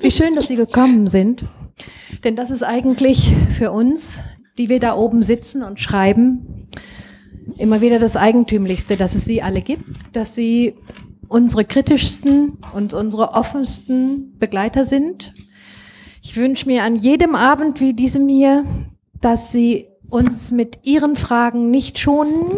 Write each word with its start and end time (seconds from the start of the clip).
Wie 0.00 0.12
schön, 0.12 0.36
dass 0.36 0.46
Sie 0.46 0.54
gekommen 0.54 1.08
sind. 1.08 1.44
Denn 2.22 2.36
das 2.36 2.52
ist 2.52 2.62
eigentlich 2.62 3.32
für 3.56 3.72
uns, 3.72 4.20
die 4.56 4.68
wir 4.68 4.78
da 4.78 4.94
oben 4.94 5.24
sitzen 5.24 5.64
und 5.64 5.80
schreiben, 5.80 6.68
immer 7.56 7.80
wieder 7.80 7.98
das 7.98 8.16
Eigentümlichste, 8.16 8.96
dass 8.96 9.16
es 9.16 9.24
Sie 9.24 9.42
alle 9.42 9.60
gibt, 9.60 9.84
dass 10.12 10.36
Sie 10.36 10.74
unsere 11.26 11.64
kritischsten 11.64 12.58
und 12.74 12.94
unsere 12.94 13.34
offensten 13.34 14.38
Begleiter 14.38 14.86
sind. 14.86 15.34
Ich 16.22 16.36
wünsche 16.36 16.66
mir 16.66 16.84
an 16.84 16.94
jedem 16.94 17.34
Abend 17.34 17.80
wie 17.80 17.92
diesem 17.92 18.28
hier, 18.28 18.64
dass 19.20 19.50
Sie 19.50 19.88
uns 20.08 20.52
mit 20.52 20.78
Ihren 20.84 21.16
Fragen 21.16 21.72
nicht 21.72 21.98
schonen, 21.98 22.56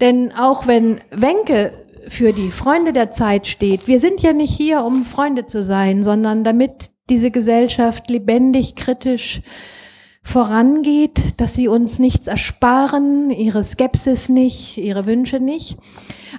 denn 0.00 0.32
auch 0.32 0.66
wenn 0.66 1.00
Wenke 1.10 1.72
für 2.08 2.32
die 2.32 2.50
Freunde 2.50 2.92
der 2.92 3.10
Zeit 3.10 3.46
steht, 3.46 3.88
wir 3.88 4.00
sind 4.00 4.22
ja 4.22 4.32
nicht 4.32 4.54
hier, 4.54 4.84
um 4.84 5.04
Freunde 5.04 5.46
zu 5.46 5.62
sein, 5.62 6.02
sondern 6.02 6.44
damit 6.44 6.90
diese 7.08 7.30
Gesellschaft 7.30 8.10
lebendig, 8.10 8.74
kritisch 8.74 9.42
vorangeht, 10.26 11.40
dass 11.40 11.54
sie 11.54 11.68
uns 11.68 12.00
nichts 12.00 12.26
ersparen, 12.26 13.30
ihre 13.30 13.62
Skepsis 13.62 14.28
nicht, 14.28 14.76
ihre 14.76 15.06
Wünsche 15.06 15.38
nicht. 15.38 15.78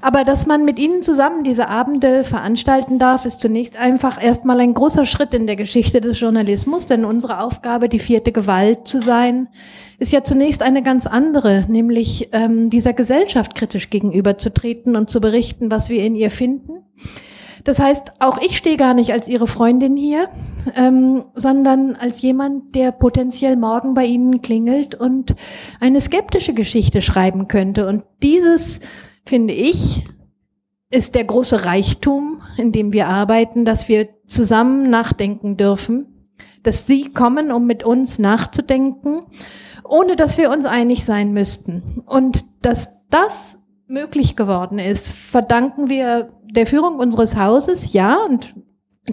Aber 0.02 0.26
dass 0.26 0.46
man 0.46 0.66
mit 0.66 0.78
ihnen 0.78 1.02
zusammen 1.02 1.46
diese 1.46 1.70
Abende 1.70 2.26
veranstalten 2.26 3.00
darf, 3.00 3.26
ist 3.26 3.40
zunächst 3.40 3.78
einfach 3.78 4.22
erstmal 4.22 4.60
ein 4.60 4.74
großer 4.74 5.06
Schritt 5.06 5.34
in 5.34 5.48
der 5.48 5.56
Geschichte 5.56 6.02
des 6.02 6.20
Journalismus, 6.20 6.86
denn 6.86 7.06
unsere 7.06 7.40
Aufgabe, 7.40 7.88
die 7.88 8.00
vierte 8.00 8.34
Gewalt 8.34 8.90
zu 8.90 9.00
sein, 9.00 9.48
ist 10.00 10.12
ja 10.12 10.22
zunächst 10.22 10.62
eine 10.62 10.84
ganz 10.84 11.08
andere, 11.08 11.64
nämlich 11.70 12.30
ähm, 12.34 12.70
dieser 12.70 12.92
Gesellschaft 12.92 13.56
kritisch 13.56 13.90
gegenüberzutreten 13.90 14.98
und 14.98 15.10
zu 15.10 15.22
berichten, 15.22 15.72
was 15.72 15.90
wir 15.90 16.04
in 16.04 16.18
ihr 16.18 16.30
finden. 16.30 16.84
Das 17.68 17.80
heißt, 17.80 18.14
auch 18.20 18.38
ich 18.42 18.58
stehe 18.58 18.78
gar 18.78 18.94
nicht 18.94 19.12
als 19.12 19.28
Ihre 19.28 19.46
Freundin 19.46 19.98
hier, 19.98 20.30
ähm, 20.78 21.26
sondern 21.36 21.98
als 21.98 22.22
jemand, 22.22 22.74
der 22.76 22.94
potenziell 22.94 23.58
morgen 23.58 23.94
bei 23.94 24.06
Ihnen 24.06 24.42
klingelt 24.42 24.96
und 24.96 25.36
eine 25.82 26.00
skeptische 26.00 26.54
Geschichte 26.54 27.02
schreiben 27.02 27.50
könnte. 27.50 27.86
Und 27.86 28.06
dieses, 28.24 28.80
finde 29.26 29.54
ich, 29.54 30.08
ist 30.92 31.14
der 31.14 31.26
große 31.26 31.66
Reichtum, 31.66 32.42
in 32.56 32.72
dem 32.72 32.94
wir 32.94 33.10
arbeiten, 33.10 33.66
dass 33.66 33.90
wir 33.90 34.08
zusammen 34.28 34.90
nachdenken 34.90 35.58
dürfen, 35.58 36.30
dass 36.64 36.88
Sie 36.88 37.12
kommen, 37.12 37.52
um 37.52 37.68
mit 37.68 37.84
uns 37.84 38.18
nachzudenken 38.18 39.24
ohne 39.90 40.16
dass 40.16 40.38
wir 40.38 40.52
uns 40.52 40.66
einig 40.66 41.06
sein 41.06 41.34
müssten. 41.34 42.04
Und 42.06 42.46
dass 42.62 43.08
das 43.10 43.57
möglich 43.88 44.36
geworden 44.36 44.80
ist, 44.80 45.10
verdanken 45.10 45.90
wir 45.90 46.34
der 46.44 46.68
Führung 46.68 47.00
unseres 47.00 47.36
Hauses, 47.36 47.94
ja, 47.94 48.18
und 48.28 48.54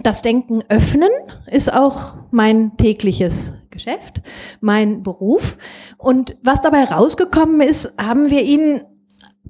das 0.03 0.21
Denken 0.21 0.59
öffnen 0.67 1.09
ist 1.47 1.73
auch 1.73 2.17
mein 2.31 2.75
tägliches 2.77 3.53
Geschäft, 3.69 4.21
mein 4.59 5.03
Beruf. 5.03 5.57
Und 5.97 6.37
was 6.43 6.61
dabei 6.61 6.83
rausgekommen 6.83 7.61
ist, 7.61 7.93
haben 7.97 8.29
wir 8.29 8.43
Ihnen 8.43 8.81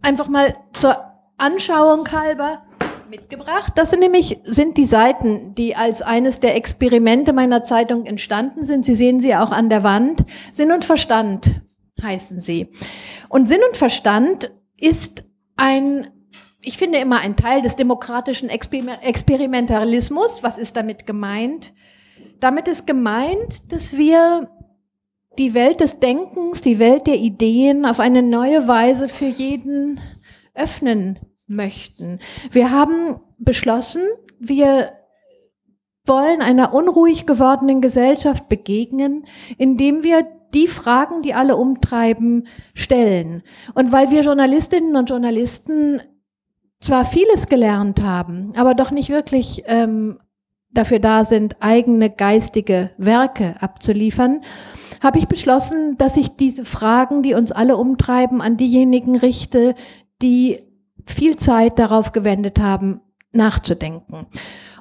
einfach 0.02 0.28
mal 0.28 0.56
zur 0.74 0.98
Anschauung 1.38 2.12
halber 2.12 2.62
mitgebracht. 3.10 3.74
Das 3.76 3.90
sind 3.90 4.02
nämlich 4.02 4.40
sind 4.46 4.78
die 4.78 4.86
Seiten, 4.86 5.56
die 5.56 5.76
als 5.76 6.02
eines 6.02 6.40
der 6.40 6.56
Experimente 6.56 7.34
meiner 7.34 7.64
Zeitung 7.64 8.06
entstanden 8.06 8.66
sind. 8.66 8.86
Sie 8.86 8.96
sehen 8.96 9.22
sie 9.22 9.36
auch 9.36 9.52
an 9.52 9.70
der 9.70 9.84
Wand. 9.84 10.26
Sinn 10.52 10.72
und 10.72 10.86
Verstand 10.86 11.62
heißen 12.02 12.40
sie. 12.40 12.70
Und 13.30 13.48
Sinn 13.48 13.62
und 13.68 13.78
Verstand 13.78 14.52
ist 14.78 15.24
ein, 15.56 16.08
ich 16.62 16.78
finde 16.78 17.00
immer 17.00 17.20
ein 17.20 17.36
Teil 17.36 17.62
des 17.62 17.76
demokratischen 17.76 18.50
Experimentalismus. 18.50 20.44
Was 20.44 20.58
ist 20.58 20.76
damit 20.76 21.06
gemeint? 21.06 21.74
Damit 22.40 22.68
ist 22.68 22.86
gemeint, 22.86 23.72
dass 23.72 23.96
wir 23.98 24.50
die 25.38 25.54
Welt 25.54 25.82
des 25.82 26.00
Denkens, 26.00 26.62
die 26.62 26.80
Welt 26.80 27.08
der 27.08 27.18
Ideen 27.18 27.86
auf 27.86 28.00
eine 28.00 28.24
neue 28.24 28.68
Weise 28.68 29.10
für 29.10 29.26
jeden 29.26 30.00
öffnen 30.54 31.20
möchten. 31.48 32.20
Wir 32.52 32.72
haben 32.72 33.20
beschlossen, 33.38 34.02
wir 34.40 34.92
wollen 36.06 36.42
einer 36.42 36.74
unruhig 36.74 37.26
gewordenen 37.26 37.82
Gesellschaft 37.82 38.48
begegnen, 38.48 39.26
indem 39.58 40.04
wir 40.04 40.28
die 40.56 40.68
Fragen, 40.68 41.22
die 41.22 41.34
alle 41.34 41.58
umtreiben, 41.58 42.48
stellen. 42.74 43.44
Und 43.74 43.92
weil 43.92 44.10
wir 44.10 44.22
Journalistinnen 44.22 44.96
und 44.96 45.10
Journalisten 45.10 46.02
zwar 46.80 47.06
vieles 47.06 47.48
gelernt 47.48 48.02
haben, 48.02 48.54
aber 48.56 48.74
doch 48.74 48.92
nicht 48.92 49.10
wirklich 49.10 49.64
ähm, 49.68 50.20
dafür 50.72 51.00
da 51.00 51.26
sind, 51.26 51.58
eigene 51.60 52.10
geistige 52.10 52.92
Werke 52.98 53.56
abzuliefern, 53.60 54.42
habe 55.04 55.20
ich 55.20 55.28
beschlossen, 55.28 55.98
dass 55.98 56.18
ich 56.18 56.36
diese 56.36 56.66
Fragen, 56.66 57.22
die 57.22 57.34
uns 57.34 57.52
alle 57.52 57.78
umtreiben, 57.78 58.42
an 58.42 58.58
diejenigen 58.58 59.16
richte, 59.16 59.76
die 60.22 60.60
viel 61.06 61.36
Zeit 61.38 61.80
darauf 61.80 62.12
gewendet 62.12 62.60
haben, 62.60 63.02
nachzudenken. 63.32 64.28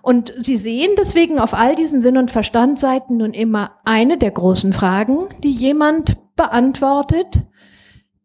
Und 0.05 0.35
Sie 0.37 0.59
sehen 0.59 0.91
deswegen 0.99 1.39
auf 1.39 1.55
all 1.55 1.75
diesen 1.75 2.03
Sinn- 2.03 2.19
und 2.19 2.31
Verstandseiten 2.31 3.17
nun 3.17 3.33
immer 3.33 3.79
eine 3.87 4.19
der 4.19 4.33
großen 4.33 4.75
Fragen, 4.75 5.29
die 5.43 5.51
jemand 5.51 6.19
beantwortet, 6.37 7.43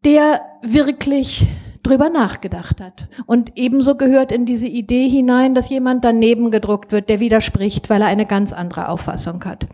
der 0.04 0.42
wirklich 0.62 1.48
drüber 1.82 2.10
nachgedacht 2.10 2.82
hat. 2.82 3.08
Und 3.26 3.54
ebenso 3.56 3.96
gehört 3.96 4.34
in 4.34 4.46
diese 4.46 4.68
Idee 4.68 5.08
hinein, 5.08 5.56
dass 5.56 5.70
jemand 5.70 6.04
daneben 6.04 6.52
gedruckt 6.52 6.92
wird, 6.92 7.08
der 7.08 7.22
widerspricht, 7.22 7.90
weil 7.90 8.02
er 8.02 8.08
eine 8.08 8.26
ganz 8.26 8.52
andere 8.52 8.90
Auffassung 8.90 9.46
hat. 9.46 9.66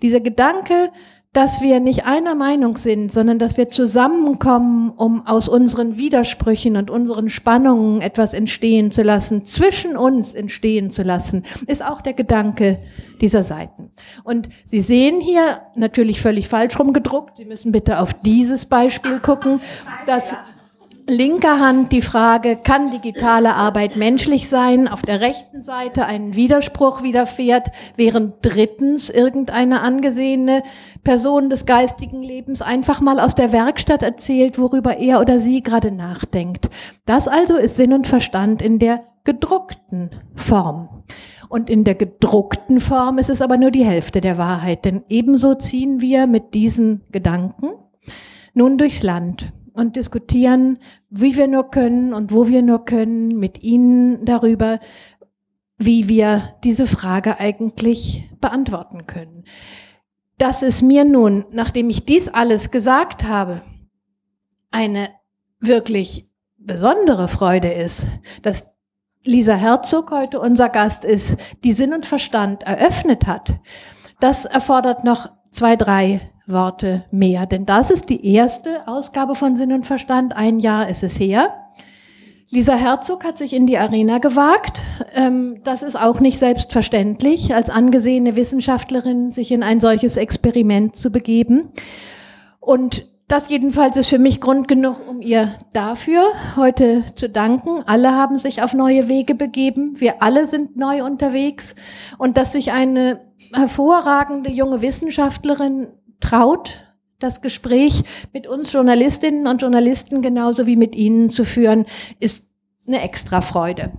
Dieser 0.00 0.20
Gedanke, 0.20 0.92
dass 1.34 1.60
wir 1.60 1.78
nicht 1.78 2.06
einer 2.06 2.34
Meinung 2.34 2.78
sind, 2.78 3.12
sondern 3.12 3.38
dass 3.38 3.56
wir 3.56 3.68
zusammenkommen, 3.68 4.90
um 4.90 5.26
aus 5.26 5.48
unseren 5.48 5.98
Widersprüchen 5.98 6.76
und 6.76 6.90
unseren 6.90 7.28
Spannungen 7.28 8.00
etwas 8.00 8.32
entstehen 8.32 8.90
zu 8.90 9.02
lassen, 9.02 9.44
zwischen 9.44 9.96
uns 9.96 10.34
entstehen 10.34 10.90
zu 10.90 11.02
lassen, 11.02 11.44
ist 11.66 11.84
auch 11.84 12.00
der 12.00 12.14
Gedanke 12.14 12.78
dieser 13.20 13.44
Seiten. 13.44 13.90
Und 14.24 14.48
Sie 14.64 14.80
sehen 14.80 15.20
hier 15.20 15.60
natürlich 15.74 16.20
völlig 16.22 16.48
falsch 16.48 16.78
rumgedruckt. 16.78 17.36
Sie 17.36 17.44
müssen 17.44 17.72
bitte 17.72 18.00
auf 18.00 18.14
dieses 18.14 18.64
Beispiel 18.64 19.20
gucken, 19.20 19.60
dass 20.06 20.34
linker 21.08 21.58
Hand 21.58 21.92
die 21.92 22.02
Frage, 22.02 22.58
kann 22.62 22.90
digitale 22.90 23.54
Arbeit 23.54 23.96
menschlich 23.96 24.48
sein? 24.48 24.88
Auf 24.88 25.02
der 25.02 25.20
rechten 25.20 25.62
Seite 25.62 26.06
ein 26.06 26.36
Widerspruch 26.36 27.02
widerfährt, 27.02 27.68
während 27.96 28.34
drittens 28.42 29.10
irgendeine 29.10 29.80
angesehene 29.80 30.62
Person 31.08 31.48
des 31.48 31.64
geistigen 31.64 32.22
Lebens 32.22 32.60
einfach 32.60 33.00
mal 33.00 33.18
aus 33.18 33.34
der 33.34 33.50
Werkstatt 33.50 34.02
erzählt, 34.02 34.58
worüber 34.58 34.98
er 34.98 35.20
oder 35.20 35.40
sie 35.40 35.62
gerade 35.62 35.90
nachdenkt. 35.90 36.68
Das 37.06 37.28
also 37.28 37.56
ist 37.56 37.76
Sinn 37.76 37.94
und 37.94 38.06
Verstand 38.06 38.60
in 38.60 38.78
der 38.78 39.04
gedruckten 39.24 40.10
Form. 40.34 41.04
Und 41.48 41.70
in 41.70 41.84
der 41.84 41.94
gedruckten 41.94 42.78
Form 42.78 43.16
ist 43.16 43.30
es 43.30 43.40
aber 43.40 43.56
nur 43.56 43.70
die 43.70 43.86
Hälfte 43.86 44.20
der 44.20 44.36
Wahrheit, 44.36 44.84
denn 44.84 45.02
ebenso 45.08 45.54
ziehen 45.54 46.02
wir 46.02 46.26
mit 46.26 46.52
diesen 46.52 47.00
Gedanken 47.10 47.70
nun 48.52 48.76
durchs 48.76 49.02
Land 49.02 49.50
und 49.72 49.96
diskutieren, 49.96 50.78
wie 51.08 51.38
wir 51.38 51.48
nur 51.48 51.70
können 51.70 52.12
und 52.12 52.34
wo 52.34 52.48
wir 52.48 52.60
nur 52.60 52.84
können, 52.84 53.28
mit 53.28 53.62
Ihnen 53.62 54.26
darüber, 54.26 54.78
wie 55.78 56.06
wir 56.06 56.42
diese 56.64 56.86
Frage 56.86 57.40
eigentlich 57.40 58.28
beantworten 58.42 59.06
können. 59.06 59.44
Dass 60.38 60.62
es 60.62 60.82
mir 60.82 61.04
nun, 61.04 61.44
nachdem 61.50 61.90
ich 61.90 62.04
dies 62.04 62.28
alles 62.28 62.70
gesagt 62.70 63.24
habe, 63.24 63.60
eine 64.70 65.08
wirklich 65.60 66.30
besondere 66.56 67.28
Freude 67.28 67.72
ist, 67.72 68.06
dass 68.42 68.70
Lisa 69.24 69.54
Herzog 69.54 70.10
heute 70.10 70.40
unser 70.40 70.68
Gast 70.68 71.04
ist, 71.04 71.36
die 71.64 71.72
Sinn 71.72 71.92
und 71.92 72.06
Verstand 72.06 72.62
eröffnet 72.62 73.26
hat. 73.26 73.56
Das 74.20 74.44
erfordert 74.44 75.04
noch 75.04 75.30
zwei, 75.50 75.76
drei 75.76 76.20
Worte 76.46 77.04
mehr. 77.10 77.46
Denn 77.46 77.66
das 77.66 77.90
ist 77.90 78.08
die 78.08 78.34
erste 78.34 78.86
Ausgabe 78.86 79.34
von 79.34 79.56
Sinn 79.56 79.72
und 79.72 79.86
Verstand. 79.86 80.36
Ein 80.36 80.60
Jahr 80.60 80.88
ist 80.88 81.02
es 81.02 81.18
her. 81.20 81.67
Lisa 82.50 82.74
Herzog 82.74 83.24
hat 83.24 83.36
sich 83.36 83.52
in 83.52 83.66
die 83.66 83.76
Arena 83.76 84.18
gewagt. 84.18 84.80
Ähm, 85.14 85.60
das 85.64 85.82
ist 85.82 86.00
auch 86.00 86.18
nicht 86.20 86.38
selbstverständlich, 86.38 87.54
als 87.54 87.68
angesehene 87.68 88.36
Wissenschaftlerin 88.36 89.32
sich 89.32 89.52
in 89.52 89.62
ein 89.62 89.80
solches 89.80 90.16
Experiment 90.16 90.96
zu 90.96 91.10
begeben. 91.10 91.68
Und 92.58 93.06
das 93.28 93.50
jedenfalls 93.50 93.96
ist 93.96 94.08
für 94.08 94.18
mich 94.18 94.40
Grund 94.40 94.66
genug, 94.66 95.06
um 95.06 95.20
ihr 95.20 95.52
dafür 95.74 96.24
heute 96.56 97.04
zu 97.14 97.28
danken. 97.28 97.82
Alle 97.84 98.14
haben 98.14 98.38
sich 98.38 98.62
auf 98.62 98.72
neue 98.72 99.08
Wege 99.08 99.34
begeben. 99.34 100.00
Wir 100.00 100.22
alle 100.22 100.46
sind 100.46 100.78
neu 100.78 101.04
unterwegs. 101.04 101.74
Und 102.16 102.38
dass 102.38 102.52
sich 102.52 102.72
eine 102.72 103.20
hervorragende 103.52 104.50
junge 104.50 104.80
Wissenschaftlerin 104.80 105.88
traut, 106.20 106.87
das 107.18 107.40
Gespräch 107.40 108.04
mit 108.32 108.46
uns 108.46 108.72
Journalistinnen 108.72 109.46
und 109.46 109.60
Journalisten 109.60 110.22
genauso 110.22 110.66
wie 110.66 110.76
mit 110.76 110.94
Ihnen 110.94 111.30
zu 111.30 111.44
führen, 111.44 111.84
ist 112.20 112.48
eine 112.86 113.02
extra 113.02 113.40
Freude. 113.40 113.92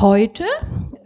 Heute 0.00 0.44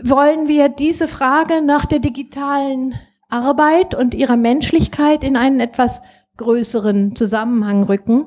wollen 0.02 0.48
wir 0.48 0.68
diese 0.68 1.08
Frage 1.08 1.62
nach 1.62 1.84
der 1.84 1.98
digitalen 1.98 2.94
Arbeit 3.28 3.94
und 3.94 4.14
ihrer 4.14 4.36
Menschlichkeit 4.36 5.22
in 5.22 5.36
einen 5.36 5.60
etwas 5.60 6.02
größeren 6.38 7.14
Zusammenhang 7.16 7.84
rücken. 7.84 8.26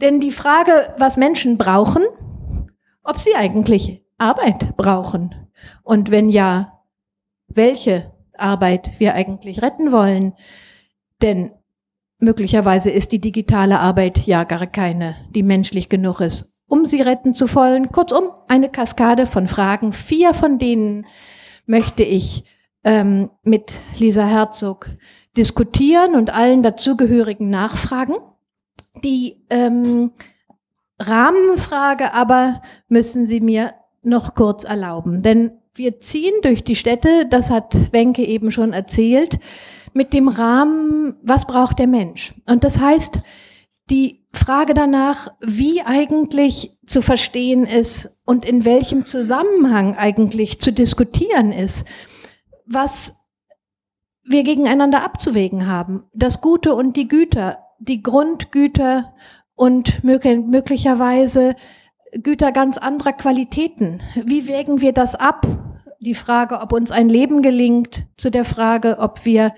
Denn 0.00 0.20
die 0.20 0.32
Frage, 0.32 0.94
was 0.98 1.16
Menschen 1.16 1.56
brauchen, 1.56 2.02
ob 3.02 3.18
sie 3.18 3.34
eigentlich 3.34 4.04
Arbeit 4.18 4.76
brauchen 4.76 5.34
und 5.82 6.10
wenn 6.10 6.28
ja, 6.28 6.80
welche 7.48 8.12
Arbeit 8.36 8.98
wir 8.98 9.14
eigentlich 9.14 9.62
retten 9.62 9.92
wollen. 9.92 10.34
Denn 11.22 11.52
möglicherweise 12.20 12.90
ist 12.90 13.12
die 13.12 13.18
digitale 13.18 13.80
Arbeit 13.80 14.26
ja 14.26 14.44
gar 14.44 14.66
keine, 14.66 15.16
die 15.34 15.42
menschlich 15.42 15.88
genug 15.88 16.20
ist, 16.20 16.52
um 16.66 16.86
sie 16.86 17.00
retten 17.00 17.34
zu 17.34 17.52
wollen. 17.54 17.90
Kurzum, 17.90 18.30
eine 18.48 18.68
Kaskade 18.68 19.26
von 19.26 19.48
Fragen. 19.48 19.92
Vier 19.92 20.34
von 20.34 20.58
denen 20.58 21.06
möchte 21.66 22.02
ich 22.02 22.44
ähm, 22.84 23.30
mit 23.42 23.72
Lisa 23.98 24.26
Herzog 24.26 24.90
diskutieren 25.36 26.14
und 26.14 26.30
allen 26.30 26.62
dazugehörigen 26.62 27.48
nachfragen. 27.48 28.14
Die 29.02 29.44
ähm, 29.50 30.12
Rahmenfrage 30.98 32.12
aber 32.12 32.62
müssen 32.88 33.26
Sie 33.26 33.40
mir 33.40 33.74
noch 34.02 34.34
kurz 34.34 34.64
erlauben, 34.64 35.22
denn 35.22 35.52
wir 35.74 36.00
ziehen 36.00 36.34
durch 36.42 36.64
die 36.64 36.76
Städte, 36.76 37.26
das 37.30 37.50
hat 37.50 37.92
Wenke 37.92 38.24
eben 38.24 38.50
schon 38.50 38.72
erzählt, 38.72 39.38
mit 39.94 40.12
dem 40.12 40.28
Rahmen, 40.28 41.16
was 41.22 41.46
braucht 41.46 41.78
der 41.78 41.86
Mensch? 41.86 42.34
Und 42.46 42.64
das 42.64 42.80
heißt, 42.80 43.20
die 43.90 44.24
Frage 44.32 44.74
danach, 44.74 45.28
wie 45.40 45.82
eigentlich 45.82 46.78
zu 46.86 47.02
verstehen 47.02 47.64
ist 47.64 48.20
und 48.24 48.44
in 48.44 48.64
welchem 48.64 49.06
Zusammenhang 49.06 49.96
eigentlich 49.96 50.60
zu 50.60 50.72
diskutieren 50.72 51.52
ist, 51.52 51.86
was 52.66 53.16
wir 54.22 54.44
gegeneinander 54.44 55.02
abzuwägen 55.02 55.66
haben. 55.66 56.04
Das 56.14 56.40
Gute 56.40 56.74
und 56.74 56.96
die 56.96 57.08
Güter, 57.08 57.58
die 57.80 58.02
Grundgüter 58.02 59.12
und 59.56 60.04
möglicherweise 60.04 61.56
Güter 62.12 62.52
ganz 62.52 62.78
anderer 62.78 63.12
Qualitäten. 63.12 64.00
Wie 64.14 64.46
wägen 64.46 64.80
wir 64.80 64.92
das 64.92 65.14
ab? 65.14 65.46
Die 65.98 66.14
Frage, 66.14 66.60
ob 66.60 66.72
uns 66.72 66.90
ein 66.90 67.08
Leben 67.08 67.42
gelingt, 67.42 68.06
zu 68.16 68.30
der 68.30 68.44
Frage, 68.44 68.98
ob 68.98 69.24
wir 69.24 69.52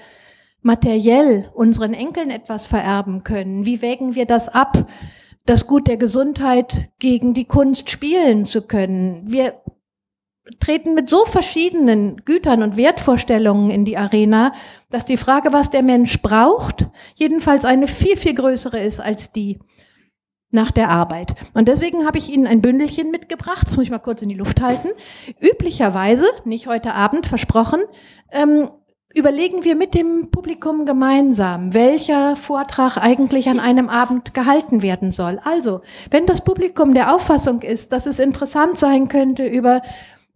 materiell 0.63 1.51
unseren 1.55 1.95
Enkeln 1.95 2.31
etwas 2.31 2.67
vererben 2.67 3.25
können. 3.25 3.67
Wie 3.67 3.83
wägen 3.83 4.15
wir 4.15 4.27
das 4.27 4.49
ab, 4.49 4.87
das 5.45 5.67
Gut 5.67 5.89
der 5.89 5.97
Gesundheit 5.97 6.91
gegen 6.99 7.35
die 7.35 7.47
Kunst 7.47 7.91
spielen 7.91 8.47
zu 8.47 8.63
können? 8.63 9.25
Wir 9.27 9.61
treten 10.61 10.95
mit 10.95 11.09
so 11.09 11.25
verschiedenen 11.25 12.25
Gütern 12.25 12.63
und 12.63 12.77
Wertvorstellungen 12.77 13.71
in 13.71 13.85
die 13.85 13.97
Arena, 13.97 14.53
dass 14.91 15.05
die 15.05 15.17
Frage, 15.17 15.53
was 15.53 15.71
der 15.71 15.83
Mensch 15.83 16.21
braucht, 16.23 16.87
jedenfalls 17.15 17.65
eine 17.65 17.89
viel, 17.89 18.17
viel 18.17 18.35
größere 18.35 18.81
ist 18.81 19.01
als 19.01 19.33
die 19.33 19.59
nach 20.53 20.71
der 20.71 20.91
Arbeit. 20.91 21.35
Und 21.55 21.67
deswegen 21.67 22.07
habe 22.07 22.19
ich 22.19 22.29
Ihnen 22.29 22.47
ein 22.47 22.61
Bündelchen 22.61 23.11
mitgebracht, 23.11 23.67
das 23.67 23.77
muss 23.77 23.85
ich 23.85 23.91
mal 23.91 23.99
kurz 23.99 24.21
in 24.23 24.29
die 24.29 24.35
Luft 24.35 24.61
halten. 24.61 24.89
Üblicherweise, 25.41 26.27
nicht 26.45 26.67
heute 26.67 26.95
Abend, 26.95 27.27
versprochen, 27.27 27.81
ähm, 28.31 28.69
überlegen 29.15 29.65
wir 29.65 29.77
mit 29.77 29.95
dem 29.95 30.31
Publikum 30.31 30.87
gemeinsam, 30.87 31.75
welcher 31.75 32.37
Vortrag 32.37 32.97
eigentlich 32.97 33.49
an 33.49 33.61
einem 33.61 33.89
Abend 33.89 34.35
gehalten 34.35 34.83
werden 34.83 35.13
soll. 35.13 35.41
Also, 35.45 35.81
wenn 36.11 36.27
das 36.27 36.45
Publikum 36.45 36.95
der 36.95 37.15
Auffassung 37.15 37.63
ist, 37.63 37.93
dass 37.93 38.07
es 38.07 38.19
interessant 38.19 38.79
sein 38.79 39.09
könnte, 39.09 39.47
über 39.47 39.83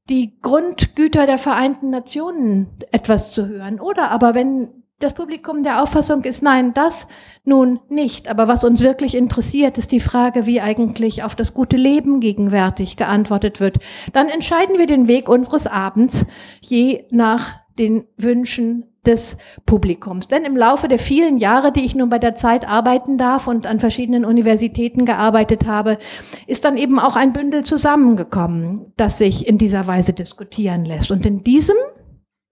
die 0.08 0.38
Grundgüter 0.40 1.26
der 1.26 1.38
Vereinten 1.38 1.90
Nationen 1.90 2.68
etwas 2.92 3.32
zu 3.32 3.48
hören, 3.48 3.80
oder 3.80 4.10
aber 4.10 4.34
wenn 4.34 4.68
das 4.98 5.12
Publikum 5.12 5.62
der 5.62 5.82
Auffassung 5.82 6.24
ist, 6.24 6.42
nein, 6.42 6.72
das 6.72 7.06
nun 7.44 7.80
nicht. 7.90 8.28
Aber 8.28 8.48
was 8.48 8.64
uns 8.64 8.80
wirklich 8.80 9.14
interessiert, 9.14 9.76
ist 9.76 9.92
die 9.92 10.00
Frage, 10.00 10.46
wie 10.46 10.62
eigentlich 10.62 11.22
auf 11.22 11.34
das 11.34 11.52
gute 11.52 11.76
Leben 11.76 12.20
gegenwärtig 12.20 12.96
geantwortet 12.96 13.60
wird. 13.60 13.78
Dann 14.14 14.28
entscheiden 14.28 14.78
wir 14.78 14.86
den 14.86 15.06
Weg 15.06 15.28
unseres 15.28 15.66
Abends 15.66 16.24
je 16.62 17.04
nach 17.10 17.65
den 17.78 18.04
Wünschen 18.16 18.84
des 19.04 19.38
Publikums. 19.66 20.28
Denn 20.28 20.44
im 20.44 20.56
Laufe 20.56 20.88
der 20.88 20.98
vielen 20.98 21.38
Jahre, 21.38 21.72
die 21.72 21.84
ich 21.84 21.94
nun 21.94 22.08
bei 22.08 22.18
der 22.18 22.34
Zeit 22.34 22.68
arbeiten 22.68 23.18
darf 23.18 23.46
und 23.46 23.66
an 23.66 23.78
verschiedenen 23.78 24.24
Universitäten 24.24 25.04
gearbeitet 25.04 25.66
habe, 25.66 25.98
ist 26.46 26.64
dann 26.64 26.76
eben 26.76 26.98
auch 26.98 27.16
ein 27.16 27.32
Bündel 27.32 27.64
zusammengekommen, 27.64 28.92
das 28.96 29.18
sich 29.18 29.46
in 29.46 29.58
dieser 29.58 29.86
Weise 29.86 30.12
diskutieren 30.12 30.84
lässt. 30.84 31.10
Und 31.10 31.24
in 31.24 31.44
diesem 31.44 31.76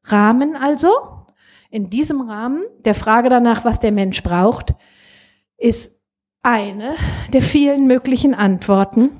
Rahmen 0.04 0.54
also 0.56 0.90
in 1.74 1.90
diesem 1.90 2.20
Rahmen 2.20 2.62
der 2.84 2.94
Frage 2.94 3.28
danach, 3.28 3.64
was 3.64 3.80
der 3.80 3.90
Mensch 3.90 4.22
braucht, 4.22 4.74
ist 5.58 6.00
eine 6.40 6.94
der 7.32 7.42
vielen 7.42 7.88
möglichen 7.88 8.32
Antworten 8.32 9.10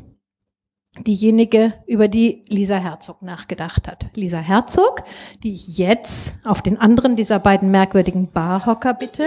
diejenige, 1.01 1.73
über 1.87 2.09
die 2.09 2.43
Lisa 2.49 2.77
Herzog 2.77 3.23
nachgedacht 3.23 3.89
hat. 3.89 4.07
Lisa 4.15 4.39
Herzog, 4.39 5.03
die 5.43 5.53
ich 5.53 5.79
jetzt 5.79 6.37
auf 6.45 6.63
den 6.63 6.81
anderen 6.81 7.17
dieser 7.17 7.39
beiden 7.39 7.71
merkwürdigen 7.71 8.31
Barhocker 8.31 8.95
bitte. 8.95 9.27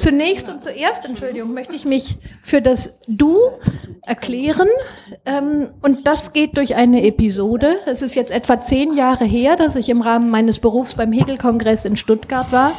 Zunächst 0.00 0.48
und 0.48 0.62
zuerst, 0.62 1.04
Entschuldigung, 1.04 1.52
möchte 1.52 1.76
ich 1.76 1.84
mich 1.84 2.16
für 2.42 2.62
das 2.62 3.00
Du 3.06 3.36
erklären. 4.06 4.68
Ähm, 5.26 5.74
und 5.82 6.06
das 6.06 6.32
geht 6.32 6.56
durch 6.56 6.74
eine 6.74 7.04
Episode. 7.04 7.76
Es 7.84 8.00
ist 8.00 8.14
jetzt 8.14 8.30
etwa 8.30 8.62
zehn 8.62 8.94
Jahre 8.94 9.26
her, 9.26 9.56
dass 9.56 9.76
ich 9.76 9.90
im 9.90 10.00
Rahmen 10.00 10.30
meines 10.30 10.58
Berufs 10.58 10.94
beim 10.94 11.12
Hegel-Kongress 11.12 11.84
in 11.84 11.98
Stuttgart 11.98 12.50
war. 12.50 12.72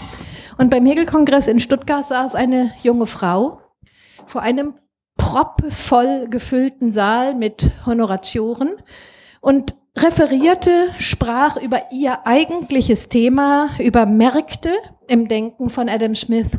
Und 0.58 0.72
beim 0.72 0.84
Hegel-Kongress 0.84 1.48
in 1.48 1.60
Stuttgart 1.60 2.04
saß 2.04 2.34
eine 2.34 2.72
junge 2.82 3.06
Frau 3.06 3.62
vor 4.26 4.42
einem 4.42 4.74
proppevoll 5.16 6.28
gefüllten 6.28 6.92
Saal 6.92 7.36
mit 7.36 7.70
Honoratioren 7.86 8.78
und 9.42 9.76
referierte, 9.96 10.90
sprach 10.98 11.58
über 11.58 11.84
ihr 11.92 12.26
eigentliches 12.26 13.10
Thema, 13.10 13.70
über 13.78 14.08
Märkte 14.08 14.74
im 15.08 15.28
Denken 15.28 15.70
von 15.70 15.88
Adam 15.88 16.16
Smith 16.16 16.50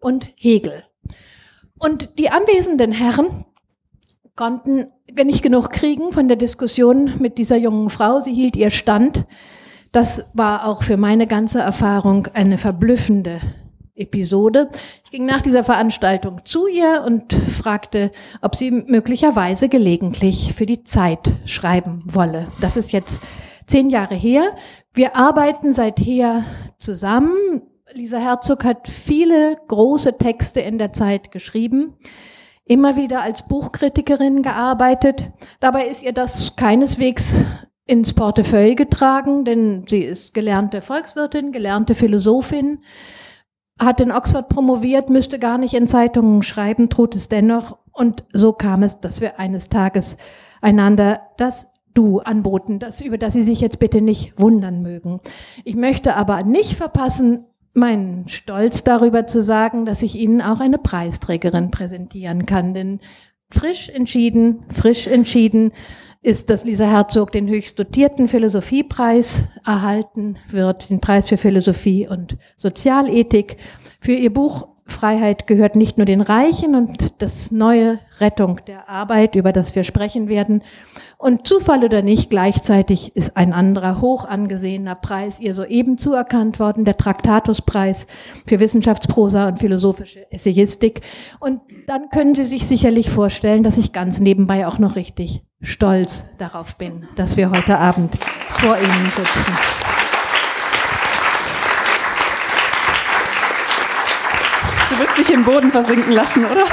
und 0.00 0.26
Hegel. 0.36 0.84
Und 1.78 2.18
die 2.18 2.30
anwesenden 2.30 2.92
Herren 2.92 3.44
konnten 4.36 4.86
nicht 5.24 5.42
genug 5.42 5.70
kriegen 5.70 6.12
von 6.12 6.28
der 6.28 6.36
Diskussion 6.36 7.12
mit 7.18 7.38
dieser 7.38 7.56
jungen 7.56 7.90
Frau. 7.90 8.20
Sie 8.20 8.32
hielt 8.32 8.56
ihr 8.56 8.70
Stand. 8.70 9.26
Das 9.92 10.30
war 10.34 10.66
auch 10.66 10.82
für 10.82 10.96
meine 10.96 11.26
ganze 11.26 11.60
Erfahrung 11.60 12.28
eine 12.34 12.58
verblüffende 12.58 13.40
Episode. 13.94 14.70
Ich 15.04 15.10
ging 15.10 15.26
nach 15.26 15.40
dieser 15.40 15.64
Veranstaltung 15.64 16.40
zu 16.44 16.66
ihr 16.66 17.02
und 17.06 17.32
fragte, 17.32 18.10
ob 18.40 18.56
sie 18.56 18.70
möglicherweise 18.70 19.68
gelegentlich 19.68 20.54
für 20.54 20.66
die 20.66 20.84
Zeit 20.84 21.34
schreiben 21.44 22.02
wolle. 22.06 22.48
Das 22.60 22.76
ist 22.76 22.92
jetzt 22.92 23.20
zehn 23.66 23.88
Jahre 23.88 24.14
her. 24.14 24.54
Wir 24.94 25.16
arbeiten 25.16 25.72
seither 25.72 26.44
zusammen. 26.78 27.62
Lisa 27.92 28.18
Herzog 28.18 28.64
hat 28.64 28.88
viele 28.88 29.56
große 29.66 30.16
Texte 30.18 30.60
in 30.60 30.78
der 30.78 30.92
Zeit 30.92 31.32
geschrieben, 31.32 31.94
immer 32.64 32.96
wieder 32.96 33.22
als 33.22 33.48
Buchkritikerin 33.48 34.42
gearbeitet. 34.42 35.30
Dabei 35.58 35.86
ist 35.86 36.02
ihr 36.02 36.12
das 36.12 36.54
keineswegs 36.56 37.40
ins 37.86 38.12
Portefeuille 38.12 38.76
getragen, 38.76 39.44
denn 39.44 39.84
sie 39.88 40.02
ist 40.02 40.34
gelernte 40.34 40.82
Volkswirtin, 40.82 41.50
gelernte 41.50 41.94
Philosophin, 41.96 42.78
hat 43.80 44.00
in 44.00 44.12
Oxford 44.12 44.48
promoviert, 44.48 45.10
müsste 45.10 45.38
gar 45.38 45.58
nicht 45.58 45.74
in 45.74 45.88
Zeitungen 45.88 46.42
schreiben, 46.42 46.90
tut 46.90 47.16
es 47.16 47.28
dennoch. 47.28 47.78
Und 47.92 48.24
so 48.32 48.52
kam 48.52 48.82
es, 48.84 49.00
dass 49.00 49.20
wir 49.20 49.40
eines 49.40 49.68
Tages 49.68 50.16
einander 50.60 51.22
das 51.38 51.66
Du 51.92 52.20
anboten, 52.20 52.78
das, 52.78 53.00
über 53.00 53.18
das 53.18 53.32
Sie 53.32 53.42
sich 53.42 53.60
jetzt 53.60 53.80
bitte 53.80 54.00
nicht 54.00 54.38
wundern 54.38 54.80
mögen. 54.80 55.20
Ich 55.64 55.74
möchte 55.74 56.14
aber 56.14 56.44
nicht 56.44 56.76
verpassen, 56.76 57.46
meinen 57.72 58.28
Stolz 58.28 58.84
darüber 58.84 59.26
zu 59.26 59.42
sagen, 59.42 59.86
dass 59.86 60.02
ich 60.02 60.16
Ihnen 60.16 60.42
auch 60.42 60.60
eine 60.60 60.78
Preisträgerin 60.78 61.70
präsentieren 61.70 62.46
kann. 62.46 62.74
Denn 62.74 63.00
frisch 63.50 63.88
entschieden, 63.88 64.64
frisch 64.70 65.06
entschieden 65.06 65.72
ist, 66.22 66.50
dass 66.50 66.64
Lisa 66.64 66.84
Herzog 66.84 67.32
den 67.32 67.48
höchst 67.48 67.78
dotierten 67.78 68.28
Philosophiepreis 68.28 69.44
erhalten 69.64 70.36
wird, 70.48 70.90
den 70.90 71.00
Preis 71.00 71.28
für 71.28 71.38
Philosophie 71.38 72.06
und 72.06 72.36
Sozialethik, 72.56 73.56
für 74.00 74.12
ihr 74.12 74.32
Buch 74.32 74.69
Freiheit 74.90 75.46
gehört 75.46 75.76
nicht 75.76 75.96
nur 75.96 76.04
den 76.04 76.20
Reichen 76.20 76.74
und 76.74 77.12
das 77.22 77.50
neue 77.50 77.98
Rettung 78.18 78.60
der 78.66 78.88
Arbeit, 78.88 79.34
über 79.34 79.52
das 79.52 79.74
wir 79.74 79.84
sprechen 79.84 80.28
werden. 80.28 80.62
Und 81.18 81.46
Zufall 81.46 81.84
oder 81.84 82.02
nicht, 82.02 82.30
gleichzeitig 82.30 83.14
ist 83.14 83.36
ein 83.36 83.52
anderer 83.52 84.00
hoch 84.00 84.24
angesehener 84.24 84.94
Preis 84.94 85.40
ihr 85.40 85.54
soeben 85.54 85.98
zuerkannt 85.98 86.58
worden, 86.58 86.84
der 86.84 86.96
Traktatuspreis 86.96 88.06
für 88.46 88.60
Wissenschaftsprosa 88.60 89.48
und 89.48 89.58
philosophische 89.58 90.30
Essayistik. 90.32 91.02
Und 91.40 91.60
dann 91.86 92.08
können 92.10 92.34
Sie 92.34 92.44
sich 92.44 92.66
sicherlich 92.66 93.10
vorstellen, 93.10 93.62
dass 93.62 93.78
ich 93.78 93.92
ganz 93.92 94.20
nebenbei 94.20 94.66
auch 94.66 94.78
noch 94.78 94.96
richtig 94.96 95.42
stolz 95.62 96.24
darauf 96.38 96.76
bin, 96.76 97.06
dass 97.16 97.36
wir 97.36 97.50
heute 97.50 97.78
Abend 97.78 98.16
vor 98.48 98.76
Ihnen 98.76 99.12
sitzen. 99.14 99.89
Willst 105.00 105.18
mich 105.18 105.30
im 105.30 105.44
Boden 105.44 105.70
versinken 105.70 106.12
lassen, 106.12 106.44
oder? 106.44 106.64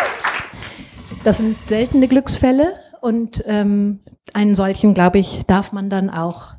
Das 1.24 1.38
sind 1.38 1.57
seltene 1.67 2.07
Glücksfälle 2.07 2.74
und 3.01 3.41
ähm, 3.46 4.01
einen 4.34 4.53
solchen, 4.53 4.93
glaube 4.93 5.19
ich, 5.19 5.43
darf 5.48 5.72
man 5.72 5.89
dann 5.89 6.10
auch 6.10 6.53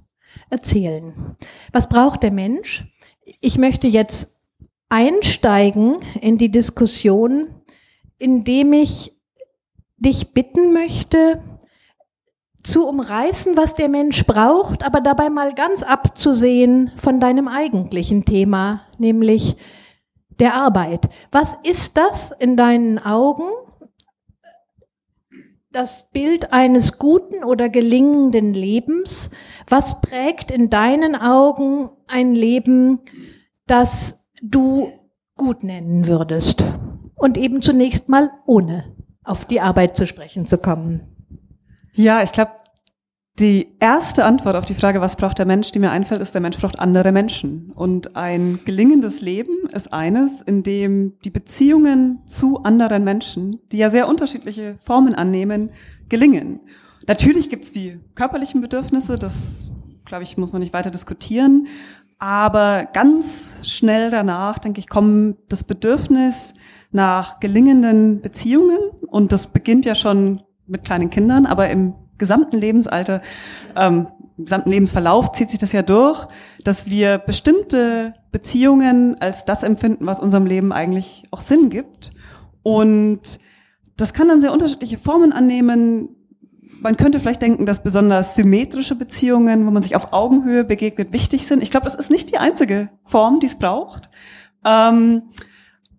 erzählen. 0.48 1.36
Was 1.72 1.88
braucht 1.88 2.22
der 2.22 2.30
Mensch? 2.30 2.84
Ich 3.40 3.58
möchte 3.58 3.86
jetzt 3.86 4.40
einsteigen 4.88 5.98
in 6.20 6.38
die 6.38 6.50
Diskussion, 6.50 7.48
indem 8.16 8.72
ich 8.72 9.20
dich 9.98 10.32
bitten 10.32 10.72
möchte, 10.72 11.42
zu 12.62 12.88
umreißen, 12.88 13.56
was 13.56 13.74
der 13.74 13.88
Mensch 13.88 14.24
braucht, 14.24 14.82
aber 14.82 15.00
dabei 15.00 15.28
mal 15.28 15.54
ganz 15.54 15.82
abzusehen 15.82 16.92
von 16.96 17.20
deinem 17.20 17.46
eigentlichen 17.46 18.24
Thema, 18.24 18.82
nämlich 18.98 19.56
der 20.38 20.54
Arbeit. 20.54 21.08
Was 21.30 21.56
ist 21.62 21.96
das 21.96 22.30
in 22.30 22.56
deinen 22.56 22.98
Augen? 22.98 23.48
Das 25.70 26.10
Bild 26.10 26.52
eines 26.52 26.98
guten 26.98 27.44
oder 27.44 27.68
gelingenden 27.68 28.54
Lebens. 28.54 29.30
Was 29.68 30.00
prägt 30.00 30.50
in 30.50 30.70
deinen 30.70 31.14
Augen 31.14 31.90
ein 32.06 32.34
Leben, 32.34 33.00
das 33.66 34.24
du 34.42 34.92
gut 35.36 35.62
nennen 35.62 36.06
würdest? 36.06 36.64
Und 37.14 37.36
eben 37.36 37.62
zunächst 37.62 38.08
mal 38.08 38.30
ohne 38.46 38.96
auf 39.24 39.44
die 39.44 39.60
Arbeit 39.60 39.96
zu 39.96 40.06
sprechen 40.06 40.46
zu 40.46 40.56
kommen. 40.56 41.00
Ja, 41.92 42.22
ich 42.22 42.32
glaube, 42.32 42.52
die 43.40 43.74
erste 43.78 44.24
Antwort 44.24 44.56
auf 44.56 44.64
die 44.64 44.74
Frage, 44.74 45.00
was 45.00 45.16
braucht 45.16 45.38
der 45.38 45.46
Mensch, 45.46 45.70
die 45.70 45.78
mir 45.78 45.90
einfällt, 45.90 46.20
ist, 46.20 46.34
der 46.34 46.40
Mensch 46.40 46.58
braucht 46.58 46.80
andere 46.80 47.12
Menschen. 47.12 47.72
Und 47.74 48.16
ein 48.16 48.58
gelingendes 48.64 49.20
Leben 49.20 49.68
ist 49.72 49.92
eines, 49.92 50.42
in 50.42 50.62
dem 50.62 51.14
die 51.24 51.30
Beziehungen 51.30 52.20
zu 52.26 52.62
anderen 52.62 53.04
Menschen, 53.04 53.60
die 53.70 53.78
ja 53.78 53.90
sehr 53.90 54.08
unterschiedliche 54.08 54.78
Formen 54.84 55.14
annehmen, 55.14 55.70
gelingen. 56.08 56.60
Natürlich 57.06 57.48
gibt 57.48 57.64
es 57.64 57.72
die 57.72 58.00
körperlichen 58.14 58.60
Bedürfnisse, 58.60 59.18
das, 59.18 59.70
glaube 60.04 60.24
ich, 60.24 60.36
muss 60.36 60.52
man 60.52 60.60
nicht 60.60 60.74
weiter 60.74 60.90
diskutieren. 60.90 61.68
Aber 62.18 62.88
ganz 62.92 63.60
schnell 63.64 64.10
danach, 64.10 64.58
denke 64.58 64.80
ich, 64.80 64.88
kommt 64.88 65.36
das 65.48 65.62
Bedürfnis 65.62 66.54
nach 66.90 67.38
gelingenden 67.38 68.20
Beziehungen. 68.20 68.78
Und 69.06 69.32
das 69.32 69.46
beginnt 69.46 69.86
ja 69.86 69.94
schon 69.94 70.42
mit 70.66 70.84
kleinen 70.84 71.10
Kindern, 71.10 71.46
aber 71.46 71.70
im 71.70 71.94
gesamten 72.18 72.58
Lebensalter, 72.58 73.22
ähm, 73.76 74.08
gesamten 74.38 74.70
Lebensverlauf 74.70 75.32
zieht 75.32 75.50
sich 75.50 75.58
das 75.58 75.72
ja 75.72 75.82
durch, 75.82 76.26
dass 76.64 76.86
wir 76.86 77.18
bestimmte 77.18 78.14
Beziehungen 78.30 79.20
als 79.20 79.44
das 79.44 79.62
empfinden, 79.62 80.06
was 80.06 80.20
unserem 80.20 80.46
Leben 80.46 80.72
eigentlich 80.72 81.24
auch 81.30 81.40
Sinn 81.40 81.70
gibt. 81.70 82.12
Und 82.62 83.40
das 83.96 84.12
kann 84.14 84.28
dann 84.28 84.40
sehr 84.40 84.52
unterschiedliche 84.52 84.98
Formen 84.98 85.32
annehmen. 85.32 86.10
Man 86.80 86.96
könnte 86.96 87.18
vielleicht 87.18 87.42
denken, 87.42 87.66
dass 87.66 87.82
besonders 87.82 88.36
symmetrische 88.36 88.94
Beziehungen, 88.94 89.66
wo 89.66 89.70
man 89.70 89.82
sich 89.82 89.96
auf 89.96 90.12
Augenhöhe 90.12 90.64
begegnet, 90.64 91.12
wichtig 91.12 91.46
sind. 91.46 91.62
Ich 91.62 91.70
glaube, 91.70 91.84
das 91.84 91.96
ist 91.96 92.10
nicht 92.10 92.30
die 92.30 92.38
einzige 92.38 92.90
Form, 93.04 93.40
die 93.40 93.46
es 93.46 93.58
braucht. 93.58 94.08
Ähm, 94.64 95.22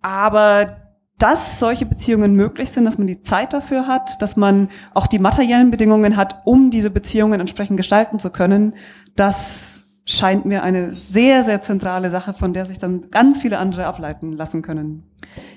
aber 0.00 0.89
dass 1.20 1.58
solche 1.60 1.84
Beziehungen 1.86 2.34
möglich 2.34 2.70
sind, 2.70 2.86
dass 2.86 2.98
man 2.98 3.06
die 3.06 3.22
Zeit 3.22 3.52
dafür 3.52 3.86
hat, 3.86 4.20
dass 4.22 4.36
man 4.36 4.68
auch 4.94 5.06
die 5.06 5.18
materiellen 5.18 5.70
Bedingungen 5.70 6.16
hat, 6.16 6.42
um 6.46 6.70
diese 6.70 6.90
Beziehungen 6.90 7.40
entsprechend 7.40 7.76
gestalten 7.76 8.18
zu 8.18 8.30
können, 8.30 8.74
das 9.16 9.80
scheint 10.06 10.46
mir 10.46 10.62
eine 10.62 10.94
sehr, 10.94 11.44
sehr 11.44 11.60
zentrale 11.60 12.10
Sache, 12.10 12.32
von 12.32 12.54
der 12.54 12.64
sich 12.64 12.78
dann 12.78 13.10
ganz 13.10 13.38
viele 13.38 13.58
andere 13.58 13.86
ableiten 13.86 14.32
lassen 14.32 14.62
können. 14.62 15.04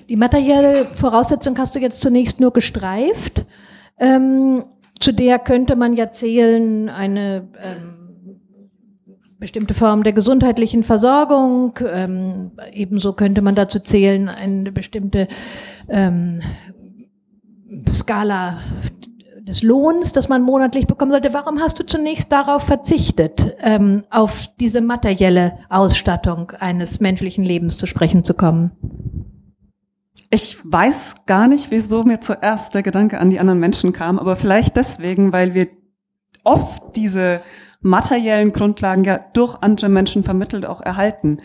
Die 0.08 0.16
materielle 0.16 0.84
Voraussetzung 0.84 1.56
hast 1.58 1.74
du 1.74 1.78
jetzt 1.78 2.02
zunächst 2.02 2.40
nur 2.40 2.52
gestreift. 2.52 3.46
Ähm, 3.98 4.64
zu 5.00 5.12
der 5.12 5.38
könnte 5.38 5.76
man 5.76 5.94
ja 5.94 6.12
zählen 6.12 6.90
eine 6.90 7.48
ähm, 7.62 7.93
bestimmte 9.44 9.74
Form 9.74 10.04
der 10.04 10.14
gesundheitlichen 10.14 10.82
Versorgung. 10.84 11.78
Ähm, 11.86 12.52
ebenso 12.72 13.12
könnte 13.12 13.42
man 13.42 13.54
dazu 13.54 13.78
zählen 13.78 14.30
eine 14.30 14.72
bestimmte 14.72 15.28
ähm, 15.90 16.40
Skala 17.90 18.56
des 19.42 19.62
Lohns, 19.62 20.12
das 20.12 20.30
man 20.30 20.40
monatlich 20.40 20.86
bekommen 20.86 21.10
sollte. 21.10 21.34
Warum 21.34 21.60
hast 21.60 21.78
du 21.78 21.84
zunächst 21.84 22.32
darauf 22.32 22.62
verzichtet, 22.62 23.54
ähm, 23.60 24.04
auf 24.08 24.48
diese 24.58 24.80
materielle 24.80 25.58
Ausstattung 25.68 26.52
eines 26.58 27.00
menschlichen 27.00 27.44
Lebens 27.44 27.76
zu 27.76 27.86
sprechen 27.86 28.24
zu 28.24 28.32
kommen? 28.32 28.70
Ich 30.30 30.56
weiß 30.64 31.26
gar 31.26 31.48
nicht, 31.48 31.70
wieso 31.70 32.02
mir 32.02 32.22
zuerst 32.22 32.74
der 32.74 32.82
Gedanke 32.82 33.20
an 33.20 33.28
die 33.28 33.40
anderen 33.40 33.60
Menschen 33.60 33.92
kam, 33.92 34.18
aber 34.18 34.36
vielleicht 34.36 34.78
deswegen, 34.78 35.34
weil 35.34 35.52
wir 35.52 35.68
oft 36.44 36.96
diese 36.96 37.42
materiellen 37.84 38.52
Grundlagen 38.52 39.04
ja 39.04 39.20
durch 39.34 39.56
andere 39.60 39.88
Menschen 39.88 40.24
vermittelt 40.24 40.66
auch 40.66 40.80
erhalten. 40.80 41.38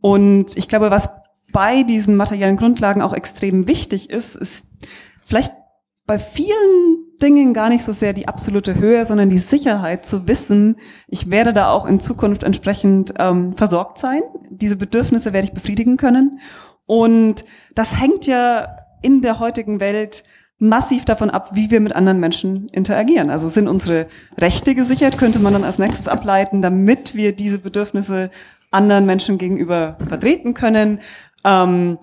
Und 0.00 0.56
ich 0.56 0.68
glaube, 0.68 0.90
was 0.90 1.10
bei 1.52 1.82
diesen 1.82 2.16
materiellen 2.16 2.56
Grundlagen 2.56 3.02
auch 3.02 3.14
extrem 3.14 3.66
wichtig 3.66 4.10
ist, 4.10 4.36
ist 4.36 4.68
vielleicht 5.24 5.52
bei 6.06 6.18
vielen 6.18 7.06
Dingen 7.22 7.54
gar 7.54 7.70
nicht 7.70 7.82
so 7.82 7.92
sehr 7.92 8.12
die 8.12 8.28
absolute 8.28 8.74
Höhe, 8.74 9.04
sondern 9.06 9.30
die 9.30 9.38
Sicherheit 9.38 10.04
zu 10.06 10.28
wissen, 10.28 10.76
ich 11.08 11.30
werde 11.30 11.54
da 11.54 11.70
auch 11.70 11.86
in 11.86 11.98
Zukunft 11.98 12.42
entsprechend 12.42 13.14
ähm, 13.18 13.56
versorgt 13.56 13.98
sein. 13.98 14.20
Diese 14.50 14.76
Bedürfnisse 14.76 15.32
werde 15.32 15.46
ich 15.46 15.54
befriedigen 15.54 15.96
können. 15.96 16.40
Und 16.84 17.44
das 17.74 17.98
hängt 17.98 18.26
ja 18.26 18.68
in 19.02 19.22
der 19.22 19.40
heutigen 19.40 19.80
Welt 19.80 20.24
massiv 20.58 21.04
davon 21.04 21.30
ab, 21.30 21.50
wie 21.52 21.70
wir 21.70 21.80
mit 21.80 21.94
anderen 21.94 22.18
Menschen 22.18 22.68
interagieren. 22.68 23.30
Also 23.30 23.48
sind 23.48 23.68
unsere 23.68 24.06
Rechte 24.38 24.74
gesichert, 24.74 25.18
könnte 25.18 25.38
man 25.38 25.52
dann 25.52 25.64
als 25.64 25.78
nächstes 25.78 26.08
ableiten, 26.08 26.62
damit 26.62 27.14
wir 27.14 27.32
diese 27.32 27.58
Bedürfnisse 27.58 28.30
anderen 28.70 29.06
Menschen 29.06 29.38
gegenüber 29.38 29.96
vertreten 30.08 30.54
können. 30.54 31.00
Ähm, 31.44 31.98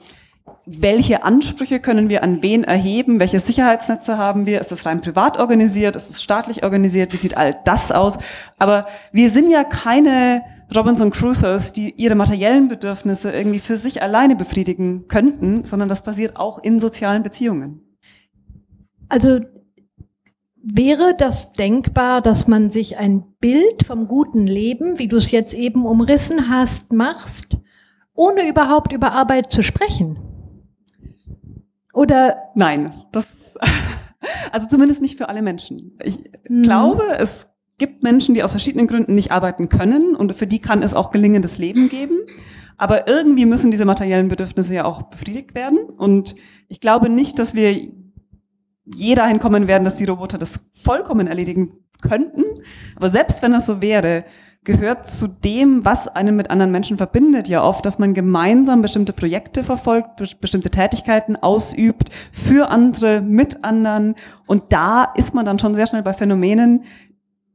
welche 0.65 1.23
Ansprüche 1.23 1.79
können 1.79 2.09
wir 2.09 2.23
an 2.23 2.41
wen 2.41 2.63
erheben? 2.63 3.19
Welche 3.19 3.39
Sicherheitsnetze 3.39 4.17
haben 4.17 4.45
wir? 4.45 4.61
Ist 4.61 4.71
das 4.71 4.85
rein 4.85 5.01
privat 5.01 5.37
organisiert? 5.37 5.95
Ist 5.95 6.09
es 6.09 6.23
staatlich 6.23 6.63
organisiert? 6.63 7.11
Wie 7.11 7.17
sieht 7.17 7.35
all 7.35 7.57
das 7.65 7.91
aus? 7.91 8.17
Aber 8.59 8.85
wir 9.11 9.29
sind 9.29 9.49
ja 9.49 9.63
keine 9.63 10.41
Robinson 10.73 11.11
Crusoes, 11.11 11.73
die 11.73 11.93
ihre 11.97 12.15
materiellen 12.15 12.67
Bedürfnisse 12.67 13.31
irgendwie 13.31 13.59
für 13.59 13.77
sich 13.77 14.01
alleine 14.01 14.35
befriedigen 14.35 15.07
könnten, 15.07 15.65
sondern 15.65 15.89
das 15.89 16.01
passiert 16.01 16.37
auch 16.37 16.63
in 16.63 16.79
sozialen 16.79 17.23
Beziehungen. 17.23 17.81
Also 19.13 19.41
wäre 20.63 21.13
das 21.15 21.53
denkbar, 21.53 22.21
dass 22.21 22.47
man 22.47 22.71
sich 22.71 22.97
ein 22.97 23.23
Bild 23.39 23.85
vom 23.85 24.07
guten 24.07 24.47
Leben, 24.47 24.97
wie 24.97 25.07
du 25.07 25.17
es 25.17 25.29
jetzt 25.29 25.53
eben 25.53 25.85
umrissen 25.85 26.49
hast, 26.49 26.93
machst, 26.93 27.57
ohne 28.15 28.49
überhaupt 28.49 28.91
über 28.91 29.11
Arbeit 29.11 29.51
zu 29.51 29.61
sprechen? 29.61 30.17
Oder? 31.93 32.37
Nein, 32.55 32.91
das, 33.11 33.27
also 34.51 34.67
zumindest 34.67 35.03
nicht 35.03 35.19
für 35.19 35.29
alle 35.29 35.43
Menschen. 35.43 35.95
Ich 36.03 36.17
mhm. 36.49 36.63
glaube, 36.63 37.03
es 37.19 37.45
gibt 37.77 38.01
Menschen, 38.01 38.33
die 38.33 38.41
aus 38.41 38.49
verschiedenen 38.49 38.87
Gründen 38.87 39.13
nicht 39.13 39.31
arbeiten 39.31 39.69
können 39.69 40.15
und 40.15 40.33
für 40.33 40.47
die 40.47 40.59
kann 40.59 40.81
es 40.81 40.95
auch 40.95 41.11
gelingendes 41.11 41.59
Leben 41.59 41.87
geben. 41.87 42.17
Aber 42.77 43.07
irgendwie 43.07 43.45
müssen 43.45 43.69
diese 43.69 43.85
materiellen 43.85 44.29
Bedürfnisse 44.29 44.73
ja 44.73 44.85
auch 44.85 45.03
befriedigt 45.03 45.53
werden. 45.53 45.77
Und 45.77 46.33
ich 46.67 46.81
glaube 46.81 47.09
nicht, 47.09 47.37
dass 47.37 47.53
wir 47.53 47.91
je 48.85 49.15
dahin 49.15 49.39
kommen 49.39 49.67
werden, 49.67 49.83
dass 49.83 49.95
die 49.95 50.05
Roboter 50.05 50.37
das 50.37 50.59
vollkommen 50.73 51.27
erledigen 51.27 51.71
könnten. 52.01 52.43
Aber 52.95 53.09
selbst 53.09 53.41
wenn 53.41 53.53
das 53.53 53.65
so 53.65 53.81
wäre, 53.81 54.25
gehört 54.63 55.07
zu 55.07 55.27
dem, 55.27 55.83
was 55.83 56.07
einen 56.07 56.35
mit 56.35 56.49
anderen 56.49 56.71
Menschen 56.71 56.97
verbindet, 56.97 57.49
ja 57.49 57.63
oft, 57.63 57.85
dass 57.85 57.99
man 57.99 58.13
gemeinsam 58.13 58.81
bestimmte 58.81 59.11
Projekte 59.11 59.63
verfolgt, 59.63 60.15
be 60.15 60.27
bestimmte 60.39 60.69
Tätigkeiten 60.69 61.35
ausübt 61.35 62.09
für 62.31 62.69
andere, 62.69 63.21
mit 63.21 63.63
anderen. 63.63 64.15
Und 64.47 64.71
da 64.71 65.05
ist 65.15 65.33
man 65.33 65.45
dann 65.45 65.59
schon 65.59 65.75
sehr 65.75 65.87
schnell 65.87 66.03
bei 66.03 66.13
Phänomenen, 66.13 66.85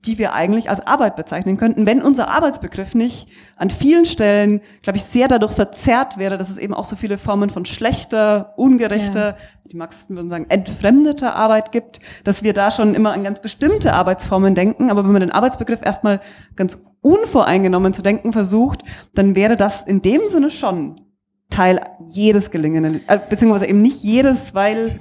die 0.07 0.19
wir 0.19 0.33
eigentlich 0.33 0.71
als 0.71 0.87
Arbeit 0.87 1.17
bezeichnen 1.17 1.57
könnten, 1.57 1.85
wenn 1.85 2.02
unser 2.02 2.28
Arbeitsbegriff 2.28 2.95
nicht 2.95 3.28
an 3.57 3.71
vielen 3.71 4.07
Stellen, 4.07 4.61
glaube 4.83 4.97
ich, 4.97 5.02
sehr 5.02 5.26
dadurch 5.26 5.52
verzerrt 5.52 6.19
wäre, 6.19 6.38
dass 6.38 6.50
es 6.50 6.59
eben 6.59 6.73
auch 6.73 6.85
so 6.85 6.95
viele 6.95 7.19
Formen 7.19 7.50
von 7.50 7.64
schlechter, 7.64 8.55
ungerechter, 8.57 9.31
ja. 9.31 9.37
die 9.71 9.76
Marxisten 9.76 10.14
würden 10.14 10.28
sagen, 10.28 10.47
entfremdeter 10.49 11.35
Arbeit 11.35 11.73
gibt, 11.73 12.00
dass 12.23 12.45
wir 12.45 12.52
da 12.52 12.71
schon 12.71 12.95
immer 12.95 13.12
an 13.12 13.25
ganz 13.25 13.40
bestimmte 13.40 13.93
Arbeitsformen 13.93 14.55
denken. 14.55 14.90
Aber 14.90 15.02
wenn 15.05 15.12
man 15.12 15.21
den 15.21 15.33
Arbeitsbegriff 15.33 15.83
erstmal 15.83 16.21
ganz 16.55 16.81
unvoreingenommen 17.00 17.93
zu 17.93 18.02
denken 18.02 18.33
versucht, 18.33 18.85
dann 19.14 19.35
wäre 19.35 19.57
das 19.57 19.83
in 19.83 20.00
dem 20.00 20.28
Sinne 20.28 20.52
schon 20.52 21.00
Teil 21.50 21.81
jedes 22.07 22.50
gelingenden, 22.50 23.00
äh, 23.09 23.19
beziehungsweise 23.28 23.67
eben 23.67 23.83
nicht 23.83 24.02
jedes, 24.02 24.55
weil 24.55 25.00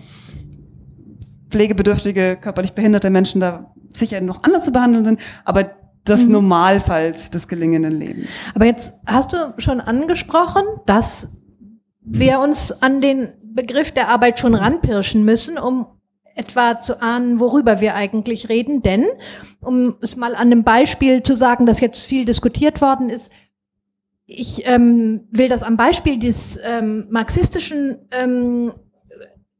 pflegebedürftige, 1.49 2.37
körperlich 2.39 2.73
behinderte 2.73 3.09
Menschen 3.09 3.41
da 3.41 3.73
sicher 3.93 4.21
noch 4.21 4.43
anders 4.43 4.65
zu 4.65 4.71
behandeln 4.71 5.05
sind, 5.05 5.19
aber 5.45 5.71
das 6.03 6.25
mhm. 6.25 6.33
Normalfalls 6.33 7.29
des 7.29 7.47
gelingenden 7.47 7.99
Lebens. 7.99 8.29
Aber 8.55 8.65
jetzt 8.65 9.01
hast 9.05 9.33
du 9.33 9.53
schon 9.57 9.81
angesprochen, 9.81 10.63
dass 10.85 11.37
wir 12.01 12.39
uns 12.39 12.81
an 12.81 13.01
den 13.01 13.29
Begriff 13.43 13.91
der 13.91 14.09
Arbeit 14.09 14.39
schon 14.39 14.55
ranpirschen 14.55 15.25
müssen, 15.25 15.57
um 15.57 15.87
etwa 16.35 16.79
zu 16.79 17.01
ahnen, 17.01 17.39
worüber 17.39 17.81
wir 17.81 17.95
eigentlich 17.95 18.47
reden. 18.47 18.81
Denn, 18.83 19.05
um 19.59 19.95
es 20.01 20.15
mal 20.15 20.35
an 20.35 20.51
einem 20.51 20.63
Beispiel 20.63 21.23
zu 21.23 21.35
sagen, 21.35 21.65
das 21.65 21.79
jetzt 21.79 22.05
viel 22.05 22.25
diskutiert 22.25 22.81
worden 22.81 23.09
ist, 23.09 23.29
ich 24.27 24.67
ähm, 24.67 25.21
will 25.31 25.47
das 25.47 25.63
am 25.63 25.77
Beispiel 25.77 26.19
des 26.19 26.59
ähm, 26.63 27.07
marxistischen 27.09 28.07
ähm, 28.11 28.73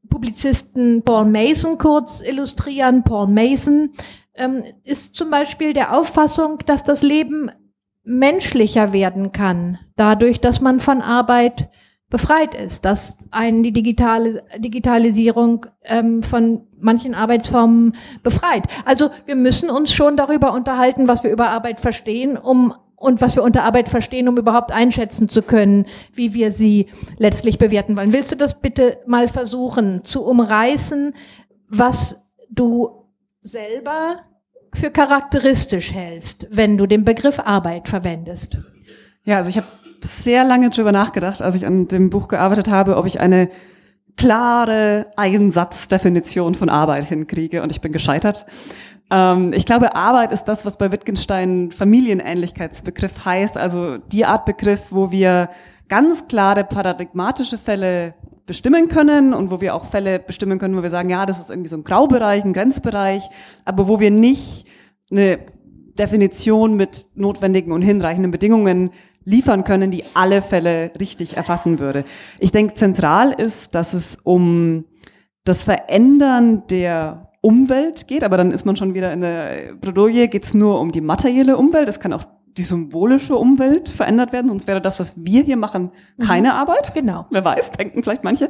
Publizisten 0.08 1.02
Paul 1.02 1.26
Mason 1.26 1.78
kurz 1.78 2.22
illustrieren. 2.22 3.04
Paul 3.04 3.28
Mason 3.28 3.90
ähm, 4.34 4.64
ist 4.84 5.16
zum 5.16 5.30
Beispiel 5.30 5.72
der 5.72 5.96
Auffassung, 5.96 6.58
dass 6.66 6.84
das 6.84 7.02
Leben 7.02 7.50
menschlicher 8.04 8.92
werden 8.92 9.32
kann, 9.32 9.78
dadurch, 9.96 10.40
dass 10.40 10.60
man 10.60 10.80
von 10.80 11.02
Arbeit 11.02 11.68
befreit 12.10 12.54
ist, 12.54 12.86
dass 12.86 13.18
einen 13.30 13.62
die 13.62 13.72
digitale 13.72 14.42
Digitalisierung 14.56 15.66
ähm, 15.84 16.22
von 16.22 16.66
manchen 16.80 17.14
Arbeitsformen 17.14 17.94
befreit. 18.22 18.64
Also 18.86 19.10
wir 19.26 19.36
müssen 19.36 19.68
uns 19.68 19.92
schon 19.92 20.16
darüber 20.16 20.54
unterhalten, 20.54 21.06
was 21.06 21.22
wir 21.22 21.30
über 21.30 21.50
Arbeit 21.50 21.80
verstehen, 21.80 22.38
um 22.38 22.74
und 22.98 23.20
was 23.20 23.36
wir 23.36 23.42
unter 23.42 23.62
Arbeit 23.62 23.88
verstehen, 23.88 24.28
um 24.28 24.36
überhaupt 24.36 24.72
einschätzen 24.72 25.28
zu 25.28 25.42
können, 25.42 25.86
wie 26.12 26.34
wir 26.34 26.50
sie 26.52 26.88
letztlich 27.16 27.58
bewerten 27.58 27.96
wollen. 27.96 28.12
Willst 28.12 28.32
du 28.32 28.36
das 28.36 28.60
bitte 28.60 28.98
mal 29.06 29.28
versuchen 29.28 30.04
zu 30.04 30.24
umreißen, 30.24 31.14
was 31.68 32.26
du 32.50 33.06
selber 33.40 34.16
für 34.74 34.90
charakteristisch 34.90 35.92
hältst, 35.92 36.48
wenn 36.50 36.76
du 36.76 36.86
den 36.86 37.04
Begriff 37.04 37.38
Arbeit 37.38 37.88
verwendest? 37.88 38.58
Ja, 39.24 39.36
also 39.36 39.48
ich 39.48 39.56
habe 39.56 39.68
sehr 40.00 40.44
lange 40.44 40.70
drüber 40.70 40.92
nachgedacht, 40.92 41.40
als 41.40 41.54
ich 41.54 41.66
an 41.66 41.88
dem 41.88 42.10
Buch 42.10 42.28
gearbeitet 42.28 42.68
habe, 42.68 42.96
ob 42.96 43.06
ich 43.06 43.20
eine 43.20 43.48
klare 44.16 45.06
Einsatzdefinition 45.16 46.54
von 46.54 46.68
Arbeit 46.68 47.04
hinkriege 47.04 47.62
und 47.62 47.70
ich 47.70 47.80
bin 47.80 47.92
gescheitert. 47.92 48.46
Ähm, 49.10 49.52
ich 49.52 49.66
glaube, 49.66 49.94
Arbeit 49.94 50.32
ist 50.32 50.44
das, 50.44 50.64
was 50.66 50.76
bei 50.76 50.92
Wittgenstein 50.92 51.70
Familienähnlichkeitsbegriff 51.70 53.24
heißt, 53.24 53.56
also 53.56 53.98
die 53.98 54.24
Art 54.24 54.44
Begriff, 54.44 54.86
wo 54.90 55.10
wir 55.10 55.50
ganz 55.88 56.28
klare 56.28 56.64
paradigmatische 56.64 57.58
Fälle 57.58 58.14
bestimmen 58.46 58.88
können 58.88 59.34
und 59.34 59.50
wo 59.50 59.60
wir 59.60 59.74
auch 59.74 59.86
Fälle 59.86 60.18
bestimmen 60.18 60.58
können, 60.58 60.76
wo 60.76 60.82
wir 60.82 60.90
sagen, 60.90 61.10
ja, 61.10 61.26
das 61.26 61.38
ist 61.38 61.50
irgendwie 61.50 61.68
so 61.68 61.76
ein 61.76 61.84
Graubereich, 61.84 62.44
ein 62.44 62.52
Grenzbereich, 62.52 63.28
aber 63.64 63.88
wo 63.88 64.00
wir 64.00 64.10
nicht 64.10 64.66
eine 65.10 65.38
Definition 65.98 66.74
mit 66.74 67.06
notwendigen 67.14 67.72
und 67.72 67.82
hinreichenden 67.82 68.30
Bedingungen 68.30 68.90
liefern 69.24 69.64
können, 69.64 69.90
die 69.90 70.04
alle 70.14 70.40
Fälle 70.40 70.92
richtig 70.98 71.36
erfassen 71.36 71.78
würde. 71.78 72.04
Ich 72.38 72.52
denke, 72.52 72.74
zentral 72.74 73.32
ist, 73.32 73.74
dass 73.74 73.92
es 73.92 74.16
um 74.16 74.84
das 75.44 75.62
Verändern 75.62 76.66
der 76.68 77.27
Umwelt 77.40 78.08
geht, 78.08 78.24
aber 78.24 78.36
dann 78.36 78.50
ist 78.50 78.64
man 78.64 78.76
schon 78.76 78.94
wieder 78.94 79.12
in 79.12 79.20
der 79.20 79.74
Bredouille, 79.80 80.28
geht 80.28 80.44
es 80.44 80.54
nur 80.54 80.80
um 80.80 80.90
die 80.90 81.00
materielle 81.00 81.56
Umwelt, 81.56 81.88
es 81.88 82.00
kann 82.00 82.12
auch 82.12 82.24
die 82.58 82.64
symbolische 82.64 83.36
Umwelt 83.36 83.88
verändert 83.88 84.32
werden, 84.32 84.48
sonst 84.48 84.66
wäre 84.66 84.80
das, 84.80 84.98
was 84.98 85.14
wir 85.16 85.42
hier 85.42 85.56
machen, 85.56 85.92
keine 86.20 86.48
mhm. 86.48 86.54
Arbeit. 86.54 86.92
Genau. 86.94 87.26
Wer 87.30 87.44
weiß, 87.44 87.70
denken 87.72 88.02
vielleicht 88.02 88.24
manche. 88.24 88.48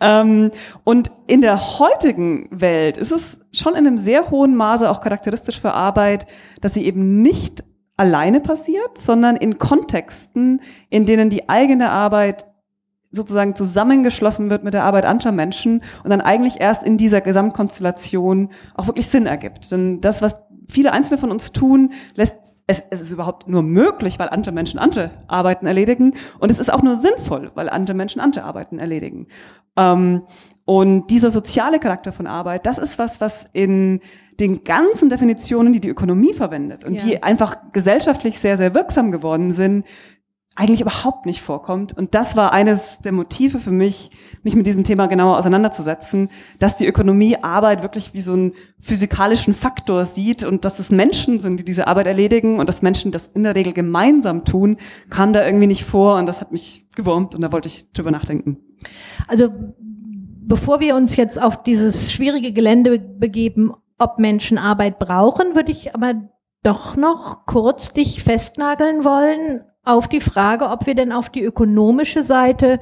Ähm, 0.00 0.50
und 0.84 1.10
in 1.26 1.40
der 1.40 1.78
heutigen 1.78 2.48
Welt 2.50 2.98
ist 2.98 3.12
es 3.12 3.40
schon 3.52 3.72
in 3.72 3.86
einem 3.86 3.98
sehr 3.98 4.30
hohen 4.30 4.54
Maße 4.54 4.88
auch 4.90 5.00
charakteristisch 5.00 5.60
für 5.60 5.72
Arbeit, 5.72 6.26
dass 6.60 6.74
sie 6.74 6.84
eben 6.84 7.22
nicht 7.22 7.64
alleine 7.96 8.40
passiert, 8.40 8.98
sondern 8.98 9.36
in 9.36 9.58
Kontexten, 9.58 10.60
in 10.90 11.06
denen 11.06 11.30
die 11.30 11.48
eigene 11.48 11.90
Arbeit 11.90 12.44
sozusagen 13.12 13.54
zusammengeschlossen 13.54 14.50
wird 14.50 14.64
mit 14.64 14.74
der 14.74 14.84
Arbeit 14.84 15.04
anderer 15.04 15.32
Menschen 15.32 15.82
und 16.04 16.10
dann 16.10 16.20
eigentlich 16.20 16.60
erst 16.60 16.82
in 16.82 16.98
dieser 16.98 17.20
Gesamtkonstellation 17.20 18.50
auch 18.74 18.86
wirklich 18.86 19.08
Sinn 19.08 19.26
ergibt. 19.26 19.70
Denn 19.72 20.00
das, 20.00 20.22
was 20.22 20.44
viele 20.68 20.92
Einzelne 20.92 21.18
von 21.18 21.30
uns 21.30 21.52
tun, 21.52 21.92
lässt 22.14 22.36
es, 22.66 22.84
es 22.90 23.00
ist 23.00 23.12
überhaupt 23.12 23.48
nur 23.48 23.62
möglich, 23.62 24.18
weil 24.18 24.28
andere 24.28 24.52
Menschen 24.52 24.78
andere 24.78 25.12
Arbeiten 25.28 25.66
erledigen 25.66 26.14
und 26.40 26.50
es 26.50 26.58
ist 26.58 26.72
auch 26.72 26.82
nur 26.82 26.96
sinnvoll, 26.96 27.52
weil 27.54 27.68
andere 27.68 27.96
Menschen 27.96 28.20
andere 28.20 28.44
Arbeiten 28.44 28.78
erledigen. 28.78 29.28
Ähm, 29.76 30.22
und 30.64 31.10
dieser 31.12 31.30
soziale 31.30 31.78
Charakter 31.78 32.12
von 32.12 32.26
Arbeit, 32.26 32.66
das 32.66 32.78
ist 32.78 32.98
was, 32.98 33.20
was 33.20 33.46
in 33.52 34.00
den 34.40 34.64
ganzen 34.64 35.08
Definitionen, 35.08 35.72
die 35.72 35.80
die 35.80 35.88
Ökonomie 35.88 36.34
verwendet 36.34 36.84
und 36.84 37.00
ja. 37.00 37.06
die 37.06 37.22
einfach 37.22 37.56
gesellschaftlich 37.72 38.38
sehr, 38.38 38.56
sehr 38.56 38.74
wirksam 38.74 39.12
geworden 39.12 39.50
sind, 39.50 39.86
eigentlich 40.56 40.80
überhaupt 40.80 41.26
nicht 41.26 41.42
vorkommt. 41.42 41.96
Und 41.96 42.14
das 42.14 42.34
war 42.34 42.52
eines 42.52 42.98
der 43.00 43.12
Motive 43.12 43.58
für 43.58 43.70
mich, 43.70 44.10
mich 44.42 44.54
mit 44.54 44.66
diesem 44.66 44.84
Thema 44.84 45.06
genauer 45.06 45.38
auseinanderzusetzen, 45.38 46.30
dass 46.58 46.76
die 46.76 46.86
Ökonomie 46.86 47.36
Arbeit 47.42 47.82
wirklich 47.82 48.14
wie 48.14 48.22
so 48.22 48.32
einen 48.32 48.52
physikalischen 48.80 49.54
Faktor 49.54 50.06
sieht 50.06 50.42
und 50.44 50.64
dass 50.64 50.78
es 50.78 50.90
Menschen 50.90 51.38
sind, 51.38 51.60
die 51.60 51.64
diese 51.64 51.86
Arbeit 51.86 52.06
erledigen 52.06 52.58
und 52.58 52.68
dass 52.68 52.80
Menschen 52.80 53.12
das 53.12 53.28
in 53.28 53.42
der 53.42 53.54
Regel 53.54 53.74
gemeinsam 53.74 54.44
tun, 54.44 54.78
kam 55.10 55.34
da 55.34 55.44
irgendwie 55.44 55.66
nicht 55.66 55.84
vor 55.84 56.18
und 56.18 56.26
das 56.26 56.40
hat 56.40 56.52
mich 56.52 56.88
gewurmt 56.96 57.34
und 57.34 57.42
da 57.42 57.52
wollte 57.52 57.68
ich 57.68 57.92
drüber 57.92 58.10
nachdenken. 58.10 58.56
Also 59.28 59.50
bevor 60.46 60.80
wir 60.80 60.96
uns 60.96 61.16
jetzt 61.16 61.40
auf 61.40 61.62
dieses 61.64 62.12
schwierige 62.12 62.52
Gelände 62.52 62.98
begeben, 62.98 63.72
ob 63.98 64.18
Menschen 64.18 64.56
Arbeit 64.56 64.98
brauchen, 64.98 65.54
würde 65.54 65.72
ich 65.72 65.94
aber 65.94 66.14
doch 66.62 66.96
noch 66.96 67.44
kurz 67.44 67.92
dich 67.92 68.22
festnageln 68.22 69.04
wollen 69.04 69.62
auf 69.86 70.08
die 70.08 70.20
Frage, 70.20 70.68
ob 70.68 70.86
wir 70.86 70.94
denn 70.94 71.12
auf 71.12 71.30
die 71.30 71.42
ökonomische 71.42 72.24
Seite 72.24 72.80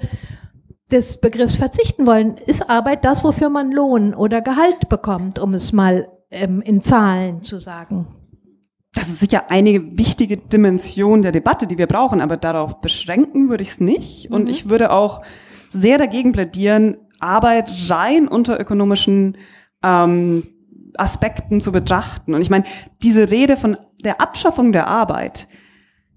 des 0.90 1.20
Begriffs 1.20 1.56
verzichten 1.56 2.06
wollen. 2.06 2.36
Ist 2.38 2.68
Arbeit 2.68 3.04
das, 3.04 3.24
wofür 3.24 3.48
man 3.48 3.72
Lohn 3.72 4.14
oder 4.14 4.40
Gehalt 4.40 4.88
bekommt, 4.88 5.38
um 5.38 5.54
es 5.54 5.72
mal 5.72 6.08
ähm, 6.30 6.60
in 6.62 6.80
Zahlen 6.80 7.42
zu 7.42 7.58
sagen? 7.58 8.06
Das 8.94 9.08
ist 9.08 9.20
sicher 9.20 9.50
eine 9.50 9.98
wichtige 9.98 10.36
Dimension 10.36 11.22
der 11.22 11.32
Debatte, 11.32 11.66
die 11.66 11.78
wir 11.78 11.88
brauchen, 11.88 12.20
aber 12.20 12.36
darauf 12.36 12.80
beschränken 12.80 13.48
würde 13.48 13.62
ich 13.62 13.70
es 13.70 13.80
nicht. 13.80 14.30
Mhm. 14.30 14.36
Und 14.36 14.48
ich 14.48 14.68
würde 14.68 14.92
auch 14.92 15.22
sehr 15.72 15.98
dagegen 15.98 16.32
plädieren, 16.32 16.96
Arbeit 17.18 17.70
rein 17.88 18.28
unter 18.28 18.60
ökonomischen 18.60 19.36
ähm, 19.82 20.44
Aspekten 20.96 21.60
zu 21.60 21.72
betrachten. 21.72 22.34
Und 22.34 22.40
ich 22.40 22.50
meine, 22.50 22.64
diese 23.02 23.30
Rede 23.30 23.56
von 23.56 23.76
der 24.04 24.20
Abschaffung 24.20 24.72
der 24.72 24.86
Arbeit, 24.86 25.48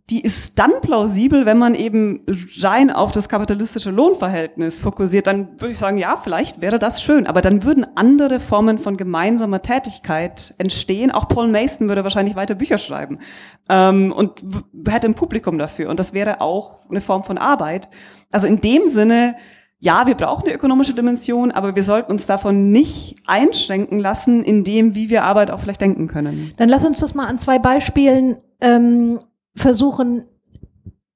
die 0.09 0.21
ist 0.21 0.57
dann 0.57 0.71
plausibel, 0.79 1.45
wenn 1.45 1.57
man 1.57 1.75
eben 1.75 2.21
rein 2.61 2.91
auf 2.91 3.11
das 3.11 3.27
kapitalistische 3.27 3.91
Lohnverhältnis 3.91 4.79
fokussiert. 4.79 5.27
Dann 5.27 5.59
würde 5.59 5.73
ich 5.73 5.77
sagen, 5.77 5.97
ja, 5.97 6.15
vielleicht 6.15 6.61
wäre 6.61 6.79
das 6.79 7.03
schön. 7.03 7.27
Aber 7.27 7.41
dann 7.41 7.63
würden 7.65 7.85
andere 7.95 8.39
Formen 8.39 8.77
von 8.77 8.95
gemeinsamer 8.95 9.61
Tätigkeit 9.61 10.55
entstehen. 10.59 11.11
Auch 11.11 11.27
Paul 11.27 11.49
Mason 11.49 11.89
würde 11.89 12.03
wahrscheinlich 12.03 12.37
weiter 12.37 12.55
Bücher 12.55 12.77
schreiben 12.77 13.19
ähm, 13.67 14.13
und 14.13 14.45
hätte 14.87 15.07
ein 15.07 15.15
Publikum 15.15 15.57
dafür. 15.57 15.89
Und 15.89 15.99
das 15.99 16.13
wäre 16.13 16.39
auch 16.39 16.89
eine 16.89 17.01
Form 17.01 17.25
von 17.25 17.37
Arbeit. 17.37 17.89
Also 18.31 18.47
in 18.47 18.61
dem 18.61 18.87
Sinne, 18.87 19.35
ja, 19.79 20.07
wir 20.07 20.15
brauchen 20.15 20.45
eine 20.45 20.55
ökonomische 20.55 20.93
Dimension, 20.93 21.51
aber 21.51 21.75
wir 21.75 21.83
sollten 21.83 22.13
uns 22.13 22.25
davon 22.25 22.71
nicht 22.71 23.17
einschränken 23.27 23.99
lassen, 23.99 24.41
in 24.45 24.63
dem, 24.63 24.95
wie 24.95 25.09
wir 25.09 25.25
Arbeit 25.25 25.51
auch 25.51 25.59
vielleicht 25.59 25.81
denken 25.81 26.07
können. 26.07 26.53
Dann 26.55 26.69
lass 26.69 26.85
uns 26.85 27.01
das 27.01 27.13
mal 27.13 27.27
an 27.27 27.39
zwei 27.39 27.59
Beispielen 27.59 28.37
ähm, 28.61 29.19
versuchen 29.57 30.25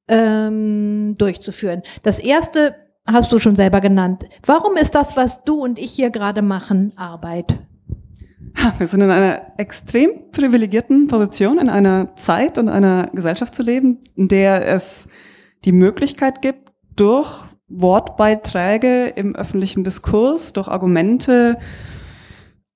ähm, 0.08 1.16
durchzuführen. 1.18 1.84
Das 2.04 2.20
erste 2.20 2.76
hast 3.08 3.32
du 3.32 3.40
schon 3.40 3.56
selber 3.56 3.82
genannt. 3.82 4.26
Warum 4.46 4.78
ist 4.78 4.96
das, 4.96 5.16
was 5.16 5.44
du 5.44 5.64
und 5.64 5.80
ich 5.80 5.92
hier 5.92 6.10
gerade 6.10 6.42
machen, 6.42 6.94
Arbeit? 6.98 7.58
Wir 8.78 8.88
sind 8.88 9.02
in 9.02 9.10
einer 9.10 9.54
extrem 9.58 10.30
privilegierten 10.32 11.08
Position, 11.08 11.58
in 11.58 11.70
einer 11.70 12.16
Zeit 12.16 12.58
und 12.58 12.68
einer 12.68 13.10
Gesellschaft 13.14 13.56
zu 13.56 13.64
leben, 13.64 14.00
in 14.16 14.28
der 14.28 14.68
es 14.68 15.08
die 15.64 15.72
Möglichkeit 15.72 16.42
gibt, 16.42 16.70
durch 16.96 17.46
Wortbeiträge 17.70 19.08
im 19.08 19.36
öffentlichen 19.36 19.84
Diskurs, 19.84 20.52
durch 20.52 20.68
Argumente, 20.68 21.58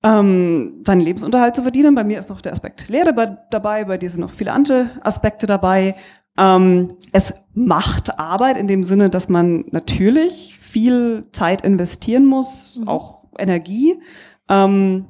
ähm, 0.02 0.82
seinen 0.86 1.00
Lebensunterhalt 1.00 1.56
zu 1.56 1.62
verdienen. 1.62 1.94
Bei 1.94 2.04
mir 2.04 2.18
ist 2.18 2.30
noch 2.30 2.40
der 2.40 2.52
Aspekt 2.52 2.88
Lehre 2.88 3.12
bei, 3.12 3.38
dabei, 3.50 3.84
bei 3.84 3.98
dir 3.98 4.10
sind 4.10 4.20
noch 4.20 4.30
viele 4.30 4.52
andere 4.52 4.90
Aspekte 5.02 5.46
dabei. 5.46 5.96
Ähm, 6.38 6.96
es 7.12 7.34
macht 7.54 8.18
Arbeit 8.18 8.56
in 8.56 8.68
dem 8.68 8.84
Sinne, 8.84 9.10
dass 9.10 9.28
man 9.28 9.64
natürlich 9.70 10.58
viel 10.58 11.22
Zeit 11.32 11.62
investieren 11.62 12.26
muss, 12.26 12.76
mhm. 12.80 12.88
auch 12.88 13.24
Energie. 13.38 14.00
Ähm, 14.48 15.06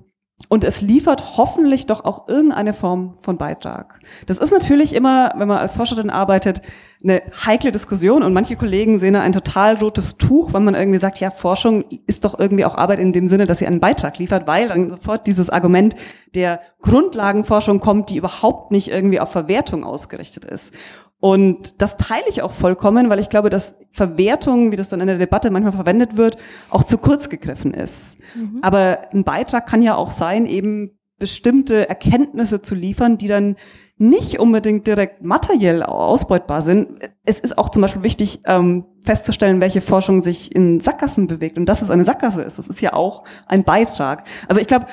und 0.48 0.64
es 0.64 0.82
liefert 0.82 1.36
hoffentlich 1.38 1.86
doch 1.86 2.04
auch 2.04 2.28
irgendeine 2.28 2.74
Form 2.74 3.16
von 3.22 3.38
Beitrag. 3.38 4.00
Das 4.26 4.38
ist 4.38 4.52
natürlich 4.52 4.94
immer, 4.94 5.32
wenn 5.36 5.48
man 5.48 5.58
als 5.58 5.74
Forscherin 5.74 6.10
arbeitet, 6.10 6.60
eine 7.02 7.22
heikle 7.44 7.72
Diskussion 7.72 8.22
und 8.22 8.32
manche 8.32 8.56
Kollegen 8.56 8.98
sehen 8.98 9.14
da 9.14 9.22
ein 9.22 9.32
total 9.32 9.76
rotes 9.76 10.18
Tuch, 10.18 10.52
weil 10.52 10.60
man 10.60 10.74
irgendwie 10.74 10.98
sagt, 10.98 11.20
ja, 11.20 11.30
Forschung 11.30 11.84
ist 12.06 12.24
doch 12.24 12.38
irgendwie 12.38 12.64
auch 12.64 12.74
Arbeit 12.74 12.98
in 12.98 13.12
dem 13.12 13.28
Sinne, 13.28 13.46
dass 13.46 13.58
sie 13.58 13.66
einen 13.66 13.80
Beitrag 13.80 14.18
liefert, 14.18 14.46
weil 14.46 14.68
dann 14.68 14.90
sofort 14.90 15.26
dieses 15.26 15.50
Argument 15.50 15.96
der 16.34 16.60
Grundlagenforschung 16.82 17.80
kommt, 17.80 18.10
die 18.10 18.16
überhaupt 18.16 18.72
nicht 18.72 18.88
irgendwie 18.88 19.20
auf 19.20 19.30
Verwertung 19.30 19.84
ausgerichtet 19.84 20.44
ist. 20.44 20.72
Und 21.18 21.80
das 21.80 21.96
teile 21.96 22.24
ich 22.28 22.42
auch 22.42 22.52
vollkommen, 22.52 23.08
weil 23.08 23.18
ich 23.18 23.30
glaube, 23.30 23.48
dass 23.48 23.76
Verwertung, 23.92 24.70
wie 24.70 24.76
das 24.76 24.90
dann 24.90 25.00
in 25.00 25.06
der 25.06 25.18
Debatte 25.18 25.50
manchmal 25.50 25.72
verwendet 25.72 26.16
wird, 26.16 26.36
auch 26.68 26.84
zu 26.84 26.98
kurz 26.98 27.30
gegriffen 27.30 27.72
ist. 27.72 28.16
Mhm. 28.34 28.58
Aber 28.62 29.08
ein 29.12 29.24
Beitrag 29.24 29.66
kann 29.66 29.80
ja 29.80 29.94
auch 29.94 30.10
sein, 30.10 30.46
eben 30.46 30.98
bestimmte 31.18 31.88
Erkenntnisse 31.88 32.60
zu 32.60 32.74
liefern, 32.74 33.16
die 33.16 33.28
dann 33.28 33.56
nicht 33.98 34.38
unbedingt 34.38 34.86
direkt 34.86 35.24
materiell 35.24 35.82
ausbeutbar 35.82 36.60
sind. 36.60 37.00
Es 37.24 37.40
ist 37.40 37.56
auch 37.56 37.70
zum 37.70 37.80
Beispiel 37.80 38.02
wichtig 38.02 38.42
ähm, 38.44 38.84
festzustellen, 39.04 39.62
welche 39.62 39.80
Forschung 39.80 40.20
sich 40.20 40.54
in 40.54 40.80
Sackgassen 40.80 41.26
bewegt 41.26 41.56
und 41.56 41.66
dass 41.66 41.80
es 41.80 41.88
eine 41.88 42.04
Sackgasse 42.04 42.42
ist. 42.42 42.58
Das 42.58 42.68
ist 42.68 42.82
ja 42.82 42.92
auch 42.92 43.24
ein 43.46 43.64
Beitrag. 43.64 44.24
Also 44.48 44.60
ich 44.60 44.66
glaube, 44.66 44.86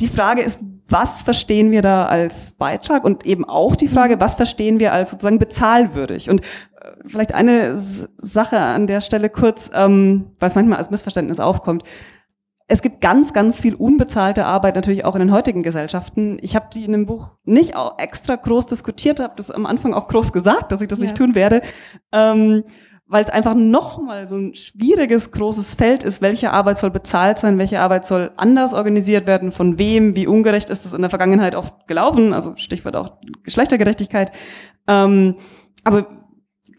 die 0.00 0.08
Frage 0.08 0.42
ist, 0.42 0.60
was 0.88 1.22
verstehen 1.22 1.70
wir 1.70 1.82
da 1.82 2.06
als 2.06 2.52
Beitrag 2.52 3.04
und 3.04 3.26
eben 3.26 3.44
auch 3.44 3.76
die 3.76 3.88
Frage, 3.88 4.20
was 4.20 4.34
verstehen 4.34 4.80
wir 4.80 4.92
als 4.92 5.10
sozusagen 5.10 5.38
bezahlwürdig? 5.38 6.30
Und 6.30 6.40
äh, 6.40 6.92
vielleicht 7.06 7.34
eine 7.34 7.82
Sache 8.16 8.58
an 8.58 8.86
der 8.86 9.00
Stelle 9.00 9.28
kurz, 9.28 9.70
ähm, 9.74 10.32
weil 10.38 10.48
es 10.48 10.54
manchmal 10.54 10.78
als 10.78 10.90
Missverständnis 10.90 11.40
aufkommt 11.40 11.84
es 12.70 12.82
gibt 12.82 13.00
ganz, 13.00 13.32
ganz 13.32 13.56
viel 13.56 13.74
unbezahlte 13.74 14.44
Arbeit 14.44 14.74
natürlich 14.74 15.06
auch 15.06 15.14
in 15.14 15.20
den 15.20 15.32
heutigen 15.32 15.62
Gesellschaften. 15.62 16.36
Ich 16.42 16.54
habe 16.54 16.66
die 16.72 16.84
in 16.84 16.92
dem 16.92 17.06
Buch 17.06 17.30
nicht 17.44 17.74
auch 17.74 17.98
extra 17.98 18.36
groß 18.36 18.66
diskutiert, 18.66 19.20
habe 19.20 19.32
das 19.36 19.50
am 19.50 19.64
Anfang 19.64 19.94
auch 19.94 20.06
groß 20.06 20.34
gesagt, 20.34 20.70
dass 20.70 20.82
ich 20.82 20.88
das 20.88 20.98
ja. 20.98 21.04
nicht 21.04 21.16
tun 21.16 21.34
werde, 21.34 21.62
ähm, 22.12 22.64
weil 23.08 23.24
es 23.24 23.30
einfach 23.30 23.54
nochmal 23.54 24.26
so 24.26 24.36
ein 24.36 24.54
schwieriges, 24.54 25.30
großes 25.30 25.74
Feld 25.74 26.02
ist, 26.02 26.20
welche 26.20 26.52
Arbeit 26.52 26.78
soll 26.78 26.90
bezahlt 26.90 27.38
sein, 27.38 27.58
welche 27.58 27.80
Arbeit 27.80 28.06
soll 28.06 28.30
anders 28.36 28.74
organisiert 28.74 29.26
werden, 29.26 29.50
von 29.50 29.78
wem, 29.78 30.14
wie 30.14 30.26
ungerecht 30.26 30.68
ist 30.68 30.84
das 30.84 30.92
in 30.92 31.00
der 31.00 31.10
Vergangenheit 31.10 31.54
oft 31.54 31.88
gelaufen, 31.88 32.34
also 32.34 32.52
Stichwort 32.56 32.96
auch 32.96 33.14
Geschlechtergerechtigkeit. 33.42 34.30
Ähm, 34.86 35.36
aber 35.84 36.06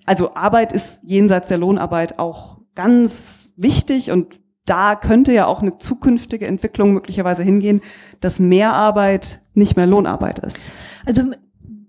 also 0.05 0.35
Arbeit 0.35 0.71
ist 0.71 0.99
jenseits 1.03 1.47
der 1.47 1.57
Lohnarbeit 1.57 2.19
auch 2.19 2.59
ganz 2.75 3.51
wichtig 3.57 4.11
und 4.11 4.39
da 4.65 4.95
könnte 4.95 5.33
ja 5.33 5.47
auch 5.47 5.63
eine 5.63 5.79
zukünftige 5.79 6.45
Entwicklung 6.45 6.93
möglicherweise 6.93 7.41
hingehen, 7.41 7.81
dass 8.21 8.39
Mehrarbeit 8.39 9.41
nicht 9.55 9.75
mehr 9.75 9.87
Lohnarbeit 9.87 10.39
ist. 10.39 10.73
Also 11.07 11.23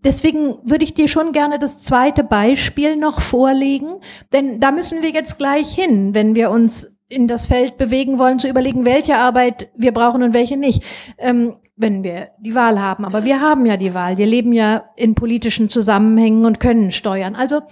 deswegen 0.05 0.59
würde 0.63 0.85
ich 0.85 0.95
dir 0.95 1.09
schon 1.09 1.33
gerne 1.33 1.59
das 1.59 1.83
zweite 1.83 2.25
Beispiel 2.25 2.97
noch 2.97 3.21
vorlegen, 3.21 4.01
denn 4.33 4.61
da 4.61 4.73
müssen 4.73 5.03
wir 5.03 5.11
jetzt 5.11 5.39
gleich 5.39 5.73
hin, 5.73 6.15
wenn 6.15 6.35
wir 6.35 6.51
uns 6.51 6.97
in 7.09 7.27
das 7.27 7.47
Feld 7.47 7.77
bewegen 7.77 8.19
wollen, 8.19 8.39
zu 8.39 8.49
überlegen, 8.49 8.85
welche 8.85 9.19
Arbeit 9.19 9.71
wir 9.77 9.93
brauchen 9.93 10.23
und 10.23 10.33
welche 10.33 10.57
nicht, 10.57 10.85
ähm, 11.19 11.57
wenn 11.77 12.05
wir 12.05 12.29
die 12.39 12.55
Wahl 12.55 12.81
haben. 12.81 13.05
Aber 13.05 13.25
wir 13.25 13.41
haben 13.41 13.67
ja 13.67 13.77
die 13.77 13.95
Wahl. 13.95 14.17
Wir 14.17 14.27
leben 14.27 14.53
ja 14.53 14.85
in 14.97 15.17
politischen 15.17 15.69
Zusammenhängen 15.69 16.45
und 16.45 16.61
können 16.61 16.93
steuern. 16.93 17.35
Also 17.35 17.63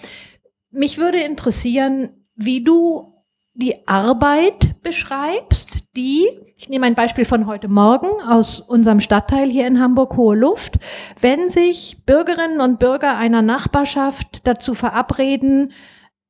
mich 0.71 0.99
würde 0.99 1.21
interessieren, 1.21 2.11
wie 2.35 2.64
du 2.64 3.14
die 3.55 3.87
Arbeit 3.87 4.83
beschreibst, 4.83 5.79
die, 5.97 6.29
ich 6.59 6.68
nehme 6.68 6.87
ein 6.87 6.97
Beispiel 6.97 7.25
von 7.25 7.47
heute 7.47 7.68
Morgen 7.68 8.09
aus 8.29 8.59
unserem 8.59 8.99
Stadtteil 9.01 9.49
hier 9.49 9.68
in 9.68 9.81
Hamburg 9.81 10.16
Hohe 10.16 10.37
Luft, 10.37 10.79
wenn 11.21 11.49
sich 11.49 11.99
Bürgerinnen 12.05 12.61
und 12.61 12.81
Bürger 12.81 13.16
einer 13.16 13.42
Nachbarschaft 13.42 14.40
dazu 14.42 14.75
verabreden, 14.75 15.73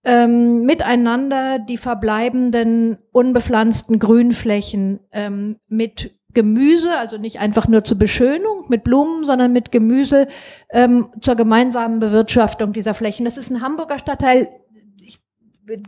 ähm, 0.04 0.64
miteinander 0.64 1.58
die 1.58 1.78
verbleibenden 1.78 2.98
unbepflanzten 3.10 3.98
Grünflächen 3.98 5.00
ähm, 5.12 5.56
mit 5.66 6.14
Gemüse, 6.34 6.94
also 6.98 7.16
nicht 7.16 7.40
einfach 7.40 7.66
nur 7.66 7.82
zur 7.82 7.98
Beschönung 7.98 8.66
mit 8.68 8.84
Blumen, 8.84 9.24
sondern 9.24 9.50
mit 9.50 9.72
Gemüse 9.72 10.26
ähm, 10.70 11.08
zur 11.22 11.36
gemeinsamen 11.36 12.00
Bewirtschaftung 12.00 12.74
dieser 12.74 12.92
Flächen. 12.92 13.24
Das 13.24 13.38
ist 13.38 13.50
ein 13.50 13.62
Hamburger 13.62 13.98
Stadtteil, 13.98 14.48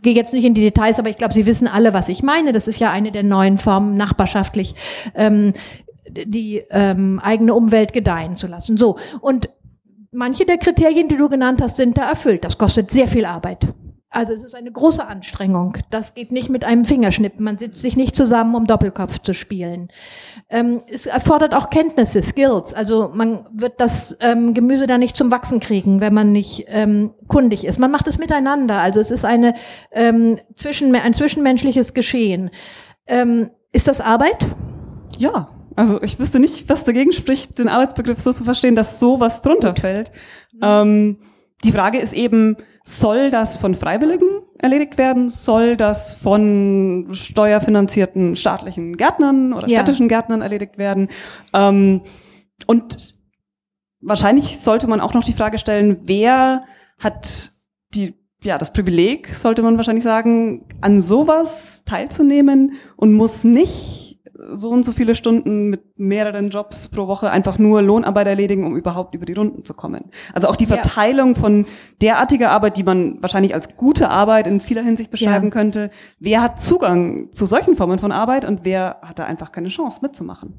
gehe 0.02 0.14
jetzt 0.14 0.32
nicht 0.32 0.44
in 0.44 0.54
die 0.54 0.60
Details, 0.60 0.98
aber 0.98 1.08
ich 1.08 1.18
glaube, 1.18 1.34
Sie 1.34 1.46
wissen 1.46 1.66
alle, 1.66 1.92
was 1.92 2.08
ich 2.08 2.22
meine. 2.22 2.52
Das 2.52 2.68
ist 2.68 2.80
ja 2.80 2.90
eine 2.90 3.12
der 3.12 3.22
neuen 3.22 3.58
Formen, 3.58 3.96
nachbarschaftlich 3.96 4.74
ähm, 5.14 5.52
die 6.08 6.62
ähm, 6.70 7.20
eigene 7.22 7.54
Umwelt 7.54 7.92
gedeihen 7.92 8.36
zu 8.36 8.46
lassen. 8.46 8.76
So, 8.76 8.98
und 9.20 9.48
manche 10.12 10.44
der 10.44 10.58
Kriterien, 10.58 11.08
die 11.08 11.16
du 11.16 11.28
genannt 11.28 11.62
hast, 11.62 11.76
sind 11.76 11.96
da 11.96 12.08
erfüllt. 12.08 12.44
Das 12.44 12.58
kostet 12.58 12.90
sehr 12.90 13.08
viel 13.08 13.24
Arbeit. 13.24 13.68
Also 14.12 14.32
es 14.32 14.42
ist 14.42 14.56
eine 14.56 14.72
große 14.72 15.06
Anstrengung. 15.06 15.78
Das 15.90 16.14
geht 16.14 16.32
nicht 16.32 16.50
mit 16.50 16.64
einem 16.64 16.84
Fingerschnippen. 16.84 17.44
Man 17.44 17.58
sitzt 17.58 17.80
sich 17.80 17.96
nicht 17.96 18.16
zusammen, 18.16 18.56
um 18.56 18.66
Doppelkopf 18.66 19.20
zu 19.20 19.34
spielen. 19.34 19.88
Ähm, 20.48 20.82
es 20.88 21.06
erfordert 21.06 21.54
auch 21.54 21.70
Kenntnisse, 21.70 22.20
Skills. 22.20 22.74
Also 22.74 23.12
man 23.14 23.46
wird 23.52 23.80
das 23.80 24.16
ähm, 24.18 24.52
Gemüse 24.52 24.88
da 24.88 24.98
nicht 24.98 25.16
zum 25.16 25.30
Wachsen 25.30 25.60
kriegen, 25.60 26.00
wenn 26.00 26.12
man 26.12 26.32
nicht 26.32 26.64
ähm, 26.66 27.12
kundig 27.28 27.64
ist. 27.64 27.78
Man 27.78 27.92
macht 27.92 28.08
es 28.08 28.18
miteinander. 28.18 28.78
Also 28.78 28.98
es 28.98 29.12
ist 29.12 29.24
eine, 29.24 29.54
ähm, 29.92 30.40
zwischen, 30.56 30.92
ein 30.96 31.14
zwischenmenschliches 31.14 31.94
Geschehen. 31.94 32.50
Ähm, 33.06 33.50
ist 33.70 33.86
das 33.86 34.00
Arbeit? 34.00 34.44
Ja, 35.18 35.50
also 35.76 36.02
ich 36.02 36.18
wüsste 36.18 36.40
nicht, 36.40 36.68
was 36.68 36.82
dagegen 36.82 37.12
spricht, 37.12 37.60
den 37.60 37.68
Arbeitsbegriff 37.68 38.20
so 38.20 38.32
zu 38.32 38.42
verstehen, 38.42 38.74
dass 38.74 38.98
sowas 38.98 39.40
drunter 39.42 39.70
Gut. 39.70 39.80
fällt. 39.80 40.10
Mhm. 40.52 40.60
Die 41.64 41.72
Frage 41.72 41.98
ist 41.98 42.12
eben, 42.12 42.56
soll 42.84 43.30
das 43.30 43.56
von 43.56 43.74
Freiwilligen 43.74 44.28
erledigt 44.58 44.96
werden? 44.98 45.28
Soll 45.28 45.76
das 45.76 46.12
von 46.14 47.08
steuerfinanzierten 47.12 48.36
staatlichen 48.36 48.96
Gärtnern 48.96 49.52
oder 49.52 49.68
ja. 49.68 49.78
städtischen 49.78 50.08
Gärtnern 50.08 50.40
erledigt 50.40 50.78
werden? 50.78 51.08
Ähm, 51.52 52.02
und 52.66 53.14
wahrscheinlich 54.00 54.58
sollte 54.58 54.86
man 54.86 55.00
auch 55.00 55.14
noch 55.14 55.24
die 55.24 55.34
Frage 55.34 55.58
stellen, 55.58 56.00
wer 56.04 56.64
hat 56.98 57.52
die, 57.94 58.14
ja, 58.42 58.56
das 58.56 58.72
Privileg, 58.72 59.28
sollte 59.28 59.62
man 59.62 59.76
wahrscheinlich 59.76 60.04
sagen, 60.04 60.66
an 60.80 61.00
sowas 61.00 61.82
teilzunehmen 61.84 62.72
und 62.96 63.12
muss 63.12 63.44
nicht 63.44 64.09
so 64.52 64.70
und 64.70 64.84
so 64.84 64.92
viele 64.92 65.14
Stunden 65.14 65.68
mit 65.70 65.98
mehreren 65.98 66.50
Jobs 66.50 66.88
pro 66.88 67.06
Woche 67.06 67.30
einfach 67.30 67.58
nur 67.58 67.82
Lohnarbeit 67.82 68.26
erledigen, 68.26 68.64
um 68.64 68.76
überhaupt 68.76 69.14
über 69.14 69.26
die 69.26 69.32
Runden 69.32 69.64
zu 69.64 69.74
kommen. 69.74 70.10
Also 70.32 70.48
auch 70.48 70.56
die 70.56 70.66
Verteilung 70.66 71.34
ja. 71.34 71.40
von 71.40 71.66
derartiger 72.00 72.50
Arbeit, 72.50 72.76
die 72.76 72.82
man 72.82 73.22
wahrscheinlich 73.22 73.54
als 73.54 73.76
gute 73.76 74.08
Arbeit 74.08 74.46
in 74.46 74.60
vieler 74.60 74.82
Hinsicht 74.82 75.10
beschreiben 75.10 75.46
ja. 75.46 75.50
könnte. 75.50 75.90
Wer 76.18 76.42
hat 76.42 76.60
Zugang 76.60 77.32
zu 77.32 77.46
solchen 77.46 77.76
Formen 77.76 77.98
von 77.98 78.12
Arbeit 78.12 78.44
und 78.44 78.60
wer 78.64 78.98
hat 79.02 79.18
da 79.18 79.24
einfach 79.24 79.52
keine 79.52 79.68
Chance 79.68 80.00
mitzumachen? 80.02 80.54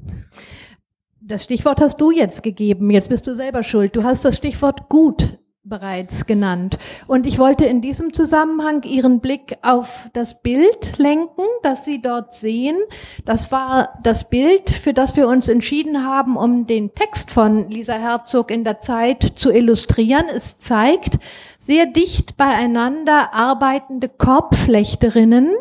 Das 1.20 1.44
Stichwort 1.44 1.80
hast 1.80 2.00
du 2.00 2.10
jetzt 2.10 2.42
gegeben. 2.42 2.90
Jetzt 2.90 3.08
bist 3.08 3.26
du 3.26 3.34
selber 3.34 3.62
schuld. 3.62 3.94
Du 3.94 4.02
hast 4.02 4.24
das 4.24 4.36
Stichwort 4.36 4.88
gut 4.88 5.38
bereits 5.64 6.26
genannt. 6.26 6.76
Und 7.06 7.24
ich 7.24 7.38
wollte 7.38 7.64
in 7.64 7.80
diesem 7.80 8.12
Zusammenhang 8.12 8.82
Ihren 8.82 9.20
Blick 9.20 9.58
auf 9.62 10.08
das 10.12 10.42
Bild 10.42 10.98
lenken, 10.98 11.44
das 11.62 11.84
Sie 11.84 12.02
dort 12.02 12.34
sehen. 12.34 12.76
Das 13.24 13.52
war 13.52 13.98
das 14.02 14.28
Bild, 14.28 14.70
für 14.70 14.92
das 14.92 15.16
wir 15.16 15.28
uns 15.28 15.48
entschieden 15.48 16.04
haben, 16.04 16.36
um 16.36 16.66
den 16.66 16.94
Text 16.94 17.30
von 17.30 17.68
Lisa 17.68 17.94
Herzog 17.94 18.50
in 18.50 18.64
der 18.64 18.80
Zeit 18.80 19.32
zu 19.36 19.52
illustrieren. 19.52 20.26
Es 20.28 20.58
zeigt 20.58 21.18
sehr 21.58 21.86
dicht 21.86 22.36
beieinander 22.36 23.32
arbeitende 23.32 24.08
Korbflechterinnen 24.08 25.54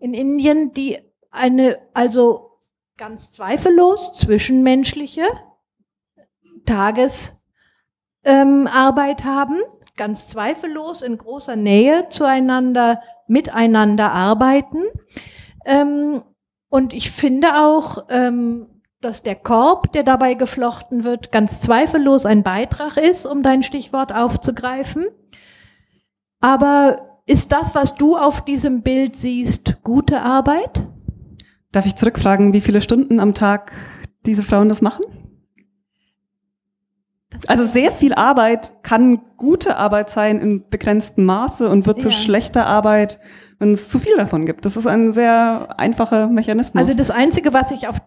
in 0.00 0.14
Indien, 0.14 0.72
die 0.72 0.98
eine, 1.30 1.78
also 1.94 2.58
ganz 2.96 3.32
zweifellos 3.32 4.14
zwischenmenschliche 4.14 5.22
Tages 6.66 7.36
ähm, 8.24 8.68
Arbeit 8.72 9.24
haben, 9.24 9.58
ganz 9.96 10.28
zweifellos 10.28 11.02
in 11.02 11.18
großer 11.18 11.56
Nähe 11.56 12.08
zueinander, 12.08 13.00
miteinander 13.26 14.12
arbeiten. 14.12 14.82
Ähm, 15.64 16.22
und 16.68 16.92
ich 16.92 17.10
finde 17.10 17.62
auch, 17.62 18.06
ähm, 18.08 18.66
dass 19.00 19.22
der 19.22 19.36
Korb, 19.36 19.92
der 19.92 20.02
dabei 20.02 20.34
geflochten 20.34 21.04
wird, 21.04 21.30
ganz 21.30 21.60
zweifellos 21.60 22.26
ein 22.26 22.42
Beitrag 22.42 22.96
ist, 22.96 23.26
um 23.26 23.42
dein 23.42 23.62
Stichwort 23.62 24.12
aufzugreifen. 24.12 25.06
Aber 26.40 27.20
ist 27.26 27.52
das, 27.52 27.74
was 27.74 27.96
du 27.96 28.16
auf 28.16 28.44
diesem 28.44 28.82
Bild 28.82 29.14
siehst, 29.16 29.82
gute 29.82 30.22
Arbeit? 30.22 30.82
Darf 31.72 31.86
ich 31.86 31.96
zurückfragen, 31.96 32.52
wie 32.52 32.60
viele 32.60 32.82
Stunden 32.82 33.20
am 33.20 33.34
Tag 33.34 33.72
diese 34.26 34.42
Frauen 34.42 34.68
das 34.68 34.80
machen? 34.80 35.04
Also 37.46 37.66
sehr 37.66 37.92
viel 37.92 38.14
Arbeit 38.14 38.74
kann 38.82 39.20
gute 39.36 39.76
Arbeit 39.76 40.10
sein 40.10 40.40
in 40.40 40.68
begrenztem 40.68 41.24
Maße 41.24 41.68
und 41.68 41.86
wird 41.86 41.98
ja. 41.98 42.04
zu 42.04 42.10
schlechter 42.10 42.66
Arbeit, 42.66 43.18
wenn 43.58 43.72
es 43.72 43.88
zu 43.88 43.98
viel 43.98 44.16
davon 44.16 44.46
gibt. 44.46 44.64
Das 44.64 44.76
ist 44.76 44.86
ein 44.86 45.12
sehr 45.12 45.74
einfacher 45.78 46.28
Mechanismus. 46.28 46.80
Also 46.80 46.96
das 46.96 47.10
Einzige, 47.10 47.52
was 47.52 47.70
ich 47.70 47.88
auf 47.88 48.00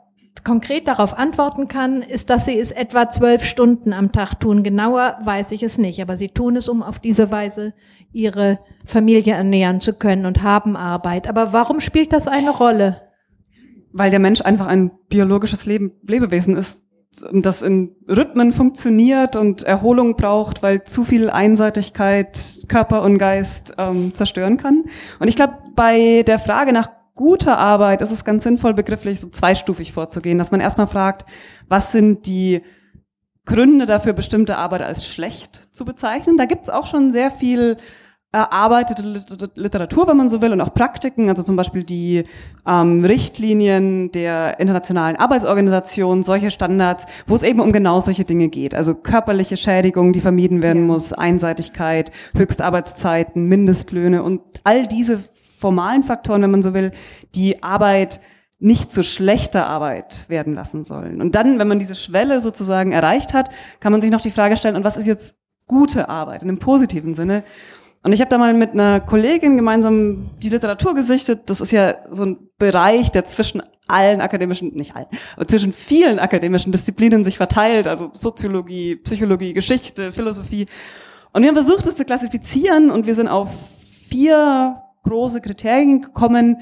konkret 0.43 0.87
darauf 0.87 1.17
antworten 1.17 1.67
kann, 1.67 2.01
ist, 2.01 2.29
dass 2.29 2.45
sie 2.45 2.57
es 2.57 2.71
etwa 2.71 3.09
zwölf 3.09 3.43
Stunden 3.43 3.91
am 3.91 4.11
Tag 4.13 4.35
tun. 4.39 4.63
Genauer 4.63 5.17
weiß 5.23 5.51
ich 5.51 5.61
es 5.61 5.77
nicht, 5.77 6.01
aber 6.01 6.15
sie 6.15 6.29
tun 6.29 6.55
es, 6.55 6.69
um 6.69 6.83
auf 6.83 6.99
diese 6.99 7.31
Weise 7.31 7.73
ihre 8.13 8.59
Familie 8.85 9.33
ernähren 9.33 9.81
zu 9.81 9.93
können 9.97 10.25
und 10.25 10.43
haben 10.43 10.77
Arbeit. 10.77 11.27
Aber 11.27 11.51
warum 11.51 11.81
spielt 11.81 12.13
das 12.13 12.27
eine 12.27 12.51
Rolle? 12.51 13.01
Weil 13.91 14.09
der 14.09 14.19
Mensch 14.19 14.41
einfach 14.41 14.67
ein 14.67 14.91
biologisches 15.09 15.65
Leben, 15.65 15.91
Lebewesen 16.07 16.55
ist, 16.55 16.81
das 17.31 17.61
in 17.61 17.95
Rhythmen 18.07 18.53
funktioniert 18.53 19.35
und 19.35 19.63
Erholung 19.63 20.15
braucht, 20.15 20.63
weil 20.63 20.83
zu 20.83 21.03
viel 21.03 21.29
Einseitigkeit 21.29 22.59
Körper 22.67 23.01
und 23.03 23.17
Geist 23.17 23.73
ähm, 23.77 24.13
zerstören 24.13 24.57
kann. 24.57 24.85
Und 25.19 25.27
ich 25.27 25.35
glaube, 25.35 25.57
bei 25.75 26.23
der 26.23 26.39
Frage 26.39 26.73
nach 26.73 26.89
guter 27.15 27.57
Arbeit 27.57 28.01
ist 28.01 28.11
es 28.11 28.23
ganz 28.23 28.43
sinnvoll, 28.43 28.73
begrifflich 28.73 29.19
so 29.19 29.29
zweistufig 29.29 29.91
vorzugehen, 29.91 30.37
dass 30.37 30.51
man 30.51 30.61
erstmal 30.61 30.87
fragt, 30.87 31.25
was 31.67 31.91
sind 31.91 32.27
die 32.27 32.61
Gründe 33.45 33.85
dafür, 33.85 34.13
bestimmte 34.13 34.57
Arbeit 34.57 34.81
als 34.81 35.07
schlecht 35.07 35.75
zu 35.75 35.85
bezeichnen. 35.85 36.37
Da 36.37 36.45
gibt's 36.45 36.69
auch 36.69 36.85
schon 36.85 37.11
sehr 37.11 37.31
viel 37.31 37.77
erarbeitete 38.33 39.03
Literatur, 39.55 40.07
wenn 40.07 40.17
man 40.17 40.29
so 40.29 40.41
will, 40.41 40.51
und 40.51 40.59
auch 40.59 40.73
Praktiken, 40.73 41.29
also 41.29 41.43
zum 41.43 41.55
Beispiel 41.55 41.83
die 41.83 42.25
ähm, 42.67 43.05
Richtlinien 43.05 44.11
der 44.11 44.59
Internationalen 44.59 45.15
Arbeitsorganisation, 45.15 46.23
solche 46.23 46.51
Standards, 46.51 47.05
wo 47.25 47.35
es 47.35 47.43
eben 47.43 47.61
um 47.61 47.71
genau 47.71 47.99
solche 48.01 48.25
Dinge 48.25 48.49
geht. 48.49 48.75
Also 48.75 48.95
körperliche 48.95 49.55
Schädigung, 49.55 50.11
die 50.11 50.19
vermieden 50.19 50.61
werden 50.61 50.83
ja. 50.83 50.87
muss, 50.87 51.13
Einseitigkeit, 51.13 52.11
Höchstarbeitszeiten, 52.35 53.45
Mindestlöhne 53.45 54.21
und 54.23 54.41
all 54.65 54.87
diese 54.87 55.23
formalen 55.57 56.03
Faktoren, 56.03 56.41
wenn 56.41 56.51
man 56.51 56.63
so 56.63 56.73
will, 56.73 56.91
die 57.33 57.63
Arbeit 57.63 58.19
nicht 58.59 58.91
zu 58.91 59.03
schlechter 59.03 59.67
Arbeit 59.67 60.25
werden 60.27 60.53
lassen 60.53 60.83
sollen. 60.83 61.21
Und 61.21 61.35
dann, 61.35 61.59
wenn 61.59 61.67
man 61.67 61.79
diese 61.79 61.95
Schwelle 61.95 62.41
sozusagen 62.41 62.91
erreicht 62.91 63.33
hat, 63.33 63.49
kann 63.79 63.91
man 63.91 64.01
sich 64.01 64.11
noch 64.11 64.21
die 64.21 64.31
Frage 64.31 64.57
stellen, 64.57 64.75
und 64.75 64.83
was 64.83 64.97
ist 64.97 65.05
jetzt 65.05 65.35
gute 65.67 66.09
Arbeit 66.09 66.41
in 66.41 66.49
einem 66.49 66.59
positiven 66.59 67.13
Sinne? 67.13 67.43
Und 68.07 68.13
ich 68.13 68.21
habe 68.21 68.29
da 68.29 68.37
mal 68.37 68.53
mit 68.53 68.71
einer 68.71 69.01
Kollegin 69.01 69.57
gemeinsam 69.57 70.29
die 70.41 70.47
Literatur 70.47 70.95
gesichtet. 70.95 71.49
Das 71.49 71.59
ist 71.59 71.73
ja 71.73 71.95
so 72.09 72.23
ein 72.23 72.37
Bereich, 72.57 73.11
der 73.11 73.25
zwischen 73.25 73.61
allen 73.85 74.21
akademischen, 74.21 74.73
nicht 74.75 74.95
allen, 74.95 75.07
zwischen 75.45 75.73
vielen 75.73 76.17
akademischen 76.17 76.71
Disziplinen 76.71 77.25
sich 77.25 77.35
verteilt, 77.35 77.85
also 77.85 78.09
Soziologie, 78.13 78.95
Psychologie, 78.95 79.51
Geschichte, 79.51 80.13
Philosophie. 80.13 80.67
Und 81.33 81.41
wir 81.41 81.49
haben 81.49 81.55
versucht, 81.57 81.85
das 81.85 81.97
zu 81.97 82.05
klassifizieren 82.05 82.91
und 82.91 83.07
wir 83.07 83.13
sind 83.13 83.27
auf 83.27 83.49
vier 84.07 84.81
große 85.03 85.41
Kriterien 85.41 86.01
gekommen, 86.01 86.61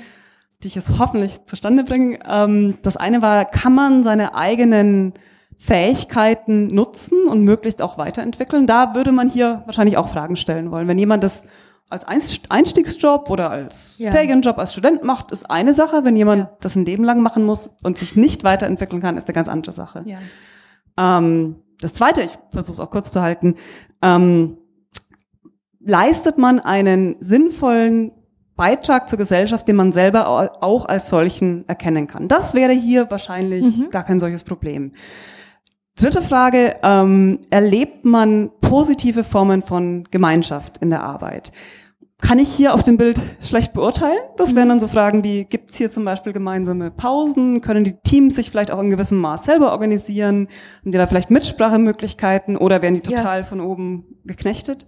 die 0.63 0.69
ich 0.69 0.73
jetzt 0.73 0.97
hoffentlich 0.97 1.41
zustande 1.45 1.84
bringe. 1.84 2.17
Ähm, 2.27 2.79
das 2.81 2.97
eine 2.97 3.21
war, 3.21 3.45
kann 3.45 3.75
man 3.75 4.01
seine 4.01 4.34
eigenen 4.34 5.13
Fähigkeiten 5.57 6.67
nutzen 6.67 7.27
und 7.27 7.43
möglichst 7.43 7.81
auch 7.81 7.97
weiterentwickeln. 7.97 8.67
Da 8.67 8.95
würde 8.95 9.11
man 9.11 9.29
hier 9.29 9.63
wahrscheinlich 9.65 9.97
auch 9.97 10.09
Fragen 10.09 10.35
stellen 10.35 10.71
wollen. 10.71 10.87
Wenn 10.87 10.99
jemand 10.99 11.23
das 11.23 11.43
als 11.89 12.05
Einstiegsjob 12.49 13.29
oder 13.29 13.51
als 13.51 13.95
ja. 13.99 14.11
Ferienjob 14.11 14.57
als 14.57 14.73
Student 14.73 15.03
macht, 15.03 15.31
ist 15.31 15.49
eine 15.49 15.73
Sache. 15.73 16.03
Wenn 16.03 16.15
jemand 16.15 16.39
ja. 16.43 16.57
das 16.61 16.75
ein 16.75 16.85
Leben 16.85 17.03
lang 17.03 17.21
machen 17.21 17.43
muss 17.43 17.75
und 17.83 17.97
sich 17.97 18.15
nicht 18.15 18.43
weiterentwickeln 18.43 19.01
kann, 19.01 19.17
ist 19.17 19.27
eine 19.27 19.35
ganz 19.35 19.47
andere 19.47 19.71
Sache. 19.71 20.03
Ja. 20.05 20.17
Ähm, 20.97 21.57
das 21.79 21.93
Zweite, 21.93 22.21
ich 22.21 22.37
versuche 22.51 22.73
es 22.73 22.79
auch 22.79 22.89
kurz 22.89 23.11
zu 23.11 23.21
halten, 23.21 23.55
ähm, 24.01 24.57
leistet 25.79 26.37
man 26.37 26.59
einen 26.59 27.17
sinnvollen 27.19 28.11
Beitrag 28.55 29.09
zur 29.09 29.17
Gesellschaft, 29.17 29.67
den 29.67 29.75
man 29.75 29.91
selber 29.91 30.27
auch 30.63 30.85
als 30.85 31.09
solchen 31.09 31.67
erkennen 31.67 32.07
kann. 32.07 32.27
Das 32.27 32.53
wäre 32.53 32.71
hier 32.71 33.11
wahrscheinlich 33.11 33.63
mhm. 33.63 33.89
gar 33.89 34.03
kein 34.03 34.19
solches 34.19 34.43
Problem. 34.43 34.93
Dritte 35.97 36.21
Frage, 36.21 36.75
ähm, 36.84 37.39
erlebt 37.51 38.03
man 38.03 38.51
positive 38.60 39.23
Formen 39.23 39.62
von 39.62 40.03
Gemeinschaft 40.12 40.77
in 40.79 40.89
der 40.89 41.03
Arbeit? 41.03 41.53
Kann 42.21 42.38
ich 42.38 42.49
hier 42.49 42.73
auf 42.73 42.84
dem 42.84 42.97
Bild 42.97 43.21
schlecht 43.39 43.71
beurteilen? 43.71 44.17
Das 44.36 44.55
wären 44.55 44.67
dann 44.67 44.81
so 44.81 44.89
Fragen 44.89 45.23
wie, 45.23 45.45
gibt 45.45 45.69
es 45.69 45.77
hier 45.77 45.89
zum 45.89 46.03
Beispiel 46.03 46.34
gemeinsame 46.34 46.91
Pausen? 46.91 47.62
Können 47.62 47.86
die 47.86 47.95
Teams 48.03 48.36
sich 48.36 48.51
vielleicht 48.51 48.71
auch 48.71 48.81
in 48.81 48.89
gewissem 48.89 49.19
Maß 49.19 49.45
selber 49.45 49.71
organisieren? 49.71 50.49
Haben 50.81 50.91
die 50.91 50.97
da 50.97 51.08
vielleicht 51.08 51.31
Mitsprachemöglichkeiten 51.31 52.58
oder 52.58 52.81
werden 52.81 52.95
die 52.95 53.01
total 53.01 53.39
ja. 53.39 53.45
von 53.45 53.62
oben 53.62 54.03
geknechtet? 54.25 54.88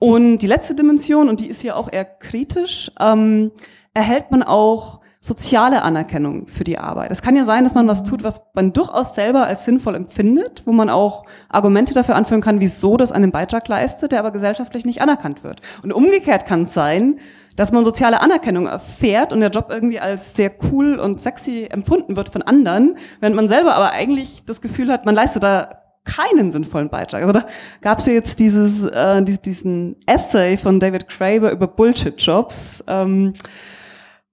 Und 0.00 0.38
die 0.38 0.48
letzte 0.48 0.74
Dimension, 0.74 1.28
und 1.28 1.40
die 1.40 1.48
ist 1.48 1.60
hier 1.60 1.76
auch 1.76 1.92
eher 1.92 2.04
kritisch, 2.04 2.90
ähm, 2.98 3.52
erhält 3.94 4.32
man 4.32 4.42
auch 4.42 5.00
soziale 5.24 5.80
Anerkennung 5.80 6.48
für 6.48 6.64
die 6.64 6.76
Arbeit. 6.76 7.10
Es 7.10 7.22
kann 7.22 7.34
ja 7.34 7.46
sein, 7.46 7.64
dass 7.64 7.72
man 7.72 7.88
was 7.88 8.04
tut, 8.04 8.22
was 8.22 8.42
man 8.52 8.74
durchaus 8.74 9.14
selber 9.14 9.46
als 9.46 9.64
sinnvoll 9.64 9.94
empfindet, 9.94 10.60
wo 10.66 10.72
man 10.72 10.90
auch 10.90 11.24
Argumente 11.48 11.94
dafür 11.94 12.14
anführen 12.14 12.42
kann, 12.42 12.60
wieso 12.60 12.98
das 12.98 13.10
einen 13.10 13.30
Beitrag 13.30 13.66
leistet, 13.66 14.12
der 14.12 14.18
aber 14.18 14.32
gesellschaftlich 14.32 14.84
nicht 14.84 15.00
anerkannt 15.00 15.42
wird. 15.42 15.62
Und 15.82 15.94
umgekehrt 15.94 16.44
kann 16.44 16.64
es 16.64 16.74
sein, 16.74 17.20
dass 17.56 17.72
man 17.72 17.86
soziale 17.86 18.20
Anerkennung 18.20 18.66
erfährt 18.66 19.32
und 19.32 19.40
der 19.40 19.48
Job 19.48 19.68
irgendwie 19.70 19.98
als 19.98 20.36
sehr 20.36 20.50
cool 20.70 20.98
und 20.98 21.22
sexy 21.22 21.68
empfunden 21.70 22.16
wird 22.16 22.28
von 22.28 22.42
anderen, 22.42 22.98
während 23.20 23.34
man 23.34 23.48
selber 23.48 23.76
aber 23.76 23.92
eigentlich 23.92 24.44
das 24.44 24.60
Gefühl 24.60 24.92
hat, 24.92 25.06
man 25.06 25.14
leistet 25.14 25.42
da 25.42 25.80
keinen 26.04 26.50
sinnvollen 26.50 26.90
Beitrag. 26.90 27.22
Also 27.22 27.32
da 27.32 27.46
gab 27.80 28.00
es 28.00 28.04
ja 28.04 28.12
jetzt 28.12 28.40
dieses, 28.40 28.84
äh, 28.90 29.22
diesen 29.22 29.96
Essay 30.04 30.58
von 30.58 30.80
David 30.80 31.08
Craver 31.08 31.50
über 31.50 31.66
Bullshit-Jobs. 31.66 32.84
Ähm, 32.88 33.32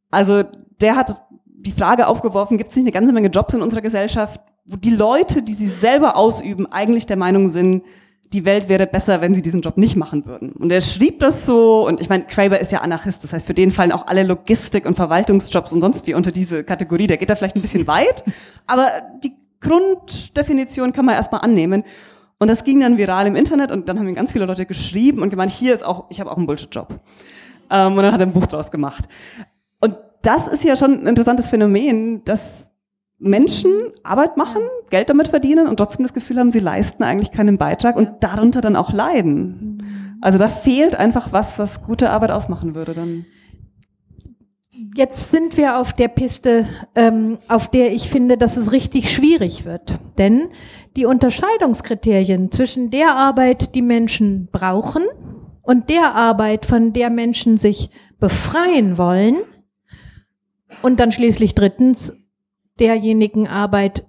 also 0.09 0.43
der 0.81 0.95
hat 0.95 1.23
die 1.45 1.71
Frage 1.71 2.07
aufgeworfen, 2.07 2.57
gibt 2.57 2.71
es 2.71 2.75
nicht 2.75 2.85
eine 2.85 2.91
ganze 2.91 3.13
Menge 3.13 3.29
Jobs 3.29 3.53
in 3.53 3.61
unserer 3.61 3.81
Gesellschaft, 3.81 4.41
wo 4.65 4.75
die 4.75 4.91
Leute, 4.91 5.43
die 5.43 5.53
sie 5.53 5.67
selber 5.67 6.15
ausüben, 6.15 6.71
eigentlich 6.71 7.05
der 7.05 7.17
Meinung 7.17 7.47
sind, 7.47 7.83
die 8.33 8.45
Welt 8.45 8.69
wäre 8.69 8.87
besser, 8.87 9.19
wenn 9.19 9.35
sie 9.35 9.41
diesen 9.41 9.61
Job 9.61 9.77
nicht 9.77 9.97
machen 9.97 10.25
würden. 10.25 10.53
Und 10.53 10.71
er 10.71 10.79
schrieb 10.79 11.19
das 11.19 11.45
so, 11.45 11.85
und 11.85 11.99
ich 11.99 12.07
meine, 12.07 12.23
Craver 12.23 12.59
ist 12.59 12.71
ja 12.71 12.79
Anarchist, 12.79 13.23
das 13.23 13.33
heißt, 13.33 13.45
für 13.45 13.53
den 13.53 13.71
fallen 13.71 13.91
auch 13.91 14.07
alle 14.07 14.23
Logistik- 14.23 14.85
und 14.85 14.95
Verwaltungsjobs 14.95 15.73
und 15.73 15.81
sonst 15.81 16.07
wie 16.07 16.13
unter 16.13 16.31
diese 16.31 16.63
Kategorie. 16.63 17.07
Der 17.07 17.17
geht 17.17 17.29
da 17.29 17.35
vielleicht 17.35 17.57
ein 17.57 17.61
bisschen 17.61 17.87
weit, 17.87 18.23
aber 18.67 18.89
die 19.23 19.33
Grunddefinition 19.59 20.93
kann 20.93 21.05
man 21.05 21.15
erstmal 21.15 21.41
annehmen. 21.41 21.83
Und 22.39 22.47
das 22.47 22.63
ging 22.63 22.79
dann 22.79 22.97
viral 22.97 23.27
im 23.27 23.35
Internet 23.35 23.71
und 23.71 23.87
dann 23.87 23.99
haben 23.99 24.05
mir 24.05 24.13
ganz 24.13 24.31
viele 24.31 24.45
Leute 24.45 24.65
geschrieben 24.65 25.21
und 25.21 25.29
gemeint, 25.29 25.51
hier 25.51 25.75
ist 25.75 25.83
auch, 25.83 26.05
ich 26.09 26.19
habe 26.19 26.31
auch 26.31 26.37
einen 26.37 26.47
Bullshit-Job. 26.47 26.99
Ähm, 27.69 27.95
und 27.95 28.03
dann 28.03 28.11
hat 28.11 28.19
er 28.19 28.27
ein 28.27 28.33
Buch 28.33 28.47
draus 28.47 28.71
gemacht. 28.71 29.07
Das 30.21 30.47
ist 30.47 30.63
ja 30.63 30.75
schon 30.75 31.01
ein 31.01 31.07
interessantes 31.07 31.47
Phänomen, 31.47 32.23
dass 32.25 32.67
Menschen 33.17 33.71
Arbeit 34.03 34.37
machen, 34.37 34.61
Geld 34.89 35.09
damit 35.09 35.27
verdienen 35.27 35.67
und 35.67 35.77
trotzdem 35.77 36.03
das 36.03 36.13
Gefühl 36.13 36.39
haben, 36.39 36.51
sie 36.51 36.59
leisten 36.59 37.03
eigentlich 37.03 37.31
keinen 37.31 37.57
Beitrag 37.57 37.95
und 37.95 38.09
darunter 38.21 38.61
dann 38.61 38.75
auch 38.75 38.91
leiden. 38.91 39.77
Mhm. 39.77 40.17
Also 40.21 40.37
da 40.37 40.47
fehlt 40.47 40.95
einfach 40.95 41.31
was, 41.31 41.57
was 41.59 41.83
gute 41.83 42.09
Arbeit 42.09 42.31
ausmachen 42.31 42.75
würde 42.75 42.93
dann. 42.93 43.25
Jetzt 44.95 45.31
sind 45.31 45.57
wir 45.57 45.77
auf 45.77 45.93
der 45.93 46.07
Piste, 46.07 46.65
ähm, 46.95 47.37
auf 47.47 47.69
der 47.69 47.93
ich 47.93 48.09
finde, 48.09 48.37
dass 48.37 48.57
es 48.57 48.71
richtig 48.71 49.11
schwierig 49.11 49.65
wird. 49.65 49.99
Denn 50.17 50.49
die 50.95 51.05
Unterscheidungskriterien 51.05 52.51
zwischen 52.51 52.89
der 52.89 53.15
Arbeit, 53.15 53.75
die 53.75 53.81
Menschen 53.81 54.49
brauchen, 54.51 55.03
und 55.61 55.89
der 55.89 56.15
Arbeit, 56.15 56.65
von 56.65 56.93
der 56.93 57.09
Menschen 57.09 57.57
sich 57.57 57.91
befreien 58.19 58.97
wollen, 58.97 59.37
und 60.81 60.99
dann 60.99 61.11
schließlich 61.11 61.55
drittens 61.55 62.27
derjenigen 62.79 63.47
Arbeit, 63.47 64.05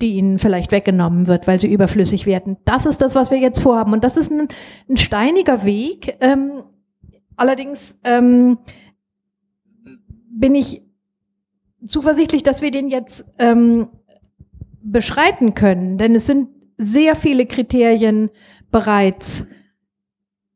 die 0.00 0.14
ihnen 0.14 0.38
vielleicht 0.38 0.72
weggenommen 0.72 1.26
wird, 1.26 1.46
weil 1.46 1.60
sie 1.60 1.72
überflüssig 1.72 2.26
werden. 2.26 2.56
Das 2.64 2.86
ist 2.86 3.00
das, 3.00 3.14
was 3.14 3.30
wir 3.30 3.38
jetzt 3.38 3.60
vorhaben. 3.60 3.92
Und 3.92 4.02
das 4.02 4.16
ist 4.16 4.30
ein, 4.30 4.48
ein 4.88 4.96
steiniger 4.96 5.64
Weg. 5.64 6.16
Ähm, 6.20 6.62
allerdings 7.36 7.98
ähm, 8.04 8.58
bin 10.30 10.54
ich 10.54 10.82
zuversichtlich, 11.86 12.42
dass 12.42 12.62
wir 12.62 12.70
den 12.70 12.88
jetzt 12.88 13.26
ähm, 13.38 13.88
beschreiten 14.82 15.54
können. 15.54 15.98
Denn 15.98 16.14
es 16.14 16.26
sind 16.26 16.48
sehr 16.76 17.14
viele 17.14 17.46
Kriterien 17.46 18.30
bereits 18.70 19.46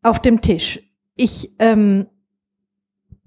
auf 0.02 0.20
dem 0.20 0.40
Tisch. 0.40 0.80
Ich 1.16 1.54
ähm, 1.58 2.06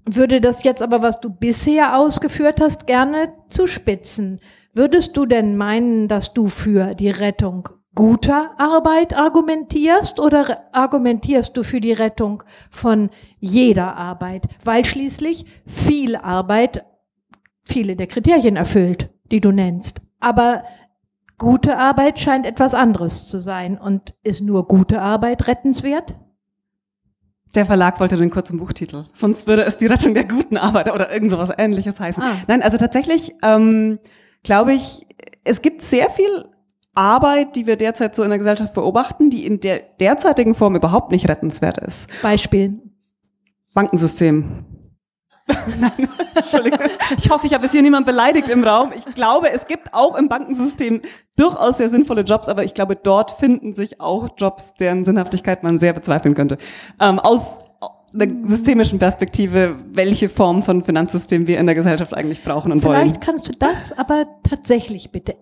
würde 0.04 0.40
das 0.40 0.64
jetzt 0.64 0.82
aber, 0.82 1.02
was 1.02 1.20
du 1.20 1.30
bisher 1.30 1.98
ausgeführt 1.98 2.60
hast, 2.60 2.86
gerne 2.86 3.32
zuspitzen. 3.48 4.40
Würdest 4.74 5.16
du 5.16 5.26
denn 5.26 5.56
meinen, 5.56 6.08
dass 6.08 6.32
du 6.32 6.48
für 6.48 6.94
die 6.94 7.10
Rettung 7.10 7.68
guter 7.94 8.52
Arbeit 8.58 9.14
argumentierst 9.14 10.18
oder 10.18 10.64
argumentierst 10.72 11.56
du 11.56 11.62
für 11.62 11.80
die 11.80 11.92
Rettung 11.92 12.42
von 12.70 13.10
jeder 13.38 13.96
Arbeit? 13.96 14.48
Weil 14.64 14.84
schließlich 14.84 15.44
viel 15.66 16.16
Arbeit 16.16 16.84
viele 17.64 17.96
der 17.96 18.06
Kriterien 18.06 18.56
erfüllt, 18.56 19.10
die 19.30 19.40
du 19.40 19.52
nennst. 19.52 20.00
Aber 20.20 20.64
gute 21.38 21.76
Arbeit 21.76 22.18
scheint 22.18 22.46
etwas 22.46 22.74
anderes 22.74 23.28
zu 23.28 23.40
sein. 23.40 23.78
Und 23.78 24.14
ist 24.22 24.40
nur 24.40 24.66
gute 24.66 25.00
Arbeit 25.00 25.46
rettenswert? 25.46 26.14
Der 27.54 27.66
Verlag 27.66 28.00
wollte 28.00 28.16
den 28.16 28.30
kurzen 28.30 28.58
Buchtitel. 28.58 29.04
Sonst 29.12 29.46
würde 29.46 29.64
es 29.64 29.76
die 29.76 29.86
Rettung 29.86 30.14
der 30.14 30.24
guten 30.24 30.56
Arbeit 30.56 30.90
oder 30.90 31.12
irgend 31.12 31.30
sowas 31.30 31.50
ähnliches 31.56 32.00
heißen. 32.00 32.22
Ah. 32.22 32.36
Nein, 32.48 32.62
also 32.62 32.78
tatsächlich 32.78 33.34
ähm, 33.42 33.98
glaube 34.42 34.72
ich, 34.72 35.06
es 35.44 35.60
gibt 35.60 35.82
sehr 35.82 36.08
viel 36.08 36.46
Arbeit, 36.94 37.56
die 37.56 37.66
wir 37.66 37.76
derzeit 37.76 38.14
so 38.14 38.22
in 38.22 38.30
der 38.30 38.38
Gesellschaft 38.38 38.74
beobachten, 38.74 39.30
die 39.30 39.46
in 39.46 39.60
der 39.60 39.80
derzeitigen 40.00 40.54
Form 40.54 40.76
überhaupt 40.76 41.10
nicht 41.10 41.28
rettenswert 41.28 41.78
ist. 41.78 42.08
Beispiel. 42.22 42.80
Bankensystem. 43.74 44.64
Nein, 45.78 46.08
Entschuldigung. 46.34 46.80
Ich 47.16 47.30
hoffe, 47.30 47.46
ich 47.46 47.54
habe 47.54 47.66
es 47.66 47.72
hier 47.72 47.82
niemand 47.82 48.06
beleidigt 48.06 48.48
im 48.48 48.64
Raum. 48.64 48.92
Ich 48.96 49.04
glaube, 49.14 49.50
es 49.50 49.66
gibt 49.66 49.92
auch 49.92 50.16
im 50.16 50.28
Bankensystem 50.28 51.02
durchaus 51.36 51.78
sehr 51.78 51.88
sinnvolle 51.88 52.22
Jobs, 52.22 52.48
aber 52.48 52.64
ich 52.64 52.74
glaube, 52.74 52.96
dort 52.96 53.32
finden 53.32 53.72
sich 53.72 54.00
auch 54.00 54.28
Jobs, 54.36 54.74
deren 54.74 55.04
Sinnhaftigkeit 55.04 55.62
man 55.62 55.78
sehr 55.78 55.92
bezweifeln 55.92 56.34
könnte. 56.34 56.58
Ähm, 57.00 57.18
aus 57.18 57.58
einer 58.14 58.46
systemischen 58.46 58.98
Perspektive, 58.98 59.76
welche 59.90 60.28
Form 60.28 60.62
von 60.62 60.84
Finanzsystem 60.84 61.46
wir 61.46 61.58
in 61.58 61.66
der 61.66 61.74
Gesellschaft 61.74 62.14
eigentlich 62.14 62.44
brauchen 62.44 62.72
und 62.72 62.80
Vielleicht 62.80 62.94
wollen. 62.94 63.08
Vielleicht 63.08 63.24
kannst 63.24 63.48
du 63.48 63.52
das 63.58 63.96
aber 63.96 64.26
tatsächlich 64.48 65.12
bitte 65.12 65.36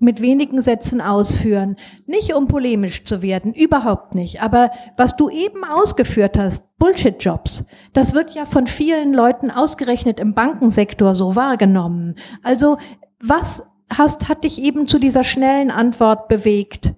mit 0.00 0.20
wenigen 0.20 0.62
Sätzen 0.62 1.00
ausführen. 1.00 1.76
Nicht 2.06 2.34
um 2.34 2.48
polemisch 2.48 3.04
zu 3.04 3.22
werden, 3.22 3.52
überhaupt 3.54 4.14
nicht. 4.14 4.42
Aber 4.42 4.70
was 4.96 5.16
du 5.16 5.30
eben 5.30 5.64
ausgeführt 5.64 6.38
hast, 6.38 6.76
Bullshit-Jobs, 6.78 7.64
das 7.92 8.14
wird 8.14 8.32
ja 8.32 8.44
von 8.44 8.66
vielen 8.66 9.14
Leuten 9.14 9.50
ausgerechnet 9.50 10.20
im 10.20 10.34
Bankensektor 10.34 11.14
so 11.14 11.36
wahrgenommen. 11.36 12.14
Also 12.42 12.78
was 13.20 13.66
hast, 13.90 14.28
hat 14.28 14.44
dich 14.44 14.60
eben 14.60 14.86
zu 14.86 14.98
dieser 14.98 15.24
schnellen 15.24 15.70
Antwort 15.70 16.28
bewegt 16.28 16.94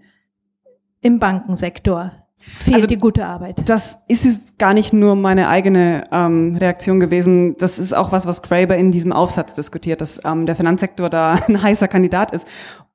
im 1.01 1.19
Bankensektor? 1.19 2.28
Fehlt 2.41 2.77
also, 2.77 2.87
die 2.87 2.99
gute 2.99 3.27
Arbeit. 3.27 3.69
Das 3.69 4.03
ist 4.07 4.25
jetzt 4.25 4.59
gar 4.59 4.73
nicht 4.73 4.93
nur 4.93 5.17
meine 5.17 5.49
eigene 5.49 6.07
ähm, 6.13 6.57
Reaktion 6.57 7.01
gewesen. 7.01 7.57
Das 7.57 7.79
ist 7.79 7.93
auch 7.93 8.13
was, 8.13 8.27
was 8.27 8.43
Graeber 8.43 8.77
in 8.77 8.93
diesem 8.93 9.13
Aufsatz 9.13 9.55
diskutiert, 9.55 10.01
dass 10.01 10.21
ähm, 10.25 10.47
der 10.47 10.55
Finanzsektor 10.55 11.11
da 11.11 11.33
ein 11.49 11.61
heißer 11.61 11.89
Kandidat 11.89 12.33
ist. 12.33 12.47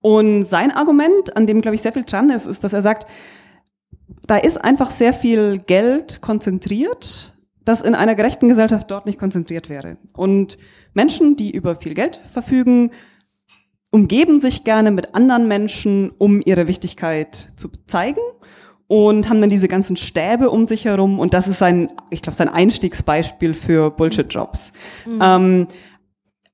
Und 0.02 0.46
sein 0.46 0.72
Argument, 0.72 1.36
an 1.36 1.46
dem, 1.46 1.62
glaube 1.62 1.76
ich, 1.76 1.82
sehr 1.82 1.94
viel 1.94 2.04
dran 2.04 2.30
ist, 2.30 2.46
ist, 2.46 2.64
dass 2.64 2.74
er 2.74 2.82
sagt, 2.82 3.06
da 4.28 4.38
ist 4.38 4.64
einfach 4.64 4.92
sehr 4.92 5.14
viel 5.14 5.60
Geld 5.60 6.22
konzentriert, 6.22 7.34
das 7.66 7.82
in 7.82 7.96
einer 7.96 8.16
gerechten 8.16 8.50
Gesellschaft 8.50 8.90
dort 8.92 9.06
nicht 9.06 9.20
konzentriert 9.20 9.70
wäre. 9.70 9.98
Und 10.14 10.58
Menschen, 10.94 11.36
die 11.36 11.52
über 11.52 11.76
viel 11.76 11.94
Geld 11.94 12.22
verfügen, 12.32 12.92
umgeben 13.92 14.40
sich 14.40 14.64
gerne 14.64 14.92
mit 14.92 15.16
anderen 15.16 15.48
Menschen, 15.48 16.12
um 16.18 16.42
ihre 16.44 16.68
Wichtigkeit 16.68 17.54
zu 17.56 17.70
zeigen 17.88 18.22
und 18.88 19.30
haben 19.30 19.42
dann 19.42 19.50
diese 19.50 19.68
ganzen 19.68 19.96
Stäbe 19.96 20.50
um 20.50 20.68
sich 20.68 20.86
herum 20.86 21.20
und 21.20 21.34
das 21.34 21.48
ist 21.48 21.60
sein, 21.60 21.92
ich 22.10 22.22
glaube, 22.22 22.36
sein 22.36 22.50
Einstiegsbeispiel 22.50 23.54
für 23.54 23.92
Bullshit-Jobs. 23.92 24.74
Mhm. 25.06 25.20
Ähm, 25.22 25.68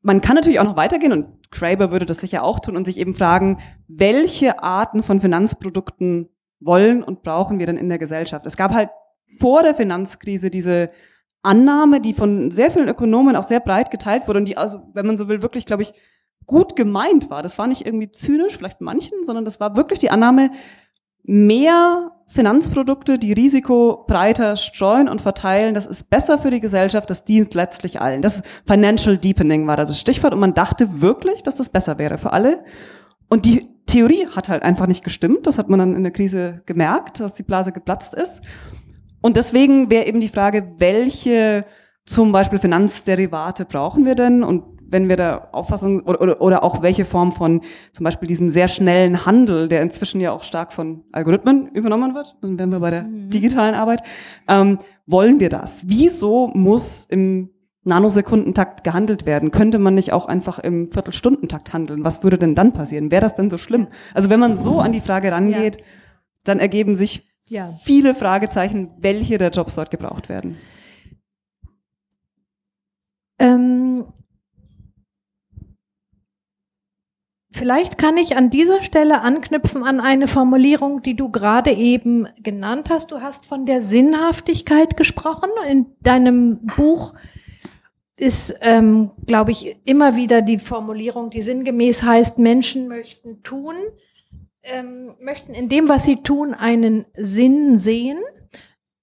man 0.01 0.21
kann 0.21 0.35
natürlich 0.35 0.59
auch 0.59 0.65
noch 0.65 0.77
weitergehen 0.77 1.11
und 1.11 1.25
Kraber 1.51 1.91
würde 1.91 2.05
das 2.05 2.19
sicher 2.19 2.43
auch 2.43 2.59
tun 2.59 2.77
und 2.77 2.85
sich 2.85 2.97
eben 2.97 3.15
fragen, 3.15 3.59
welche 3.87 4.61
Arten 4.61 5.03
von 5.03 5.19
Finanzprodukten 5.19 6.29
wollen 6.59 7.03
und 7.03 7.23
brauchen 7.23 7.59
wir 7.59 7.65
denn 7.65 7.77
in 7.77 7.89
der 7.89 7.97
Gesellschaft? 7.97 8.45
Es 8.45 8.55
gab 8.57 8.71
halt 8.71 8.89
vor 9.39 9.63
der 9.63 9.75
Finanzkrise 9.75 10.49
diese 10.49 10.87
Annahme, 11.41 12.01
die 12.01 12.13
von 12.13 12.51
sehr 12.51 12.69
vielen 12.69 12.89
Ökonomen 12.89 13.35
auch 13.35 13.43
sehr 13.43 13.59
breit 13.59 13.91
geteilt 13.91 14.27
wurde 14.27 14.39
und 14.39 14.45
die 14.45 14.57
also, 14.57 14.81
wenn 14.93 15.07
man 15.07 15.17
so 15.17 15.29
will, 15.29 15.41
wirklich, 15.41 15.65
glaube 15.65 15.83
ich, 15.83 15.93
gut 16.45 16.75
gemeint 16.75 17.29
war. 17.29 17.43
Das 17.43 17.57
war 17.57 17.67
nicht 17.67 17.85
irgendwie 17.85 18.11
zynisch, 18.11 18.57
vielleicht 18.57 18.81
manchen, 18.81 19.23
sondern 19.23 19.45
das 19.45 19.59
war 19.59 19.75
wirklich 19.75 19.99
die 19.99 20.09
Annahme, 20.09 20.51
mehr 21.23 22.11
Finanzprodukte, 22.29 23.17
die 23.17 23.33
Risiko 23.33 24.05
breiter 24.07 24.55
streuen 24.55 25.09
und 25.09 25.19
verteilen, 25.19 25.73
das 25.73 25.87
ist 25.87 26.11
besser 26.11 26.37
für 26.37 26.51
die 26.51 26.59
Gesellschaft, 26.59 27.09
das 27.09 27.25
dient 27.25 27.55
letztlich 27.55 27.99
allen. 27.99 28.21
Das 28.21 28.43
Financial 28.67 29.17
Deepening 29.17 29.65
war 29.65 29.77
da 29.77 29.85
das 29.85 29.99
Stichwort 29.99 30.33
und 30.33 30.39
man 30.39 30.53
dachte 30.53 31.01
wirklich, 31.01 31.41
dass 31.41 31.55
das 31.55 31.69
besser 31.69 31.97
wäre 31.97 32.19
für 32.19 32.31
alle. 32.31 32.63
Und 33.29 33.45
die 33.45 33.67
Theorie 33.87 34.27
hat 34.27 34.47
halt 34.47 34.61
einfach 34.61 34.85
nicht 34.85 35.03
gestimmt. 35.03 35.47
Das 35.47 35.57
hat 35.57 35.69
man 35.69 35.79
dann 35.79 35.95
in 35.95 36.03
der 36.03 36.11
Krise 36.11 36.61
gemerkt, 36.67 37.19
dass 37.19 37.33
die 37.33 37.43
Blase 37.43 37.71
geplatzt 37.71 38.13
ist. 38.13 38.41
Und 39.21 39.35
deswegen 39.35 39.89
wäre 39.89 40.05
eben 40.05 40.21
die 40.21 40.27
Frage, 40.27 40.73
welche 40.77 41.65
zum 42.05 42.31
Beispiel 42.31 42.59
Finanzderivate 42.59 43.65
brauchen 43.65 44.05
wir 44.05 44.15
denn 44.15 44.43
und 44.43 44.78
wenn 44.91 45.09
wir 45.09 45.15
da 45.15 45.49
Auffassung 45.51 46.01
oder, 46.01 46.21
oder, 46.21 46.41
oder 46.41 46.63
auch 46.63 46.81
welche 46.81 47.05
Form 47.05 47.31
von 47.31 47.61
zum 47.93 48.03
Beispiel 48.03 48.27
diesem 48.27 48.49
sehr 48.49 48.67
schnellen 48.67 49.25
Handel, 49.25 49.67
der 49.67 49.81
inzwischen 49.81 50.21
ja 50.21 50.31
auch 50.31 50.43
stark 50.43 50.73
von 50.73 51.03
Algorithmen 51.11 51.67
übernommen 51.67 52.15
wird, 52.15 52.37
dann 52.41 52.57
wären 52.57 52.71
wir 52.71 52.79
bei 52.79 52.91
der 52.91 53.03
mhm. 53.03 53.29
digitalen 53.29 53.75
Arbeit, 53.75 54.03
ähm, 54.47 54.77
wollen 55.05 55.39
wir 55.39 55.49
das? 55.49 55.81
Wieso 55.85 56.47
muss 56.53 57.05
im 57.05 57.49
Nanosekundentakt 57.83 58.83
gehandelt 58.83 59.25
werden? 59.25 59.51
Könnte 59.51 59.79
man 59.79 59.95
nicht 59.95 60.13
auch 60.13 60.27
einfach 60.27 60.59
im 60.59 60.89
Viertelstundentakt 60.89 61.73
handeln? 61.73 62.03
Was 62.03 62.23
würde 62.23 62.37
denn 62.37 62.55
dann 62.55 62.73
passieren? 62.73 63.11
Wäre 63.11 63.21
das 63.21 63.35
denn 63.35 63.49
so 63.49 63.57
schlimm? 63.57 63.87
Also 64.13 64.29
wenn 64.29 64.39
man 64.39 64.55
so 64.55 64.79
an 64.79 64.91
die 64.91 65.01
Frage 65.01 65.31
rangeht, 65.31 65.77
ja. 65.77 65.83
dann 66.43 66.59
ergeben 66.59 66.95
sich 66.95 67.29
ja. 67.45 67.69
viele 67.81 68.15
Fragezeichen, 68.15 68.91
welche 68.99 69.37
der 69.37 69.49
Jobs 69.49 69.75
dort 69.75 69.91
gebraucht 69.91 70.29
werden. 70.29 70.57
Ähm, 73.39 74.05
Vielleicht 77.59 77.97
kann 77.97 78.15
ich 78.15 78.37
an 78.37 78.49
dieser 78.49 78.81
Stelle 78.81 79.19
anknüpfen 79.19 79.83
an 79.83 79.99
eine 79.99 80.29
Formulierung, 80.29 81.01
die 81.01 81.17
du 81.17 81.29
gerade 81.29 81.71
eben 81.71 82.25
genannt 82.41 82.89
hast. 82.89 83.11
Du 83.11 83.19
hast 83.19 83.45
von 83.45 83.65
der 83.65 83.81
Sinnhaftigkeit 83.81 84.95
gesprochen. 84.95 85.49
In 85.69 85.87
deinem 85.99 86.65
Buch 86.77 87.13
ist, 88.15 88.55
ähm, 88.61 89.11
glaube 89.27 89.51
ich, 89.51 89.75
immer 89.83 90.15
wieder 90.15 90.41
die 90.41 90.57
Formulierung, 90.57 91.31
die 91.31 91.41
sinngemäß 91.41 92.01
heißt, 92.01 92.39
Menschen 92.39 92.87
möchten 92.87 93.43
tun, 93.43 93.75
ähm, 94.63 95.15
möchten 95.19 95.53
in 95.53 95.67
dem, 95.67 95.89
was 95.89 96.05
sie 96.05 96.23
tun, 96.23 96.53
einen 96.53 97.07
Sinn 97.11 97.77
sehen. 97.77 98.19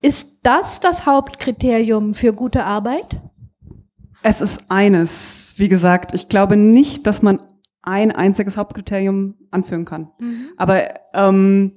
Ist 0.00 0.38
das 0.44 0.80
das 0.80 1.04
Hauptkriterium 1.04 2.14
für 2.14 2.32
gute 2.32 2.64
Arbeit? 2.64 3.20
Es 4.22 4.40
ist 4.40 4.70
eines. 4.70 5.52
Wie 5.56 5.68
gesagt, 5.68 6.14
ich 6.14 6.30
glaube 6.30 6.56
nicht, 6.56 7.06
dass 7.06 7.20
man 7.20 7.38
ein 7.86 8.10
einziges 8.10 8.56
Hauptkriterium 8.56 9.36
anführen 9.50 9.84
kann. 9.84 10.10
Mhm. 10.18 10.48
Aber 10.56 10.82
ähm, 11.14 11.72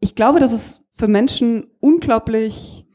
ich 0.00 0.14
glaube, 0.14 0.40
dass 0.40 0.52
es 0.52 0.82
für 0.96 1.08
Menschen 1.08 1.66
unglaublich 1.80 2.86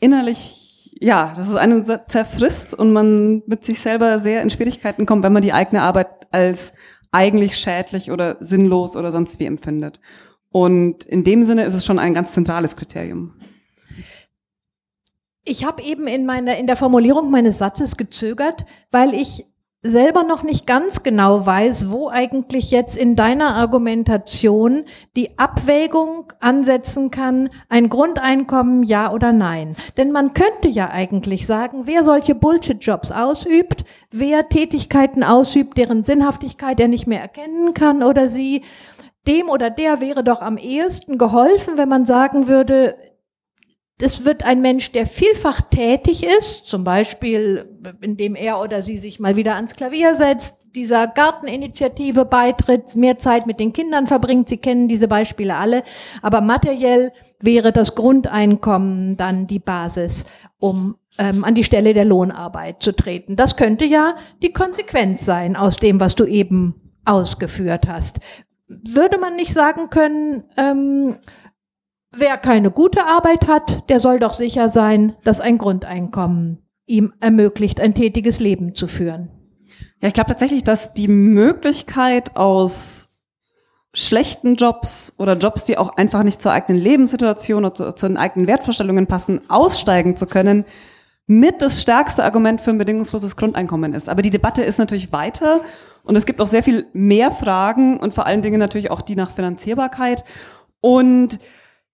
innerlich, 0.00 0.96
ja, 1.00 1.34
dass 1.36 1.48
es 1.48 1.56
einen 1.56 1.84
zerfrisst 1.84 2.72
und 2.72 2.92
man 2.92 3.42
mit 3.46 3.64
sich 3.64 3.80
selber 3.80 4.20
sehr 4.20 4.42
in 4.42 4.50
Schwierigkeiten 4.50 5.06
kommt, 5.06 5.24
wenn 5.24 5.32
man 5.32 5.42
die 5.42 5.52
eigene 5.52 5.82
Arbeit 5.82 6.08
als 6.30 6.72
eigentlich 7.10 7.56
schädlich 7.56 8.10
oder 8.10 8.36
sinnlos 8.40 8.96
oder 8.96 9.10
sonst 9.10 9.40
wie 9.40 9.46
empfindet. 9.46 10.00
Und 10.50 11.04
in 11.04 11.24
dem 11.24 11.42
Sinne 11.42 11.64
ist 11.64 11.74
es 11.74 11.84
schon 11.84 11.98
ein 11.98 12.14
ganz 12.14 12.32
zentrales 12.32 12.76
Kriterium. 12.76 13.34
Ich 15.44 15.64
habe 15.64 15.82
eben 15.82 16.06
in 16.06 16.26
meiner 16.26 16.58
in 16.58 16.66
der 16.66 16.76
Formulierung 16.76 17.30
meines 17.30 17.58
Satzes 17.58 17.96
gezögert, 17.96 18.66
weil 18.90 19.14
ich 19.14 19.46
selber 19.82 20.24
noch 20.24 20.42
nicht 20.42 20.66
ganz 20.66 21.04
genau 21.04 21.46
weiß, 21.46 21.90
wo 21.90 22.08
eigentlich 22.08 22.72
jetzt 22.72 22.96
in 22.96 23.14
deiner 23.14 23.54
Argumentation 23.54 24.84
die 25.16 25.38
Abwägung 25.38 26.32
ansetzen 26.40 27.12
kann, 27.12 27.50
ein 27.68 27.88
Grundeinkommen 27.88 28.82
ja 28.82 29.12
oder 29.12 29.32
nein. 29.32 29.76
Denn 29.96 30.10
man 30.10 30.34
könnte 30.34 30.68
ja 30.68 30.90
eigentlich 30.90 31.46
sagen, 31.46 31.82
wer 31.84 32.02
solche 32.02 32.34
Bullshit-Jobs 32.34 33.12
ausübt, 33.12 33.84
wer 34.10 34.48
Tätigkeiten 34.48 35.22
ausübt, 35.22 35.78
deren 35.78 36.02
Sinnhaftigkeit 36.02 36.80
er 36.80 36.88
nicht 36.88 37.06
mehr 37.06 37.20
erkennen 37.20 37.72
kann 37.72 38.02
oder 38.02 38.28
sie, 38.28 38.62
dem 39.28 39.48
oder 39.48 39.70
der 39.70 40.00
wäre 40.00 40.24
doch 40.24 40.40
am 40.40 40.56
ehesten 40.56 41.18
geholfen, 41.18 41.76
wenn 41.76 41.88
man 41.88 42.04
sagen 42.04 42.48
würde, 42.48 42.96
das 43.98 44.24
wird 44.24 44.44
ein 44.44 44.62
Mensch, 44.62 44.92
der 44.92 45.06
vielfach 45.06 45.60
tätig 45.60 46.24
ist, 46.24 46.68
zum 46.68 46.84
Beispiel, 46.84 47.68
indem 48.00 48.36
er 48.36 48.60
oder 48.60 48.80
sie 48.80 48.96
sich 48.96 49.18
mal 49.18 49.34
wieder 49.34 49.56
ans 49.56 49.74
Klavier 49.74 50.14
setzt, 50.14 50.68
dieser 50.76 51.08
Garteninitiative 51.08 52.24
beitritt, 52.24 52.94
mehr 52.94 53.18
Zeit 53.18 53.46
mit 53.48 53.58
den 53.58 53.72
Kindern 53.72 54.06
verbringt. 54.06 54.48
Sie 54.48 54.58
kennen 54.58 54.86
diese 54.86 55.08
Beispiele 55.08 55.56
alle. 55.56 55.82
Aber 56.22 56.40
materiell 56.40 57.12
wäre 57.40 57.72
das 57.72 57.96
Grundeinkommen 57.96 59.16
dann 59.16 59.48
die 59.48 59.58
Basis, 59.58 60.26
um 60.60 60.96
ähm, 61.18 61.42
an 61.42 61.56
die 61.56 61.64
Stelle 61.64 61.92
der 61.92 62.04
Lohnarbeit 62.04 62.80
zu 62.80 62.92
treten. 62.92 63.34
Das 63.34 63.56
könnte 63.56 63.84
ja 63.84 64.14
die 64.42 64.52
Konsequenz 64.52 65.24
sein 65.24 65.56
aus 65.56 65.76
dem, 65.76 65.98
was 65.98 66.14
du 66.14 66.24
eben 66.24 66.92
ausgeführt 67.04 67.88
hast. 67.88 68.20
Würde 68.68 69.18
man 69.18 69.34
nicht 69.34 69.52
sagen 69.52 69.90
können, 69.90 70.44
ähm, 70.56 71.16
Wer 72.10 72.38
keine 72.38 72.70
gute 72.70 73.04
Arbeit 73.04 73.48
hat, 73.48 73.88
der 73.90 74.00
soll 74.00 74.18
doch 74.18 74.32
sicher 74.32 74.68
sein, 74.68 75.16
dass 75.24 75.40
ein 75.40 75.58
Grundeinkommen 75.58 76.62
ihm 76.86 77.12
ermöglicht, 77.20 77.80
ein 77.80 77.94
tätiges 77.94 78.40
Leben 78.40 78.74
zu 78.74 78.86
führen. 78.86 79.30
Ja, 80.00 80.08
ich 80.08 80.14
glaube 80.14 80.30
tatsächlich, 80.30 80.64
dass 80.64 80.94
die 80.94 81.08
Möglichkeit 81.08 82.36
aus 82.36 83.08
schlechten 83.92 84.54
Jobs 84.54 85.14
oder 85.18 85.36
Jobs, 85.36 85.64
die 85.64 85.76
auch 85.76 85.96
einfach 85.96 86.22
nicht 86.22 86.40
zur 86.40 86.52
eigenen 86.52 86.80
Lebenssituation 86.80 87.64
oder 87.64 87.74
zu, 87.74 87.92
zu 87.94 88.06
den 88.06 88.16
eigenen 88.16 88.46
Wertvorstellungen 88.46 89.06
passen, 89.06 89.42
aussteigen 89.50 90.16
zu 90.16 90.26
können, 90.26 90.64
mit 91.26 91.60
das 91.60 91.82
stärkste 91.82 92.24
Argument 92.24 92.60
für 92.60 92.70
ein 92.70 92.78
bedingungsloses 92.78 93.36
Grundeinkommen 93.36 93.92
ist. 93.92 94.08
Aber 94.08 94.22
die 94.22 94.30
Debatte 94.30 94.62
ist 94.62 94.78
natürlich 94.78 95.12
weiter 95.12 95.60
und 96.04 96.16
es 96.16 96.24
gibt 96.24 96.40
auch 96.40 96.46
sehr 96.46 96.62
viel 96.62 96.86
mehr 96.94 97.30
Fragen 97.30 97.98
und 97.98 98.14
vor 98.14 98.24
allen 98.24 98.40
Dingen 98.40 98.58
natürlich 98.58 98.90
auch 98.90 99.02
die 99.02 99.16
nach 99.16 99.30
Finanzierbarkeit. 99.30 100.24
Und 100.80 101.38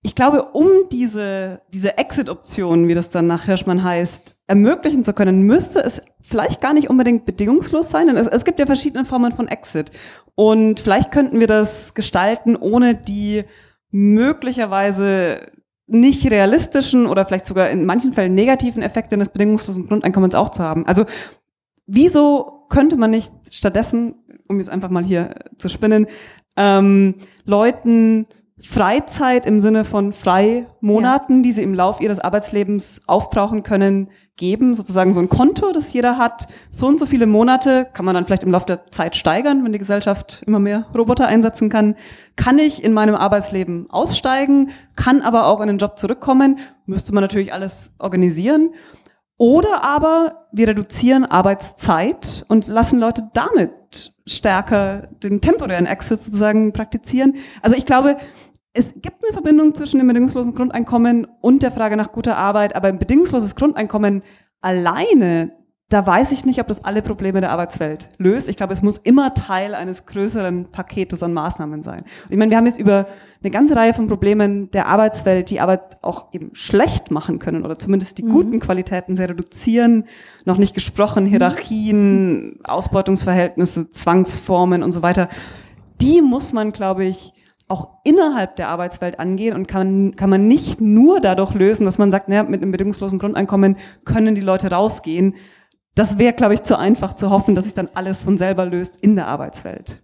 ich 0.04 0.14
glaube, 0.14 0.42
um 0.52 0.68
diese, 0.92 1.62
diese 1.72 1.96
Exit-Option, 1.96 2.88
wie 2.88 2.94
das 2.94 3.08
dann 3.08 3.26
nach 3.26 3.46
Hirschmann 3.46 3.82
heißt, 3.82 4.36
ermöglichen 4.46 5.02
zu 5.02 5.14
können, 5.14 5.42
müsste 5.42 5.82
es 5.82 6.02
vielleicht 6.20 6.60
gar 6.60 6.74
nicht 6.74 6.90
unbedingt 6.90 7.24
bedingungslos 7.24 7.88
sein. 7.88 8.08
Denn 8.08 8.18
es, 8.18 8.26
es 8.26 8.44
gibt 8.44 8.60
ja 8.60 8.66
verschiedene 8.66 9.06
Formen 9.06 9.32
von 9.32 9.48
Exit. 9.48 9.92
Und 10.34 10.78
vielleicht 10.78 11.10
könnten 11.10 11.40
wir 11.40 11.46
das 11.46 11.94
gestalten, 11.94 12.54
ohne 12.54 12.94
die 12.94 13.44
möglicherweise 13.90 15.50
nicht 15.86 16.30
realistischen 16.30 17.06
oder 17.06 17.24
vielleicht 17.24 17.46
sogar 17.46 17.70
in 17.70 17.86
manchen 17.86 18.12
Fällen 18.12 18.34
negativen 18.34 18.82
Effekte 18.82 19.16
des 19.16 19.30
bedingungslosen 19.30 19.88
Grundeinkommens 19.88 20.34
auch 20.34 20.50
zu 20.50 20.62
haben. 20.62 20.84
Also 20.84 21.06
wieso 21.86 22.66
könnte 22.68 22.96
man 22.96 23.10
nicht 23.10 23.32
stattdessen, 23.50 24.16
um 24.48 24.58
jetzt 24.58 24.68
einfach 24.68 24.90
mal 24.90 25.04
hier 25.04 25.34
zu 25.56 25.70
spinnen, 25.70 26.08
ähm, 26.58 27.14
Leuten 27.46 28.26
Freizeit 28.66 29.46
im 29.46 29.60
Sinne 29.60 29.84
von 29.84 30.12
Freimonaten, 30.12 31.36
ja. 31.36 31.42
die 31.42 31.52
sie 31.52 31.62
im 31.62 31.74
Lauf 31.74 32.00
ihres 32.00 32.18
Arbeitslebens 32.18 33.02
aufbrauchen 33.06 33.62
können, 33.62 34.08
geben, 34.36 34.74
sozusagen 34.74 35.12
so 35.12 35.20
ein 35.20 35.28
Konto, 35.28 35.70
das 35.72 35.92
jeder 35.92 36.18
hat. 36.18 36.48
So 36.70 36.86
und 36.86 36.98
so 36.98 37.06
viele 37.06 37.26
Monate 37.26 37.86
kann 37.92 38.04
man 38.04 38.14
dann 38.14 38.26
vielleicht 38.26 38.42
im 38.42 38.50
Laufe 38.50 38.66
der 38.66 38.86
Zeit 38.86 39.16
steigern, 39.16 39.64
wenn 39.64 39.72
die 39.72 39.78
Gesellschaft 39.78 40.42
immer 40.46 40.58
mehr 40.58 40.86
Roboter 40.96 41.28
einsetzen 41.28 41.68
kann. 41.68 41.94
Kann 42.36 42.58
ich 42.58 42.82
in 42.82 42.92
meinem 42.92 43.14
Arbeitsleben 43.14 43.90
aussteigen, 43.90 44.70
kann 44.96 45.22
aber 45.22 45.46
auch 45.46 45.60
in 45.60 45.68
den 45.68 45.78
Job 45.78 45.98
zurückkommen, 45.98 46.58
müsste 46.86 47.14
man 47.14 47.22
natürlich 47.22 47.52
alles 47.52 47.92
organisieren. 47.98 48.70
Oder 49.36 49.84
aber 49.84 50.46
wir 50.52 50.68
reduzieren 50.68 51.24
Arbeitszeit 51.24 52.44
und 52.48 52.66
lassen 52.68 52.98
Leute 52.98 53.30
damit 53.34 54.14
stärker 54.26 55.08
den 55.22 55.40
temporären 55.40 55.86
Exit 55.86 56.20
sozusagen 56.20 56.72
praktizieren. 56.72 57.36
Also 57.60 57.76
ich 57.76 57.84
glaube, 57.84 58.16
es 58.74 58.92
gibt 59.00 59.24
eine 59.24 59.32
Verbindung 59.32 59.72
zwischen 59.74 59.98
dem 59.98 60.08
bedingungslosen 60.08 60.54
Grundeinkommen 60.54 61.28
und 61.40 61.62
der 61.62 61.70
Frage 61.70 61.96
nach 61.96 62.10
guter 62.10 62.36
Arbeit, 62.36 62.74
aber 62.74 62.88
ein 62.88 62.98
bedingungsloses 62.98 63.54
Grundeinkommen 63.54 64.22
alleine, 64.60 65.52
da 65.90 66.04
weiß 66.04 66.32
ich 66.32 66.44
nicht, 66.44 66.60
ob 66.60 66.66
das 66.66 66.84
alle 66.84 67.00
Probleme 67.00 67.40
der 67.40 67.50
Arbeitswelt 67.50 68.10
löst. 68.18 68.48
Ich 68.48 68.56
glaube, 68.56 68.72
es 68.72 68.82
muss 68.82 68.98
immer 68.98 69.32
Teil 69.32 69.76
eines 69.76 70.06
größeren 70.06 70.72
Paketes 70.72 71.22
an 71.22 71.32
Maßnahmen 71.32 71.84
sein. 71.84 72.00
Und 72.24 72.32
ich 72.32 72.36
meine, 72.36 72.50
wir 72.50 72.56
haben 72.56 72.66
jetzt 72.66 72.80
über 72.80 73.06
eine 73.42 73.50
ganze 73.52 73.76
Reihe 73.76 73.94
von 73.94 74.08
Problemen 74.08 74.72
der 74.72 74.88
Arbeitswelt, 74.88 75.50
die 75.50 75.60
Arbeit 75.60 76.02
auch 76.02 76.32
eben 76.32 76.50
schlecht 76.54 77.12
machen 77.12 77.38
können 77.38 77.64
oder 77.64 77.78
zumindest 77.78 78.18
die 78.18 78.24
mhm. 78.24 78.32
guten 78.32 78.60
Qualitäten 78.60 79.14
sehr 79.14 79.28
reduzieren, 79.28 80.06
noch 80.44 80.58
nicht 80.58 80.74
gesprochen, 80.74 81.26
Hierarchien, 81.26 82.58
Ausbeutungsverhältnisse, 82.64 83.90
Zwangsformen 83.90 84.82
und 84.82 84.90
so 84.90 85.02
weiter. 85.02 85.28
Die 86.00 86.22
muss 86.22 86.52
man, 86.52 86.72
glaube 86.72 87.04
ich, 87.04 87.34
auch 87.68 87.98
innerhalb 88.04 88.56
der 88.56 88.68
Arbeitswelt 88.68 89.18
angehen 89.18 89.54
und 89.54 89.68
kann, 89.68 90.16
kann 90.16 90.30
man 90.30 90.46
nicht 90.46 90.80
nur 90.80 91.20
dadurch 91.20 91.54
lösen, 91.54 91.86
dass 91.86 91.98
man 91.98 92.10
sagt, 92.10 92.28
naja, 92.28 92.42
mit 92.42 92.62
einem 92.62 92.72
bedingungslosen 92.72 93.18
Grundeinkommen 93.18 93.76
können 94.04 94.34
die 94.34 94.42
Leute 94.42 94.70
rausgehen. 94.70 95.34
Das 95.94 96.18
wäre, 96.18 96.34
glaube 96.34 96.54
ich, 96.54 96.62
zu 96.62 96.78
einfach 96.78 97.14
zu 97.14 97.30
hoffen, 97.30 97.54
dass 97.54 97.64
sich 97.64 97.74
dann 97.74 97.88
alles 97.94 98.22
von 98.22 98.36
selber 98.36 98.66
löst 98.66 98.96
in 99.00 99.16
der 99.16 99.28
Arbeitswelt. 99.28 100.02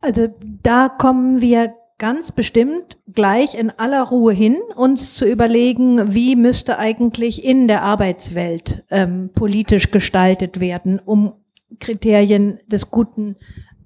Also 0.00 0.28
da 0.62 0.88
kommen 0.88 1.40
wir 1.40 1.74
ganz 1.98 2.32
bestimmt 2.32 2.98
gleich 3.12 3.54
in 3.54 3.70
aller 3.70 4.02
Ruhe 4.02 4.32
hin, 4.32 4.56
uns 4.74 5.14
zu 5.14 5.24
überlegen, 5.24 6.14
wie 6.14 6.34
müsste 6.34 6.78
eigentlich 6.78 7.44
in 7.44 7.68
der 7.68 7.82
Arbeitswelt 7.82 8.82
ähm, 8.90 9.30
politisch 9.34 9.92
gestaltet 9.92 10.58
werden, 10.58 10.98
um 11.04 11.34
Kriterien 11.78 12.58
des 12.66 12.90
guten 12.90 13.36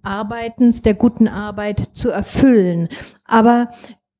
Arbeitens, 0.06 0.82
der 0.82 0.94
guten 0.94 1.28
Arbeit 1.28 1.88
zu 1.92 2.10
erfüllen. 2.10 2.88
Aber 3.24 3.70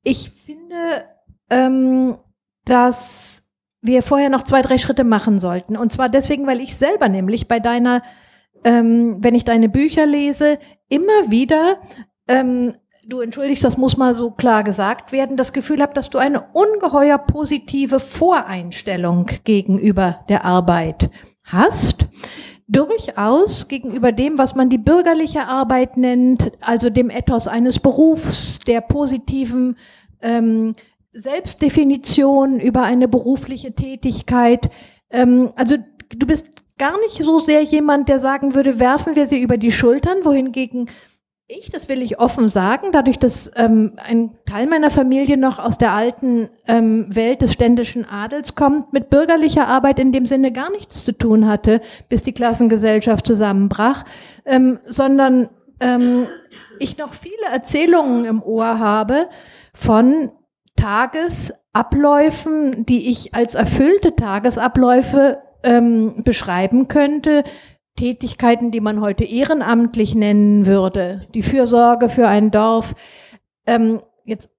ich 0.02 0.30
finde, 0.30 1.04
ähm, 1.50 2.16
dass 2.64 3.42
wir 3.80 4.02
vorher 4.02 4.28
noch 4.28 4.42
zwei, 4.42 4.62
drei 4.62 4.78
Schritte 4.78 5.04
machen 5.04 5.38
sollten. 5.38 5.76
Und 5.76 5.92
zwar 5.92 6.08
deswegen, 6.08 6.46
weil 6.46 6.60
ich 6.60 6.76
selber 6.76 7.08
nämlich 7.08 7.48
bei 7.48 7.60
deiner, 7.60 8.02
ähm, 8.64 9.18
wenn 9.20 9.34
ich 9.34 9.44
deine 9.44 9.68
Bücher 9.68 10.06
lese, 10.06 10.58
immer 10.88 11.30
wieder, 11.30 11.78
ähm, 12.28 12.74
du 13.06 13.20
entschuldigst, 13.20 13.64
das 13.64 13.76
muss 13.76 13.96
mal 13.96 14.14
so 14.14 14.32
klar 14.32 14.64
gesagt 14.64 15.12
werden, 15.12 15.36
das 15.36 15.52
Gefühl 15.52 15.80
habe, 15.80 15.94
dass 15.94 16.10
du 16.10 16.18
eine 16.18 16.42
ungeheuer 16.52 17.18
positive 17.18 18.00
Voreinstellung 18.00 19.26
gegenüber 19.44 20.24
der 20.28 20.44
Arbeit 20.44 21.10
hast 21.44 22.06
durchaus 22.68 23.68
gegenüber 23.68 24.12
dem, 24.12 24.38
was 24.38 24.54
man 24.54 24.68
die 24.68 24.78
bürgerliche 24.78 25.46
Arbeit 25.46 25.96
nennt, 25.96 26.52
also 26.60 26.90
dem 26.90 27.10
Ethos 27.10 27.46
eines 27.46 27.78
Berufs, 27.78 28.58
der 28.60 28.80
positiven 28.80 29.76
ähm, 30.20 30.74
Selbstdefinition 31.12 32.60
über 32.60 32.82
eine 32.82 33.08
berufliche 33.08 33.72
Tätigkeit. 33.74 34.68
Ähm, 35.10 35.52
also 35.56 35.76
du 36.10 36.26
bist 36.26 36.50
gar 36.78 36.98
nicht 37.00 37.22
so 37.22 37.38
sehr 37.38 37.62
jemand, 37.62 38.08
der 38.08 38.20
sagen 38.20 38.54
würde, 38.54 38.78
werfen 38.78 39.16
wir 39.16 39.26
sie 39.26 39.40
über 39.40 39.56
die 39.56 39.72
Schultern, 39.72 40.18
wohingegen 40.24 40.90
ich, 41.48 41.70
das 41.70 41.88
will 41.88 42.02
ich 42.02 42.18
offen 42.18 42.48
sagen, 42.48 42.88
dadurch, 42.90 43.20
dass 43.20 43.52
ähm, 43.54 43.92
ein 43.96 44.36
Teil 44.46 44.66
meiner 44.66 44.90
Familie 44.90 45.36
noch 45.36 45.60
aus 45.60 45.78
der 45.78 45.92
alten 45.92 46.48
ähm, 46.66 47.14
Welt 47.14 47.40
des 47.40 47.52
ständischen 47.52 48.04
Adels 48.04 48.56
kommt, 48.56 48.92
mit 48.92 49.10
bürgerlicher 49.10 49.68
Arbeit 49.68 50.00
in 50.00 50.10
dem 50.10 50.26
Sinne 50.26 50.50
gar 50.50 50.72
nichts 50.72 51.04
zu 51.04 51.12
tun 51.12 51.46
hatte, 51.46 51.80
bis 52.08 52.24
die 52.24 52.32
Klassengesellschaft 52.32 53.24
zusammenbrach, 53.26 54.02
ähm, 54.44 54.80
sondern 54.86 55.48
ähm, 55.78 56.26
ich 56.80 56.98
noch 56.98 57.14
viele 57.14 57.46
Erzählungen 57.52 58.24
im 58.24 58.42
Ohr 58.42 58.80
habe 58.80 59.28
von 59.72 60.32
Tagesabläufen, 60.74 62.86
die 62.86 63.08
ich 63.08 63.34
als 63.34 63.54
erfüllte 63.54 64.16
Tagesabläufe 64.16 65.38
ähm, 65.62 66.24
beschreiben 66.24 66.88
könnte, 66.88 67.44
Tätigkeiten, 67.96 68.70
die 68.70 68.80
man 68.80 69.00
heute 69.00 69.24
ehrenamtlich 69.24 70.14
nennen 70.14 70.66
würde, 70.66 71.26
die 71.34 71.42
Fürsorge 71.42 72.08
für 72.08 72.28
ein 72.28 72.50
Dorf. 72.50 72.94
Ähm, 73.66 74.00
jetzt 74.24 74.50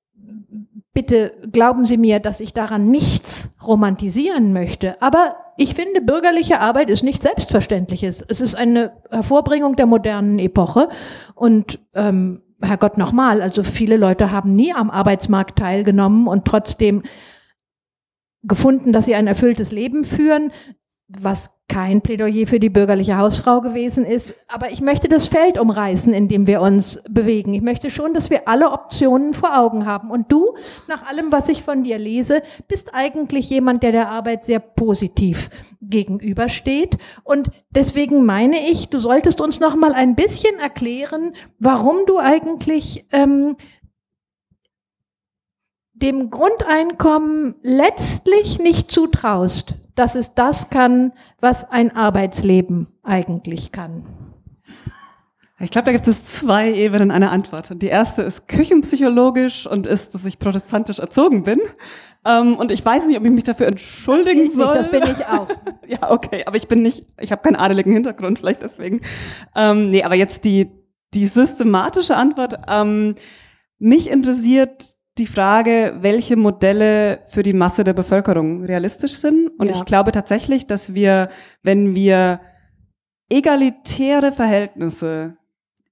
bitte 0.93 1.33
glauben 1.51 1.85
Sie 1.85 1.97
mir, 1.97 2.19
dass 2.19 2.39
ich 2.39 2.53
daran 2.53 2.89
nichts 2.89 3.55
romantisieren 3.65 4.51
möchte. 4.51 5.01
Aber 5.01 5.35
ich 5.55 5.75
finde, 5.75 6.01
bürgerliche 6.01 6.59
Arbeit 6.59 6.89
ist 6.89 7.03
nicht 7.03 7.21
Selbstverständliches. 7.21 8.25
Es 8.27 8.41
ist 8.41 8.55
eine 8.55 8.93
Hervorbringung 9.09 9.75
der 9.75 9.85
modernen 9.85 10.39
Epoche. 10.39 10.89
Und 11.35 11.79
ähm, 11.93 12.41
Herrgott 12.61 12.97
nochmal, 12.97 13.41
also 13.41 13.61
viele 13.63 13.97
Leute 13.97 14.31
haben 14.31 14.55
nie 14.55 14.73
am 14.73 14.89
Arbeitsmarkt 14.89 15.59
teilgenommen 15.59 16.27
und 16.27 16.45
trotzdem 16.45 17.03
gefunden, 18.43 18.93
dass 18.93 19.05
sie 19.05 19.15
ein 19.15 19.27
erfülltes 19.27 19.71
Leben 19.71 20.03
führen, 20.03 20.51
was 21.07 21.49
kein 21.69 22.01
Plädoyer 22.01 22.47
für 22.47 22.59
die 22.59 22.69
bürgerliche 22.69 23.17
Hausfrau 23.17 23.59
gewesen 23.59 24.05
ist. 24.05 24.33
Aber 24.47 24.71
ich 24.71 24.81
möchte 24.81 25.09
das 25.09 25.27
Feld 25.27 25.59
umreißen, 25.59 26.13
in 26.13 26.29
dem 26.29 26.47
wir 26.47 26.61
uns 26.61 27.01
bewegen. 27.09 27.53
Ich 27.53 27.61
möchte 27.61 27.89
schon, 27.89 28.13
dass 28.13 28.29
wir 28.29 28.47
alle 28.47 28.71
Optionen 28.71 29.33
vor 29.33 29.57
Augen 29.57 29.85
haben. 29.85 30.09
Und 30.09 30.31
du, 30.31 30.55
nach 30.87 31.05
allem, 31.05 31.31
was 31.31 31.49
ich 31.49 31.63
von 31.63 31.83
dir 31.83 31.97
lese, 31.97 32.41
bist 32.67 32.93
eigentlich 32.93 33.49
jemand, 33.49 33.83
der 33.83 33.91
der 33.91 34.09
Arbeit 34.09 34.45
sehr 34.45 34.59
positiv 34.59 35.49
gegenübersteht. 35.81 36.97
Und 37.23 37.49
deswegen 37.69 38.25
meine 38.25 38.69
ich, 38.69 38.89
du 38.89 38.99
solltest 38.99 39.41
uns 39.41 39.59
noch 39.59 39.75
mal 39.75 39.93
ein 39.93 40.15
bisschen 40.15 40.59
erklären, 40.59 41.33
warum 41.59 42.05
du 42.05 42.17
eigentlich 42.17 43.05
ähm, 43.11 43.57
dem 45.93 46.29
Grundeinkommen 46.29 47.55
letztlich 47.61 48.59
nicht 48.59 48.89
zutraust, 48.89 49.75
dass 49.97 50.15
es 50.15 50.33
das 50.33 50.69
kann, 50.69 51.11
was 51.39 51.69
ein 51.69 51.95
Arbeitsleben 51.95 52.87
eigentlich 53.03 53.71
kann? 53.71 54.05
Ich 55.59 55.71
glaube, 55.71 55.87
da 55.87 55.91
gibt 55.91 56.07
es 56.07 56.23
zwei 56.23 56.71
Ebenen 56.71 57.09
einer 57.09 57.31
Antwort. 57.31 57.81
Die 57.81 57.87
erste 57.87 58.21
ist 58.21 58.47
küchenpsychologisch 58.47 59.65
und 59.65 59.87
ist, 59.87 60.13
dass 60.13 60.23
ich 60.23 60.37
protestantisch 60.37 60.99
erzogen 60.99 61.43
bin. 61.43 61.59
Ähm, 62.25 62.55
und 62.57 62.71
ich 62.71 62.85
weiß 62.85 63.07
nicht, 63.07 63.17
ob 63.17 63.25
ich 63.25 63.31
mich 63.31 63.43
dafür 63.43 63.65
entschuldigen 63.65 64.45
das 64.45 64.53
soll. 64.53 64.77
Nicht, 64.77 64.79
das 64.79 64.91
bin 64.91 65.03
ich 65.03 65.25
auch. 65.25 65.47
ja, 65.87 66.11
okay, 66.11 66.43
aber 66.45 66.57
ich 66.57 66.67
bin 66.67 66.83
nicht, 66.83 67.07
ich 67.19 67.31
habe 67.31 67.41
keinen 67.41 67.55
adeligen 67.55 67.91
Hintergrund, 67.91 68.37
vielleicht 68.37 68.61
deswegen. 68.61 69.01
Ähm, 69.55 69.89
nee, 69.89 70.03
aber 70.03 70.13
jetzt 70.13 70.45
die, 70.45 70.69
die 71.15 71.25
systematische 71.25 72.15
Antwort. 72.15 72.59
Ähm, 72.67 73.15
mich 73.79 74.11
interessiert 74.11 74.96
die 75.17 75.27
Frage, 75.27 75.95
welche 76.01 76.35
Modelle 76.35 77.19
für 77.27 77.43
die 77.43 77.53
Masse 77.53 77.83
der 77.83 77.93
Bevölkerung 77.93 78.63
realistisch 78.63 79.13
sind. 79.13 79.49
Und 79.57 79.67
ja. 79.67 79.75
ich 79.75 79.85
glaube 79.85 80.11
tatsächlich, 80.11 80.67
dass 80.67 80.93
wir, 80.93 81.29
wenn 81.63 81.95
wir 81.95 82.39
egalitäre 83.29 84.31
Verhältnisse 84.31 85.37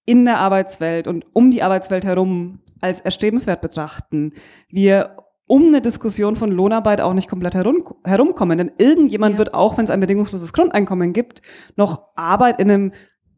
in 0.05 0.26
der 0.26 0.39
Arbeitswelt 0.39 1.07
und 1.07 1.26
um 1.34 1.51
die 1.51 1.63
Arbeitswelt 1.63 2.05
herum 2.05 2.59
als 2.82 3.01
erstrebenswert 3.01 3.61
betrachten, 3.61 4.34
wir 4.69 5.17
um 5.47 5.67
eine 5.67 5.82
Diskussion 5.82 6.36
von 6.36 6.51
Lohnarbeit 6.51 7.01
auch 7.01 7.13
nicht 7.13 7.30
komplett 7.30 7.55
herum, 7.55 7.84
herumkommen. 8.03 8.57
Denn 8.57 8.71
irgendjemand 8.78 9.34
ja. 9.34 9.39
wird 9.39 9.53
auch, 9.53 9.78
wenn 9.78 9.86
es 9.86 9.91
ein 9.91 9.99
bedingungsloses 9.99 10.53
Grundeinkommen 10.53 11.13
gibt, 11.13 11.41
noch 11.76 12.01
Arbeit 12.15 12.59
in 12.59 12.71
einem 12.71 12.91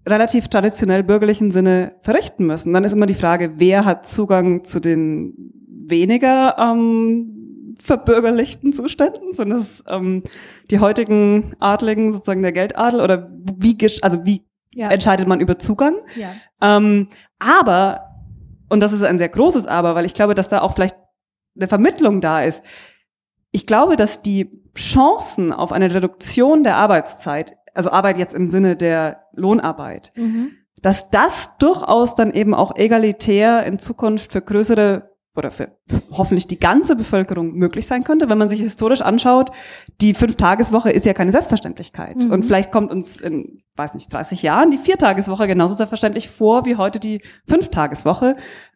relativ 0.07 0.47
traditionell 0.47 1.03
bürgerlichen 1.03 1.51
Sinne 1.51 1.95
verrichten 2.01 2.45
müssen. 2.45 2.73
Dann 2.73 2.85
ist 2.85 2.93
immer 2.93 3.07
die 3.07 3.13
Frage, 3.13 3.53
wer 3.57 3.83
hat 3.83 4.07
Zugang 4.07 4.63
zu 4.63 4.79
den 4.79 5.56
weniger 5.89 6.57
ähm, 6.57 7.75
verbürgerlichten 7.79 8.73
Zuständen? 8.73 9.31
Sind 9.31 9.51
es 9.51 9.83
ähm, 9.87 10.23
die 10.71 10.79
heutigen 10.79 11.55
Adligen, 11.59 12.13
sozusagen 12.13 12.41
der 12.41 12.51
Geldadel? 12.51 13.01
Oder 13.01 13.29
wie, 13.31 13.77
also 14.01 14.25
wie 14.25 14.45
ja. 14.73 14.89
entscheidet 14.89 15.27
man 15.27 15.39
über 15.39 15.59
Zugang? 15.59 15.95
Ja. 16.15 16.29
Ähm, 16.61 17.07
aber, 17.39 18.01
und 18.69 18.79
das 18.79 18.93
ist 18.93 19.03
ein 19.03 19.17
sehr 19.17 19.29
großes 19.29 19.67
Aber, 19.67 19.95
weil 19.95 20.05
ich 20.05 20.13
glaube, 20.13 20.35
dass 20.35 20.49
da 20.49 20.61
auch 20.61 20.73
vielleicht 20.73 20.97
eine 21.55 21.67
Vermittlung 21.67 22.21
da 22.21 22.41
ist. 22.41 22.63
Ich 23.51 23.65
glaube, 23.65 23.95
dass 23.95 24.21
die 24.21 24.61
Chancen 24.75 25.51
auf 25.51 25.71
eine 25.71 25.93
Reduktion 25.93 26.63
der 26.63 26.75
Arbeitszeit, 26.75 27.57
also 27.73 27.91
Arbeit 27.91 28.17
jetzt 28.17 28.33
im 28.33 28.47
Sinne 28.47 28.75
der 28.75 29.23
Lohnarbeit, 29.33 30.11
mhm. 30.15 30.51
dass 30.81 31.09
das 31.09 31.57
durchaus 31.57 32.15
dann 32.15 32.31
eben 32.31 32.53
auch 32.53 32.75
egalitär 32.75 33.65
in 33.65 33.79
Zukunft 33.79 34.31
für 34.31 34.41
größere 34.41 35.16
oder 35.37 35.51
für 35.51 35.71
hoffentlich 36.11 36.47
die 36.47 36.59
ganze 36.59 36.95
Bevölkerung 36.95 37.53
möglich 37.53 37.85
sein 37.85 38.03
könnte, 38.03 38.29
wenn 38.29 38.37
man 38.37 38.49
sich 38.49 38.59
historisch 38.59 39.01
anschaut, 39.01 39.51
die 40.01 40.13
Fünf-Tageswoche 40.13 40.89
ist 40.89 41.05
ja 41.05 41.13
keine 41.13 41.31
Selbstverständlichkeit. 41.31 42.17
Mhm. 42.17 42.31
Und 42.31 42.45
vielleicht 42.45 42.71
kommt 42.71 42.91
uns 42.91 43.19
in, 43.19 43.61
weiß 43.75 43.93
nicht, 43.93 44.11
30 44.11 44.41
Jahren 44.41 44.71
die 44.71 44.77
Viertageswoche 44.77 45.47
genauso 45.47 45.75
selbstverständlich 45.75 46.29
vor 46.29 46.65
wie 46.65 46.75
heute 46.75 46.99
die 46.99 47.21
Fünf-Tageswoche. 47.47 48.35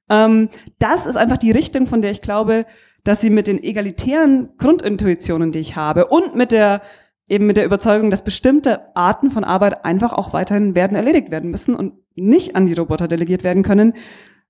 Ähm, 0.09 0.49
das 0.79 1.05
ist 1.05 1.15
einfach 1.15 1.37
die 1.37 1.51
Richtung, 1.51 1.87
von 1.87 2.01
der 2.01 2.11
ich 2.11 2.21
glaube, 2.21 2.65
dass 3.03 3.21
sie 3.21 3.31
mit 3.31 3.47
den 3.47 3.61
egalitären 3.61 4.49
Grundintuitionen, 4.57 5.51
die 5.51 5.59
ich 5.59 5.75
habe 5.75 6.07
und 6.07 6.35
mit 6.35 6.51
der 6.51 6.81
eben 7.27 7.45
mit 7.45 7.55
der 7.55 7.65
Überzeugung, 7.65 8.11
dass 8.11 8.25
bestimmte 8.25 8.95
Arten 8.95 9.31
von 9.31 9.45
Arbeit 9.45 9.85
einfach 9.85 10.11
auch 10.11 10.33
weiterhin 10.33 10.75
werden 10.75 10.97
erledigt 10.97 11.31
werden 11.31 11.49
müssen 11.49 11.75
und 11.75 11.93
nicht 12.13 12.57
an 12.57 12.65
die 12.65 12.73
Roboter 12.73 13.07
delegiert 13.07 13.45
werden 13.45 13.63
können, 13.63 13.93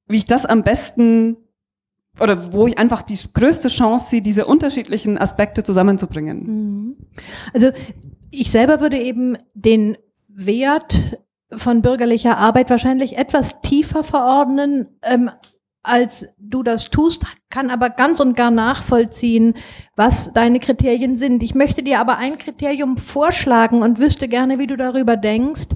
wie 0.07 0.18
ich 0.18 0.26
das 0.26 0.47
am 0.47 0.64
besten 0.64 1.38
oder 2.20 2.53
wo 2.53 2.68
ich 2.68 2.78
einfach 2.78 3.01
die 3.01 3.18
größte 3.34 3.70
Chance 3.70 4.09
sehe, 4.09 4.22
diese 4.22 4.45
unterschiedlichen 4.45 5.18
Aspekte 5.18 5.64
zusammenzubringen. 5.64 6.43
Mhm. 6.45 6.95
Also 7.53 7.72
ich 8.30 8.51
selber 8.51 8.80
würde 8.80 8.97
eben 8.97 9.38
den 9.53 9.97
Wert 10.28 11.20
von 11.51 11.82
bürgerlicher 11.82 12.38
Arbeit 12.38 12.70
wahrscheinlich 12.70 13.18
etwas 13.18 13.62
tiefer 13.62 14.03
verordnen, 14.03 14.88
ähm, 15.03 15.30
als 15.84 16.28
du 16.38 16.62
das 16.62 16.91
tust, 16.91 17.24
kann 17.49 17.72
aber 17.72 17.89
ganz 17.89 18.20
und 18.20 18.36
gar 18.36 18.51
nachvollziehen, 18.51 19.55
was 19.95 20.32
deine 20.32 20.59
Kriterien 20.59 21.18
sind. 21.18 21.41
Ich 21.41 21.55
möchte 21.55 21.82
dir 21.82 21.99
aber 21.99 22.18
ein 22.18 22.38
Kriterium 22.38 22.97
vorschlagen 22.97 23.82
und 23.82 23.99
wüsste 23.99 24.28
gerne, 24.28 24.59
wie 24.59 24.68
du 24.68 24.78
darüber 24.78 25.18
denkst. 25.18 25.70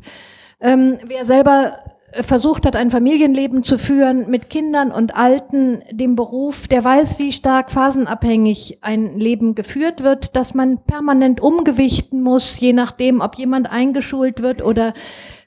Ähm, 0.61 0.99
wer 1.07 1.25
selber 1.25 1.79
versucht 2.22 2.66
hat, 2.66 2.76
ein 2.76 2.91
Familienleben 2.91 3.63
zu 3.63 3.78
führen 3.78 4.30
mit 4.30 4.49
Kindern 4.49 4.91
und 4.91 5.16
Alten, 5.16 5.84
dem 5.91 6.16
Beruf, 6.16 6.68
der 6.68 6.84
weiß, 6.84 7.20
wie 7.20 7.32
stark 7.32 7.72
phasenabhängig 7.72 8.80
ein 8.82 9.20
Leben 9.20 9.55
geführt 9.55 10.03
wird, 10.03 10.36
dass 10.36 10.53
man 10.53 10.84
permanent 10.84 11.41
umgewichten 11.41 12.22
muss, 12.22 12.59
je 12.59 12.74
nachdem, 12.74 13.22
ob 13.22 13.36
jemand 13.36 13.70
eingeschult 13.70 14.41
wird 14.41 14.61
oder 14.61 14.93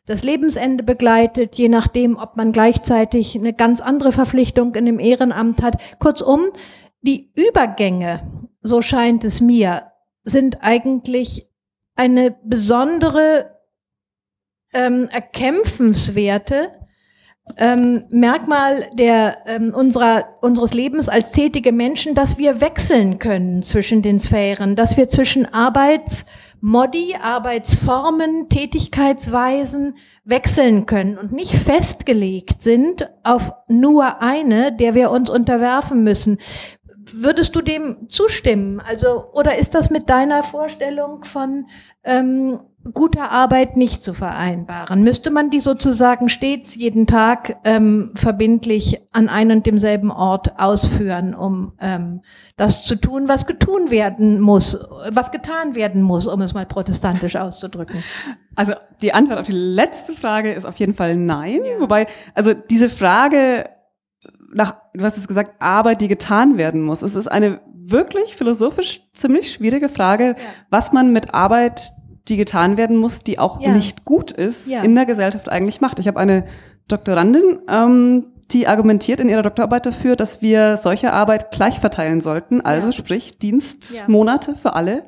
das 0.06 0.24
Lebensende 0.24 0.84
begleitet, 0.84 1.56
je 1.56 1.68
nachdem, 1.68 2.16
ob 2.16 2.36
man 2.36 2.52
gleichzeitig 2.52 3.34
eine 3.36 3.52
ganz 3.52 3.80
andere 3.80 4.12
Verpflichtung 4.12 4.74
in 4.74 4.86
dem 4.86 4.98
Ehrenamt 4.98 5.62
hat. 5.62 5.76
Kurzum, 5.98 6.46
die 7.02 7.30
Übergänge, 7.34 8.20
so 8.62 8.82
scheint 8.82 9.24
es 9.24 9.40
mir, 9.40 9.92
sind 10.24 10.58
eigentlich 10.62 11.48
eine 11.94 12.36
besondere 12.44 13.57
ähm, 14.72 15.08
erkämpfenswerte 15.10 16.70
ähm, 17.56 18.04
Merkmal 18.10 18.88
der, 18.92 19.38
ähm, 19.46 19.72
unserer, 19.74 20.36
unseres 20.42 20.74
Lebens 20.74 21.08
als 21.08 21.32
tätige 21.32 21.72
Menschen, 21.72 22.14
dass 22.14 22.38
wir 22.38 22.60
wechseln 22.60 23.18
können 23.18 23.62
zwischen 23.62 24.02
den 24.02 24.18
Sphären, 24.18 24.76
dass 24.76 24.96
wir 24.96 25.08
zwischen 25.08 25.52
Arbeits 25.52 26.26
Modi, 26.60 27.14
Arbeitsformen, 27.20 28.48
Tätigkeitsweisen 28.48 29.96
wechseln 30.24 30.86
können 30.86 31.16
und 31.16 31.30
nicht 31.30 31.54
festgelegt 31.54 32.62
sind 32.62 33.08
auf 33.22 33.52
nur 33.68 34.20
eine, 34.20 34.72
der 34.76 34.94
wir 34.94 35.12
uns 35.12 35.30
unterwerfen 35.30 36.02
müssen. 36.02 36.38
Würdest 37.14 37.54
du 37.54 37.62
dem 37.62 38.08
zustimmen? 38.08 38.80
Also, 38.80 39.30
oder 39.32 39.56
ist 39.56 39.74
das 39.74 39.90
mit 39.90 40.10
deiner 40.10 40.42
Vorstellung 40.42 41.22
von 41.22 41.66
ähm, 42.02 42.58
guter 42.94 43.30
Arbeit 43.30 43.76
nicht 43.76 44.02
zu 44.02 44.14
vereinbaren? 44.14 45.02
Müsste 45.02 45.30
man 45.30 45.50
die 45.50 45.60
sozusagen 45.60 46.28
stets 46.28 46.74
jeden 46.74 47.06
Tag 47.06 47.56
ähm, 47.64 48.12
verbindlich 48.14 49.00
an 49.12 49.28
einem 49.28 49.58
und 49.58 49.66
demselben 49.66 50.10
Ort 50.10 50.58
ausführen, 50.58 51.34
um 51.34 51.72
ähm, 51.80 52.22
das 52.56 52.84
zu 52.84 52.96
tun, 52.96 53.28
was 53.28 53.46
getun 53.46 53.90
werden 53.90 54.40
muss, 54.40 54.78
was 55.10 55.30
getan 55.32 55.74
werden 55.74 56.02
muss, 56.02 56.26
um 56.26 56.40
es 56.42 56.54
mal 56.54 56.66
protestantisch 56.66 57.36
auszudrücken? 57.36 58.02
Also 58.54 58.74
die 59.02 59.12
Antwort 59.12 59.38
auf 59.38 59.46
die 59.46 59.52
letzte 59.52 60.12
Frage 60.14 60.52
ist 60.52 60.64
auf 60.64 60.76
jeden 60.76 60.94
Fall 60.94 61.16
nein. 61.16 61.60
Ja. 61.64 61.80
Wobei, 61.80 62.06
also 62.34 62.54
diese 62.54 62.88
Frage 62.88 63.68
nach, 64.52 64.76
du 64.94 65.04
hast 65.04 65.18
es 65.18 65.28
gesagt, 65.28 65.60
Arbeit, 65.60 66.00
die 66.00 66.08
getan 66.08 66.56
werden 66.56 66.82
muss. 66.82 67.02
Es 67.02 67.14
ist 67.14 67.28
eine 67.28 67.60
wirklich 67.90 68.36
philosophisch 68.36 69.02
ziemlich 69.14 69.52
schwierige 69.52 69.88
Frage, 69.88 70.28
ja. 70.28 70.34
was 70.70 70.92
man 70.92 71.12
mit 71.12 71.34
Arbeit 71.34 71.92
die 72.28 72.36
getan 72.36 72.76
werden 72.76 72.96
muss, 72.96 73.22
die 73.24 73.38
auch 73.38 73.60
ja. 73.60 73.72
nicht 73.72 74.04
gut 74.04 74.30
ist, 74.30 74.66
ja. 74.66 74.82
in 74.82 74.94
der 74.94 75.06
Gesellschaft 75.06 75.48
eigentlich 75.48 75.80
macht. 75.80 75.98
Ich 75.98 76.08
habe 76.08 76.18
eine 76.18 76.44
Doktorandin, 76.88 77.60
ähm, 77.68 78.26
die 78.50 78.66
argumentiert 78.66 79.20
in 79.20 79.28
ihrer 79.28 79.42
Doktorarbeit 79.42 79.86
dafür, 79.86 80.16
dass 80.16 80.40
wir 80.40 80.78
solche 80.78 81.12
Arbeit 81.12 81.50
gleich 81.50 81.80
verteilen 81.80 82.20
sollten, 82.20 82.60
also 82.60 82.88
ja. 82.88 82.92
sprich 82.92 83.38
Dienstmonate 83.38 84.54
für 84.54 84.74
alle. 84.74 85.04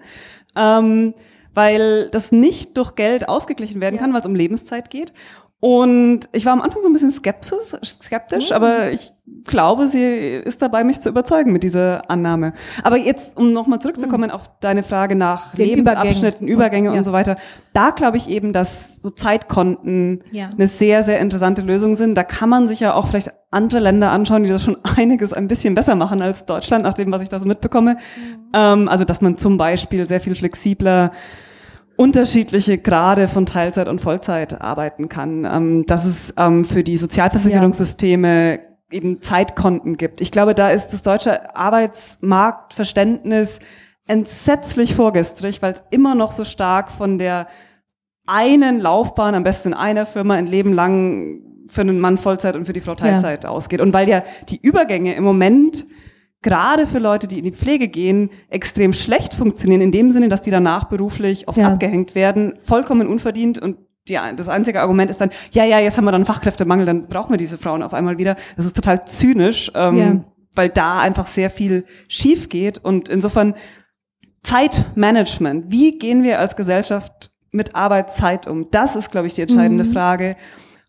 Ähm, 0.57 1.15
weil 1.55 2.09
das 2.11 2.33
nicht 2.33 2.77
durch 2.77 2.95
Geld 2.95 3.29
ausgeglichen 3.29 3.81
werden 3.81 3.99
kann, 3.99 4.13
weil 4.13 4.21
es 4.21 4.27
um 4.27 4.35
Lebenszeit 4.35 4.91
geht. 4.91 5.13
Und 5.59 6.29
ich 6.33 6.47
war 6.47 6.53
am 6.53 6.63
Anfang 6.63 6.83
so 6.83 6.89
ein 6.89 6.93
bisschen 6.93 7.11
skeptisch, 7.11 7.75
skeptisch, 7.85 8.51
mhm. 8.51 8.57
aber 8.57 8.91
ich 8.93 9.13
glaube, 9.47 9.87
sie 9.87 10.05
ist 10.05 10.63
dabei, 10.63 10.85
mich 10.85 11.01
zu 11.01 11.09
überzeugen 11.09 11.53
mit 11.53 11.63
dieser 11.63 12.11
Annahme. 12.11 12.53
Aber 12.83 12.97
jetzt, 12.97 13.37
um 13.37 13.53
nochmal 13.53 13.81
zurückzukommen 13.81 14.29
mhm. 14.29 14.31
auf 14.31 14.51
deine 14.61 14.83
Frage 14.83 15.15
nach 15.15 15.55
Den 15.55 15.67
Lebensabschnitten, 15.67 16.47
Übergänge, 16.47 16.53
Übergänge 16.53 16.91
ja. 16.91 16.99
und 16.99 17.05
so 17.05 17.13
weiter, 17.13 17.37
da 17.73 17.91
glaube 17.91 18.17
ich 18.17 18.29
eben, 18.29 18.53
dass 18.53 18.97
so 18.97 19.11
Zeitkonten 19.11 20.23
ja. 20.31 20.51
eine 20.51 20.67
sehr, 20.67 21.03
sehr 21.03 21.21
interessante 21.21 21.63
Lösung 21.63 21.95
sind. 21.95 22.15
Da 22.15 22.25
kann 22.25 22.49
man 22.49 22.67
sich 22.67 22.81
ja 22.81 22.95
auch 22.95 23.07
vielleicht 23.07 23.33
andere 23.51 23.81
Länder 23.81 24.11
anschauen, 24.11 24.45
die 24.45 24.51
das 24.51 24.63
schon 24.63 24.77
einiges 24.97 25.33
ein 25.33 25.49
bisschen 25.49 25.75
besser 25.75 25.95
machen 25.95 26.23
als 26.23 26.45
Deutschland, 26.45 26.85
nach 26.85 26.95
dem, 26.95 27.11
was 27.13 27.23
ich 27.23 27.29
da 27.29 27.39
so 27.39 27.47
mitbekomme. 27.47 27.95
Mhm. 27.95 28.41
Ähm, 28.55 28.89
also, 28.89 29.05
dass 29.05 29.21
man 29.21 29.39
zum 29.39 29.57
Beispiel 29.57 30.07
sehr 30.07 30.21
viel 30.21 30.35
flexibler 30.35 31.13
unterschiedliche 31.97 32.79
Grade 32.79 33.29
von 33.29 33.45
Teilzeit 33.45 33.87
und 33.87 34.01
Vollzeit 34.01 34.59
arbeiten 34.63 35.11
kann, 35.11 35.45
ähm, 35.45 35.85
dass 35.85 36.07
es 36.07 36.33
ähm, 36.39 36.65
für 36.65 36.83
die 36.83 36.97
Sozialversicherungssysteme 36.97 38.53
ja. 38.55 38.70
Eben 38.91 39.23
Zeitkonten 39.23 39.97
gibt. 39.97 40.21
Ich 40.21 40.31
glaube, 40.31 40.55
da 40.55 40.71
ist 40.71 40.89
das 40.89 41.03
deutsche 41.03 41.57
Arbeitsmarktverständnis 41.57 43.61
entsetzlich 44.07 44.95
vorgestrig, 44.95 45.63
weil 45.63 45.73
es 45.73 45.83
immer 45.91 46.15
noch 46.15 46.33
so 46.33 46.45
stark 46.45 46.91
von 46.91 47.19
der 47.19 47.49
einen 48.27 48.81
Laufbahn, 48.81 49.35
am 49.35 49.43
besten 49.43 49.69
in 49.69 49.75
einer 49.75 50.07
Firma, 50.07 50.35
ein 50.35 50.47
Leben 50.47 50.73
lang 50.73 51.43
für 51.69 51.83
einen 51.83 52.01
Mann 52.01 52.19
Vollzeit 52.19 52.57
und 52.57 52.65
für 52.65 52.73
die 52.73 52.81
Frau 52.81 52.95
Teilzeit 52.95 53.45
ja. 53.45 53.51
ausgeht. 53.51 53.81
Und 53.81 53.95
weil 53.95 54.09
ja 54.09 54.25
die 54.49 54.61
Übergänge 54.61 55.15
im 55.15 55.25
Moment 55.25 55.87
gerade 56.43 56.87
für 56.87 56.99
Leute, 56.99 57.29
die 57.29 57.39
in 57.39 57.45
die 57.45 57.53
Pflege 57.53 57.89
gehen, 57.89 58.31
extrem 58.49 58.93
schlecht 58.93 59.35
funktionieren, 59.35 59.81
in 59.81 59.93
dem 59.93 60.11
Sinne, 60.11 60.29
dass 60.29 60.43
die 60.43 60.51
danach 60.51 60.85
beruflich 60.85 61.49
oft 61.49 61.59
ja. 61.59 61.69
abgehängt 61.69 62.15
werden, 62.15 62.59
vollkommen 62.63 63.07
unverdient 63.07 63.59
und 63.59 63.77
die, 64.09 64.19
das 64.37 64.49
einzige 64.49 64.81
Argument 64.81 65.11
ist 65.11 65.21
dann, 65.21 65.31
ja, 65.53 65.65
ja, 65.65 65.79
jetzt 65.79 65.97
haben 65.97 66.05
wir 66.05 66.13
dann 66.13 66.25
Fachkräftemangel, 66.25 66.87
dann 66.87 67.03
brauchen 67.09 67.33
wir 67.33 67.39
diese 67.39 67.59
Frauen 67.59 67.83
auf 67.83 67.95
einmal 67.95 68.19
wieder. 68.19 68.37
Das 68.57 68.67
ist 68.67 68.75
total 68.75 69.05
zynisch, 69.05 69.71
ähm, 69.75 69.97
ja. 69.97 70.21
weil 70.55 70.69
da 70.69 71.01
einfach 71.01 71.27
sehr 71.27 71.51
viel 71.51 71.85
schief 72.09 72.49
geht 72.49 72.79
und 72.79 73.09
insofern 73.09 73.55
Zeitmanagement. 74.43 75.67
Wie 75.71 75.99
gehen 75.99 76.23
wir 76.23 76.39
als 76.39 76.57
Gesellschaft 76.57 77.31
mit 77.51 77.75
Arbeitszeit 77.75 78.47
um? 78.47 78.71
Das 78.71 78.97
ist, 78.97 79.11
glaube 79.11 79.27
ich, 79.27 79.35
die 79.35 79.43
entscheidende 79.43 79.85
mhm. 79.85 79.93
Frage. 79.93 80.37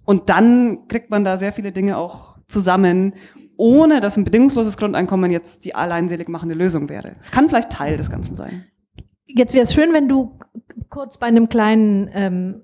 Und 0.06 0.30
dann 0.30 0.88
kriegt 0.88 1.10
man 1.10 1.24
da 1.24 1.38
sehr 1.38 1.54
viele 1.54 1.72
Dinge 1.72 1.98
auch 1.98 2.38
zusammen 2.48 3.14
ohne 3.62 4.00
dass 4.00 4.18
ein 4.18 4.26
bedingungsloses 4.26 4.76
Grundeinkommen 4.76 5.30
jetzt 5.30 5.66
die 5.66 5.76
alleinselig 5.76 6.28
machende 6.30 6.56
Lösung 6.56 6.90
wäre. 6.90 7.12
Es 7.22 7.30
kann 7.30 7.48
vielleicht 7.48 7.72
Teil 7.72 7.96
des 7.96 8.10
Ganzen 8.10 8.36
sein. 8.36 8.66
Jetzt 9.28 9.54
wäre 9.54 9.66
es 9.66 9.74
schön, 9.76 9.94
wenn 9.94 10.10
du 10.10 10.40
kurz 10.90 11.20
bei 11.20 11.28
einem 11.28 11.48
kleinen 11.48 12.10
ähm, 12.12 12.64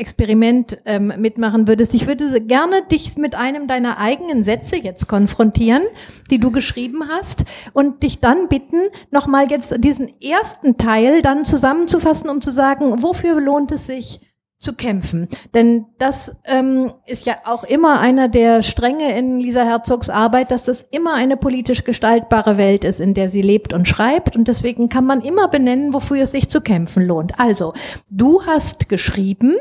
Experiment 0.00 0.78
ähm, 0.86 1.12
mitmachen 1.18 1.68
würdest. 1.68 1.94
Ich 1.94 2.06
würde 2.06 2.40
gerne 2.40 2.82
dich 2.90 3.16
mit 3.16 3.34
einem 3.34 3.68
deiner 3.68 3.98
eigenen 3.98 4.42
Sätze 4.42 4.76
jetzt 4.76 5.06
konfrontieren, 5.06 5.82
die 6.30 6.38
du 6.38 6.50
geschrieben 6.50 7.08
hast, 7.08 7.44
und 7.72 8.02
dich 8.02 8.20
dann 8.20 8.48
bitten, 8.48 8.80
nochmal 9.10 9.50
jetzt 9.50 9.74
diesen 9.84 10.20
ersten 10.20 10.78
Teil 10.78 11.22
dann 11.22 11.44
zusammenzufassen, 11.44 12.30
um 12.30 12.40
zu 12.40 12.50
sagen, 12.50 13.02
wofür 13.02 13.40
lohnt 13.40 13.72
es 13.72 13.86
sich, 13.86 14.20
zu 14.60 14.74
kämpfen. 14.74 15.28
Denn 15.54 15.86
das 15.98 16.36
ähm, 16.44 16.92
ist 17.06 17.24
ja 17.24 17.38
auch 17.46 17.64
immer 17.64 17.98
einer 17.98 18.28
der 18.28 18.62
Stränge 18.62 19.18
in 19.18 19.40
Lisa 19.40 19.64
Herzogs 19.64 20.10
Arbeit, 20.10 20.50
dass 20.50 20.64
das 20.64 20.82
immer 20.82 21.14
eine 21.14 21.38
politisch 21.38 21.82
gestaltbare 21.82 22.58
Welt 22.58 22.84
ist, 22.84 23.00
in 23.00 23.14
der 23.14 23.30
sie 23.30 23.40
lebt 23.40 23.72
und 23.72 23.88
schreibt. 23.88 24.36
Und 24.36 24.48
deswegen 24.48 24.90
kann 24.90 25.06
man 25.06 25.22
immer 25.22 25.48
benennen, 25.48 25.94
wofür 25.94 26.18
es 26.18 26.32
sich 26.32 26.50
zu 26.50 26.60
kämpfen 26.60 27.04
lohnt. 27.04 27.40
Also, 27.40 27.72
du 28.10 28.44
hast 28.44 28.90
geschrieben, 28.90 29.56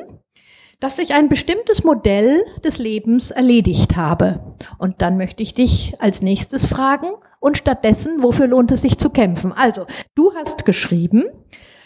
dass 0.80 1.00
ich 1.00 1.14
ein 1.14 1.30
bestimmtes 1.30 1.84
Modell 1.84 2.46
des 2.64 2.78
Lebens 2.78 3.32
erledigt 3.32 3.98
habe. 3.98 4.56
Und 4.78 5.02
dann 5.02 5.18
möchte 5.18 5.44
ich 5.44 5.54
dich 5.54 5.94
als 6.00 6.22
nächstes 6.22 6.66
fragen 6.66 7.08
und 7.40 7.58
stattdessen, 7.58 8.24
wofür 8.24 8.48
lohnt 8.48 8.72
es 8.72 8.82
sich 8.82 8.98
zu 8.98 9.10
kämpfen? 9.10 9.52
Also, 9.52 9.86
du 10.16 10.34
hast 10.36 10.66
geschrieben, 10.66 11.26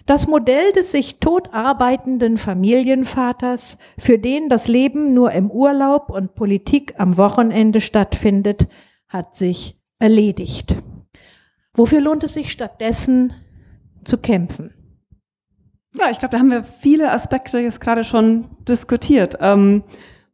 das 0.06 0.28
Modell 0.28 0.74
des 0.74 0.92
sich 0.92 1.20
tot 1.20 1.54
arbeitenden 1.54 2.38
Familienvaters, 2.38 3.78
für 3.98 4.20
den 4.20 4.50
das 4.50 4.68
Leben 4.68 5.14
nur 5.14 5.32
im 5.32 5.50
Urlaub 5.50 6.10
und 6.10 6.36
Politik 6.36 6.96
am 6.98 7.18
Wochenende 7.18 7.80
stattfindet, 7.80 8.68
hat 9.08 9.36
sich 9.36 9.80
erledigt. 10.00 10.76
Wofür 11.74 12.02
lohnt 12.02 12.24
es 12.24 12.34
sich 12.34 12.52
stattdessen 12.52 13.34
zu 14.04 14.18
kämpfen? 14.18 14.83
Ja, 15.96 16.10
ich 16.10 16.20
glaube, 16.20 16.32
da 16.32 16.40
haben 16.40 16.50
wir 16.50 16.64
viele 16.64 17.12
Aspekte 17.12 17.60
jetzt 17.60 17.80
gerade 17.80 18.04
schon 18.04 18.46
diskutiert. 18.68 19.38
Ähm, 19.40 19.84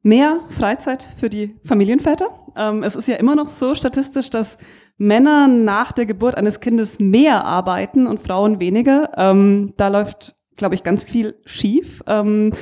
mehr 0.01 0.39
Freizeit 0.49 1.03
für 1.17 1.29
die 1.29 1.55
Familienväter. 1.65 2.27
Ähm, 2.55 2.83
es 2.83 2.95
ist 2.95 3.07
ja 3.07 3.15
immer 3.15 3.35
noch 3.35 3.49
so 3.49 3.75
statistisch, 3.75 4.29
dass 4.29 4.57
Männer 4.97 5.47
nach 5.47 5.91
der 5.91 6.05
Geburt 6.05 6.35
eines 6.35 6.59
Kindes 6.59 6.99
mehr 6.99 7.45
arbeiten 7.45 8.07
und 8.07 8.21
Frauen 8.21 8.59
weniger. 8.59 9.11
Ähm, 9.17 9.73
da 9.75 9.89
läuft, 9.89 10.35
glaube 10.55 10.75
ich, 10.75 10.83
ganz 10.83 11.03
viel 11.03 11.35
schief. 11.45 12.03
Ähm, 12.07 12.53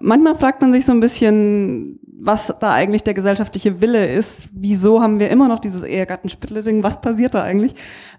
manchmal 0.00 0.36
fragt 0.36 0.62
man 0.62 0.72
sich 0.72 0.86
so 0.86 0.92
ein 0.92 1.00
bisschen, 1.00 2.00
was 2.22 2.54
da 2.60 2.72
eigentlich 2.72 3.02
der 3.02 3.14
gesellschaftliche 3.14 3.80
Wille 3.80 4.06
ist. 4.06 4.48
Wieso 4.52 5.00
haben 5.00 5.18
wir 5.18 5.30
immer 5.30 5.48
noch 5.48 5.58
dieses 5.58 5.82
Ehegattensplittering? 5.82 6.82
Was 6.82 7.00
passiert 7.00 7.34
da 7.34 7.42
eigentlich? 7.42 7.74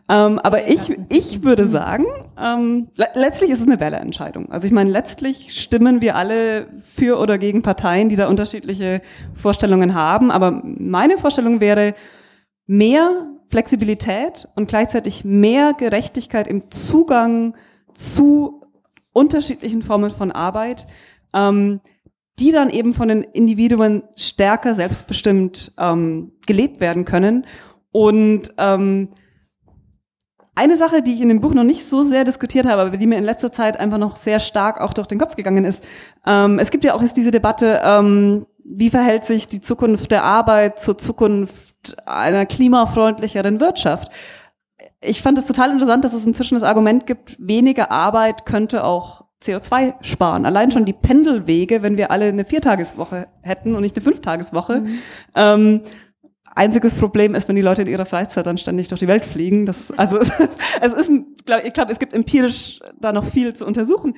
Ähm, 0.10 0.40
aber 0.40 0.68
ich, 0.68 0.98
ich 1.10 1.44
würde 1.44 1.68
sagen, 1.68 2.06
ähm, 2.40 2.88
le 2.96 3.08
letztlich 3.14 3.52
ist 3.52 3.60
es 3.60 3.68
eine 3.68 3.80
Wählerentscheidung. 3.80 4.52
Also 4.52 4.66
ich 4.66 4.74
meine, 4.74 4.90
letztlich 4.90 5.62
stimmen 5.62 6.02
wir 6.02 6.16
alle 6.16 6.68
für 6.84 7.20
oder 7.20 7.38
gegen 7.38 7.62
Parteien, 7.62 8.10
die 8.10 8.16
da 8.16 8.28
unterschiedliche 8.28 9.02
Vorstellungen 9.36 9.94
haben. 9.94 10.32
Aber 10.32 10.62
meine 10.64 11.18
Vorstellung 11.20 11.60
wäre, 11.60 11.94
mehr 12.66 13.28
Flexibilität 13.50 14.48
und 14.56 14.68
gleichzeitig 14.68 15.26
mehr 15.26 15.74
Gerechtigkeit 15.74 16.48
im 16.48 16.72
Zugang 16.72 17.54
zu 17.94 18.64
unterschiedlichen 19.14 19.84
Formen 19.84 20.10
von 20.10 20.32
Arbeit, 20.32 20.88
ähm, 21.34 21.82
die 22.40 22.52
dann 22.52 22.70
eben 22.70 22.94
von 22.94 23.08
den 23.08 23.24
Individuen 23.24 24.04
stärker 24.16 24.74
selbstbestimmt 24.76 25.74
ähm, 25.78 26.32
gelebt 26.48 26.80
werden 26.80 27.06
können. 27.06 27.46
Und 27.92 28.54
ähm, 28.58 29.10
eine 30.56 30.78
Sache, 30.78 31.02
die 31.02 31.14
ich 31.14 31.22
in 31.22 31.30
dem 31.30 31.42
Buch 31.42 31.54
noch 31.54 31.64
nicht 31.64 31.88
so 31.88 32.04
sehr 32.04 32.24
diskutiert 32.24 32.66
habe, 32.66 32.82
aber 32.82 32.98
die 32.98 33.08
mir 33.08 33.18
in 33.18 33.24
letzter 33.24 33.52
Zeit 33.52 33.80
einfach 33.80 33.98
noch 33.98 34.16
sehr 34.16 34.40
stark 34.40 34.82
auch 34.82 34.94
durch 34.94 35.08
den 35.08 35.20
Kopf 35.20 35.36
gegangen 35.36 35.66
ist. 35.66 35.84
Ähm, 36.26 36.60
es 36.60 36.72
gibt 36.72 36.84
ja 36.84 36.94
auch 36.94 37.02
jetzt 37.02 37.18
diese 37.18 37.32
Debatte, 37.32 37.82
ähm, 37.84 38.46
wie 38.64 38.90
verhält 38.90 39.24
sich 39.24 39.48
die 39.48 39.62
Zukunft 39.62 40.12
der 40.12 40.24
Arbeit 40.24 40.80
zur 40.80 40.98
Zukunft 40.98 41.98
einer 42.06 42.46
klimafreundlicheren 42.46 43.60
Wirtschaft. 43.60 44.12
Ich 45.02 45.22
fand 45.22 45.38
es 45.38 45.48
total 45.48 45.72
interessant, 45.72 46.04
dass 46.04 46.14
es 46.14 46.26
inzwischen 46.26 46.56
das 46.56 46.64
Argument 46.64 47.08
gibt, 47.08 47.38
weniger 47.40 47.90
Arbeit 47.92 48.46
könnte 48.46 48.84
auch 48.84 49.21
CO2 49.44 49.96
sparen. 50.02 50.46
Allein 50.46 50.72
schon 50.72 50.86
die 50.86 50.94
Pendelwege, 50.94 51.82
wenn 51.82 51.98
wir 51.98 52.12
alle 52.12 52.26
eine 52.26 52.46
Viertageswoche 52.46 53.28
hätten 53.42 53.76
und 53.76 53.82
nicht 53.82 53.96
eine 53.96 54.04
Fünftageswoche. 54.04 54.82
Mhm. 54.82 55.00
Ähm, 55.36 55.82
einziges 56.54 56.94
Problem 56.94 57.34
ist, 57.34 57.48
wenn 57.48 57.56
die 57.56 57.62
Leute 57.62 57.82
in 57.82 57.88
ihrer 57.88 58.06
Freizeit 58.06 58.46
dann 58.46 58.58
ständig 58.58 58.88
durch 58.88 59.00
die 59.00 59.08
Welt 59.08 59.26
fliegen. 59.26 59.66
Das, 59.66 59.92
also 59.92 60.20
es 60.82 60.94
ist, 60.94 61.12
glaub, 61.46 61.64
ich 61.64 61.74
glaube, 61.74 61.92
es 61.92 62.00
gibt 62.00 62.14
empirisch 62.14 62.80
da 63.00 63.12
noch 63.12 63.26
viel 63.26 63.54
zu 63.54 63.66
untersuchen. 63.66 64.16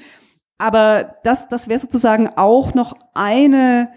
Aber 0.57 1.15
das, 1.23 1.47
das 1.47 1.67
wäre 1.67 1.79
sozusagen 1.79 2.29
auch 2.35 2.73
noch 2.73 2.95
eine 3.13 3.89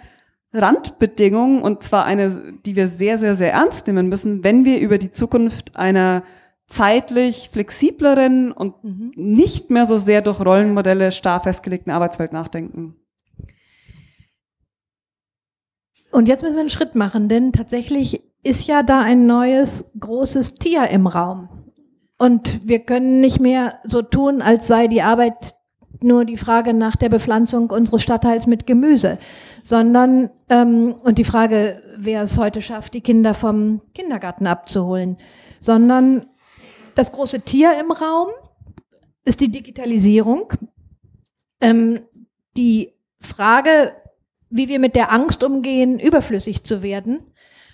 Randbedingung, 0.53 1.63
und 1.63 1.83
zwar 1.83 2.05
eine, 2.05 2.55
die 2.65 2.77
wir 2.77 2.87
sehr, 2.87 3.19
sehr, 3.19 3.35
sehr 3.35 3.53
ernst 3.53 3.87
nehmen 3.87 4.09
müssen, 4.09 4.43
wenn 4.43 4.65
wir 4.65 4.81
über 4.81 4.99
die 4.99 5.11
Zukunft 5.11 5.77
einer 5.77 6.23
zeitlich 6.67 7.51
flexibleren 7.53 8.53
und 8.53 8.83
mhm. 8.83 9.13
nicht 9.15 9.71
mehr 9.71 9.87
so 9.87 9.97
sehr 9.97 10.23
durch 10.23 10.41
Rollenmodelle 10.41 11.13
starr 11.13 11.41
festgelegten 11.41 11.93
Arbeitswelt 11.93 12.33
nachdenken. 12.33 12.97
Und 16.13 16.29
jetzt 16.29 16.43
müssen 16.43 16.55
wir 16.55 16.61
einen 16.61 16.71
Schritt 16.71 16.95
machen, 16.95 17.29
denn 17.29 17.53
tatsächlich 17.53 18.23
ist 18.43 18.67
ja 18.67 18.83
da 18.83 19.01
ein 19.01 19.27
neues 19.27 19.91
großes 19.99 20.55
Tier 20.55 20.89
im 20.89 21.07
Raum. 21.07 21.49
Und 22.19 22.67
wir 22.67 22.79
können 22.81 23.21
nicht 23.21 23.41
mehr 23.41 23.79
so 23.85 24.03
tun, 24.03 24.41
als 24.41 24.67
sei 24.67 24.87
die 24.87 25.03
Arbeit 25.03 25.57
nur 26.03 26.25
die 26.25 26.37
Frage 26.37 26.75
nach 26.75 26.97
der 26.97 27.09
Bepflanzung 27.09 27.71
unseres 27.71 28.03
Stadtteils 28.03 28.47
mit 28.47 28.67
Gemüse, 28.67 29.19
sondern 29.63 30.31
ähm, 30.49 30.95
und 31.03 31.19
die 31.19 31.25
Frage, 31.25 31.83
wer 31.97 32.23
es 32.23 32.39
heute 32.39 32.61
schafft, 32.61 32.95
die 32.95 33.01
Kinder 33.01 33.35
vom 33.35 33.81
Kindergarten 33.95 34.47
abzuholen, 34.47 35.17
sondern 35.61 36.27
das 36.97 37.13
große 37.13 37.43
Tier 37.43 37.79
im 37.79 37.93
Raum 37.93 38.29
ist 39.25 39.41
die 39.41 39.53
Digitalisierung. 39.53 40.53
Ähm, 41.61 42.01
die 42.57 42.95
Frage, 43.21 43.93
wie 44.51 44.69
wir 44.69 44.79
mit 44.79 44.97
der 44.97 45.13
Angst 45.13 45.45
umgehen, 45.45 46.01
überflüssig 46.01 46.65
zu 46.65 46.83
werden 46.83 47.21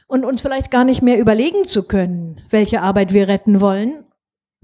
und 0.07 0.25
uns 0.25 0.43
vielleicht 0.43 0.71
gar 0.71 0.85
nicht 0.85 1.03
mehr 1.03 1.19
überlegen 1.19 1.65
zu 1.67 1.85
können, 1.85 2.41
welche 2.51 2.83
Arbeit 2.83 3.13
wir 3.13 3.29
retten 3.29 3.61
wollen 3.61 4.05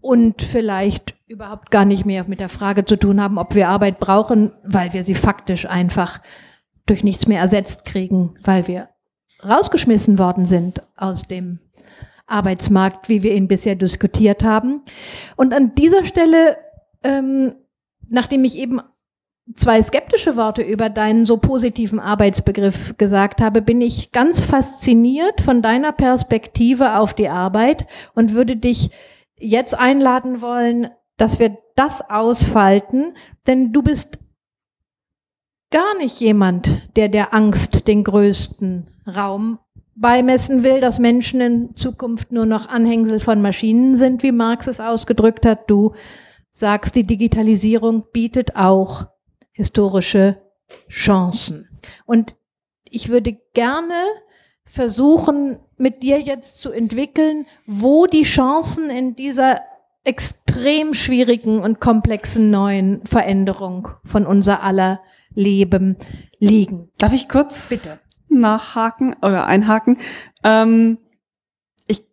und 0.00 0.42
vielleicht 0.42 1.14
überhaupt 1.26 1.70
gar 1.70 1.84
nicht 1.84 2.04
mehr 2.04 2.24
mit 2.26 2.40
der 2.40 2.48
Frage 2.48 2.84
zu 2.84 2.96
tun 2.96 3.22
haben, 3.22 3.38
ob 3.38 3.54
wir 3.54 3.68
Arbeit 3.68 4.00
brauchen, 4.00 4.52
weil 4.64 4.92
wir 4.92 5.04
sie 5.04 5.14
faktisch 5.14 5.66
einfach 5.66 6.20
durch 6.86 7.04
nichts 7.04 7.26
mehr 7.26 7.40
ersetzt 7.40 7.84
kriegen, 7.84 8.34
weil 8.42 8.66
wir 8.66 8.88
rausgeschmissen 9.44 10.18
worden 10.18 10.46
sind 10.46 10.82
aus 10.96 11.28
dem 11.28 11.60
Arbeitsmarkt, 12.28 13.08
wie 13.08 13.22
wir 13.22 13.34
ihn 13.34 13.48
bisher 13.48 13.74
diskutiert 13.74 14.44
haben. 14.44 14.82
Und 15.36 15.54
an 15.54 15.74
dieser 15.74 16.04
Stelle, 16.04 16.58
ähm, 17.02 17.54
nachdem 18.08 18.44
ich 18.44 18.56
eben 18.56 18.80
zwei 19.54 19.82
skeptische 19.82 20.36
Worte 20.36 20.62
über 20.62 20.90
deinen 20.90 21.24
so 21.24 21.38
positiven 21.38 22.00
Arbeitsbegriff 22.00 22.96
gesagt 22.98 23.40
habe, 23.40 23.62
bin 23.62 23.80
ich 23.80 24.12
ganz 24.12 24.40
fasziniert 24.40 25.40
von 25.40 25.62
deiner 25.62 25.92
Perspektive 25.92 26.98
auf 26.98 27.14
die 27.14 27.28
Arbeit 27.28 27.86
und 28.14 28.34
würde 28.34 28.56
dich 28.56 28.90
jetzt 29.38 29.78
einladen 29.78 30.40
wollen, 30.40 30.90
dass 31.16 31.38
wir 31.38 31.56
das 31.76 32.08
ausfalten, 32.10 33.14
denn 33.46 33.72
du 33.72 33.82
bist 33.82 34.18
gar 35.70 35.96
nicht 35.98 36.20
jemand, 36.20 36.96
der 36.96 37.08
der 37.08 37.34
Angst 37.34 37.86
den 37.86 38.04
größten 38.04 38.90
Raum 39.06 39.58
beimessen 40.00 40.62
will, 40.62 40.80
dass 40.80 40.98
Menschen 40.98 41.40
in 41.40 41.76
Zukunft 41.76 42.32
nur 42.32 42.46
noch 42.46 42.68
Anhängsel 42.68 43.20
von 43.20 43.42
Maschinen 43.42 43.96
sind, 43.96 44.22
wie 44.22 44.32
Marx 44.32 44.66
es 44.66 44.80
ausgedrückt 44.80 45.44
hat. 45.44 45.68
Du 45.68 45.92
sagst, 46.52 46.94
die 46.94 47.04
Digitalisierung 47.04 48.04
bietet 48.12 48.56
auch 48.56 49.06
historische 49.52 50.40
Chancen. 50.88 51.68
Und 52.06 52.36
ich 52.84 53.08
würde 53.08 53.38
gerne 53.54 54.04
versuchen, 54.64 55.58
mit 55.76 56.02
dir 56.02 56.20
jetzt 56.20 56.60
zu 56.60 56.70
entwickeln, 56.70 57.46
wo 57.66 58.06
die 58.06 58.22
Chancen 58.22 58.90
in 58.90 59.16
dieser 59.16 59.60
extrem 60.04 60.94
schwierigen 60.94 61.60
und 61.60 61.80
komplexen 61.80 62.50
neuen 62.50 63.04
Veränderung 63.04 63.88
von 64.04 64.26
unser 64.26 64.62
aller 64.62 65.00
Leben 65.34 65.96
liegen. 66.38 66.90
Darf 66.98 67.12
ich 67.12 67.28
kurz 67.28 67.68
Bitte. 67.68 68.00
Nachhaken 68.30 69.16
oder 69.22 69.46
einhaken? 69.46 69.98
Ähm, 70.44 70.98
ich, 71.86 72.06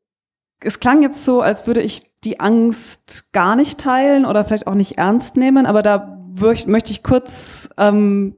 es 0.62 0.80
klang 0.80 1.02
jetzt 1.02 1.24
so, 1.24 1.42
als 1.42 1.68
würde 1.68 1.82
ich 1.82 2.14
die 2.24 2.40
Angst 2.40 3.32
gar 3.34 3.56
nicht 3.56 3.80
teilen 3.80 4.26
oder 4.26 4.46
vielleicht 4.46 4.68
auch 4.68 4.74
nicht 4.74 4.98
ernst 4.98 5.38
nehmen, 5.38 5.66
aber 5.66 5.82
da 5.82 6.20
möchte 6.66 6.92
ich 6.92 7.04
kurz 7.04 7.70
ähm, 7.78 8.38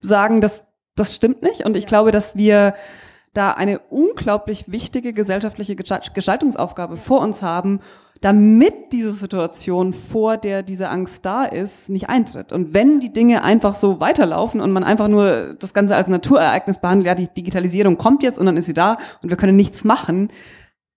sagen, 0.00 0.40
dass 0.40 0.66
das 0.94 1.14
stimmt 1.14 1.42
nicht 1.42 1.64
und 1.64 1.76
ich 1.76 1.84
ja. 1.84 1.88
glaube, 1.88 2.10
dass 2.10 2.36
wir 2.36 2.74
da 3.34 3.52
eine 3.52 3.80
unglaublich 3.90 4.70
wichtige 4.70 5.12
gesellschaftliche 5.12 5.76
Gestaltungsaufgabe 5.76 6.96
vor 6.96 7.20
uns 7.20 7.42
haben, 7.42 7.80
damit 8.20 8.92
diese 8.92 9.12
Situation, 9.12 9.92
vor 9.92 10.38
der 10.38 10.62
diese 10.62 10.88
Angst 10.88 11.26
da 11.26 11.44
ist, 11.44 11.90
nicht 11.90 12.08
eintritt. 12.08 12.52
Und 12.52 12.72
wenn 12.72 13.00
die 13.00 13.12
Dinge 13.12 13.44
einfach 13.44 13.74
so 13.74 14.00
weiterlaufen 14.00 14.62
und 14.62 14.72
man 14.72 14.82
einfach 14.82 15.08
nur 15.08 15.54
das 15.58 15.74
Ganze 15.74 15.94
als 15.94 16.08
Naturereignis 16.08 16.78
behandelt, 16.80 17.06
ja, 17.06 17.14
die 17.14 17.28
Digitalisierung 17.28 17.98
kommt 17.98 18.22
jetzt 18.22 18.38
und 18.38 18.46
dann 18.46 18.56
ist 18.56 18.66
sie 18.66 18.72
da 18.72 18.96
und 19.22 19.28
wir 19.28 19.36
können 19.36 19.56
nichts 19.56 19.84
machen, 19.84 20.28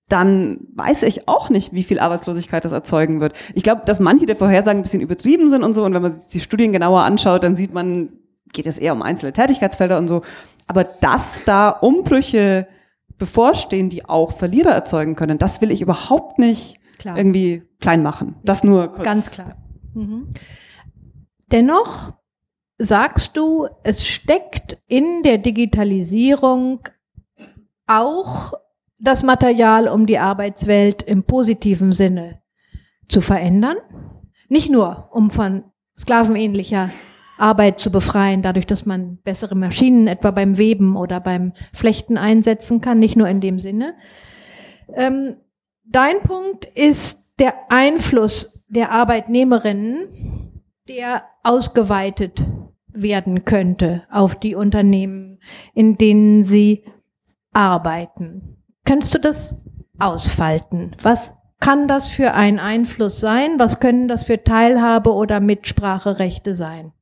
dann 0.07 0.59
weiß 0.73 1.03
ich 1.03 1.27
auch 1.27 1.49
nicht, 1.49 1.73
wie 1.73 1.83
viel 1.83 1.99
Arbeitslosigkeit 1.99 2.63
das 2.63 2.71
erzeugen 2.71 3.19
wird. 3.19 3.33
Ich 3.53 3.63
glaube, 3.63 3.81
dass 3.85 3.99
manche 3.99 4.25
der 4.25 4.37
Vorhersagen 4.37 4.79
ein 4.79 4.83
bisschen 4.83 5.01
übertrieben 5.01 5.49
sind 5.49 5.63
und 5.63 5.73
so. 5.73 5.83
Und 5.83 5.93
wenn 5.93 6.01
man 6.01 6.13
sich 6.13 6.29
die 6.29 6.39
Studien 6.39 6.71
genauer 6.71 7.01
anschaut, 7.01 7.43
dann 7.43 7.57
sieht 7.57 7.73
man, 7.73 8.13
geht 8.53 8.67
es 8.67 8.77
eher 8.77 8.93
um 8.93 9.01
einzelne 9.01 9.33
Tätigkeitsfelder 9.33 9.97
und 9.97 10.07
so. 10.07 10.21
Aber 10.67 10.83
dass 10.83 11.43
da 11.45 11.69
Umbrüche 11.69 12.67
bevorstehen, 13.17 13.89
die 13.89 14.05
auch 14.05 14.37
Verlierer 14.37 14.71
erzeugen 14.71 15.15
können, 15.15 15.37
das 15.37 15.61
will 15.61 15.71
ich 15.71 15.81
überhaupt 15.81 16.39
nicht 16.39 16.79
klar. 16.99 17.17
irgendwie 17.17 17.63
klein 17.79 18.03
machen. 18.03 18.35
Das 18.43 18.63
nur 18.63 18.89
kurz. 18.89 19.03
Ganz 19.03 19.31
klar. 19.31 19.55
Mhm. 19.93 20.29
Dennoch 21.51 22.13
sagst 22.77 23.37
du, 23.37 23.67
es 23.83 24.05
steckt 24.05 24.81
in 24.87 25.23
der 25.23 25.37
Digitalisierung 25.37 26.81
auch 27.87 28.53
das 28.99 29.23
Material, 29.23 29.87
um 29.87 30.05
die 30.05 30.19
Arbeitswelt 30.19 31.03
im 31.03 31.23
positiven 31.23 31.91
Sinne 31.91 32.41
zu 33.07 33.21
verändern. 33.21 33.77
Nicht 34.49 34.69
nur, 34.69 35.09
um 35.11 35.29
von 35.29 35.63
sklavenähnlicher 35.97 36.89
Arbeit 37.37 37.79
zu 37.79 37.91
befreien, 37.91 38.41
dadurch, 38.41 38.65
dass 38.65 38.85
man 38.85 39.17
bessere 39.17 39.55
Maschinen 39.55 40.07
etwa 40.07 40.31
beim 40.31 40.57
Weben 40.57 40.95
oder 40.95 41.19
beim 41.19 41.53
Flechten 41.73 42.17
einsetzen 42.17 42.81
kann, 42.81 42.99
nicht 42.99 43.15
nur 43.15 43.27
in 43.27 43.41
dem 43.41 43.59
Sinne. 43.59 43.95
Ähm, 44.93 45.37
dein 45.83 46.21
Punkt 46.21 46.65
ist 46.65 47.33
der 47.39 47.53
Einfluss 47.69 48.65
der 48.67 48.91
Arbeitnehmerinnen, 48.91 50.61
der 50.87 51.23
ausgeweitet 51.43 52.45
werden 52.87 53.45
könnte 53.45 54.03
auf 54.11 54.35
die 54.35 54.55
Unternehmen, 54.55 55.39
in 55.73 55.97
denen 55.97 56.43
sie 56.43 56.85
arbeiten. 57.53 58.57
Kannst 58.85 59.13
du 59.13 59.19
das 59.19 59.63
ausfalten? 59.99 60.95
Was 61.01 61.33
kann 61.59 61.87
das 61.87 62.07
für 62.07 62.33
ein 62.33 62.59
Einfluss 62.59 63.19
sein? 63.19 63.59
Was 63.59 63.79
können 63.79 64.07
das 64.07 64.23
für 64.23 64.43
Teilhabe 64.43 65.13
oder 65.13 65.39
Mitspracherechte 65.39 66.55
sein? 66.55 66.93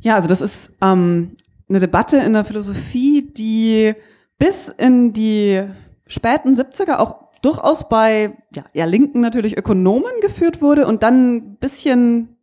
Ja, 0.00 0.14
also 0.14 0.28
das 0.28 0.40
ist 0.40 0.72
ähm, 0.80 1.36
eine 1.68 1.80
Debatte 1.80 2.18
in 2.18 2.32
der 2.32 2.44
Philosophie, 2.44 3.22
die 3.22 3.94
bis 4.38 4.68
in 4.68 5.12
die 5.12 5.64
späten 6.06 6.54
70er 6.54 6.98
auch 6.98 7.28
durchaus 7.42 7.88
bei 7.88 8.36
ja, 8.54 8.64
eher 8.72 8.86
linken 8.86 9.20
natürlich 9.20 9.56
Ökonomen 9.56 10.20
geführt 10.20 10.62
wurde 10.62 10.86
und 10.86 11.02
dann 11.02 11.36
ein 11.36 11.56
bisschen 11.56 12.36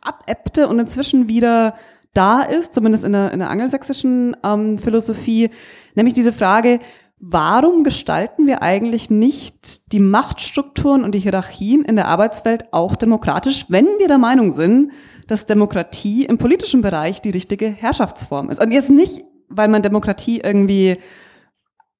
abebbte 0.00 0.68
und 0.68 0.78
inzwischen 0.78 1.28
wieder 1.28 1.74
da 2.14 2.42
ist, 2.42 2.74
zumindest 2.74 3.04
in 3.04 3.12
der, 3.12 3.32
in 3.32 3.38
der 3.38 3.50
angelsächsischen 3.50 4.36
ähm, 4.44 4.78
Philosophie, 4.78 5.50
nämlich 5.94 6.14
diese 6.14 6.32
Frage, 6.32 6.78
warum 7.18 7.84
gestalten 7.84 8.46
wir 8.46 8.62
eigentlich 8.62 9.08
nicht 9.08 9.92
die 9.92 10.00
Machtstrukturen 10.00 11.04
und 11.04 11.14
die 11.14 11.20
Hierarchien 11.20 11.84
in 11.84 11.96
der 11.96 12.08
Arbeitswelt 12.08 12.72
auch 12.72 12.96
demokratisch, 12.96 13.66
wenn 13.68 13.86
wir 13.98 14.08
der 14.08 14.18
Meinung 14.18 14.50
sind, 14.50 14.92
dass 15.32 15.46
Demokratie 15.46 16.26
im 16.26 16.38
politischen 16.38 16.82
Bereich 16.82 17.22
die 17.22 17.30
richtige 17.30 17.66
Herrschaftsform 17.66 18.50
ist. 18.50 18.60
Und 18.60 18.70
jetzt 18.70 18.90
nicht, 18.90 19.22
weil 19.48 19.68
man 19.68 19.82
Demokratie 19.82 20.40
irgendwie 20.40 20.98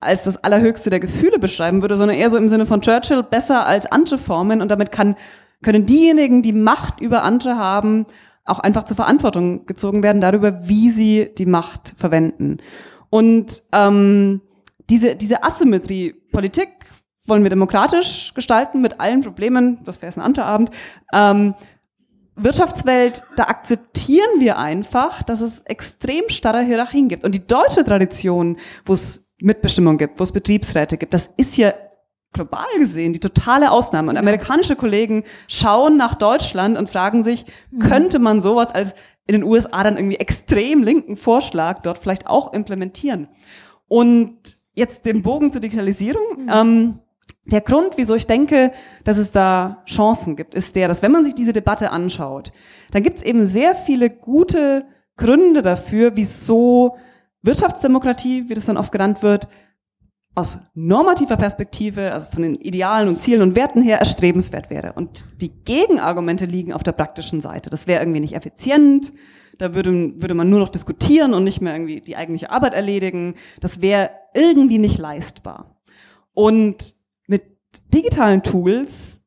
als 0.00 0.24
das 0.24 0.42
allerhöchste 0.44 0.90
der 0.90 1.00
Gefühle 1.00 1.38
beschreiben 1.38 1.80
würde, 1.80 1.96
sondern 1.96 2.16
eher 2.16 2.28
so 2.28 2.36
im 2.36 2.48
Sinne 2.48 2.66
von 2.66 2.82
Churchill 2.82 3.22
besser 3.22 3.66
als 3.66 3.86
andere 3.86 4.18
Formen 4.18 4.60
und 4.60 4.70
damit 4.70 4.92
kann, 4.92 5.16
können 5.62 5.86
diejenigen, 5.86 6.42
die 6.42 6.52
Macht 6.52 7.00
über 7.00 7.22
andere 7.22 7.56
haben, 7.56 8.06
auch 8.44 8.58
einfach 8.58 8.84
zur 8.84 8.96
Verantwortung 8.96 9.64
gezogen 9.64 10.02
werden 10.02 10.20
darüber, 10.20 10.68
wie 10.68 10.90
sie 10.90 11.30
die 11.38 11.46
Macht 11.46 11.94
verwenden. 11.96 12.58
Und 13.10 13.62
ähm, 13.72 14.42
diese, 14.90 15.16
diese 15.16 15.44
Asymmetrie, 15.44 16.14
Politik 16.32 16.68
wollen 17.26 17.44
wir 17.44 17.50
demokratisch 17.50 18.34
gestalten 18.34 18.82
mit 18.82 19.00
allen 19.00 19.22
Problemen, 19.22 19.78
das 19.84 19.98
wäre 20.02 20.06
jetzt 20.06 20.18
ein 20.18 20.24
anderer 20.24 20.46
Abend, 20.46 20.70
ähm, 21.14 21.54
Wirtschaftswelt, 22.42 23.24
da 23.36 23.44
akzeptieren 23.44 24.40
wir 24.40 24.58
einfach, 24.58 25.22
dass 25.22 25.40
es 25.40 25.60
extrem 25.60 26.28
starre 26.28 26.62
Hierarchien 26.62 27.08
gibt. 27.08 27.24
Und 27.24 27.34
die 27.34 27.46
deutsche 27.46 27.84
Tradition, 27.84 28.56
wo 28.84 28.92
es 28.94 29.32
Mitbestimmung 29.40 29.98
gibt, 29.98 30.18
wo 30.18 30.24
es 30.24 30.32
Betriebsräte 30.32 30.96
gibt, 30.96 31.14
das 31.14 31.30
ist 31.36 31.56
ja 31.56 31.72
global 32.32 32.66
gesehen 32.78 33.12
die 33.12 33.20
totale 33.20 33.70
Ausnahme. 33.70 34.10
Und 34.10 34.16
amerikanische 34.16 34.76
Kollegen 34.76 35.24
schauen 35.48 35.96
nach 35.96 36.14
Deutschland 36.14 36.78
und 36.78 36.88
fragen 36.88 37.24
sich, 37.24 37.44
mhm. 37.70 37.78
könnte 37.80 38.18
man 38.18 38.40
sowas 38.40 38.72
als 38.72 38.94
in 39.26 39.34
den 39.34 39.44
USA 39.44 39.82
dann 39.82 39.96
irgendwie 39.96 40.16
extrem 40.16 40.82
linken 40.82 41.16
Vorschlag 41.16 41.82
dort 41.82 41.98
vielleicht 41.98 42.26
auch 42.26 42.52
implementieren? 42.52 43.28
Und 43.88 44.56
jetzt 44.74 45.04
den 45.04 45.22
Bogen 45.22 45.50
zur 45.50 45.60
Digitalisierung. 45.60 46.44
Mhm. 46.44 46.50
Ähm, 46.52 46.98
der 47.44 47.60
Grund, 47.60 47.96
wieso 47.96 48.14
ich 48.14 48.26
denke, 48.26 48.72
dass 49.04 49.18
es 49.18 49.32
da 49.32 49.82
Chancen 49.86 50.36
gibt, 50.36 50.54
ist 50.54 50.76
der, 50.76 50.88
dass 50.88 51.02
wenn 51.02 51.12
man 51.12 51.24
sich 51.24 51.34
diese 51.34 51.52
Debatte 51.52 51.90
anschaut, 51.90 52.52
dann 52.92 53.02
gibt 53.02 53.16
es 53.16 53.22
eben 53.22 53.44
sehr 53.44 53.74
viele 53.74 54.10
gute 54.10 54.84
Gründe 55.16 55.62
dafür, 55.62 56.12
wieso 56.14 56.96
Wirtschaftsdemokratie, 57.42 58.48
wie 58.48 58.54
das 58.54 58.66
dann 58.66 58.76
oft 58.76 58.92
genannt 58.92 59.22
wird, 59.22 59.48
aus 60.34 60.58
normativer 60.74 61.36
Perspektive, 61.36 62.12
also 62.12 62.26
von 62.26 62.42
den 62.42 62.54
Idealen 62.54 63.08
und 63.08 63.20
Zielen 63.20 63.42
und 63.42 63.56
Werten 63.56 63.82
her, 63.82 63.98
erstrebenswert 63.98 64.70
wäre. 64.70 64.94
Und 64.94 65.26
die 65.40 65.50
Gegenargumente 65.64 66.46
liegen 66.46 66.72
auf 66.72 66.82
der 66.82 66.92
praktischen 66.92 67.40
Seite. 67.40 67.68
Das 67.68 67.86
wäre 67.86 68.00
irgendwie 68.00 68.20
nicht 68.20 68.34
effizient, 68.34 69.12
da 69.58 69.74
würde, 69.74 69.90
würde 70.22 70.34
man 70.34 70.48
nur 70.48 70.60
noch 70.60 70.70
diskutieren 70.70 71.34
und 71.34 71.44
nicht 71.44 71.60
mehr 71.60 71.74
irgendwie 71.74 72.00
die 72.00 72.16
eigentliche 72.16 72.50
Arbeit 72.50 72.72
erledigen. 72.72 73.34
Das 73.60 73.82
wäre 73.82 74.10
irgendwie 74.32 74.78
nicht 74.78 74.96
leistbar. 74.96 75.82
Und 76.32 76.94
digitalen 77.92 78.42
Tools 78.42 79.20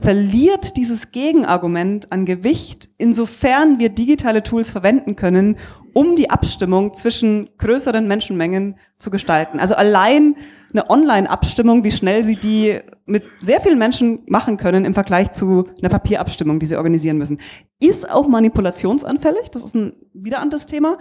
verliert 0.00 0.76
dieses 0.76 1.10
Gegenargument 1.12 2.10
an 2.10 2.24
Gewicht, 2.24 2.88
insofern 2.96 3.78
wir 3.78 3.90
digitale 3.90 4.42
Tools 4.42 4.70
verwenden 4.70 5.16
können, 5.16 5.56
um 5.92 6.16
die 6.16 6.30
Abstimmung 6.30 6.94
zwischen 6.94 7.50
größeren 7.58 8.06
Menschenmengen 8.06 8.78
zu 8.98 9.10
gestalten. 9.10 9.60
Also 9.60 9.74
allein 9.74 10.36
eine 10.72 10.90
Online-Abstimmung, 10.90 11.84
wie 11.84 11.90
schnell 11.90 12.24
Sie 12.24 12.36
die 12.36 12.80
mit 13.06 13.24
sehr 13.40 13.60
vielen 13.60 13.78
Menschen 13.78 14.20
machen 14.26 14.56
können 14.56 14.84
im 14.84 14.94
Vergleich 14.94 15.32
zu 15.32 15.64
einer 15.78 15.88
Papierabstimmung, 15.88 16.58
die 16.58 16.66
Sie 16.66 16.76
organisieren 16.76 17.18
müssen, 17.18 17.38
ist 17.80 18.08
auch 18.08 18.28
manipulationsanfällig. 18.28 19.50
Das 19.50 19.62
ist 19.62 19.74
ein 19.74 19.94
wieder 20.12 20.40
anderes 20.40 20.66
Thema. 20.66 20.98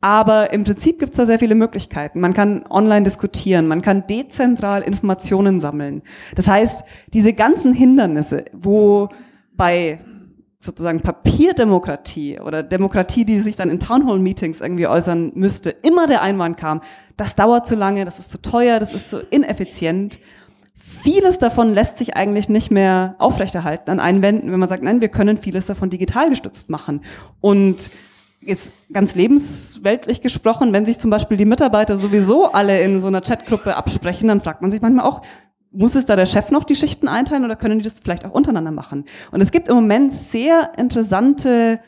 Aber 0.00 0.52
im 0.52 0.62
Prinzip 0.62 1.00
gibt 1.00 1.12
es 1.12 1.16
da 1.16 1.26
sehr 1.26 1.40
viele 1.40 1.56
Möglichkeiten. 1.56 2.20
Man 2.20 2.32
kann 2.32 2.64
online 2.70 3.02
diskutieren, 3.02 3.66
man 3.66 3.82
kann 3.82 4.06
dezentral 4.06 4.82
Informationen 4.82 5.58
sammeln. 5.58 6.02
Das 6.36 6.46
heißt, 6.46 6.84
diese 7.12 7.32
ganzen 7.32 7.74
Hindernisse, 7.74 8.44
wo 8.52 9.08
bei 9.54 9.98
sozusagen 10.60 11.00
Papierdemokratie 11.00 12.40
oder 12.40 12.62
Demokratie, 12.62 13.24
die 13.24 13.40
sich 13.40 13.56
dann 13.56 13.70
in 13.70 13.80
Townhall-Meetings 13.80 14.60
irgendwie 14.60 14.86
äußern 14.86 15.32
müsste, 15.34 15.70
immer 15.70 16.06
der 16.06 16.22
Einwand 16.22 16.56
kam, 16.56 16.80
das 17.16 17.36
dauert 17.36 17.66
zu 17.66 17.74
lange, 17.74 18.04
das 18.04 18.18
ist 18.18 18.30
zu 18.30 18.40
teuer, 18.40 18.78
das 18.78 18.94
ist 18.94 19.10
zu 19.10 19.20
ineffizient. 19.30 20.18
Vieles 21.02 21.38
davon 21.38 21.74
lässt 21.74 21.98
sich 21.98 22.16
eigentlich 22.16 22.48
nicht 22.48 22.70
mehr 22.70 23.14
aufrechterhalten 23.18 23.90
an 23.90 24.00
Einwänden, 24.00 24.50
wenn 24.50 24.60
man 24.60 24.68
sagt, 24.68 24.82
nein, 24.82 25.00
wir 25.00 25.08
können 25.08 25.36
vieles 25.38 25.66
davon 25.66 25.90
digital 25.90 26.28
gestützt 26.28 26.70
machen. 26.70 27.02
Und 27.40 27.90
jetzt 28.40 28.72
ganz 28.92 29.14
lebensweltlich 29.14 30.20
gesprochen, 30.20 30.72
wenn 30.72 30.86
sich 30.86 30.98
zum 30.98 31.10
Beispiel 31.10 31.36
die 31.36 31.44
Mitarbeiter 31.44 31.96
sowieso 31.96 32.52
alle 32.52 32.80
in 32.80 33.00
so 33.00 33.08
einer 33.08 33.20
Chatgruppe 33.20 33.76
absprechen, 33.76 34.28
dann 34.28 34.40
fragt 34.40 34.62
man 34.62 34.70
sich 34.70 34.80
manchmal 34.80 35.06
auch, 35.06 35.22
muss 35.70 35.94
es 35.94 36.06
da 36.06 36.16
der 36.16 36.26
Chef 36.26 36.50
noch 36.50 36.64
die 36.64 36.76
Schichten 36.76 37.08
einteilen 37.08 37.44
oder 37.44 37.56
können 37.56 37.78
die 37.78 37.84
das 37.84 37.98
vielleicht 37.98 38.24
auch 38.24 38.32
untereinander 38.32 38.70
machen? 38.70 39.04
Und 39.32 39.40
es 39.40 39.50
gibt 39.50 39.68
im 39.68 39.74
Moment 39.74 40.12
sehr 40.12 40.72
interessante 40.78 41.80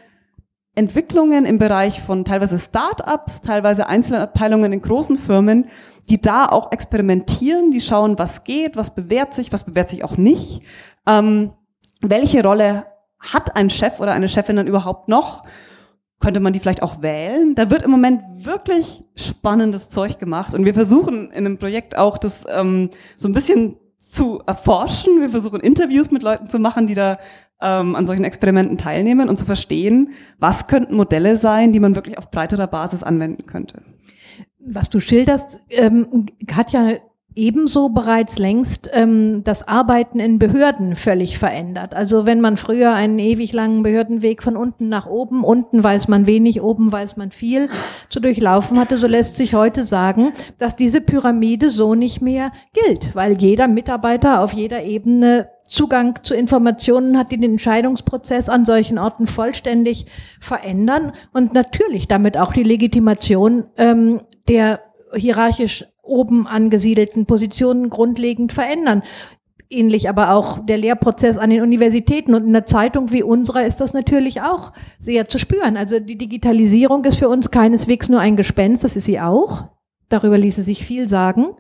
Entwicklungen 0.75 1.47
im 1.47 1.59
Bereich 1.59 2.03
von 2.03 2.25
teilweise 2.25 2.59
Start-ups, 2.59 3.43
teilweise 3.43 3.87
Einzelabteilungen 3.87 4.73
in 4.73 4.83
großen 4.83 5.17
Firmen, 5.17 5.67
die 6.09 6.21
da 6.21 6.47
auch 6.47 6.73
experimentieren, 6.73 7.71
die 7.71 7.81
schauen, 7.81 8.19
was 8.19 8.45
geht, 8.45 8.77
was 8.77 8.95
bewährt 8.95 9.35
sich, 9.35 9.53
was 9.53 9.65
bewährt 9.65 9.89
sich 9.89 10.05
auch 10.05 10.17
nicht. 10.17 10.63
Ähm, 11.07 11.53
welche 12.01 12.43
Rolle 12.43 12.87
hat 13.19 13.57
ein 13.57 13.71
Chef 13.71 14.01
oder 14.01 14.13
eine 14.13 14.29
Chefin 14.29 14.57
dann 14.57 14.67
überhaupt 14.67 15.09
noch? 15.09 15.45
Könnte 16.21 16.41
man 16.41 16.53
die 16.53 16.61
vielleicht 16.61 16.83
auch 16.83 17.03
wählen? 17.03 17.55
Da 17.55 17.71
wird 17.71 17.83
im 17.83 17.91
Moment 17.91 18.23
wirklich 18.45 19.03
spannendes 19.17 19.89
Zeug 19.89 20.19
gemacht 20.19 20.55
und 20.55 20.65
wir 20.65 20.75
versuchen 20.75 21.31
in 21.31 21.47
einem 21.47 21.59
Projekt 21.59 21.97
auch 21.97 22.19
das 22.19 22.45
ähm, 22.49 22.91
so 23.17 23.29
ein 23.29 23.33
bisschen 23.33 23.77
zu 23.99 24.41
erforschen. 24.47 25.21
Wir 25.21 25.31
versuchen 25.31 25.61
Interviews 25.61 26.11
mit 26.11 26.23
Leuten 26.23 26.49
zu 26.49 26.59
machen, 26.59 26.87
die 26.87 26.95
da 26.95 27.19
ähm, 27.61 27.95
an 27.97 28.07
solchen 28.07 28.25
Experimenten 28.25 28.79
teilnehmen 28.79 29.29
und 29.29 29.37
zu 29.37 29.45
verstehen, 29.45 30.13
was 30.39 30.67
könnten 30.67 30.95
Modelle 30.95 31.37
sein, 31.37 31.73
die 31.73 31.81
man 31.81 31.95
wirklich 31.95 32.19
auf 32.19 32.31
breiterer 32.31 32.67
Basis 32.67 33.03
anwenden 33.03 33.45
könnte. 33.45 33.83
was 34.59 34.91
du 34.91 35.01
schilderst, 35.01 35.61
ähm, 35.71 36.27
hat 36.53 36.73
ja 36.73 36.93
ebenso 37.35 37.89
bereits 37.91 38.39
längst 38.39 38.91
ähm, 38.93 39.43
das 39.45 39.67
Arbeiten 39.67 40.21
in 40.21 40.39
Behörden 40.39 40.97
völlig 40.97 41.39
verändert. 41.39 41.95
Also 41.95 42.27
wenn 42.27 42.41
man 42.41 42.57
früher 42.57 42.95
einen 42.95 43.19
ewig 43.19 43.53
langen 43.53 43.83
Behördenweg 43.83 44.43
von 44.43 44.57
unten 44.57 44.89
nach 44.89 45.07
oben, 45.07 45.45
unten 45.45 45.83
weiß 45.83 46.09
man 46.09 46.27
wenig, 46.27 46.61
oben 46.61 46.91
weiß 46.91 47.17
man 47.17 47.31
viel, 47.31 47.69
zu 48.09 48.21
durchlaufen 48.21 48.79
hatte, 48.79 48.97
so 48.97 49.07
lässt 49.07 49.37
sich 49.37 49.55
heute 49.55 49.85
sagen, 49.85 50.33
dass 50.59 50.77
diese 50.77 51.01
Pyramide 51.01 51.71
so 51.71 51.95
nicht 51.95 52.21
mehr 52.21 52.53
gilt, 52.73 53.15
weil 53.15 53.41
jeder 53.41 53.69
Mitarbeiter 53.69 54.43
auf 54.43 54.53
jeder 54.53 54.83
Ebene 54.83 55.49
Zugang 55.69 56.19
zu 56.25 56.35
Informationen 56.35 57.17
hat, 57.17 57.31
die 57.31 57.39
den 57.39 57.53
Entscheidungsprozess 57.53 58.49
an 58.49 58.65
solchen 58.65 58.99
Orten 58.99 59.29
vollständig 59.29 60.07
verändern 60.41 61.13
und 61.33 61.55
natürlich 61.55 62.09
damit 62.09 62.37
auch 62.37 62.53
die 62.53 62.65
Legitimation 62.65 63.67
ähm, 63.77 64.21
der 64.49 64.81
hierarchisch 65.15 65.85
oben 66.11 66.47
angesiedelten 66.47 67.27
Positionen 67.27 67.89
grundlegend 67.89 68.53
verändern. 68.53 69.03
Ähnlich 69.71 70.09
aber 70.09 70.35
auch 70.35 70.59
der 70.67 70.77
Lehrprozess 70.77 71.39
an 71.39 71.51
den 71.51 71.63
Universitäten 71.63 72.35
und 72.35 72.43
in 72.43 72.49
einer 72.49 72.67
Zeitung 72.67 73.13
wie 73.13 73.23
unserer 73.23 73.65
ist 73.65 73.81
das 73.81 73.95
natürlich 73.95 74.43
auch 74.43 74.73
sehr 74.99 75.29
zu 75.29 75.39
spüren. 75.39 75.77
Also 75.77 76.01
die 76.01 76.19
Digitalisierung 76.19 77.05
ist 77.05 77.19
für 77.19 77.29
uns 77.29 77.53
keineswegs 77.53 78.09
nur 78.09 78.19
ein 78.19 78.37
Gespenst, 78.37 78.83
das 78.83 78.97
ist 78.97 79.05
sie 79.05 79.21
auch. 79.21 79.69
Darüber 80.09 80.37
ließe 80.37 80.63
sich 80.63 80.85
viel 80.85 81.09
sagen. 81.09 81.55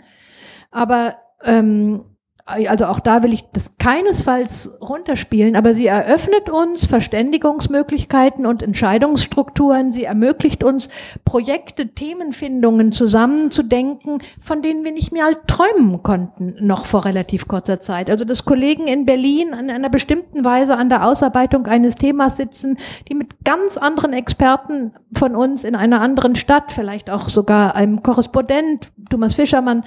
Aber 0.72 1.16
ähm, 1.44 2.02
also 2.46 2.86
auch 2.86 3.00
da 3.00 3.22
will 3.22 3.32
ich 3.32 3.44
das 3.52 3.76
keinesfalls 3.78 4.78
runterspielen, 4.80 5.56
aber 5.56 5.74
sie 5.74 5.86
eröffnet 5.86 6.50
uns 6.50 6.86
Verständigungsmöglichkeiten 6.86 8.46
und 8.46 8.62
Entscheidungsstrukturen. 8.62 9.92
Sie 9.92 10.04
ermöglicht 10.04 10.64
uns 10.64 10.88
Projekte, 11.24 11.88
Themenfindungen 11.88 12.92
zusammenzudenken, 12.92 14.22
von 14.40 14.62
denen 14.62 14.84
wir 14.84 14.92
nicht 14.92 15.12
mehr 15.12 15.24
halt 15.24 15.46
träumen 15.46 16.02
konnten, 16.02 16.56
noch 16.60 16.84
vor 16.84 17.04
relativ 17.04 17.48
kurzer 17.48 17.80
Zeit. 17.80 18.10
Also 18.10 18.24
dass 18.24 18.44
Kollegen 18.44 18.86
in 18.86 19.06
Berlin 19.06 19.48
in 19.48 19.70
einer 19.70 19.90
bestimmten 19.90 20.44
Weise 20.44 20.76
an 20.76 20.88
der 20.88 21.06
Ausarbeitung 21.06 21.66
eines 21.66 21.94
Themas 21.94 22.36
sitzen, 22.36 22.78
die 23.08 23.14
mit 23.14 23.44
ganz 23.44 23.76
anderen 23.76 24.12
Experten 24.12 24.92
von 25.12 25.36
uns 25.36 25.64
in 25.64 25.74
einer 25.74 26.00
anderen 26.00 26.36
Stadt, 26.36 26.72
vielleicht 26.72 27.10
auch 27.10 27.28
sogar 27.28 27.74
einem 27.74 28.02
Korrespondent, 28.02 28.90
Thomas 29.10 29.34
Fischermann, 29.34 29.84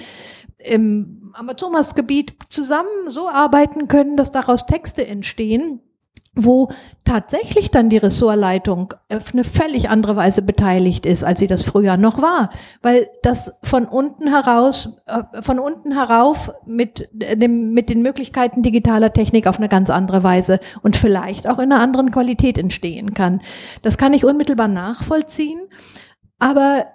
im 0.64 1.32
Amazonasgebiet 1.34 2.34
zusammen 2.48 3.08
so 3.08 3.28
arbeiten 3.28 3.88
können, 3.88 4.16
dass 4.16 4.32
daraus 4.32 4.66
Texte 4.66 5.06
entstehen, 5.06 5.80
wo 6.36 6.68
tatsächlich 7.04 7.70
dann 7.70 7.90
die 7.90 7.96
Ressortleitung 7.96 8.94
auf 9.12 9.32
eine 9.32 9.44
völlig 9.44 9.88
andere 9.88 10.16
Weise 10.16 10.42
beteiligt 10.42 11.06
ist, 11.06 11.22
als 11.22 11.38
sie 11.38 11.46
das 11.46 11.62
früher 11.62 11.96
noch 11.96 12.20
war, 12.20 12.50
weil 12.82 13.08
das 13.22 13.58
von 13.62 13.84
unten 13.84 14.28
heraus, 14.28 15.00
äh, 15.06 15.42
von 15.42 15.58
unten 15.60 15.92
herauf 15.92 16.52
mit 16.66 17.08
dem, 17.12 17.72
mit 17.72 17.88
den 17.88 18.02
Möglichkeiten 18.02 18.62
digitaler 18.62 19.12
Technik 19.12 19.46
auf 19.46 19.58
eine 19.58 19.68
ganz 19.68 19.90
andere 19.90 20.24
Weise 20.24 20.58
und 20.82 20.96
vielleicht 20.96 21.48
auch 21.48 21.58
in 21.58 21.72
einer 21.72 21.80
anderen 21.80 22.10
Qualität 22.10 22.58
entstehen 22.58 23.14
kann. 23.14 23.40
Das 23.82 23.96
kann 23.96 24.12
ich 24.12 24.24
unmittelbar 24.24 24.68
nachvollziehen, 24.68 25.60
aber 26.40 26.86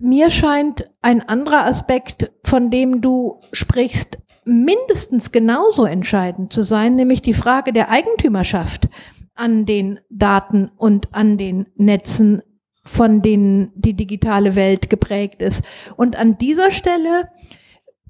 mir 0.00 0.30
scheint 0.30 0.90
ein 1.02 1.28
anderer 1.28 1.66
Aspekt, 1.66 2.32
von 2.44 2.70
dem 2.70 3.00
du 3.00 3.40
sprichst, 3.52 4.18
mindestens 4.44 5.30
genauso 5.30 5.84
entscheidend 5.84 6.52
zu 6.52 6.62
sein, 6.62 6.96
nämlich 6.96 7.22
die 7.22 7.34
Frage 7.34 7.72
der 7.72 7.90
Eigentümerschaft 7.90 8.88
an 9.34 9.64
den 9.64 10.00
Daten 10.10 10.70
und 10.76 11.14
an 11.14 11.38
den 11.38 11.66
Netzen, 11.76 12.42
von 12.82 13.22
denen 13.22 13.72
die 13.74 13.94
digitale 13.94 14.56
Welt 14.56 14.90
geprägt 14.90 15.42
ist. 15.42 15.64
Und 15.96 16.16
an 16.16 16.38
dieser 16.38 16.72
Stelle 16.72 17.28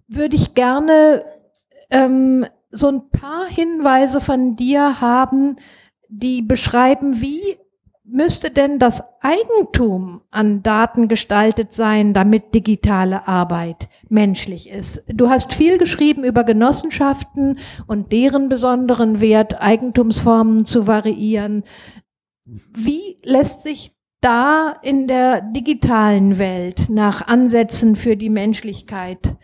würde 0.09 0.36
ich 0.36 0.55
gerne 0.55 1.24
ähm, 1.91 2.47
so 2.70 2.88
ein 2.88 3.11
paar 3.11 3.47
Hinweise 3.49 4.20
von 4.20 4.57
dir 4.57 5.01
haben, 5.01 5.57
die 6.09 6.43
beschreiben, 6.43 7.20
wie 7.20 7.57
müsste 8.13 8.51
denn 8.51 8.79
das 8.79 9.03
Eigentum 9.21 10.23
an 10.31 10.63
Daten 10.63 11.09
gestaltet 11.09 11.73
sein, 11.73 12.15
damit 12.15 12.55
digitale 12.55 13.29
Arbeit 13.29 13.89
menschlich 14.09 14.71
ist? 14.71 15.05
Du 15.09 15.29
hast 15.29 15.55
viel 15.55 15.79
geschrieben 15.79 16.25
über 16.25 16.45
Genossenschaften 16.45 17.59
und 17.87 18.13
deren 18.13 18.49
besonderen 18.49 19.21
Wert, 19.21 19.61
Eigentumsformen 19.61 20.65
zu 20.65 20.87
variieren. 20.87 21.65
Wie 22.45 23.17
lässt 23.25 23.63
sich 23.63 23.97
da 24.21 24.77
in 24.83 25.07
der 25.07 25.41
digitalen 25.41 26.39
Welt 26.39 26.91
nach 26.91 27.27
Ansätzen 27.27 27.97
für 27.97 28.17
die 28.17 28.31
Menschlichkeit 28.31 29.37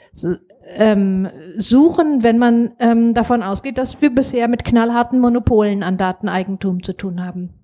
ähm, 0.77 1.29
suchen, 1.57 2.23
wenn 2.23 2.39
man 2.39 2.73
ähm, 2.79 3.15
davon 3.15 3.43
ausgeht, 3.43 3.79
dass 3.79 4.03
wir 4.03 4.15
bisher 4.15 4.49
mit 4.49 4.65
knallharten 4.65 5.21
Monopolen 5.21 5.83
an 5.83 5.97
Dateneigentum 5.97 6.83
zu 6.83 6.93
tun 6.93 7.25
haben? 7.25 7.55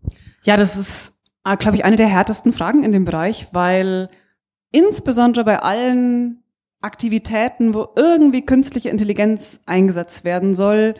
Ja, 0.44 0.56
das 0.56 0.76
ist, 0.76 1.16
äh, 1.44 1.56
glaube 1.56 1.76
ich, 1.76 1.84
eine 1.84 1.96
der 1.96 2.08
härtesten 2.08 2.52
Fragen 2.52 2.82
in 2.82 2.92
dem 2.92 3.04
Bereich, 3.04 3.48
weil 3.52 4.08
insbesondere 4.70 5.44
bei 5.44 5.60
allen 5.60 6.42
Aktivitäten, 6.80 7.74
wo 7.74 7.88
irgendwie 7.94 8.44
künstliche 8.44 8.90
Intelligenz 8.90 9.60
eingesetzt 9.66 10.24
werden 10.24 10.54
soll, 10.54 10.94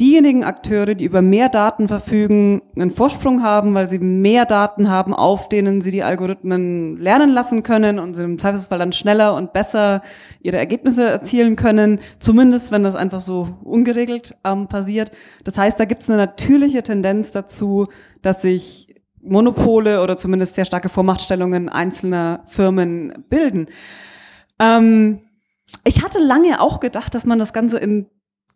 diejenigen 0.00 0.42
Akteure, 0.42 0.96
die 0.96 1.04
über 1.04 1.22
mehr 1.22 1.48
Daten 1.48 1.86
verfügen, 1.86 2.62
einen 2.74 2.90
Vorsprung 2.90 3.42
haben, 3.42 3.74
weil 3.74 3.86
sie 3.86 4.00
mehr 4.00 4.44
Daten 4.44 4.90
haben, 4.90 5.14
auf 5.14 5.48
denen 5.48 5.80
sie 5.80 5.92
die 5.92 6.02
Algorithmen 6.02 6.96
lernen 6.98 7.30
lassen 7.30 7.62
können 7.62 8.00
und 8.00 8.14
sie 8.14 8.24
im 8.24 8.38
Zweifelsfall 8.38 8.80
dann 8.80 8.92
schneller 8.92 9.34
und 9.34 9.52
besser 9.52 10.02
ihre 10.40 10.56
Ergebnisse 10.56 11.04
erzielen 11.04 11.54
können, 11.54 12.00
zumindest 12.18 12.72
wenn 12.72 12.82
das 12.82 12.96
einfach 12.96 13.20
so 13.20 13.48
ungeregelt 13.62 14.36
ähm, 14.44 14.66
passiert. 14.66 15.12
Das 15.44 15.58
heißt, 15.58 15.78
da 15.78 15.84
gibt 15.84 16.02
es 16.02 16.10
eine 16.10 16.18
natürliche 16.18 16.82
Tendenz 16.82 17.30
dazu, 17.30 17.86
dass 18.20 18.42
sich 18.42 18.94
Monopole 19.22 20.02
oder 20.02 20.16
zumindest 20.16 20.56
sehr 20.56 20.64
starke 20.64 20.88
Vormachtstellungen 20.88 21.68
einzelner 21.68 22.42
Firmen 22.46 23.24
bilden. 23.28 23.66
Ähm, 24.58 25.20
ich 25.84 26.02
hatte 26.02 26.18
lange 26.18 26.60
auch 26.60 26.80
gedacht, 26.80 27.14
dass 27.14 27.24
man 27.24 27.38
das 27.38 27.52
Ganze 27.52 27.78
in 27.78 28.06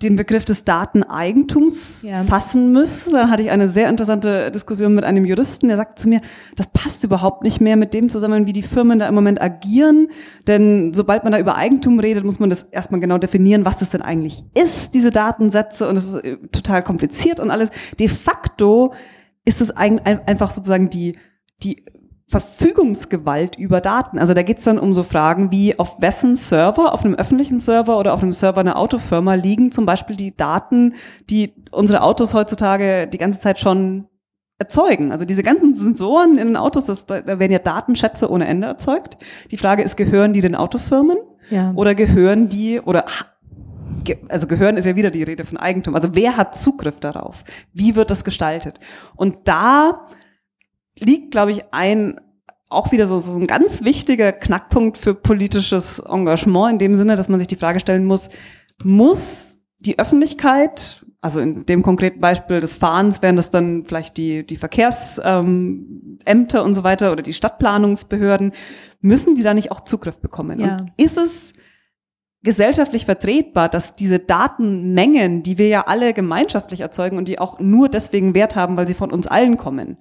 den 0.03 0.15
Begriff 0.15 0.45
des 0.45 0.65
Dateneigentums 0.65 2.05
ja. 2.05 2.23
fassen 2.23 2.71
müsste. 2.71 3.11
Da 3.11 3.29
hatte 3.29 3.43
ich 3.43 3.51
eine 3.51 3.69
sehr 3.69 3.89
interessante 3.89 4.53
Diskussion 4.53 4.95
mit 4.95 5.03
einem 5.03 5.25
Juristen, 5.25 5.67
der 5.67 5.77
sagte 5.77 5.97
zu 5.97 6.09
mir, 6.09 6.21
das 6.55 6.69
passt 6.69 7.03
überhaupt 7.03 7.43
nicht 7.43 7.61
mehr 7.61 7.77
mit 7.77 7.95
dem 7.95 8.09
zusammen, 8.09 8.47
wie 8.47 8.53
die 8.53 8.63
Firmen 8.63 9.01
da 9.01 9.09
im 9.09 9.15
Moment 9.17 9.43
agieren. 9.43 10.09
Denn 10.47 10.95
sobald 10.95 11.25
man 11.25 11.33
da 11.33 11.41
über 11.41 11.57
Eigentum 11.57 11.99
redet, 11.99 12.25
muss 12.25 12.39
man 12.39 12.49
das 12.49 12.63
erstmal 12.63 13.01
genau 13.01 13.19
definieren, 13.19 13.65
was 13.65 13.79
das 13.79 13.91
denn 13.91 14.03
eigentlich 14.03 14.45
ist, 14.55 14.95
diese 14.95 15.11
Datensätze. 15.11 15.89
Und 15.89 15.97
das 15.97 16.15
ist 16.15 16.25
äh, 16.25 16.37
total 16.53 16.85
kompliziert 16.85 17.41
und 17.41 17.51
alles. 17.51 17.71
De 17.99 18.07
facto 18.07 18.95
ist 19.45 19.61
es 19.61 19.73
einfach 19.73 20.53
sozusagen 20.53 20.91
die, 20.91 21.19
die 21.65 21.85
Verfügungsgewalt 22.29 23.57
über 23.57 23.81
Daten. 23.81 24.19
Also 24.19 24.35
da 24.35 24.43
geht's 24.43 24.65
dann 24.65 24.79
um 24.79 24.93
so 24.93 25.03
Fragen 25.03 25.51
wie, 25.51 25.79
auf 25.79 26.01
wessen 26.01 26.37
Server, 26.37 26.93
auf 26.93 27.03
einem 27.03 27.15
öffentlichen 27.15 27.59
Server 27.59 27.99
oder 27.99 28.13
auf 28.13 28.23
einem 28.23 28.35
Server 28.35 28.61
einer 28.61 28.77
Autofirma 28.77 29.35
liegen 29.35 29.73
zum 29.73 29.87
Beispiel 29.87 30.15
die 30.15 30.37
Daten, 30.37 30.95
die 31.31 31.55
unsere 31.71 32.03
Autos 32.03 32.35
heutzutage 32.35 33.07
die 33.07 33.19
ganze 33.19 33.41
Zeit 33.41 33.61
schon 33.61 34.09
erzeugen. 34.59 35.11
Also 35.11 35.25
diese 35.25 35.43
ganzen 35.43 35.73
Sensoren 35.73 36.37
in 36.37 36.49
den 36.49 36.57
Autos, 36.57 36.85
das, 36.87 37.07
da 37.07 37.25
werden 37.25 37.53
ja 37.53 37.61
Datenschätze 37.61 38.31
ohne 38.31 38.47
Ende 38.47 38.67
erzeugt. 38.67 39.17
Die 39.51 39.57
Frage 39.57 39.83
ist, 39.83 39.97
gehören 39.97 40.35
die 40.35 40.43
den 40.43 40.55
Autofirmen 40.55 41.17
ja. 41.49 41.73
oder 41.77 41.95
gehören 41.95 42.51
die 42.51 42.81
oder 42.81 43.07
also 44.29 44.47
gehören 44.47 44.77
ist 44.77 44.87
ja 44.87 44.97
wieder 44.97 45.11
die 45.11 45.23
Rede 45.23 45.45
von 45.45 45.59
Eigentum. 45.59 45.95
Also 45.95 46.15
wer 46.15 46.37
hat 46.37 46.57
Zugriff 46.57 47.01
darauf? 47.01 47.45
Wie 47.73 47.95
wird 47.95 48.11
das 48.11 48.25
gestaltet? 48.25 48.81
Und 49.17 49.37
da 49.45 50.07
liegt, 51.01 51.31
glaube 51.31 51.53
ich, 51.53 51.73
ein 51.73 52.21
auch 52.71 52.93
wieder 52.93 53.07
so, 53.07 53.19
so 53.19 53.35
ein 53.39 53.47
ganz 53.47 53.83
wichtiger 53.83 54.33
Knackpunkt 54.33 54.99
für 54.99 55.15
politisches 55.15 56.01
Engagement 56.01 56.73
in 56.73 56.79
dem 56.79 56.95
Sinne, 56.95 57.17
dass 57.17 57.29
man 57.29 57.41
sich 57.41 57.49
die 57.49 57.57
Frage 57.57 57.81
stellen 57.81 58.05
muss, 58.05 58.29
muss 58.83 59.59
die 59.79 59.99
Öffentlichkeit, 59.99 61.05
also 61.21 61.41
in 61.41 61.65
dem 61.67 61.83
konkreten 61.83 62.21
Beispiel 62.21 62.61
des 62.61 62.75
Fahrens 62.75 63.23
wären 63.23 63.37
das 63.37 63.51
dann 63.51 63.85
vielleicht 63.87 64.17
die, 64.19 64.47
die 64.47 64.57
Verkehrsämter 64.57 65.49
ähm, 66.27 66.65
und 66.65 66.75
so 66.75 66.85
weiter 66.85 67.11
oder 67.13 67.23
die 67.23 67.33
Stadtplanungsbehörden, 67.33 68.53
müssen 69.01 69.35
die 69.35 69.43
da 69.43 69.55
nicht 69.55 69.73
auch 69.73 69.81
Zugriff 69.81 70.19
bekommen? 70.19 70.61
Ja. 70.61 70.77
Und 70.77 70.93
ist 70.97 71.17
es 71.17 71.55
gesellschaftlich 72.43 73.05
vertretbar, 73.05 73.69
dass 73.69 73.97
diese 73.97 74.21
Datenmengen, 74.21 75.43
die 75.43 75.59
wir 75.59 75.69
ja 75.69 75.87
alle 75.87 76.13
gemeinschaftlich 76.13 76.81
erzeugen 76.81 77.17
und 77.19 77.29
die 77.29 77.39
auch 77.39 77.59
nur 77.59 77.89
deswegen 77.89 78.35
Wert 78.35 78.55
haben, 78.55 78.77
weil 78.77 78.87
sie 78.87 78.95
von 78.95 79.11
uns 79.11 79.27
allen 79.27 79.57
kommen, 79.57 79.97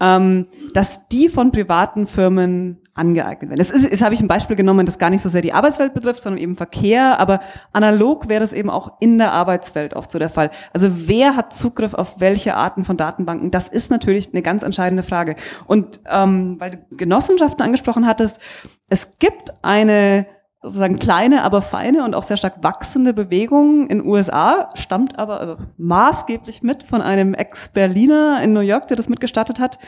ähm, 0.00 0.46
dass 0.74 1.08
die 1.08 1.28
von 1.28 1.52
privaten 1.52 2.06
Firmen 2.06 2.78
angeeignet 2.94 3.50
werden. 3.50 3.58
Das 3.58 3.70
ist, 3.70 3.84
ist 3.84 4.02
habe 4.02 4.14
ich 4.14 4.20
ein 4.20 4.28
Beispiel 4.28 4.56
genommen, 4.56 4.84
das 4.84 4.98
gar 4.98 5.10
nicht 5.10 5.22
so 5.22 5.28
sehr 5.28 5.40
die 5.42 5.52
Arbeitswelt 5.52 5.94
betrifft, 5.94 6.22
sondern 6.22 6.42
eben 6.42 6.56
Verkehr, 6.56 7.18
aber 7.20 7.40
analog 7.72 8.28
wäre 8.28 8.40
das 8.40 8.52
eben 8.52 8.70
auch 8.70 9.00
in 9.00 9.18
der 9.18 9.32
Arbeitswelt 9.32 9.94
oft 9.94 10.10
so 10.10 10.18
der 10.18 10.30
Fall. 10.30 10.50
Also 10.72 10.90
wer 11.08 11.36
hat 11.36 11.54
Zugriff 11.54 11.94
auf 11.94 12.20
welche 12.20 12.56
Arten 12.56 12.84
von 12.84 12.96
Datenbanken? 12.96 13.50
Das 13.50 13.68
ist 13.68 13.90
natürlich 13.90 14.32
eine 14.32 14.42
ganz 14.42 14.62
entscheidende 14.62 15.02
Frage. 15.02 15.36
Und 15.66 16.00
ähm, 16.06 16.56
weil 16.58 16.70
du 16.72 16.96
Genossenschaften 16.96 17.64
angesprochen 17.64 18.06
hattest, 18.06 18.40
es 18.88 19.18
gibt 19.18 19.52
eine 19.62 20.26
sozusagen 20.68 20.98
kleine, 20.98 21.42
aber 21.42 21.62
feine 21.62 22.04
und 22.04 22.14
auch 22.14 22.22
sehr 22.22 22.36
stark 22.36 22.62
wachsende 22.62 23.12
Bewegung 23.12 23.88
in 23.88 24.04
USA, 24.04 24.70
stammt 24.74 25.18
aber 25.18 25.40
also 25.40 25.56
maßgeblich 25.76 26.62
mit 26.62 26.82
von 26.82 27.02
einem 27.02 27.34
Ex-Berliner 27.34 28.40
in 28.42 28.52
New 28.52 28.60
York, 28.60 28.88
der 28.88 28.96
das 28.96 29.08
mitgestartet 29.08 29.58
hat, 29.60 29.78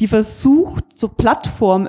die 0.00 0.08
versucht, 0.08 0.98
so 0.98 1.08
Plattform, 1.08 1.86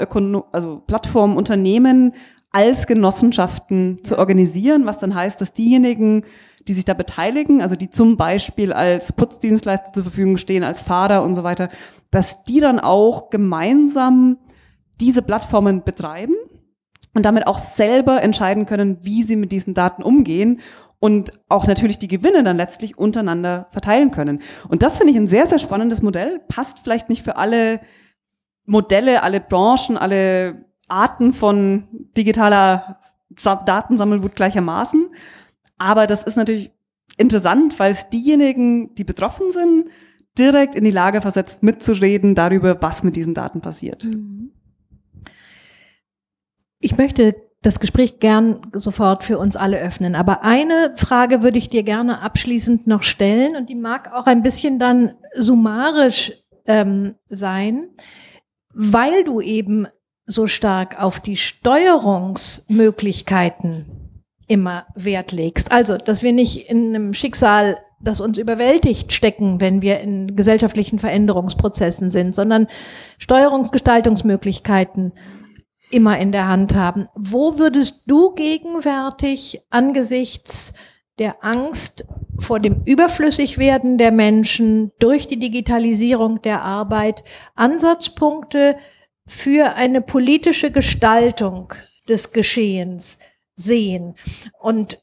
also 0.52 0.82
Plattformunternehmen 0.86 2.14
als 2.52 2.86
Genossenschaften 2.86 4.00
zu 4.04 4.18
organisieren, 4.18 4.86
was 4.86 5.00
dann 5.00 5.16
heißt, 5.16 5.40
dass 5.40 5.54
diejenigen, 5.54 6.26
die 6.68 6.74
sich 6.74 6.86
da 6.86 6.94
beteiligen, 6.94 7.62
also 7.62 7.76
die 7.76 7.90
zum 7.90 8.18
Beispiel 8.18 8.74
als 8.74 9.14
Putzdienstleister 9.14 9.94
zur 9.94 10.04
Verfügung 10.04 10.38
stehen, 10.38 10.64
als 10.64 10.82
Fahrer 10.82 11.24
und 11.24 11.34
so 11.34 11.44
weiter, 11.44 11.70
dass 12.12 12.44
die 12.44 12.60
dann 12.60 12.80
auch 12.80 13.30
gemeinsam 13.30 14.38
diese 15.00 15.22
Plattformen 15.22 15.84
betreiben 15.84 16.36
und 17.14 17.26
damit 17.26 17.48
auch 17.48 17.60
selber 17.60 18.22
entscheiden 18.22 18.66
können, 18.66 19.00
wie 19.02 19.24
sie 19.24 19.36
mit 19.36 19.52
diesen 19.52 19.74
Daten 19.74 20.04
umgehen 20.04 20.62
und 21.00 21.34
auch 21.50 21.66
natürlich 21.66 21.98
die 21.98 22.08
Gewinne 22.08 22.44
dann 22.44 22.58
letztlich 22.58 22.98
untereinander 22.98 23.68
verteilen 23.72 24.12
können. 24.12 24.42
Und 24.70 24.84
das 24.84 24.98
finde 24.98 25.12
ich 25.12 25.18
ein 25.18 25.28
sehr, 25.28 25.48
sehr 25.48 25.60
spannendes 25.60 26.02
Modell. 26.02 26.40
Passt 26.48 26.80
vielleicht 26.80 27.10
nicht 27.10 27.24
für 27.24 27.38
alle 27.38 27.82
Modelle, 28.66 29.24
alle 29.24 29.42
Branchen, 29.42 29.98
alle 29.98 30.66
Arten 30.88 31.34
von 31.34 31.88
digitaler 32.16 33.00
Datensammelwut 33.66 34.36
gleichermaßen. 34.36 35.10
Aber 35.80 36.06
das 36.06 36.22
ist 36.22 36.38
natürlich 36.38 36.72
interessant, 37.18 37.80
weil 37.80 37.92
es 37.92 38.10
diejenigen, 38.10 38.94
die 38.94 39.04
betroffen 39.04 39.50
sind, 39.50 39.90
direkt 40.38 40.76
in 40.76 40.84
die 40.84 40.92
Lage 40.92 41.22
versetzt, 41.22 41.64
mitzureden 41.64 42.36
darüber, 42.36 42.80
was 42.82 43.02
mit 43.04 43.16
diesen 43.16 43.34
Daten 43.34 43.62
passiert. 43.62 44.04
Mhm. 44.04 44.52
Ich 46.82 46.98
möchte 46.98 47.36
das 47.62 47.80
Gespräch 47.80 48.20
gern 48.20 48.60
sofort 48.74 49.24
für 49.24 49.38
uns 49.38 49.56
alle 49.56 49.80
öffnen. 49.80 50.16
Aber 50.16 50.44
eine 50.44 50.94
Frage 50.96 51.44
würde 51.44 51.60
ich 51.60 51.70
dir 51.70 51.84
gerne 51.84 52.22
abschließend 52.22 52.88
noch 52.88 53.04
stellen 53.04 53.56
und 53.56 53.70
die 53.70 53.76
mag 53.76 54.12
auch 54.12 54.26
ein 54.26 54.42
bisschen 54.42 54.80
dann 54.80 55.14
summarisch 55.36 56.34
ähm, 56.66 57.14
sein, 57.28 57.90
weil 58.74 59.24
du 59.24 59.42
eben 59.42 59.86
so 60.26 60.48
stark 60.48 61.00
auf 61.02 61.20
die 61.20 61.38
Steuerungsmöglichkeiten 61.38 64.24
immer 64.48 64.88
Wert 64.96 65.32
legst. 65.32 65.72
Also, 65.72 65.98
dass 65.98 66.24
wir 66.24 66.34
nicht 66.34 66.68
in 66.70 66.96
einem 66.96 67.14
Schicksal, 67.14 67.78
das 68.02 68.22
uns 68.22 68.40
überwältigt, 68.40 69.14
stecken, 69.14 69.62
wenn 69.62 69.84
wir 69.84 70.00
in 70.00 70.36
gesellschaftlichen 70.36 70.98
Veränderungsprozessen 70.98 72.10
sind, 72.10 72.34
sondern 72.34 72.66
Steuerungsgestaltungsmöglichkeiten 73.20 75.12
immer 75.92 76.18
in 76.20 76.32
der 76.32 76.48
Hand 76.48 76.76
haben. 76.76 77.08
Wo 77.16 77.60
würdest 77.60 78.04
du 78.08 78.34
gegenwärtig 78.34 79.62
angesichts 79.70 80.74
der 81.20 81.44
Angst 81.44 82.06
vor 82.40 82.60
dem 82.60 82.82
Überflüssigwerden 82.86 83.98
der 83.98 84.12
Menschen 84.12 84.92
durch 85.00 85.28
die 85.28 85.40
Digitalisierung 85.40 86.42
der 86.42 86.64
Arbeit 86.64 87.24
Ansatzpunkte 87.56 88.76
für 89.28 89.76
eine 89.76 90.02
politische 90.02 90.72
Gestaltung 90.72 91.74
des 92.10 92.32
Geschehens 92.32 93.20
sehen? 93.56 94.16
Und 94.60 95.00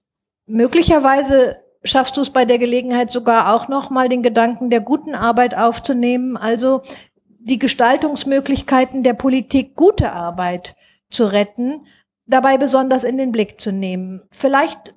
möglicherweise 0.47 1.59
schaffst 1.85 2.17
du 2.17 2.21
es 2.21 2.31
bei 2.31 2.45
der 2.45 2.59
Gelegenheit 2.59 3.11
sogar 3.11 3.55
auch 3.55 3.69
noch 3.69 3.91
mal 3.91 4.09
den 4.09 4.23
Gedanken 4.23 4.71
der 4.71 4.81
guten 4.81 5.15
Arbeit 5.15 5.57
aufzunehmen, 5.57 6.37
also 6.37 6.83
die 7.39 7.59
Gestaltungsmöglichkeiten 7.59 9.03
der 9.03 9.15
Politik 9.15 9.75
gute 9.75 10.13
Arbeit 10.13 10.75
zu 11.11 11.25
retten, 11.25 11.87
dabei 12.27 12.59
besonders 12.59 13.05
in 13.05 13.19
den 13.19 13.33
Blick 13.33 13.61
zu 13.61 13.73
nehmen. 13.73 14.23
Vielleicht 14.31 14.95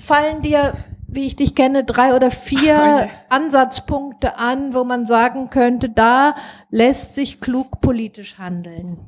fallen 0.00 0.42
dir, 0.42 0.74
wie 1.06 1.26
ich 1.26 1.36
dich 1.36 1.54
kenne, 1.54 1.84
drei 1.84 2.14
oder 2.14 2.30
vier 2.30 3.08
Ansatzpunkte 3.30 4.38
an, 4.38 4.74
wo 4.74 4.84
man 4.84 5.06
sagen 5.06 5.50
könnte, 5.50 5.88
da 5.88 6.34
lässt 6.70 7.14
sich 7.14 7.40
klug 7.40 7.80
politisch 7.80 8.38
handeln. 8.38 8.98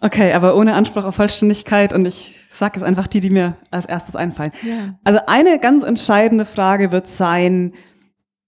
Okay, 0.00 0.32
aber 0.32 0.56
ohne 0.56 0.74
Anspruch 0.74 1.04
auf 1.04 1.14
Vollständigkeit 1.14 1.92
und 1.92 2.06
ich 2.06 2.34
sage 2.50 2.78
es 2.78 2.82
einfach 2.82 3.06
die, 3.06 3.20
die 3.20 3.30
mir 3.30 3.56
als 3.70 3.86
erstes 3.86 4.16
einfallen. 4.16 4.52
Ja. 4.62 4.98
Also 5.04 5.20
eine 5.26 5.58
ganz 5.58 5.84
entscheidende 5.84 6.44
Frage 6.44 6.90
wird 6.90 7.06
sein, 7.06 7.74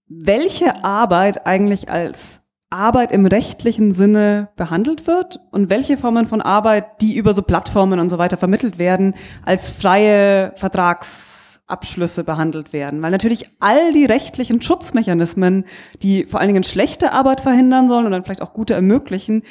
welche 0.09 0.83
Arbeit 0.85 1.47
eigentlich 1.47 1.91
als 1.91 2.42
Arbeit 2.73 3.13
im 3.13 3.27
rechtlichen 3.27 3.93
Sinne 3.93 4.49
behandelt 4.57 5.07
wird 5.07 5.41
und 5.51 5.71
welche 5.71 5.97
Formen 5.97 6.27
von 6.27 6.41
Arbeit, 6.41 7.03
die 7.03 7.17
über 7.17 7.35
so 7.35 7.43
Plattformen 7.43 8.01
und 8.01 8.09
so 8.11 8.19
weiter 8.19 8.37
vermittelt 8.37 8.79
werden, 8.79 9.15
als 9.45 9.69
freie 9.69 10.53
Vertragsabschlüsse 10.57 12.25
behandelt 12.25 12.73
werden. 12.73 13.03
Weil 13.03 13.11
natürlich 13.11 13.51
all 13.61 13.93
die 13.93 14.07
rechtlichen 14.07 14.63
Schutzmechanismen, 14.63 15.67
die 16.03 16.25
vor 16.25 16.41
allen 16.41 16.49
Dingen 16.49 16.65
schlechte 16.65 17.13
Arbeit 17.13 17.43
verhindern 17.43 17.89
sollen 17.89 18.07
und 18.07 18.13
dann 18.13 18.25
vielleicht 18.25 18.43
auch 18.43 18.55
gute 18.55 18.75
ermöglichen, 18.75 19.43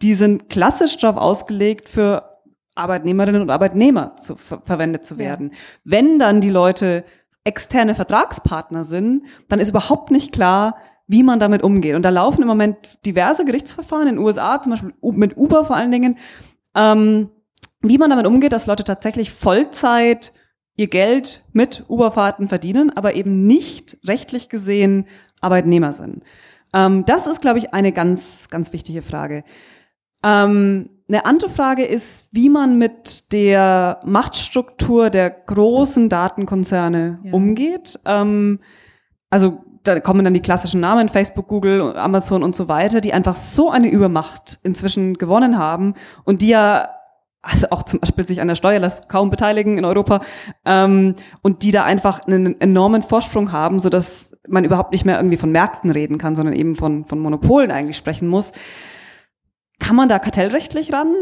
die 0.00 0.14
sind 0.14 0.48
klassisch 0.48 0.96
darauf 0.98 1.16
ausgelegt, 1.16 1.88
für 1.88 2.38
Arbeitnehmerinnen 2.76 3.42
und 3.42 3.50
Arbeitnehmer 3.50 4.16
zu, 4.16 4.36
ver 4.36 4.60
verwendet 4.62 5.04
zu 5.04 5.18
werden. 5.18 5.50
Ja. 5.50 5.56
Wenn 5.82 6.18
dann 6.20 6.40
die 6.40 6.50
Leute 6.50 7.04
externe 7.42 7.94
Vertragspartner 7.94 8.84
sind, 8.84 9.24
dann 9.48 9.58
ist 9.58 9.70
überhaupt 9.70 10.10
nicht 10.10 10.32
klar, 10.32 10.76
wie 11.08 11.22
man 11.22 11.40
damit 11.40 11.62
umgeht. 11.62 11.96
Und 11.96 12.02
da 12.02 12.10
laufen 12.10 12.42
im 12.42 12.48
Moment 12.48 13.04
diverse 13.04 13.44
Gerichtsverfahren 13.44 14.06
in 14.06 14.16
den 14.16 14.24
USA, 14.24 14.60
zum 14.60 14.70
Beispiel 14.70 14.92
mit 15.02 15.36
Uber 15.36 15.64
vor 15.64 15.74
allen 15.74 15.90
Dingen, 15.90 16.18
ähm, 16.76 17.30
wie 17.80 17.98
man 17.98 18.10
damit 18.10 18.26
umgeht, 18.26 18.52
dass 18.52 18.66
Leute 18.66 18.84
tatsächlich 18.84 19.32
Vollzeit 19.32 20.32
ihr 20.76 20.86
Geld 20.86 21.44
mit 21.52 21.84
Uberfahrten 21.88 22.46
verdienen, 22.46 22.90
aber 22.96 23.14
eben 23.14 23.46
nicht 23.46 23.98
rechtlich 24.06 24.48
gesehen 24.48 25.06
Arbeitnehmer 25.40 25.92
sind. 25.92 26.24
Ähm, 26.72 27.04
das 27.06 27.26
ist, 27.26 27.40
glaube 27.40 27.58
ich, 27.58 27.72
eine 27.72 27.92
ganz, 27.92 28.48
ganz 28.48 28.72
wichtige 28.72 29.02
Frage. 29.02 29.44
Ähm, 30.22 30.90
eine 31.08 31.24
andere 31.24 31.48
Frage 31.48 31.84
ist, 31.84 32.28
wie 32.32 32.50
man 32.50 32.76
mit 32.76 33.32
der 33.32 34.00
Machtstruktur 34.04 35.08
der 35.08 35.30
großen 35.30 36.08
Datenkonzerne 36.08 37.20
ja. 37.22 37.32
umgeht. 37.32 37.98
Ähm, 38.04 38.60
also 39.30 39.64
da 39.82 40.00
kommen 40.00 40.24
dann 40.24 40.34
die 40.34 40.40
klassischen 40.40 40.80
Namen, 40.80 41.08
Facebook, 41.08 41.48
Google, 41.48 41.96
Amazon 41.96 42.42
und 42.42 42.54
so 42.56 42.68
weiter, 42.68 43.00
die 43.00 43.12
einfach 43.12 43.36
so 43.36 43.70
eine 43.70 43.88
Übermacht 43.88 44.58
inzwischen 44.62 45.14
gewonnen 45.14 45.58
haben 45.58 45.94
und 46.24 46.42
die 46.42 46.48
ja 46.48 46.90
also 47.40 47.68
auch 47.70 47.84
zum 47.84 48.00
Beispiel 48.00 48.26
sich 48.26 48.40
an 48.40 48.48
der 48.48 48.56
Steuerlast 48.56 49.08
kaum 49.08 49.30
beteiligen 49.30 49.78
in 49.78 49.84
Europa 49.84 50.22
ähm, 50.64 51.14
und 51.42 51.62
die 51.62 51.70
da 51.70 51.84
einfach 51.84 52.26
einen 52.26 52.60
enormen 52.60 53.02
Vorsprung 53.02 53.52
haben, 53.52 53.78
so 53.78 53.88
dass 53.88 54.32
man 54.48 54.64
überhaupt 54.64 54.92
nicht 54.92 55.04
mehr 55.04 55.16
irgendwie 55.16 55.36
von 55.36 55.52
Märkten 55.52 55.90
reden 55.90 56.18
kann, 56.18 56.36
sondern 56.36 56.54
eben 56.54 56.74
von, 56.74 57.04
von 57.04 57.18
Monopolen 57.18 57.70
eigentlich 57.70 57.96
sprechen 57.96 58.28
muss. 58.28 58.52
Kann 59.78 59.96
man 59.96 60.08
da 60.08 60.18
kartellrechtlich 60.18 60.92
ran? 60.92 61.14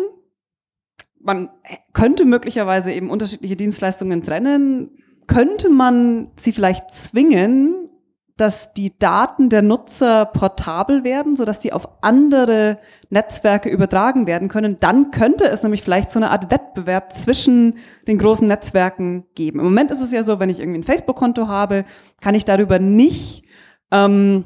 Man 1.20 1.50
könnte 1.92 2.24
möglicherweise 2.24 2.92
eben 2.92 3.10
unterschiedliche 3.10 3.56
Dienstleistungen 3.56 4.22
trennen. 4.22 5.02
Könnte 5.26 5.68
man 5.68 6.30
sie 6.36 6.52
vielleicht 6.52 6.94
zwingen, 6.94 7.90
dass 8.36 8.74
die 8.74 8.98
Daten 8.98 9.48
der 9.48 9.62
Nutzer 9.62 10.26
portabel 10.26 11.04
werden, 11.04 11.36
so 11.36 11.46
dass 11.46 11.62
sie 11.62 11.72
auf 11.72 11.88
andere 12.02 12.78
Netzwerke 13.08 13.70
übertragen 13.70 14.26
werden 14.26 14.48
können, 14.48 14.76
dann 14.78 15.10
könnte 15.10 15.44
es 15.44 15.62
nämlich 15.62 15.82
vielleicht 15.82 16.10
so 16.10 16.18
eine 16.18 16.30
Art 16.30 16.50
Wettbewerb 16.50 17.12
zwischen 17.12 17.78
den 18.06 18.18
großen 18.18 18.46
Netzwerken 18.46 19.24
geben. 19.34 19.60
Im 19.60 19.64
Moment 19.66 19.90
ist 19.90 20.02
es 20.02 20.12
ja 20.12 20.22
so, 20.22 20.38
wenn 20.38 20.50
ich 20.50 20.60
irgendwie 20.60 20.80
ein 20.80 20.84
Facebook-Konto 20.84 21.48
habe, 21.48 21.86
kann 22.20 22.34
ich 22.34 22.44
darüber 22.44 22.78
nicht 22.78 23.44
ähm, 23.90 24.44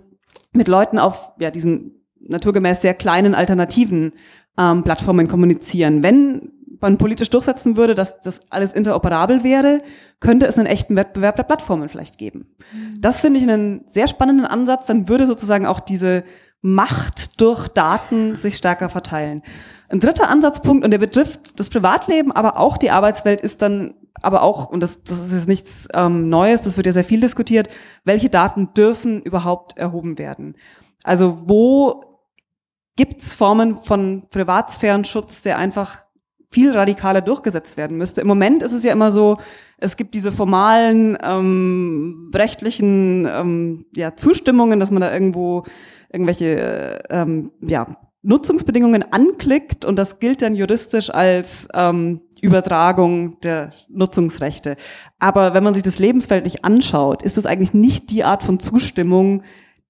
mit 0.53 0.68
Leuten 0.68 0.99
auf 0.99 1.32
ja, 1.41 1.51
diesen 1.51 2.07
naturgemäß 2.20 2.82
sehr 2.82 2.95
kleinen 2.95 3.34
alternativen 3.34 4.12
ähm, 4.57 4.84
Plattformen 4.84 5.26
kommunizieren. 5.26 6.03
Wenn 6.05 6.53
man 6.81 6.99
politisch 6.99 7.31
durchsetzen 7.31 7.76
würde, 7.76 7.95
dass 7.95 8.20
das 8.20 8.41
alles 8.51 8.72
interoperabel 8.72 9.45
wäre, 9.45 9.83
könnte 10.20 10.47
es 10.47 10.59
einen 10.59 10.66
echten 10.66 10.97
Wettbewerb 10.97 11.37
der 11.37 11.43
Plattformen 11.45 11.89
vielleicht 11.89 12.18
geben. 12.18 12.57
Mhm. 12.72 13.01
Das 13.01 13.20
finde 13.20 13.41
ich 13.41 13.49
einen 13.49 13.85
sehr 13.87 14.09
spannenden 14.09 14.47
Ansatz. 14.47 14.87
Dann 14.87 15.09
würde 15.09 15.26
sozusagen 15.26 15.66
auch 15.66 15.81
diese 15.81 16.24
Macht 16.62 17.41
durch 17.41 17.68
Daten 17.68 18.37
sich 18.37 18.57
stärker 18.57 18.89
verteilen. 18.89 19.43
Ein 19.89 20.01
dritter 20.01 20.28
Ansatzpunkt, 20.28 20.85
und 20.85 20.91
der 20.91 20.99
betrifft 20.99 21.59
das 21.59 21.70
Privatleben, 21.70 22.31
aber 22.33 22.59
auch 22.59 22.76
die 22.76 22.91
Arbeitswelt, 22.91 23.41
ist 23.41 23.62
dann 23.62 23.95
aber 24.22 24.43
auch, 24.43 24.68
und 24.68 24.81
das, 24.81 25.03
das 25.03 25.18
ist 25.18 25.33
jetzt 25.33 25.49
nichts 25.49 25.89
ähm, 25.95 26.28
Neues, 26.28 26.62
das 26.62 26.76
wird 26.76 26.87
ja 26.87 26.93
sehr 26.93 27.05
viel 27.05 27.20
diskutiert, 27.20 27.68
welche 28.05 28.28
Daten 28.28 28.72
dürfen 28.74 29.22
überhaupt 29.22 29.78
erhoben 29.78 30.18
werden? 30.18 30.57
Also 31.03 31.43
wo 31.47 32.05
gibt's 32.97 33.33
Formen 33.33 33.76
von 33.76 34.28
Privatsphärenschutz, 34.31 35.43
der 35.43 35.59
einfach 35.59 36.05
viel 36.53 36.72
radikaler 36.72 37.20
durchgesetzt 37.20 37.76
werden 37.76 37.96
müsste. 37.96 38.20
Im 38.20 38.26
Moment 38.26 38.62
ist 38.62 38.72
es 38.72 38.82
ja 38.84 38.92
immer 38.92 39.11
so, 39.11 39.38
es 39.78 39.96
gibt 39.96 40.14
diese 40.14 40.32
formalen 40.32 41.16
ähm, 41.22 42.30
rechtlichen 42.34 43.26
ähm, 43.30 43.86
ja, 43.94 44.16
Zustimmungen, 44.16 44.80
dass 44.80 44.90
man 44.90 45.01
da 45.01 45.12
irgendwo 45.12 45.64
irgendwelche 46.12 47.03
ähm, 47.09 47.53
ja, 47.61 47.86
Nutzungsbedingungen 48.22 49.12
anklickt 49.12 49.84
und 49.84 49.96
das 49.96 50.18
gilt 50.18 50.42
dann 50.42 50.55
juristisch 50.55 51.09
als 51.11 51.68
ähm, 51.72 52.20
Übertragung 52.42 53.40
der 53.40 53.70
Nutzungsrechte. 53.88 54.76
Aber 55.18 55.55
wenn 55.55 55.64
man 55.64 55.74
sich 55.74 55.82
das 55.82 55.98
Lebensfeld 55.98 56.44
nicht 56.44 56.64
anschaut, 56.64 57.22
ist 57.22 57.36
das 57.36 57.46
eigentlich 57.46 57.74
nicht 57.74 58.11
die 58.11 58.24
Art 58.24 58.42
von 58.42 58.59
Zustimmung, 58.59 59.42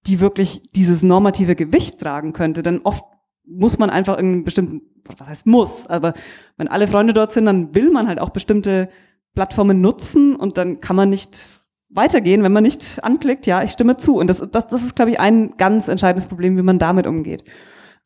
die 0.06 0.20
wirklich 0.20 0.70
dieses 0.74 1.02
normative 1.02 1.56
Gewicht 1.56 2.00
tragen 2.00 2.32
könnte. 2.32 2.62
Denn 2.62 2.80
oft 2.84 3.04
muss 3.51 3.78
man 3.78 3.90
einfach 3.90 4.16
irgendeinen 4.16 4.44
bestimmten, 4.44 4.82
was 5.05 5.28
heißt 5.28 5.46
muss, 5.46 5.86
aber 5.86 6.14
wenn 6.57 6.68
alle 6.68 6.86
Freunde 6.88 7.12
dort 7.12 7.32
sind, 7.32 7.46
dann 7.46 7.74
will 7.74 7.90
man 7.90 8.07
halt 8.07 8.20
auch 8.20 8.30
bestimmte 8.30 8.88
Plattformen 9.34 9.80
nutzen 9.80 10.36
und 10.36 10.57
dann 10.57 10.80
kann 10.80 10.96
man 10.96 11.09
nicht 11.09 11.48
weitergehen, 11.90 12.42
wenn 12.42 12.53
man 12.53 12.62
nicht 12.62 13.03
anklickt, 13.03 13.46
ja, 13.46 13.62
ich 13.62 13.72
stimme 13.72 13.96
zu. 13.96 14.16
Und 14.18 14.28
das, 14.28 14.42
das, 14.51 14.68
das 14.68 14.82
ist, 14.82 14.96
glaube 14.96 15.11
ich, 15.11 15.20
ein 15.20 15.57
ganz 15.57 15.88
entscheidendes 15.88 16.28
Problem, 16.28 16.57
wie 16.57 16.62
man 16.62 16.78
damit 16.78 17.07
umgeht. 17.07 17.44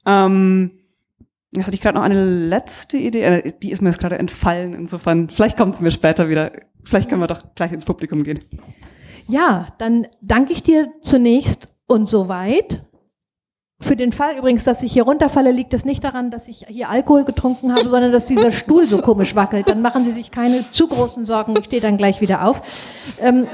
Ähm, 0.07 0.73
jetzt 1.55 1.67
hatte 1.67 1.75
ich 1.75 1.83
gerade 1.83 1.99
noch 1.99 2.05
eine 2.05 2.25
letzte 2.25 2.97
Idee, 2.97 3.23
äh, 3.23 3.53
die 3.63 3.71
ist 3.71 3.83
mir 3.83 3.91
jetzt 3.91 4.01
gerade 4.01 4.19
entfallen. 4.19 4.73
Insofern, 4.73 5.29
vielleicht 5.29 5.57
kommt 5.57 5.75
es 5.75 5.81
mir 5.81 5.91
später 5.91 6.29
wieder. 6.29 6.53
Vielleicht 6.85 7.09
können 7.09 7.21
wir 7.21 7.27
doch 7.27 7.55
gleich 7.55 7.73
ins 7.73 7.85
Publikum 7.85 8.25
gehen. 8.25 8.41
Ja, 9.27 9.69
dann 9.79 10.07
danke 10.21 10.53
ich 10.53 10.63
dir 10.63 10.91
zunächst 11.01 11.75
und 11.87 12.09
soweit. 12.09 12.85
Für 13.81 13.97
den 13.97 14.13
Fall 14.13 14.39
übrigens, 14.39 14.65
dass 14.65 14.83
ich 14.83 14.93
hier 14.93 15.03
runterfalle, 15.03 15.51
liegt 15.51 15.75
es 15.75 15.85
nicht 15.85 16.05
daran, 16.05 16.31
dass 16.31 16.49
ich 16.49 16.65
hier 16.69 16.89
Alkohol 16.89 17.25
getrunken 17.25 17.75
habe, 17.75 17.89
sondern 17.89 18.13
dass 18.13 18.25
dieser 18.25 18.53
Stuhl 18.53 18.87
so 18.87 18.99
komisch 19.03 19.35
wackelt. 19.35 19.69
Dann 19.69 19.83
machen 19.83 20.05
Sie 20.05 20.13
sich 20.13 20.31
keine 20.31 20.71
zu 20.71 20.89
großen 20.89 21.25
Sorgen. 21.25 21.55
Ich 21.59 21.67
stehe 21.67 21.83
dann 21.83 21.97
gleich 21.97 22.21
wieder 22.21 22.47
auf. 22.47 22.63
Ähm, 23.21 23.47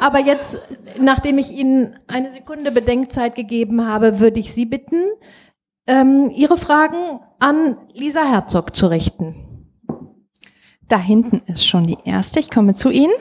aber 0.00 0.18
jetzt, 0.18 0.60
nachdem 0.98 1.38
ich 1.38 1.50
Ihnen 1.50 1.98
eine 2.08 2.32
Sekunde 2.32 2.72
Bedenkzeit 2.72 3.34
gegeben 3.34 3.86
habe, 3.86 4.18
würde 4.18 4.40
ich 4.40 4.52
Sie 4.52 4.66
bitten, 4.66 5.04
ähm, 5.86 6.30
Ihre 6.34 6.56
Fragen 6.56 7.20
an 7.38 7.76
Lisa 7.92 8.24
Herzog 8.24 8.74
zu 8.74 8.88
richten. 8.88 9.36
Da 10.88 11.00
hinten 11.00 11.42
ist 11.46 11.66
schon 11.66 11.84
die 11.86 11.98
erste. 12.04 12.40
Ich 12.40 12.50
komme 12.50 12.74
zu 12.74 12.90
Ihnen. 12.90 13.12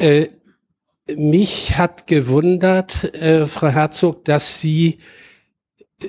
Äh, 0.00 0.28
mich 1.14 1.78
hat 1.78 2.06
gewundert, 2.06 3.14
äh, 3.14 3.44
Frau 3.44 3.68
Herzog, 3.68 4.24
dass 4.24 4.60
Sie 4.60 4.98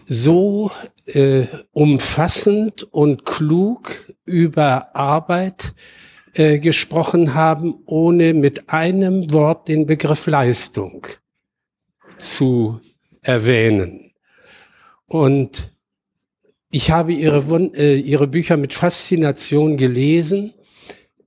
so 0.05 0.71
äh, 1.05 1.45
umfassend 1.71 2.83
und 2.83 3.25
klug 3.25 4.13
über 4.25 4.95
Arbeit 4.95 5.73
äh, 6.33 6.59
gesprochen 6.59 7.33
haben, 7.33 7.75
ohne 7.85 8.33
mit 8.33 8.69
einem 8.69 9.31
Wort 9.31 9.67
den 9.67 9.85
Begriff 9.85 10.27
Leistung 10.27 11.07
zu 12.17 12.79
erwähnen. 13.21 14.11
Und 15.05 15.71
ich 16.69 16.91
habe 16.91 17.13
Ihre, 17.13 17.41
äh, 17.75 17.97
Ihre 17.97 18.27
Bücher 18.27 18.57
mit 18.57 18.73
Faszination 18.73 19.77
gelesen, 19.77 20.53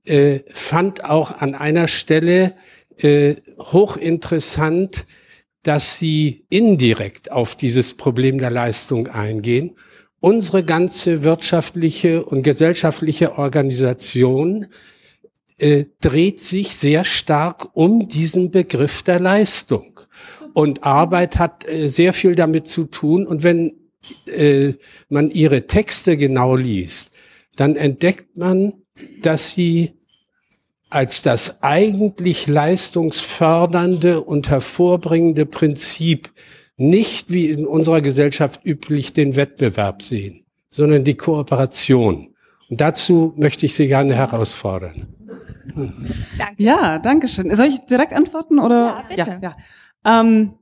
äh, 0.05 0.41
fand 0.51 1.05
auch 1.05 1.31
an 1.41 1.55
einer 1.55 1.87
Stelle 1.87 2.53
äh, 2.97 3.35
hochinteressant, 3.59 5.05
dass 5.63 5.99
Sie 5.99 6.45
indirekt 6.49 7.31
auf 7.31 7.55
dieses 7.55 7.93
Problem 7.95 8.39
der 8.39 8.49
Leistung 8.49 9.07
eingehen. 9.07 9.75
Unsere 10.19 10.63
ganze 10.63 11.23
wirtschaftliche 11.23 12.23
und 12.25 12.43
gesellschaftliche 12.43 13.37
Organisation 13.37 14.67
äh, 15.57 15.85
dreht 15.99 16.39
sich 16.39 16.75
sehr 16.75 17.03
stark 17.03 17.75
um 17.75 18.07
diesen 18.07 18.51
Begriff 18.51 19.03
der 19.03 19.19
Leistung. 19.19 19.99
Und 20.53 20.83
Arbeit 20.83 21.37
hat 21.37 21.67
äh, 21.67 21.87
sehr 21.87 22.13
viel 22.13 22.35
damit 22.35 22.67
zu 22.67 22.85
tun. 22.85 23.25
Und 23.27 23.43
wenn 23.43 23.73
äh, 24.25 24.73
man 25.09 25.31
ihre 25.31 25.67
Texte 25.67 26.17
genau 26.17 26.55
liest, 26.55 27.11
dann 27.55 27.75
entdeckt 27.75 28.37
man, 28.37 28.73
dass 29.21 29.51
sie 29.51 29.93
als 30.91 31.21
das 31.21 31.63
eigentlich 31.63 32.47
leistungsfördernde 32.47 34.21
und 34.21 34.49
hervorbringende 34.49 35.45
Prinzip 35.45 36.31
nicht 36.77 37.31
wie 37.31 37.49
in 37.49 37.65
unserer 37.65 38.01
Gesellschaft 38.01 38.65
üblich 38.65 39.13
den 39.13 39.35
Wettbewerb 39.35 40.01
sehen, 40.01 40.45
sondern 40.69 41.03
die 41.03 41.15
Kooperation. 41.15 42.35
Und 42.69 42.81
dazu 42.81 43.33
möchte 43.37 43.65
ich 43.65 43.73
Sie 43.73 43.87
gerne 43.87 44.15
herausfordern. 44.15 45.07
Danke. 46.37 46.53
Ja, 46.57 46.99
danke 46.99 47.27
schön. 47.27 47.53
Soll 47.55 47.67
ich 47.67 47.79
direkt 47.85 48.13
antworten 48.13 48.59
oder? 48.59 48.75
Ja, 48.75 49.03
bitte. 49.09 49.39
Ja, 49.41 49.53
ja. 50.05 50.21
Ähm, 50.21 50.53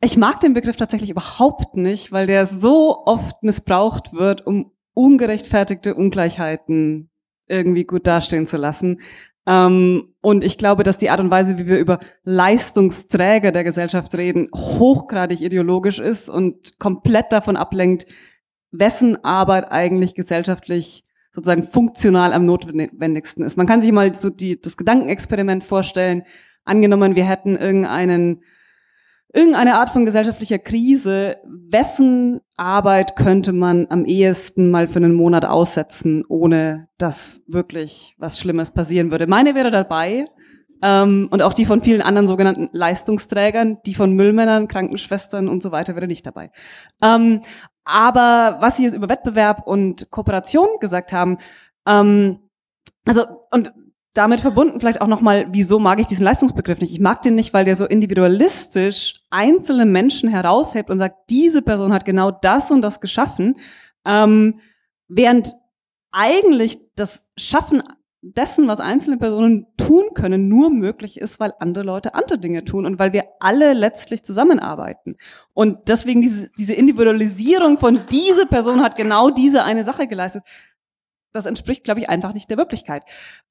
ich 0.00 0.16
mag 0.16 0.40
den 0.40 0.54
Begriff 0.54 0.76
tatsächlich 0.76 1.10
überhaupt 1.10 1.76
nicht, 1.76 2.12
weil 2.12 2.26
der 2.26 2.46
so 2.46 3.04
oft 3.06 3.42
missbraucht 3.42 4.12
wird, 4.12 4.46
um 4.46 4.72
ungerechtfertigte 4.94 5.94
Ungleichheiten 5.94 7.10
irgendwie 7.48 7.84
gut 7.84 8.06
dastehen 8.06 8.46
zu 8.46 8.56
lassen. 8.56 9.00
Ähm, 9.46 10.14
und 10.20 10.42
ich 10.44 10.56
glaube, 10.56 10.82
dass 10.84 10.98
die 10.98 11.10
Art 11.10 11.20
und 11.20 11.30
Weise, 11.30 11.58
wie 11.58 11.66
wir 11.66 11.78
über 11.78 12.00
Leistungsträger 12.22 13.52
der 13.52 13.64
Gesellschaft 13.64 14.14
reden, 14.14 14.48
hochgradig 14.54 15.40
ideologisch 15.40 15.98
ist 15.98 16.28
und 16.28 16.78
komplett 16.78 17.32
davon 17.32 17.56
ablenkt, 17.56 18.06
wessen 18.70 19.22
Arbeit 19.22 19.70
eigentlich 19.70 20.14
gesellschaftlich 20.14 21.04
sozusagen 21.32 21.64
funktional 21.64 22.32
am 22.32 22.46
notwendigsten 22.46 23.44
ist. 23.44 23.56
Man 23.56 23.66
kann 23.66 23.82
sich 23.82 23.92
mal 23.92 24.14
so 24.14 24.30
die, 24.30 24.60
das 24.60 24.76
Gedankenexperiment 24.76 25.64
vorstellen. 25.64 26.22
Angenommen, 26.64 27.16
wir 27.16 27.28
hätten 27.28 27.56
irgendeinen 27.56 28.42
irgendeine 29.34 29.78
Art 29.78 29.90
von 29.90 30.06
gesellschaftlicher 30.06 30.58
Krise, 30.58 31.36
wessen 31.44 32.40
Arbeit 32.56 33.16
könnte 33.16 33.52
man 33.52 33.86
am 33.90 34.04
ehesten 34.04 34.70
mal 34.70 34.86
für 34.86 34.96
einen 34.96 35.14
Monat 35.14 35.44
aussetzen, 35.44 36.24
ohne 36.28 36.88
dass 36.98 37.42
wirklich 37.48 38.14
was 38.16 38.38
Schlimmes 38.38 38.70
passieren 38.70 39.10
würde? 39.10 39.26
Meine 39.26 39.54
wäre 39.54 39.70
dabei. 39.70 40.26
Ähm, 40.82 41.28
und 41.30 41.42
auch 41.42 41.52
die 41.52 41.66
von 41.66 41.82
vielen 41.82 42.02
anderen 42.02 42.26
sogenannten 42.26 42.68
Leistungsträgern, 42.72 43.78
die 43.86 43.94
von 43.94 44.12
Müllmännern, 44.12 44.68
Krankenschwestern 44.68 45.48
und 45.48 45.62
so 45.62 45.72
weiter 45.72 45.96
wäre 45.96 46.06
nicht 46.06 46.26
dabei. 46.26 46.50
Ähm, 47.02 47.42
aber 47.84 48.58
was 48.60 48.76
Sie 48.76 48.84
jetzt 48.84 48.94
über 48.94 49.08
Wettbewerb 49.08 49.66
und 49.66 50.10
Kooperation 50.10 50.68
gesagt 50.80 51.12
haben, 51.12 51.38
ähm, 51.86 52.38
also 53.04 53.24
und 53.50 53.72
damit 54.14 54.40
verbunden 54.40 54.78
vielleicht 54.78 55.00
auch 55.00 55.08
nochmal, 55.08 55.46
wieso 55.50 55.80
mag 55.80 55.98
ich 55.98 56.06
diesen 56.06 56.24
Leistungsbegriff 56.24 56.80
nicht? 56.80 56.92
Ich 56.92 57.00
mag 57.00 57.22
den 57.22 57.34
nicht, 57.34 57.52
weil 57.52 57.64
der 57.64 57.74
so 57.74 57.84
individualistisch 57.84 59.20
einzelne 59.30 59.86
Menschen 59.86 60.28
heraushebt 60.28 60.88
und 60.88 60.98
sagt, 60.98 61.30
diese 61.30 61.62
Person 61.62 61.92
hat 61.92 62.04
genau 62.04 62.30
das 62.30 62.70
und 62.70 62.80
das 62.80 63.00
geschaffen, 63.00 63.56
ähm, 64.06 64.60
während 65.08 65.54
eigentlich 66.12 66.78
das 66.94 67.26
Schaffen 67.36 67.82
dessen, 68.22 68.68
was 68.68 68.80
einzelne 68.80 69.18
Personen 69.18 69.66
tun 69.76 70.04
können, 70.14 70.48
nur 70.48 70.70
möglich 70.70 71.20
ist, 71.20 71.40
weil 71.40 71.52
andere 71.58 71.84
Leute 71.84 72.14
andere 72.14 72.38
Dinge 72.38 72.64
tun 72.64 72.86
und 72.86 72.98
weil 72.98 73.12
wir 73.12 73.24
alle 73.40 73.74
letztlich 73.74 74.22
zusammenarbeiten. 74.22 75.16
Und 75.52 75.88
deswegen 75.88 76.22
diese, 76.22 76.48
diese 76.56 76.72
Individualisierung 76.72 77.78
von 77.78 77.98
diese 78.10 78.46
Person 78.46 78.82
hat 78.82 78.96
genau 78.96 79.28
diese 79.30 79.64
eine 79.64 79.84
Sache 79.84 80.06
geleistet, 80.06 80.42
das 81.34 81.46
entspricht, 81.46 81.84
glaube 81.84 82.00
ich, 82.00 82.08
einfach 82.08 82.32
nicht 82.32 82.48
der 82.50 82.56
Wirklichkeit. 82.56 83.02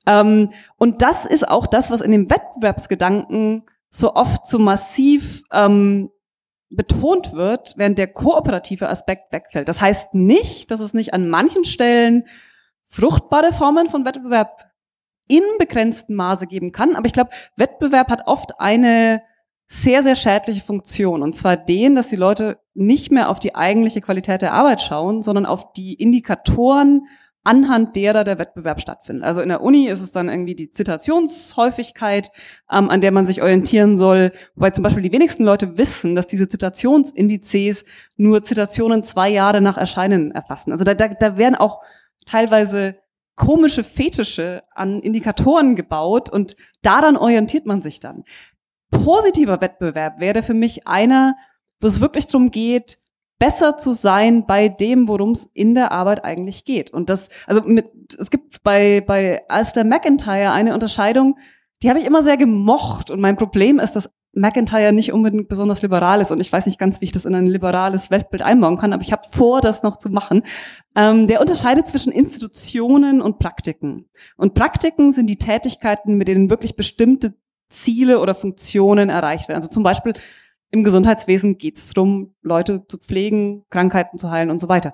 Ähm, 0.08 0.52
und 0.78 1.02
das 1.02 1.26
ist 1.26 1.48
auch 1.48 1.68
das, 1.68 1.92
was 1.92 2.02
in 2.02 2.12
dem 2.12 2.30
Wettbewerbsgedanken 2.30 3.64
so 3.90 4.16
oft 4.16 4.48
so 4.48 4.58
massiv 4.58 5.44
ähm, 5.52 6.10
betont 6.70 7.34
wird, 7.34 7.76
während 7.78 8.00
der 8.00 8.08
kooperative 8.08 8.90
Aspekt 8.90 9.32
wegfällt. 9.32 9.70
Das 9.70 9.82
heißt 9.82 10.16
nicht, 10.16 10.72
dass 10.72 10.80
es 10.80 10.94
nicht 10.94 11.14
an 11.14 11.30
manchen 11.30 11.66
Stellen 11.66 12.26
fruchtbare 12.88 13.54
Formen 13.54 13.90
von 13.90 14.06
Wettbewerb 14.06 14.72
in 15.28 15.44
begrenztem 15.60 16.16
Maße 16.16 16.48
geben 16.48 16.72
kann. 16.72 16.96
Aber 16.96 17.06
ich 17.06 17.14
glaube, 17.14 17.32
Wettbewerb 17.58 18.10
hat 18.10 18.28
oft 18.28 18.60
eine 18.60 19.22
sehr, 19.68 20.04
sehr 20.04 20.16
schädliche 20.16 20.62
Funktion. 20.62 21.22
Und 21.22 21.34
zwar 21.34 21.58
den, 21.58 21.96
dass 21.96 22.10
die 22.10 22.16
Leute 22.16 22.60
nicht 22.74 23.12
mehr 23.12 23.30
auf 23.30 23.40
die 23.40 23.56
eigentliche 23.56 24.02
Qualität 24.02 24.42
der 24.42 24.54
Arbeit 24.54 24.82
schauen, 24.82 25.22
sondern 25.22 25.46
auf 25.46 25.74
die 25.74 25.94
Indikatoren 25.94 27.08
anhand 27.44 27.96
derer 27.96 28.24
der 28.24 28.40
Wettbewerb 28.40 28.80
stattfindet. 28.80 29.26
Also 29.26 29.42
in 29.42 29.50
der 29.50 29.62
Uni 29.62 29.88
ist 29.88 30.02
es 30.02 30.12
dann 30.12 30.30
irgendwie 30.30 30.56
die 30.56 30.72
Zitationshäufigkeit, 30.72 32.32
ähm, 32.72 32.90
an 32.90 33.02
der 33.02 33.12
man 33.12 33.26
sich 33.26 33.42
orientieren 33.42 33.98
soll, 33.98 34.32
wobei 34.56 34.72
zum 34.72 34.84
Beispiel 34.84 35.04
die 35.04 35.12
wenigsten 35.12 35.44
Leute 35.44 35.78
wissen, 35.78 36.16
dass 36.16 36.28
diese 36.28 36.48
Zitationsindizes 36.48 37.86
nur 38.16 38.44
Zitationen 38.44 39.04
zwei 39.04 39.30
Jahre 39.30 39.62
nach 39.62 39.78
Erscheinen 39.78 40.32
erfassen. 40.32 40.72
Also 40.72 40.84
da, 40.84 40.94
da, 40.94 41.10
da 41.10 41.38
werden 41.38 41.56
auch 41.56 41.82
teilweise 42.26 42.96
komische 43.36 43.84
Fetische 43.84 44.64
an 44.74 45.02
Indikatoren 45.02 45.76
gebaut 45.76 46.30
und 46.30 46.56
daran 46.82 47.18
orientiert 47.18 47.66
man 47.66 47.82
sich 47.82 48.00
dann. 48.00 48.24
Positiver 48.92 49.60
Wettbewerb 49.60 50.20
wäre 50.20 50.44
für 50.44 50.54
mich 50.54 50.88
einer, 50.88 51.36
wo 51.80 51.88
es 51.88 52.00
wirklich 52.00 52.28
darum 52.28 52.52
geht, 52.52 53.00
besser 53.44 53.76
zu 53.76 53.92
sein 53.92 54.46
bei 54.46 54.70
dem, 54.70 55.10
worum 55.10 55.32
es 55.32 55.50
in 55.54 55.76
der 55.76 55.92
Arbeit 55.92 56.24
eigentlich 56.24 56.64
geht. 56.64 56.92
Und 56.92 57.10
das, 57.10 57.28
also 57.46 57.62
mit, 57.64 57.88
es 58.18 58.32
gibt 58.32 58.64
bei, 58.64 59.04
bei 59.06 59.42
Alistair 59.50 59.84
McIntyre 59.84 60.54
eine 60.54 60.74
Unterscheidung, 60.74 61.38
die 61.82 61.90
habe 61.90 62.00
ich 62.00 62.06
immer 62.06 62.24
sehr 62.24 62.38
gemocht. 62.38 63.12
Und 63.12 63.20
mein 63.20 63.36
Problem 63.36 63.80
ist, 63.80 63.98
dass 63.98 64.10
McIntyre 64.32 64.94
nicht 64.94 65.12
unbedingt 65.12 65.50
besonders 65.50 65.82
liberal 65.82 66.22
ist. 66.22 66.32
Und 66.32 66.40
ich 66.40 66.54
weiß 66.54 66.68
nicht 66.68 66.80
ganz, 66.80 67.02
wie 67.02 67.06
ich 67.06 67.12
das 67.12 67.26
in 67.26 67.36
ein 67.36 67.46
liberales 67.46 68.10
Weltbild 68.10 68.44
einbauen 68.44 68.78
kann, 68.78 68.94
aber 68.94 69.04
ich 69.04 69.12
habe 69.12 69.28
vor, 69.30 69.60
das 69.60 69.84
noch 69.84 69.98
zu 69.98 70.10
machen. 70.10 70.44
Ähm, 70.96 71.28
der 71.28 71.42
unterscheidet 71.42 71.86
zwischen 71.86 72.14
Institutionen 72.14 73.22
und 73.22 73.40
Praktiken. 73.40 74.06
Und 74.38 74.54
Praktiken 74.54 75.12
sind 75.12 75.30
die 75.30 75.38
Tätigkeiten, 75.38 76.16
mit 76.16 76.30
denen 76.30 76.50
wirklich 76.50 76.78
bestimmte 76.78 77.34
Ziele 77.68 78.22
oder 78.22 78.36
Funktionen 78.36 79.10
erreicht 79.10 79.50
werden. 79.50 79.58
Also 79.58 79.70
zum 79.70 79.84
Beispiel 79.84 80.14
im 80.74 80.84
Gesundheitswesen 80.84 81.60
geht 81.60 81.78
es 81.78 81.94
darum, 81.94 82.34
Leute 82.42 82.88
zu 82.88 82.98
pflegen, 82.98 83.64
Krankheiten 83.70 84.18
zu 84.18 84.32
heilen 84.32 84.50
und 84.50 84.60
so 84.60 84.70
weiter. 84.70 84.92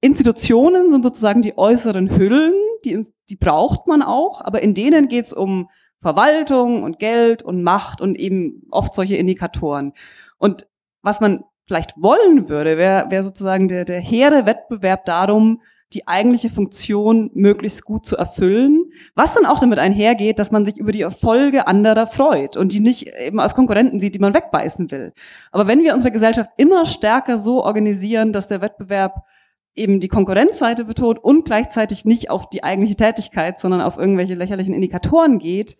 Institutionen 0.00 0.92
sind 0.92 1.02
sozusagen 1.02 1.42
die 1.42 1.58
äußeren 1.58 2.16
Hüllen, 2.16 2.54
die, 2.84 3.04
die 3.28 3.34
braucht 3.34 3.88
man 3.88 4.02
auch, 4.02 4.40
aber 4.40 4.62
in 4.62 4.72
denen 4.72 5.08
geht 5.08 5.26
es 5.26 5.32
um 5.32 5.68
Verwaltung 6.00 6.84
und 6.84 7.00
Geld 7.00 7.42
und 7.42 7.64
Macht 7.64 8.00
und 8.00 8.16
eben 8.16 8.62
oft 8.70 8.94
solche 8.94 9.16
Indikatoren. 9.16 9.94
Und 10.38 10.68
was 11.02 11.20
man 11.20 11.42
vielleicht 11.66 12.00
wollen 12.00 12.48
würde, 12.48 12.78
wäre 12.78 13.10
wär 13.10 13.24
sozusagen 13.24 13.66
der, 13.66 13.84
der 13.84 14.00
hehre 14.00 14.46
Wettbewerb 14.46 15.06
darum, 15.06 15.60
die 15.92 16.06
eigentliche 16.06 16.50
Funktion 16.50 17.32
möglichst 17.34 17.84
gut 17.84 18.06
zu 18.06 18.16
erfüllen, 18.16 18.79
was 19.14 19.34
dann 19.34 19.46
auch 19.46 19.58
damit 19.58 19.78
einhergeht, 19.78 20.38
dass 20.38 20.50
man 20.50 20.64
sich 20.64 20.76
über 20.76 20.92
die 20.92 21.02
Erfolge 21.02 21.66
anderer 21.66 22.06
freut 22.06 22.56
und 22.56 22.72
die 22.72 22.80
nicht 22.80 23.06
eben 23.06 23.40
als 23.40 23.54
Konkurrenten 23.54 24.00
sieht, 24.00 24.14
die 24.14 24.20
man 24.20 24.34
wegbeißen 24.34 24.90
will. 24.90 25.12
Aber 25.52 25.66
wenn 25.66 25.82
wir 25.82 25.94
unsere 25.94 26.12
Gesellschaft 26.12 26.50
immer 26.56 26.86
stärker 26.86 27.38
so 27.38 27.64
organisieren, 27.64 28.32
dass 28.32 28.46
der 28.46 28.60
Wettbewerb 28.60 29.24
eben 29.74 30.00
die 30.00 30.08
Konkurrenzseite 30.08 30.84
betont 30.84 31.18
und 31.22 31.44
gleichzeitig 31.44 32.04
nicht 32.04 32.30
auf 32.30 32.48
die 32.48 32.64
eigentliche 32.64 32.96
Tätigkeit, 32.96 33.58
sondern 33.58 33.80
auf 33.80 33.96
irgendwelche 33.96 34.34
lächerlichen 34.34 34.74
Indikatoren 34.74 35.38
geht, 35.38 35.76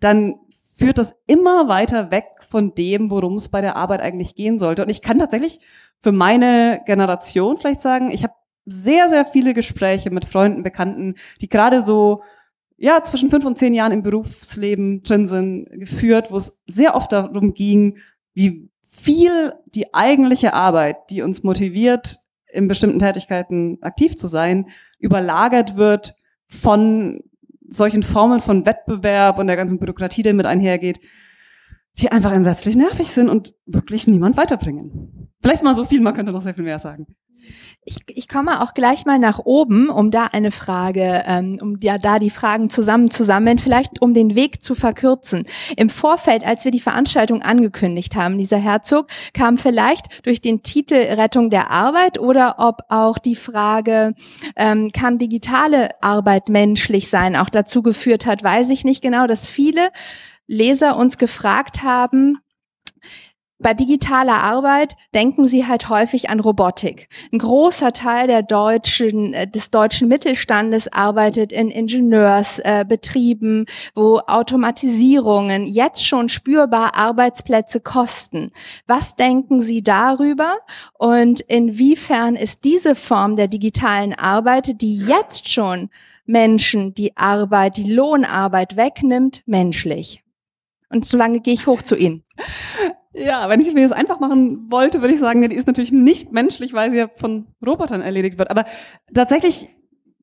dann 0.00 0.36
führt 0.74 0.98
das 0.98 1.14
immer 1.26 1.68
weiter 1.68 2.10
weg 2.10 2.26
von 2.48 2.74
dem, 2.74 3.10
worum 3.10 3.34
es 3.34 3.48
bei 3.48 3.60
der 3.60 3.76
Arbeit 3.76 4.00
eigentlich 4.00 4.36
gehen 4.36 4.58
sollte. 4.58 4.82
Und 4.82 4.88
ich 4.88 5.02
kann 5.02 5.18
tatsächlich 5.18 5.60
für 6.00 6.12
meine 6.12 6.80
Generation 6.86 7.56
vielleicht 7.56 7.80
sagen, 7.80 8.10
ich 8.10 8.22
habe 8.22 8.34
sehr, 8.64 9.08
sehr 9.08 9.24
viele 9.24 9.54
Gespräche 9.54 10.10
mit 10.10 10.24
Freunden, 10.24 10.62
Bekannten, 10.62 11.14
die 11.40 11.48
gerade 11.48 11.80
so 11.80 12.22
ja, 12.78 13.02
zwischen 13.02 13.28
fünf 13.28 13.44
und 13.44 13.58
zehn 13.58 13.74
Jahren 13.74 13.92
im 13.92 14.02
Berufsleben 14.02 15.02
drin 15.02 15.26
sind, 15.26 15.66
geführt, 15.72 16.30
wo 16.30 16.36
es 16.36 16.62
sehr 16.66 16.94
oft 16.94 17.12
darum 17.12 17.52
ging, 17.52 17.98
wie 18.34 18.70
viel 18.88 19.52
die 19.66 19.92
eigentliche 19.92 20.54
Arbeit, 20.54 21.10
die 21.10 21.22
uns 21.22 21.42
motiviert, 21.42 22.18
in 22.50 22.68
bestimmten 22.68 23.00
Tätigkeiten 23.00 23.78
aktiv 23.82 24.16
zu 24.16 24.28
sein, 24.28 24.68
überlagert 24.98 25.76
wird 25.76 26.14
von 26.46 27.20
solchen 27.68 28.02
Formen 28.02 28.40
von 28.40 28.64
Wettbewerb 28.64 29.38
und 29.38 29.48
der 29.48 29.56
ganzen 29.56 29.78
Bürokratie, 29.78 30.22
die 30.22 30.32
mit 30.32 30.46
einhergeht, 30.46 31.00
die 31.98 32.10
einfach 32.10 32.32
entsetzlich 32.32 32.76
nervig 32.76 33.10
sind 33.10 33.28
und 33.28 33.54
wirklich 33.66 34.06
niemand 34.06 34.36
weiterbringen. 34.36 35.30
Vielleicht 35.42 35.62
mal 35.62 35.74
so 35.74 35.84
viel, 35.84 36.00
man 36.00 36.14
könnte 36.14 36.32
noch 36.32 36.42
sehr 36.42 36.54
viel 36.54 36.64
mehr 36.64 36.78
sagen. 36.78 37.06
Ich, 37.88 37.96
ich 38.08 38.28
komme 38.28 38.60
auch 38.60 38.74
gleich 38.74 39.06
mal 39.06 39.18
nach 39.18 39.38
oben, 39.38 39.88
um 39.88 40.10
da 40.10 40.26
eine 40.26 40.50
Frage, 40.50 41.22
ähm, 41.26 41.58
um 41.62 41.78
ja 41.82 41.96
da 41.96 42.18
die 42.18 42.28
Fragen 42.28 42.68
zusammenzusammeln, 42.68 43.58
vielleicht 43.58 44.02
um 44.02 44.12
den 44.12 44.34
Weg 44.34 44.62
zu 44.62 44.74
verkürzen. 44.74 45.44
Im 45.74 45.88
Vorfeld, 45.88 46.44
als 46.44 46.66
wir 46.66 46.70
die 46.70 46.80
Veranstaltung 46.80 47.40
angekündigt 47.40 48.14
haben, 48.14 48.36
dieser 48.36 48.58
Herzog, 48.58 49.06
kam 49.32 49.56
vielleicht 49.56 50.26
durch 50.26 50.42
den 50.42 50.62
Titel 50.62 50.96
Rettung 50.96 51.48
der 51.48 51.70
Arbeit 51.70 52.18
oder 52.18 52.56
ob 52.58 52.82
auch 52.90 53.16
die 53.16 53.36
Frage, 53.36 54.12
ähm, 54.56 54.90
kann 54.92 55.16
digitale 55.16 55.88
Arbeit 56.02 56.50
menschlich 56.50 57.08
sein, 57.08 57.36
auch 57.36 57.48
dazu 57.48 57.82
geführt 57.82 58.26
hat, 58.26 58.42
weiß 58.42 58.68
ich 58.68 58.84
nicht 58.84 59.00
genau, 59.00 59.26
dass 59.26 59.46
viele 59.46 59.88
Leser 60.46 60.98
uns 60.98 61.16
gefragt 61.16 61.82
haben, 61.82 62.36
bei 63.60 63.74
digitaler 63.74 64.42
Arbeit 64.44 64.96
denken 65.14 65.48
Sie 65.48 65.66
halt 65.66 65.88
häufig 65.88 66.30
an 66.30 66.38
Robotik. 66.38 67.08
Ein 67.32 67.40
großer 67.40 67.92
Teil 67.92 68.28
der 68.28 68.42
deutschen, 68.42 69.34
äh, 69.34 69.50
des 69.50 69.72
deutschen 69.72 70.06
Mittelstandes 70.06 70.92
arbeitet 70.92 71.50
in 71.52 71.70
Ingenieursbetrieben, 71.70 73.64
äh, 73.64 73.66
wo 73.96 74.20
Automatisierungen 74.26 75.66
jetzt 75.66 76.06
schon 76.06 76.28
spürbar 76.28 76.96
Arbeitsplätze 76.96 77.80
kosten. 77.80 78.52
Was 78.86 79.16
denken 79.16 79.60
Sie 79.60 79.82
darüber? 79.82 80.58
Und 80.96 81.40
inwiefern 81.40 82.36
ist 82.36 82.62
diese 82.64 82.94
Form 82.94 83.34
der 83.34 83.48
digitalen 83.48 84.14
Arbeit, 84.14 84.80
die 84.80 84.98
jetzt 84.98 85.48
schon 85.48 85.90
Menschen 86.26 86.94
die 86.94 87.16
Arbeit, 87.16 87.76
die 87.76 87.92
Lohnarbeit 87.92 88.76
wegnimmt, 88.76 89.42
menschlich? 89.46 90.22
Und 90.90 91.04
solange 91.04 91.40
gehe 91.40 91.54
ich 91.54 91.66
hoch 91.66 91.82
zu 91.82 91.96
Ihnen. 91.96 92.22
Ja, 93.18 93.48
wenn 93.48 93.60
ich 93.60 93.72
mir 93.74 93.82
das 93.82 93.96
einfach 93.96 94.20
machen 94.20 94.70
wollte, 94.70 95.00
würde 95.00 95.14
ich 95.14 95.20
sagen, 95.20 95.48
die 95.48 95.56
ist 95.56 95.66
natürlich 95.66 95.92
nicht 95.92 96.32
menschlich, 96.32 96.72
weil 96.72 96.90
sie 96.90 96.98
ja 96.98 97.08
von 97.08 97.48
Robotern 97.64 98.00
erledigt 98.00 98.38
wird. 98.38 98.50
Aber 98.50 98.64
tatsächlich 99.12 99.68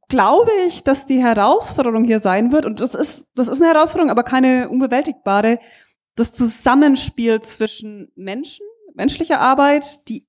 glaube 0.07 0.51
ich, 0.65 0.83
dass 0.83 1.05
die 1.05 1.21
Herausforderung 1.21 2.03
hier 2.03 2.19
sein 2.19 2.51
wird, 2.51 2.65
und 2.65 2.79
das 2.79 2.95
ist, 2.95 3.27
das 3.35 3.47
ist 3.47 3.61
eine 3.61 3.73
Herausforderung, 3.73 4.11
aber 4.11 4.23
keine 4.23 4.69
unbewältigbare, 4.69 5.59
das 6.15 6.33
Zusammenspiel 6.33 7.41
zwischen 7.41 8.11
Menschen, 8.15 8.65
menschlicher 8.93 9.41
Arbeit, 9.41 10.07
die 10.07 10.27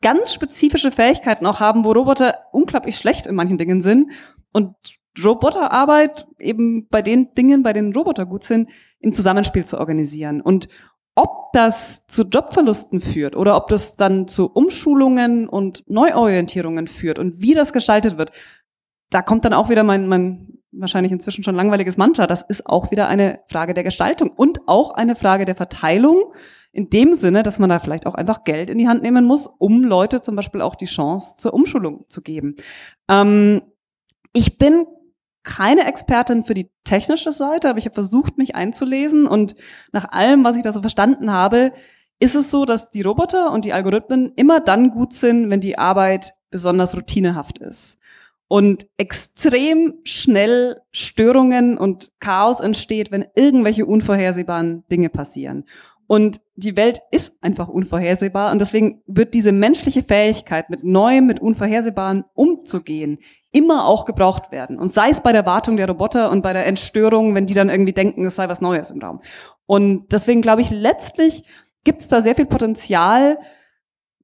ganz 0.00 0.34
spezifische 0.34 0.90
Fähigkeiten 0.90 1.46
auch 1.46 1.60
haben, 1.60 1.84
wo 1.84 1.92
Roboter 1.92 2.36
unglaublich 2.50 2.98
schlecht 2.98 3.26
in 3.26 3.36
manchen 3.36 3.58
Dingen 3.58 3.82
sind 3.82 4.10
und 4.52 4.74
Roboterarbeit 5.22 6.26
eben 6.38 6.88
bei 6.88 7.02
den 7.02 7.34
Dingen, 7.34 7.62
bei 7.62 7.72
denen 7.72 7.94
Roboter 7.94 8.26
gut 8.26 8.44
sind, 8.44 8.70
im 8.98 9.12
Zusammenspiel 9.12 9.64
zu 9.64 9.78
organisieren. 9.78 10.40
Und 10.40 10.68
ob 11.14 11.52
das 11.52 12.06
zu 12.06 12.24
Jobverlusten 12.24 13.00
führt 13.00 13.36
oder 13.36 13.56
ob 13.56 13.68
das 13.68 13.96
dann 13.96 14.28
zu 14.28 14.50
Umschulungen 14.50 15.48
und 15.48 15.84
Neuorientierungen 15.88 16.86
führt 16.86 17.18
und 17.18 17.42
wie 17.42 17.54
das 17.54 17.72
gestaltet 17.72 18.16
wird, 18.16 18.32
da 19.10 19.20
kommt 19.20 19.44
dann 19.44 19.52
auch 19.52 19.68
wieder 19.68 19.82
mein, 19.82 20.08
mein 20.08 20.58
wahrscheinlich 20.72 21.12
inzwischen 21.12 21.44
schon 21.44 21.54
langweiliges 21.54 21.98
Mantra. 21.98 22.26
Das 22.26 22.42
ist 22.42 22.66
auch 22.66 22.90
wieder 22.90 23.08
eine 23.08 23.40
Frage 23.48 23.74
der 23.74 23.84
Gestaltung 23.84 24.30
und 24.30 24.60
auch 24.66 24.92
eine 24.92 25.14
Frage 25.14 25.44
der 25.44 25.54
Verteilung 25.54 26.32
in 26.72 26.88
dem 26.88 27.12
Sinne, 27.12 27.42
dass 27.42 27.58
man 27.58 27.68
da 27.68 27.78
vielleicht 27.78 28.06
auch 28.06 28.14
einfach 28.14 28.44
Geld 28.44 28.70
in 28.70 28.78
die 28.78 28.88
Hand 28.88 29.02
nehmen 29.02 29.26
muss, 29.26 29.46
um 29.46 29.84
Leute 29.84 30.22
zum 30.22 30.34
Beispiel 30.34 30.62
auch 30.62 30.74
die 30.74 30.86
Chance 30.86 31.36
zur 31.36 31.52
Umschulung 31.52 32.06
zu 32.08 32.22
geben. 32.22 32.56
Ähm, 33.10 33.60
ich 34.32 34.56
bin 34.56 34.86
keine 35.42 35.86
Expertin 35.86 36.44
für 36.44 36.54
die 36.54 36.70
technische 36.84 37.32
Seite, 37.32 37.68
aber 37.68 37.78
ich 37.78 37.84
habe 37.84 37.94
versucht, 37.94 38.38
mich 38.38 38.54
einzulesen 38.54 39.26
und 39.26 39.54
nach 39.92 40.10
allem, 40.12 40.44
was 40.44 40.56
ich 40.56 40.62
da 40.62 40.72
so 40.72 40.80
verstanden 40.80 41.32
habe, 41.32 41.72
ist 42.20 42.36
es 42.36 42.50
so, 42.50 42.64
dass 42.64 42.90
die 42.90 43.02
Roboter 43.02 43.52
und 43.52 43.64
die 43.64 43.72
Algorithmen 43.72 44.32
immer 44.36 44.60
dann 44.60 44.90
gut 44.90 45.12
sind, 45.12 45.50
wenn 45.50 45.60
die 45.60 45.78
Arbeit 45.78 46.34
besonders 46.50 46.96
routinehaft 46.96 47.58
ist 47.58 47.98
und 48.52 48.86
extrem 48.98 49.94
schnell 50.04 50.82
Störungen 50.90 51.78
und 51.78 52.12
Chaos 52.20 52.60
entsteht, 52.60 53.10
wenn 53.10 53.24
irgendwelche 53.34 53.86
unvorhersehbaren 53.86 54.84
Dinge 54.90 55.08
passieren. 55.08 55.64
Und 56.06 56.42
die 56.54 56.76
Welt 56.76 57.00
ist 57.12 57.42
einfach 57.42 57.68
unvorhersehbar 57.68 58.52
und 58.52 58.58
deswegen 58.58 59.00
wird 59.06 59.32
diese 59.32 59.52
menschliche 59.52 60.02
Fähigkeit, 60.02 60.68
mit 60.68 60.84
Neuem, 60.84 61.24
mit 61.24 61.40
Unvorhersehbaren 61.40 62.24
umzugehen, 62.34 63.20
immer 63.52 63.86
auch 63.86 64.06
gebraucht 64.06 64.50
werden. 64.50 64.78
Und 64.78 64.90
sei 64.90 65.10
es 65.10 65.20
bei 65.20 65.32
der 65.32 65.46
Wartung 65.46 65.76
der 65.76 65.88
Roboter 65.88 66.30
und 66.30 66.42
bei 66.42 66.52
der 66.52 66.66
Entstörung, 66.66 67.34
wenn 67.34 67.46
die 67.46 67.54
dann 67.54 67.68
irgendwie 67.68 67.92
denken, 67.92 68.24
es 68.24 68.36
sei 68.36 68.48
was 68.48 68.60
Neues 68.60 68.90
im 68.90 69.00
Raum. 69.00 69.20
Und 69.66 70.12
deswegen 70.12 70.42
glaube 70.42 70.62
ich, 70.62 70.70
letztlich 70.70 71.44
gibt 71.84 72.00
es 72.00 72.08
da 72.08 72.20
sehr 72.20 72.34
viel 72.34 72.46
Potenzial, 72.46 73.38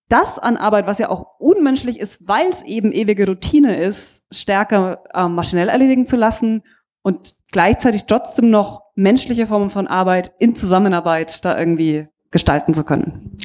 das 0.09 0.39
an 0.39 0.57
Arbeit, 0.57 0.87
was 0.87 0.99
ja 0.99 1.11
auch 1.11 1.39
unmenschlich 1.39 2.01
ist, 2.01 2.27
weil 2.27 2.49
es 2.49 2.63
eben 2.63 2.93
ewige 2.93 3.27
Routine 3.27 3.77
ist, 3.77 4.25
stärker 4.33 5.05
äh, 5.13 5.29
maschinell 5.29 5.69
erledigen 5.69 6.07
zu 6.07 6.17
lassen 6.17 6.63
und 7.03 7.35
gleichzeitig 7.53 8.07
trotzdem 8.07 8.49
noch 8.51 8.83
menschliche 8.95 9.47
Formen 9.47 9.71
von 9.71 9.87
Arbeit 9.87 10.35
in 10.39 10.57
Zusammenarbeit 10.57 11.45
da 11.45 11.59
irgendwie 11.59 12.09
gestalten 12.31 12.73
zu 12.73 12.85
können. 12.85 13.37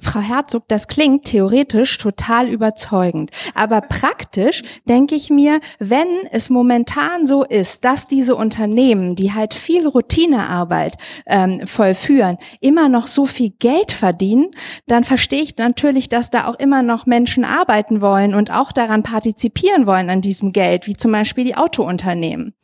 Frau 0.00 0.20
Herzog, 0.20 0.64
das 0.68 0.88
klingt 0.88 1.24
theoretisch 1.24 1.98
total 1.98 2.48
überzeugend. 2.48 3.30
Aber 3.54 3.82
praktisch 3.82 4.62
denke 4.88 5.14
ich 5.14 5.28
mir, 5.28 5.60
wenn 5.78 6.08
es 6.30 6.48
momentan 6.48 7.26
so 7.26 7.44
ist, 7.44 7.84
dass 7.84 8.06
diese 8.06 8.34
Unternehmen, 8.34 9.14
die 9.14 9.32
halt 9.32 9.52
viel 9.52 9.86
Routinearbeit 9.86 10.96
ähm, 11.26 11.66
vollführen, 11.66 12.38
immer 12.60 12.88
noch 12.88 13.06
so 13.06 13.26
viel 13.26 13.50
Geld 13.58 13.92
verdienen, 13.92 14.50
dann 14.86 15.04
verstehe 15.04 15.42
ich 15.42 15.56
natürlich, 15.58 16.08
dass 16.08 16.30
da 16.30 16.46
auch 16.46 16.58
immer 16.58 16.82
noch 16.82 17.04
Menschen 17.04 17.44
arbeiten 17.44 18.00
wollen 18.00 18.34
und 18.34 18.50
auch 18.50 18.72
daran 18.72 19.02
partizipieren 19.02 19.86
wollen 19.86 20.08
an 20.08 20.22
diesem 20.22 20.52
Geld, 20.52 20.86
wie 20.86 20.94
zum 20.94 21.12
Beispiel 21.12 21.44
die 21.44 21.56
Autounternehmen. 21.56 22.54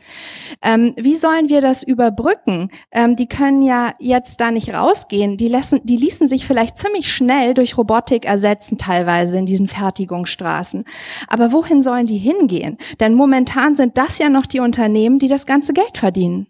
Ähm, 0.63 0.95
wie 0.97 1.17
sollen 1.17 1.49
wir 1.51 1.61
das 1.61 1.83
überbrücken? 1.83 2.71
Ähm, 2.93 3.15
die 3.15 3.29
können 3.29 3.61
ja 3.61 3.93
jetzt 4.01 4.41
da 4.41 4.51
nicht 4.51 4.73
rausgehen. 4.73 5.37
Die 5.37 5.49
lassen, 5.49 5.81
die 5.85 5.97
ließen 5.97 6.27
sich 6.29 6.47
vielleicht 6.47 6.79
ziemlich 6.79 7.13
schnell 7.13 7.26
schnell 7.27 7.55
durch 7.55 7.77
Robotik 7.77 8.25
ersetzen, 8.25 8.79
teilweise 8.79 9.37
in 9.39 9.47
diesen 9.47 9.67
Fertigungsstraßen. 9.67 10.85
Aber 11.27 11.53
wohin 11.53 11.83
sollen 11.83 12.07
die 12.07 12.19
hingehen? 12.19 12.79
Denn 13.01 13.15
momentan 13.15 13.75
sind 13.75 13.99
das 13.99 14.19
ja 14.19 14.29
noch 14.29 14.47
die 14.47 14.61
Unternehmen, 14.61 15.19
die 15.19 15.29
das 15.29 15.45
ganze 15.45 15.73
Geld 15.73 15.99
verdienen. 15.99 16.47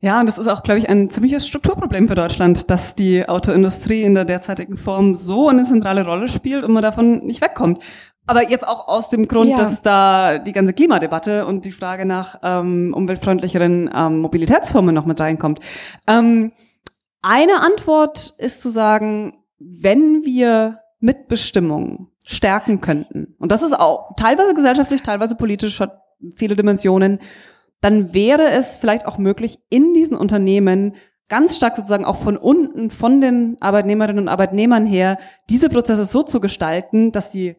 Ja, 0.00 0.20
und 0.20 0.26
das 0.26 0.38
ist 0.38 0.48
auch, 0.48 0.62
glaube 0.62 0.78
ich, 0.78 0.88
ein 0.88 1.10
ziemliches 1.10 1.46
Strukturproblem 1.46 2.08
für 2.08 2.14
Deutschland, 2.14 2.70
dass 2.70 2.94
die 2.94 3.28
Autoindustrie 3.28 4.02
in 4.02 4.14
der 4.14 4.24
derzeitigen 4.24 4.76
Form 4.76 5.14
so 5.14 5.48
eine 5.48 5.64
zentrale 5.64 6.04
Rolle 6.04 6.28
spielt 6.28 6.64
und 6.64 6.72
man 6.72 6.82
davon 6.82 7.24
nicht 7.24 7.40
wegkommt. 7.40 7.80
Aber 8.26 8.48
jetzt 8.48 8.66
auch 8.66 8.86
aus 8.86 9.08
dem 9.08 9.26
Grund, 9.26 9.50
ja. 9.50 9.56
dass 9.56 9.82
da 9.82 10.38
die 10.38 10.52
ganze 10.52 10.72
Klimadebatte 10.72 11.46
und 11.46 11.64
die 11.64 11.72
Frage 11.72 12.04
nach 12.04 12.38
ähm, 12.42 12.94
umweltfreundlicheren 12.94 13.90
ähm, 13.94 14.20
Mobilitätsformen 14.20 14.94
noch 14.94 15.06
mit 15.06 15.20
reinkommt. 15.20 15.58
Ähm, 16.06 16.52
eine 17.22 17.60
Antwort 17.60 18.34
ist 18.38 18.62
zu 18.62 18.68
sagen, 18.68 19.44
wenn 19.58 20.24
wir 20.24 20.80
Mitbestimmung 21.00 22.08
stärken 22.24 22.80
könnten, 22.80 23.34
und 23.38 23.50
das 23.50 23.62
ist 23.62 23.78
auch 23.78 24.14
teilweise 24.16 24.54
gesellschaftlich, 24.54 25.02
teilweise 25.02 25.36
politisch, 25.36 25.80
hat 25.80 26.02
viele 26.36 26.56
Dimensionen, 26.56 27.18
dann 27.80 28.14
wäre 28.14 28.50
es 28.50 28.76
vielleicht 28.76 29.06
auch 29.06 29.18
möglich, 29.18 29.58
in 29.70 29.94
diesen 29.94 30.16
Unternehmen 30.16 30.94
ganz 31.28 31.56
stark 31.56 31.76
sozusagen 31.76 32.04
auch 32.04 32.16
von 32.16 32.36
unten, 32.36 32.90
von 32.90 33.20
den 33.20 33.56
Arbeitnehmerinnen 33.60 34.24
und 34.24 34.28
Arbeitnehmern 34.28 34.86
her, 34.86 35.18
diese 35.48 35.68
Prozesse 35.68 36.04
so 36.04 36.22
zu 36.22 36.40
gestalten, 36.40 37.10
dass 37.10 37.30
die 37.30 37.56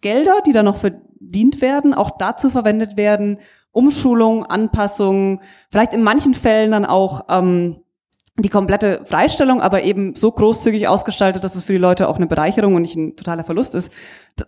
Gelder, 0.00 0.40
die 0.46 0.52
da 0.52 0.62
noch 0.62 0.76
verdient 0.76 1.60
werden, 1.60 1.92
auch 1.92 2.10
dazu 2.16 2.50
verwendet 2.50 2.96
werden, 2.96 3.38
Umschulung, 3.72 4.46
Anpassung, 4.46 5.42
vielleicht 5.70 5.92
in 5.92 6.02
manchen 6.02 6.34
Fällen 6.34 6.70
dann 6.70 6.86
auch 6.86 7.26
ähm, 7.28 7.82
die 8.38 8.48
komplette 8.48 9.02
Freistellung, 9.04 9.60
aber 9.60 9.82
eben 9.82 10.14
so 10.14 10.30
großzügig 10.30 10.88
ausgestaltet, 10.88 11.44
dass 11.44 11.56
es 11.56 11.62
für 11.62 11.72
die 11.72 11.78
Leute 11.78 12.08
auch 12.08 12.16
eine 12.16 12.26
Bereicherung 12.26 12.74
und 12.74 12.82
nicht 12.82 12.96
ein 12.96 13.16
totaler 13.16 13.44
Verlust 13.44 13.74
ist. 13.74 13.92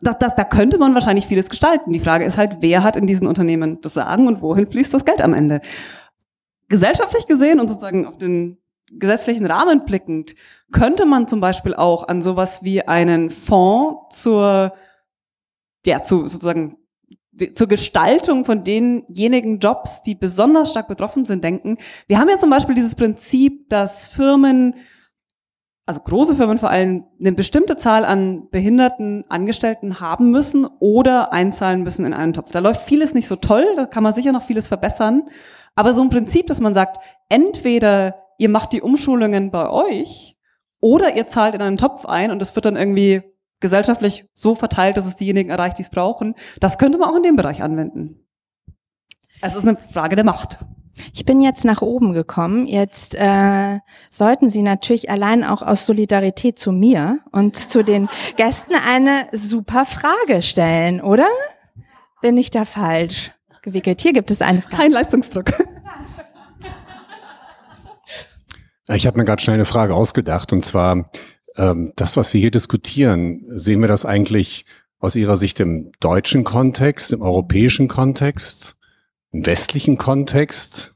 Da, 0.01 0.13
da, 0.15 0.29
da 0.29 0.45
könnte 0.45 0.79
man 0.79 0.95
wahrscheinlich 0.95 1.27
vieles 1.27 1.51
gestalten. 1.51 1.93
Die 1.93 2.01
Frage 2.01 2.25
ist 2.25 2.37
halt, 2.37 2.59
wer 2.61 2.83
hat 2.83 2.97
in 2.97 3.07
diesen 3.07 3.27
Unternehmen 3.27 3.81
das 3.81 3.95
Sagen 3.95 4.29
und 4.29 4.41
wohin 4.41 4.71
fließt 4.71 4.95
das 4.95 5.05
Geld 5.05 5.21
am 5.21 5.35
Ende? 5.35 5.61
Gesellschaftlich 6.69 7.27
gesehen 7.27 7.61
und 7.61 7.69
sozusagen 7.69 8.07
auf 8.07 8.17
den 8.17 8.59
gesetzlichen 8.91 9.47
Rahmen 9.47 9.85
blickend, 9.85 10.35
könnte 10.71 11.07
man 11.07 11.29
zum 11.29 11.41
Beispiel 11.41 11.75
auch 11.75 12.09
an 12.09 12.23
sowas 12.23 12.63
wie 12.63 12.83
einen 12.83 13.31
Fonds 13.31 14.23
zur 14.23 14.73
ja, 15.85 16.01
zu 16.03 16.27
sozusagen 16.27 16.77
zur 17.55 17.67
Gestaltung 17.67 18.45
von 18.45 18.63
denjenigen 18.63 19.59
Jobs, 19.59 20.03
die 20.03 20.15
besonders 20.15 20.71
stark 20.71 20.89
betroffen 20.89 21.25
sind, 21.25 21.43
denken. 21.43 21.79
Wir 22.07 22.19
haben 22.19 22.29
ja 22.29 22.39
zum 22.39 22.51
Beispiel 22.51 22.75
dieses 22.75 22.95
Prinzip, 22.95 23.69
dass 23.71 24.05
Firmen, 24.05 24.77
also 25.87 26.01
große 26.01 26.37
Firmen 26.37 26.59
vor 26.59 26.69
allem, 26.69 27.05
eine 27.19 27.33
bestimmte 27.33 27.77
Zahl 27.77 28.05
an 28.05 28.49
behinderten 28.51 29.25
Angestellten 29.31 29.99
haben 29.99 30.31
müssen 30.31 30.67
oder 30.79 31.33
einzahlen 31.33 31.83
müssen 31.83 32.05
in 32.05 32.13
einen 32.13 32.35
Topf. 32.35 32.51
Da 32.51 32.59
läuft 32.59 32.83
vieles 32.83 33.15
nicht 33.15 33.29
so 33.29 33.37
toll, 33.37 33.65
da 33.77 33.87
kann 33.87 34.03
man 34.03 34.15
sicher 34.15 34.33
noch 34.33 34.43
vieles 34.43 34.69
verbessern. 34.69 35.23
Aber 35.75 35.95
so 35.95 36.03
ein 36.03 36.11
Prinzip, 36.11 36.47
dass 36.49 36.61
man 36.61 36.75
sagt, 36.75 36.99
entweder 37.31 38.17
ihr 38.37 38.51
macht 38.51 38.75
die 38.75 38.83
Umschulungen 38.83 39.51
bei 39.51 39.71
euch 39.71 40.37
oder 40.81 41.17
ihr 41.17 41.29
zahlt 41.29 41.55
in 41.55 41.63
einen 41.63 41.79
Topf 41.79 42.05
ein 42.05 42.31
und 42.31 42.43
es 42.43 42.55
wird 42.55 42.67
dann 42.67 42.77
irgendwie 42.77 43.23
gesellschaftlich 43.63 44.27
so 44.35 44.55
verteilt, 44.55 44.99
dass 44.99 45.07
es 45.07 45.17
diejenigen 45.17 45.49
erreicht, 45.49 45.79
die 45.79 45.83
es 45.83 45.91
brauchen. 45.91 46.35
Das 46.61 46.77
könnte 46.77 46.99
man 46.99 47.09
auch 47.09 47.17
in 47.17 47.23
dem 47.23 47.37
Bereich 47.37 47.63
anwenden. 47.63 48.27
Es 49.41 49.55
ist 49.55 49.67
eine 49.67 49.77
Frage 49.77 50.17
der 50.17 50.25
Macht. 50.25 50.59
Ich 51.15 51.25
bin 51.25 51.41
jetzt 51.41 51.65
nach 51.65 51.81
oben 51.81 52.13
gekommen. 52.13 52.67
Jetzt 52.67 53.15
äh, 53.15 53.79
sollten 54.11 54.51
Sie 54.51 54.63
natürlich 54.63 55.11
allein 55.11 55.43
auch 55.43 55.63
aus 55.63 55.87
Solidarität 55.87 56.59
zu 56.59 56.71
mir 56.71 57.21
und 57.33 57.57
zu 57.57 57.83
den 57.83 58.11
Gästen 58.37 58.75
eine 58.87 59.27
super 59.33 59.87
Frage 59.87 60.43
stellen, 60.43 61.01
oder? 61.01 61.29
Bin 62.21 62.37
ich 62.37 62.51
da 62.51 62.67
falsch 62.67 63.33
gewickelt? 63.63 64.03
Hier 64.03 64.13
gibt 64.13 64.31
es 64.31 64.43
eine 64.43 64.61
Frage. 64.61 64.77
Kein 64.77 64.93
Leistungsdruck. 64.93 65.47
Ich 68.89 69.07
habe 69.07 69.19
mir 69.19 69.25
gerade 69.25 69.41
schnell 69.41 69.55
eine 69.55 69.65
Frage 69.65 69.95
ausgedacht 69.95 70.53
und 70.53 70.65
zwar 70.65 71.11
ähm, 71.57 71.93
das, 71.97 72.17
was 72.17 72.33
wir 72.35 72.41
hier 72.41 72.51
diskutieren, 72.51 73.43
sehen 73.49 73.81
wir 73.81 73.89
das 73.89 74.05
eigentlich 74.05 74.65
aus 74.99 75.17
Ihrer 75.17 75.37
Sicht 75.37 75.61
im 75.61 75.93
deutschen 76.01 76.45
Kontext, 76.45 77.13
im 77.13 77.23
europäischen 77.23 77.89
Kontext, 77.89 78.77
im 79.33 79.45
westlichen 79.45 79.99
Kontext, 79.99 80.95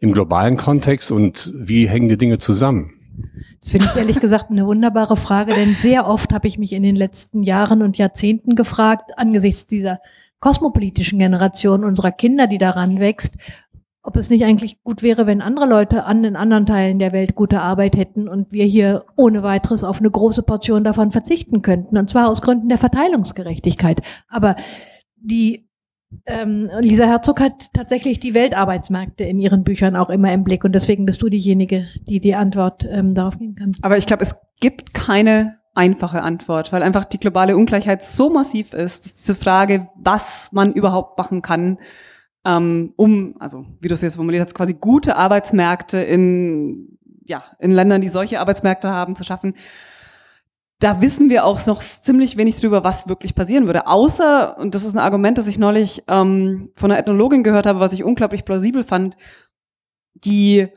im 0.00 0.12
globalen 0.12 0.56
Kontext 0.56 1.10
und 1.10 1.52
wie 1.54 1.88
hängen 1.88 2.08
die 2.08 2.18
Dinge 2.18 2.38
zusammen? 2.38 2.92
Das 3.60 3.70
finde 3.70 3.86
ich 3.86 3.96
ehrlich 3.96 4.20
gesagt 4.20 4.50
eine 4.50 4.66
wunderbare 4.66 5.16
Frage, 5.16 5.54
denn 5.54 5.76
sehr 5.76 6.06
oft 6.06 6.32
habe 6.32 6.48
ich 6.48 6.58
mich 6.58 6.72
in 6.72 6.82
den 6.82 6.96
letzten 6.96 7.42
Jahren 7.42 7.82
und 7.82 7.96
Jahrzehnten 7.96 8.54
gefragt, 8.54 9.12
angesichts 9.16 9.66
dieser 9.66 10.00
kosmopolitischen 10.40 11.20
Generation 11.20 11.84
unserer 11.84 12.10
Kinder, 12.10 12.48
die 12.48 12.58
daran 12.58 12.98
wächst, 12.98 13.36
ob 14.02 14.16
es 14.16 14.30
nicht 14.30 14.44
eigentlich 14.44 14.82
gut 14.82 15.02
wäre, 15.02 15.26
wenn 15.26 15.40
andere 15.40 15.66
Leute 15.66 16.04
an 16.04 16.22
den 16.22 16.36
anderen 16.36 16.66
Teilen 16.66 16.98
der 16.98 17.12
Welt 17.12 17.34
gute 17.34 17.60
Arbeit 17.60 17.96
hätten 17.96 18.28
und 18.28 18.52
wir 18.52 18.64
hier 18.64 19.04
ohne 19.16 19.42
weiteres 19.42 19.84
auf 19.84 20.00
eine 20.00 20.10
große 20.10 20.42
Portion 20.42 20.82
davon 20.82 21.12
verzichten 21.12 21.62
könnten. 21.62 21.96
Und 21.96 22.10
zwar 22.10 22.28
aus 22.28 22.42
Gründen 22.42 22.68
der 22.68 22.78
Verteilungsgerechtigkeit. 22.78 24.02
Aber 24.28 24.56
die 25.16 25.68
ähm, 26.26 26.68
Lisa 26.80 27.06
Herzog 27.06 27.40
hat 27.40 27.72
tatsächlich 27.72 28.18
die 28.20 28.34
Weltarbeitsmärkte 28.34 29.24
in 29.24 29.38
ihren 29.38 29.64
Büchern 29.64 29.96
auch 29.96 30.10
immer 30.10 30.32
im 30.32 30.44
Blick 30.44 30.64
und 30.64 30.72
deswegen 30.72 31.06
bist 31.06 31.22
du 31.22 31.28
diejenige, 31.28 31.86
die 32.08 32.20
die 32.20 32.34
Antwort 32.34 32.86
ähm, 32.90 33.14
darauf 33.14 33.38
geben 33.38 33.54
kann. 33.54 33.76
Aber 33.82 33.96
ich 33.96 34.06
glaube, 34.06 34.22
es 34.22 34.36
gibt 34.60 34.94
keine 34.94 35.58
einfache 35.74 36.22
Antwort, 36.22 36.72
weil 36.72 36.82
einfach 36.82 37.04
die 37.04 37.18
globale 37.18 37.56
Ungleichheit 37.56 38.02
so 38.02 38.28
massiv 38.28 38.74
ist, 38.74 39.06
dass 39.06 39.14
diese 39.14 39.34
Frage, 39.34 39.88
was 39.94 40.50
man 40.52 40.72
überhaupt 40.72 41.16
machen 41.16 41.40
kann, 41.40 41.78
ähm, 42.44 42.92
um, 42.96 43.36
also 43.38 43.64
wie 43.80 43.88
du 43.88 43.94
es 43.94 44.02
jetzt 44.02 44.16
formuliert 44.16 44.44
hast, 44.44 44.54
quasi 44.54 44.74
gute 44.74 45.16
Arbeitsmärkte 45.16 45.98
in, 45.98 46.98
ja, 47.24 47.44
in 47.58 47.70
Ländern, 47.70 48.00
die 48.00 48.08
solche 48.08 48.40
Arbeitsmärkte 48.40 48.90
haben, 48.90 49.16
zu 49.16 49.24
schaffen. 49.24 49.54
Da 50.80 51.00
wissen 51.00 51.30
wir 51.30 51.44
auch 51.44 51.64
noch 51.66 51.80
ziemlich 51.80 52.36
wenig 52.36 52.56
drüber, 52.56 52.82
was 52.82 53.08
wirklich 53.08 53.36
passieren 53.36 53.66
würde. 53.66 53.86
Außer, 53.86 54.58
und 54.58 54.74
das 54.74 54.84
ist 54.84 54.94
ein 54.94 54.98
Argument, 54.98 55.38
das 55.38 55.46
ich 55.46 55.58
neulich 55.58 56.02
ähm, 56.08 56.70
von 56.74 56.90
einer 56.90 56.98
Ethnologin 56.98 57.44
gehört 57.44 57.66
habe, 57.66 57.78
was 57.78 57.92
ich 57.92 58.02
unglaublich 58.02 58.44
plausibel 58.44 58.82
fand, 58.82 59.16
die 60.14 60.68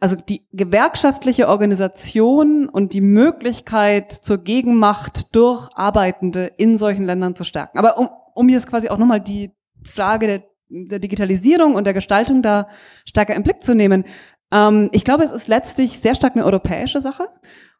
also 0.00 0.16
die 0.16 0.46
gewerkschaftliche 0.52 1.48
Organisation 1.48 2.68
und 2.68 2.94
die 2.94 3.02
Möglichkeit 3.02 4.12
zur 4.12 4.38
Gegenmacht 4.38 5.34
durch 5.36 5.68
Arbeitende 5.74 6.46
in 6.56 6.76
solchen 6.76 7.04
Ländern 7.04 7.36
zu 7.36 7.44
stärken. 7.44 7.78
Aber 7.78 7.98
um, 7.98 8.08
um 8.34 8.48
jetzt 8.48 8.66
quasi 8.66 8.88
auch 8.88 8.96
nochmal 8.96 9.20
die 9.20 9.52
Frage 9.84 10.26
der 10.26 10.47
der 10.68 10.98
Digitalisierung 10.98 11.74
und 11.74 11.84
der 11.84 11.94
Gestaltung 11.94 12.42
da 12.42 12.68
stärker 13.04 13.34
im 13.34 13.42
Blick 13.42 13.62
zu 13.62 13.74
nehmen. 13.74 14.04
Ähm, 14.52 14.88
ich 14.92 15.04
glaube, 15.04 15.24
es 15.24 15.32
ist 15.32 15.48
letztlich 15.48 15.98
sehr 15.98 16.14
stark 16.14 16.34
eine 16.34 16.44
europäische 16.44 17.00
Sache 17.00 17.26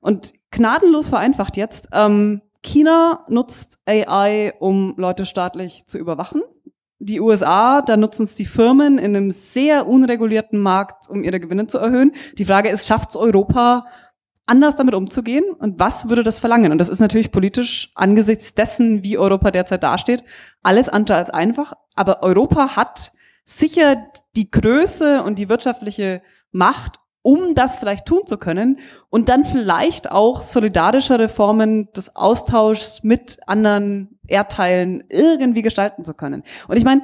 und 0.01 0.32
gnadenlos 0.51 1.09
vereinfacht 1.09 1.56
jetzt. 1.56 1.89
Ähm, 1.93 2.43
China 2.62 3.24
nutzt 3.28 3.78
AI, 3.86 4.55
um 4.59 4.94
Leute 4.97 5.24
staatlich 5.24 5.86
zu 5.86 5.98
überwachen. 5.98 6.43
Die 7.01 7.20
USA, 7.20 7.81
da 7.81 7.97
nutzen 7.97 8.24
es 8.24 8.35
die 8.35 8.44
Firmen 8.44 8.98
in 8.98 9.15
einem 9.15 9.31
sehr 9.31 9.86
unregulierten 9.86 10.59
Markt, 10.59 11.09
um 11.09 11.23
ihre 11.23 11.39
Gewinne 11.39 11.69
zu 11.69 11.78
erhöhen. 11.78 12.12
Die 12.39 12.44
Frage 12.44 12.70
ist, 12.70 12.89
schafft 12.89 13.10
es 13.10 13.16
Europa, 13.16 13.86
anders 14.49 14.77
damit 14.77 14.95
umzugehen 14.95 15.45
und 15.59 15.79
was 15.79 16.09
würde 16.09 16.23
das 16.23 16.39
verlangen? 16.39 16.73
Und 16.73 16.79
das 16.79 16.89
ist 16.89 17.01
natürlich 17.01 17.31
politisch 17.31 17.93
angesichts 17.95 18.55
dessen, 18.55 19.05
wie 19.05 19.19
Europa 19.19 19.51
derzeit 19.51 19.83
dasteht, 19.83 20.25
alles 20.62 20.89
andere 20.89 21.19
als 21.19 21.31
einfach. 21.31 21.75
Aber 21.95 22.23
Europa 22.23 22.77
hat 22.77 23.12
sicher 23.45 24.07
die 24.37 24.51
Größe 24.51 25.23
und 25.23 25.39
die 25.39 25.49
wirtschaftliche 25.49 26.23
Macht, 26.51 26.99
um 27.23 27.55
das 27.55 27.79
vielleicht 27.79 28.07
tun 28.07 28.27
zu 28.27 28.39
können 28.39 28.79
und 29.11 29.29
dann 29.29 29.45
vielleicht 29.45 30.11
auch 30.11 30.41
solidarische 30.41 31.19
Reformen 31.19 31.93
des 31.93 32.16
Austauschs 32.16 33.03
mit 33.03 33.39
anderen 33.47 34.19
Erdteilen 34.27 35.05
irgendwie 35.11 35.62
gestalten 35.62 36.05
zu 36.05 36.15
können. 36.15 36.43
Und 36.69 36.77
ich 36.77 36.85
meine, 36.85 37.03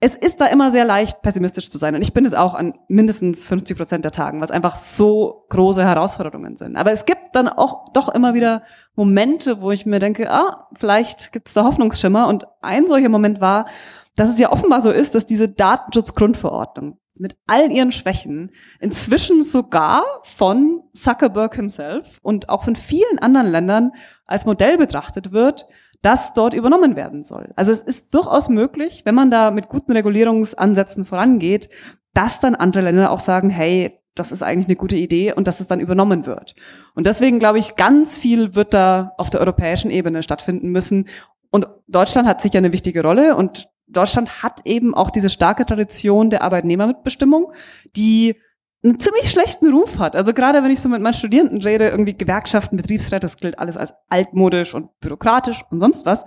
es 0.00 0.14
ist 0.14 0.40
da 0.40 0.46
immer 0.46 0.70
sehr 0.70 0.84
leicht, 0.84 1.22
pessimistisch 1.22 1.70
zu 1.70 1.78
sein. 1.78 1.96
Und 1.96 2.02
ich 2.02 2.12
bin 2.12 2.24
es 2.24 2.34
auch 2.34 2.54
an 2.54 2.74
mindestens 2.86 3.44
50 3.44 3.76
Prozent 3.76 4.04
der 4.04 4.12
Tagen, 4.12 4.38
weil 4.38 4.44
es 4.44 4.52
einfach 4.52 4.76
so 4.76 5.46
große 5.48 5.84
Herausforderungen 5.84 6.56
sind. 6.56 6.76
Aber 6.76 6.92
es 6.92 7.04
gibt 7.04 7.34
dann 7.34 7.48
auch 7.48 7.92
doch 7.92 8.08
immer 8.08 8.32
wieder 8.34 8.62
Momente, 8.94 9.60
wo 9.60 9.72
ich 9.72 9.86
mir 9.86 9.98
denke, 9.98 10.30
ah, 10.30 10.68
vielleicht 10.78 11.32
gibt 11.32 11.48
es 11.48 11.54
da 11.54 11.64
Hoffnungsschimmer. 11.64 12.28
Und 12.28 12.46
ein 12.60 12.86
solcher 12.86 13.08
Moment 13.08 13.40
war, 13.40 13.66
dass 14.14 14.28
es 14.28 14.38
ja 14.38 14.52
offenbar 14.52 14.80
so 14.80 14.90
ist, 14.90 15.16
dass 15.16 15.26
diese 15.26 15.48
Datenschutzgrundverordnung 15.48 16.98
mit 17.18 17.36
all 17.48 17.72
ihren 17.72 17.90
Schwächen 17.90 18.52
inzwischen 18.78 19.42
sogar 19.42 20.04
von 20.22 20.82
Zuckerberg 20.92 21.56
himself 21.56 22.18
und 22.22 22.48
auch 22.48 22.62
von 22.62 22.76
vielen 22.76 23.18
anderen 23.18 23.48
Ländern 23.48 23.92
als 24.26 24.46
Modell 24.46 24.78
betrachtet 24.78 25.32
wird, 25.32 25.66
das 26.02 26.32
dort 26.32 26.54
übernommen 26.54 26.96
werden 26.96 27.24
soll. 27.24 27.52
Also 27.56 27.72
es 27.72 27.80
ist 27.80 28.14
durchaus 28.14 28.48
möglich, 28.48 29.02
wenn 29.04 29.14
man 29.14 29.30
da 29.30 29.50
mit 29.50 29.68
guten 29.68 29.92
Regulierungsansätzen 29.92 31.04
vorangeht, 31.04 31.68
dass 32.14 32.40
dann 32.40 32.54
andere 32.54 32.84
Länder 32.84 33.10
auch 33.10 33.20
sagen, 33.20 33.50
hey, 33.50 33.98
das 34.14 34.32
ist 34.32 34.42
eigentlich 34.42 34.66
eine 34.66 34.76
gute 34.76 34.96
Idee 34.96 35.32
und 35.32 35.46
dass 35.46 35.60
es 35.60 35.66
dann 35.66 35.80
übernommen 35.80 36.26
wird. 36.26 36.54
Und 36.94 37.06
deswegen 37.06 37.38
glaube 37.38 37.58
ich, 37.58 37.76
ganz 37.76 38.16
viel 38.16 38.54
wird 38.54 38.74
da 38.74 39.12
auf 39.16 39.30
der 39.30 39.40
europäischen 39.40 39.90
Ebene 39.90 40.22
stattfinden 40.22 40.70
müssen. 40.70 41.08
Und 41.50 41.68
Deutschland 41.86 42.28
hat 42.28 42.40
sicher 42.40 42.58
eine 42.58 42.72
wichtige 42.72 43.02
Rolle 43.02 43.36
und 43.36 43.68
Deutschland 43.86 44.42
hat 44.42 44.60
eben 44.64 44.94
auch 44.94 45.10
diese 45.10 45.30
starke 45.30 45.64
Tradition 45.64 46.30
der 46.30 46.42
Arbeitnehmermitbestimmung, 46.42 47.52
die 47.96 48.36
einen 48.84 49.00
ziemlich 49.00 49.30
schlechten 49.30 49.72
Ruf 49.72 49.98
hat. 49.98 50.14
Also 50.14 50.32
gerade 50.32 50.62
wenn 50.62 50.70
ich 50.70 50.80
so 50.80 50.88
mit 50.88 51.02
meinen 51.02 51.14
Studierenden 51.14 51.62
rede, 51.62 51.88
irgendwie 51.88 52.16
Gewerkschaften, 52.16 52.76
Betriebsräte, 52.76 53.20
das 53.20 53.36
gilt 53.36 53.58
alles 53.58 53.76
als 53.76 53.92
altmodisch 54.08 54.74
und 54.74 54.98
bürokratisch 55.00 55.64
und 55.70 55.80
sonst 55.80 56.06
was. 56.06 56.24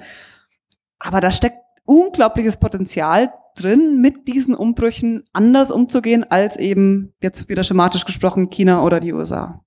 Aber 1.00 1.22
da 1.22 1.32
steckt 1.32 1.58
unglaubliches 1.86 2.58
Potenzial 2.58 3.32
drin, 3.58 4.00
mit 4.02 4.28
diesen 4.28 4.56
Umbrüchen 4.56 5.24
anders 5.34 5.72
umzugehen 5.72 6.24
als 6.30 6.58
eben 6.58 7.14
jetzt 7.22 7.50
wieder 7.50 7.64
schematisch 7.64 8.06
gesprochen 8.06 8.50
China 8.50 8.84
oder 8.84 9.00
die 9.00 9.14
USA. 9.14 9.62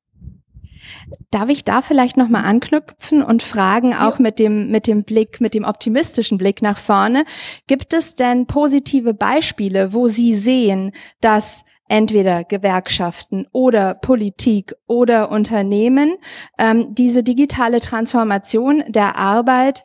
Darf 1.30 1.48
ich 1.48 1.64
da 1.64 1.82
vielleicht 1.82 2.16
noch 2.16 2.28
mal 2.28 2.44
anknüpfen 2.44 3.22
und 3.22 3.42
fragen, 3.42 3.94
auch 3.94 4.18
mit 4.18 4.38
dem, 4.38 4.70
mit 4.70 4.86
dem 4.86 5.04
Blick, 5.04 5.40
mit 5.40 5.54
dem 5.54 5.64
optimistischen 5.64 6.38
Blick 6.38 6.62
nach 6.62 6.78
vorne, 6.78 7.24
gibt 7.66 7.92
es 7.92 8.14
denn 8.14 8.46
positive 8.46 9.14
Beispiele, 9.14 9.92
wo 9.92 10.08
Sie 10.08 10.34
sehen, 10.34 10.92
dass 11.20 11.64
entweder 11.88 12.44
Gewerkschaften 12.44 13.46
oder 13.52 13.94
Politik 13.94 14.74
oder 14.86 15.30
Unternehmen 15.30 16.16
ähm, 16.58 16.94
diese 16.94 17.22
digitale 17.22 17.80
Transformation 17.80 18.84
der 18.88 19.16
Arbeit 19.16 19.84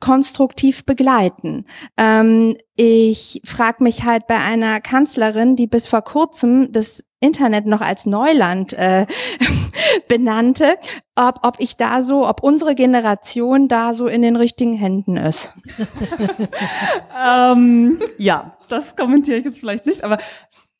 konstruktiv 0.00 0.84
begleiten. 0.84 1.64
Ähm, 1.96 2.56
ich 2.76 3.40
frage 3.44 3.82
mich 3.82 4.04
halt 4.04 4.26
bei 4.26 4.38
einer 4.38 4.80
Kanzlerin, 4.80 5.56
die 5.56 5.66
bis 5.66 5.86
vor 5.86 6.02
kurzem 6.02 6.70
das 6.72 7.02
Internet 7.20 7.66
noch 7.66 7.80
als 7.80 8.06
Neuland 8.06 8.74
äh, 8.74 9.06
benannte, 10.08 10.76
ob, 11.16 11.40
ob 11.42 11.56
ich 11.58 11.76
da 11.76 12.02
so, 12.02 12.28
ob 12.28 12.44
unsere 12.44 12.76
Generation 12.76 13.66
da 13.66 13.94
so 13.94 14.06
in 14.06 14.22
den 14.22 14.36
richtigen 14.36 14.74
Händen 14.74 15.16
ist. 15.16 15.54
ähm, 17.26 18.00
ja, 18.18 18.56
das 18.68 18.94
kommentiere 18.94 19.38
ich 19.38 19.44
jetzt 19.46 19.58
vielleicht 19.58 19.86
nicht, 19.86 20.04
aber 20.04 20.18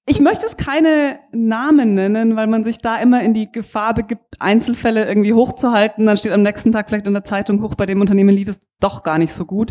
ich 0.08 0.20
möchte 0.20 0.46
es 0.46 0.56
keine 0.56 1.20
Namen 1.32 1.94
nennen, 1.94 2.34
weil 2.34 2.46
man 2.46 2.64
sich 2.64 2.78
da 2.78 2.96
immer 2.96 3.22
in 3.22 3.34
die 3.34 3.52
Gefahr 3.52 3.92
begibt, 3.92 4.40
Einzelfälle 4.40 5.06
irgendwie 5.06 5.34
hochzuhalten. 5.34 6.06
Dann 6.06 6.16
steht 6.16 6.32
am 6.32 6.42
nächsten 6.42 6.72
Tag 6.72 6.88
vielleicht 6.88 7.06
in 7.06 7.12
der 7.12 7.24
Zeitung 7.24 7.62
hoch, 7.62 7.74
bei 7.74 7.84
dem 7.84 8.00
Unternehmen 8.00 8.34
lief 8.34 8.48
es 8.48 8.60
doch 8.80 9.02
gar 9.02 9.18
nicht 9.18 9.34
so 9.34 9.44
gut. 9.44 9.70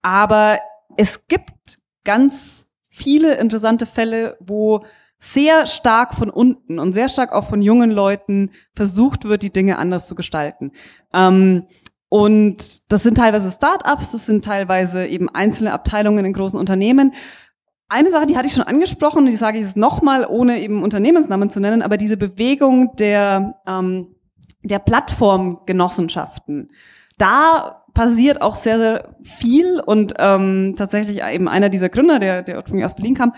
Aber 0.00 0.58
es 0.96 1.28
gibt 1.28 1.78
ganz 2.04 2.68
viele 2.88 3.34
interessante 3.34 3.84
Fälle, 3.84 4.38
wo 4.40 4.84
sehr 5.18 5.66
stark 5.66 6.14
von 6.14 6.30
unten 6.30 6.78
und 6.78 6.92
sehr 6.92 7.08
stark 7.08 7.32
auch 7.32 7.48
von 7.48 7.60
jungen 7.60 7.90
Leuten 7.90 8.50
versucht 8.74 9.24
wird, 9.24 9.42
die 9.42 9.52
Dinge 9.52 9.78
anders 9.78 10.06
zu 10.08 10.14
gestalten. 10.14 10.72
Ähm, 11.12 11.66
und 12.08 12.90
das 12.90 13.02
sind 13.02 13.16
teilweise 13.16 13.50
Start-ups, 13.50 14.12
das 14.12 14.26
sind 14.26 14.44
teilweise 14.44 15.06
eben 15.06 15.28
einzelne 15.28 15.72
Abteilungen 15.72 16.24
in 16.24 16.32
großen 16.32 16.58
Unternehmen. 16.58 17.12
Eine 17.88 18.10
Sache, 18.10 18.26
die 18.26 18.36
hatte 18.36 18.46
ich 18.46 18.52
schon 18.52 18.64
angesprochen, 18.64 19.24
und 19.24 19.26
die 19.26 19.36
sage 19.36 19.58
ich 19.58 19.64
jetzt 19.64 19.76
nochmal, 19.76 20.26
ohne 20.28 20.60
eben 20.60 20.82
Unternehmensnamen 20.82 21.50
zu 21.50 21.60
nennen, 21.60 21.82
aber 21.82 21.96
diese 21.96 22.16
Bewegung 22.16 22.96
der, 22.96 23.60
ähm, 23.66 24.16
der 24.62 24.80
Plattformgenossenschaften, 24.80 26.68
da 27.16 27.84
passiert 27.94 28.42
auch 28.42 28.56
sehr, 28.56 28.78
sehr 28.78 29.16
viel 29.22 29.80
und 29.80 30.14
ähm, 30.18 30.74
tatsächlich 30.76 31.22
eben 31.24 31.48
einer 31.48 31.68
dieser 31.68 31.88
Gründer, 31.88 32.18
der, 32.18 32.42
der 32.42 32.56
ursprünglich 32.56 32.84
aus 32.84 32.96
Berlin 32.96 33.14
kam, 33.14 33.32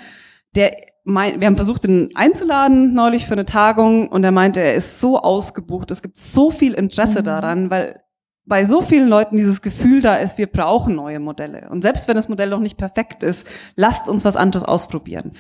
der 0.56 0.76
mein, 1.04 1.40
wir 1.40 1.46
haben 1.46 1.56
versucht, 1.56 1.84
ihn 1.84 2.10
einzuladen 2.14 2.92
neulich 2.92 3.26
für 3.26 3.32
eine 3.32 3.46
Tagung 3.46 4.08
und 4.08 4.24
er 4.24 4.32
meinte, 4.32 4.60
er 4.60 4.74
ist 4.74 5.00
so 5.00 5.18
ausgebucht, 5.20 5.90
es 5.90 6.02
gibt 6.02 6.18
so 6.18 6.50
viel 6.50 6.74
Interesse 6.74 7.20
mhm. 7.20 7.24
daran, 7.24 7.70
weil 7.70 8.02
bei 8.48 8.64
so 8.64 8.80
vielen 8.80 9.08
Leuten 9.08 9.36
dieses 9.36 9.62
Gefühl 9.62 10.00
da 10.00 10.16
ist, 10.16 10.38
wir 10.38 10.46
brauchen 10.46 10.94
neue 10.94 11.20
Modelle. 11.20 11.68
Und 11.70 11.82
selbst 11.82 12.08
wenn 12.08 12.14
das 12.14 12.28
Modell 12.28 12.48
noch 12.48 12.60
nicht 12.60 12.78
perfekt 12.78 13.22
ist, 13.22 13.46
lasst 13.76 14.08
uns 14.08 14.24
was 14.24 14.36
anderes 14.36 14.64
ausprobieren. 14.64 15.32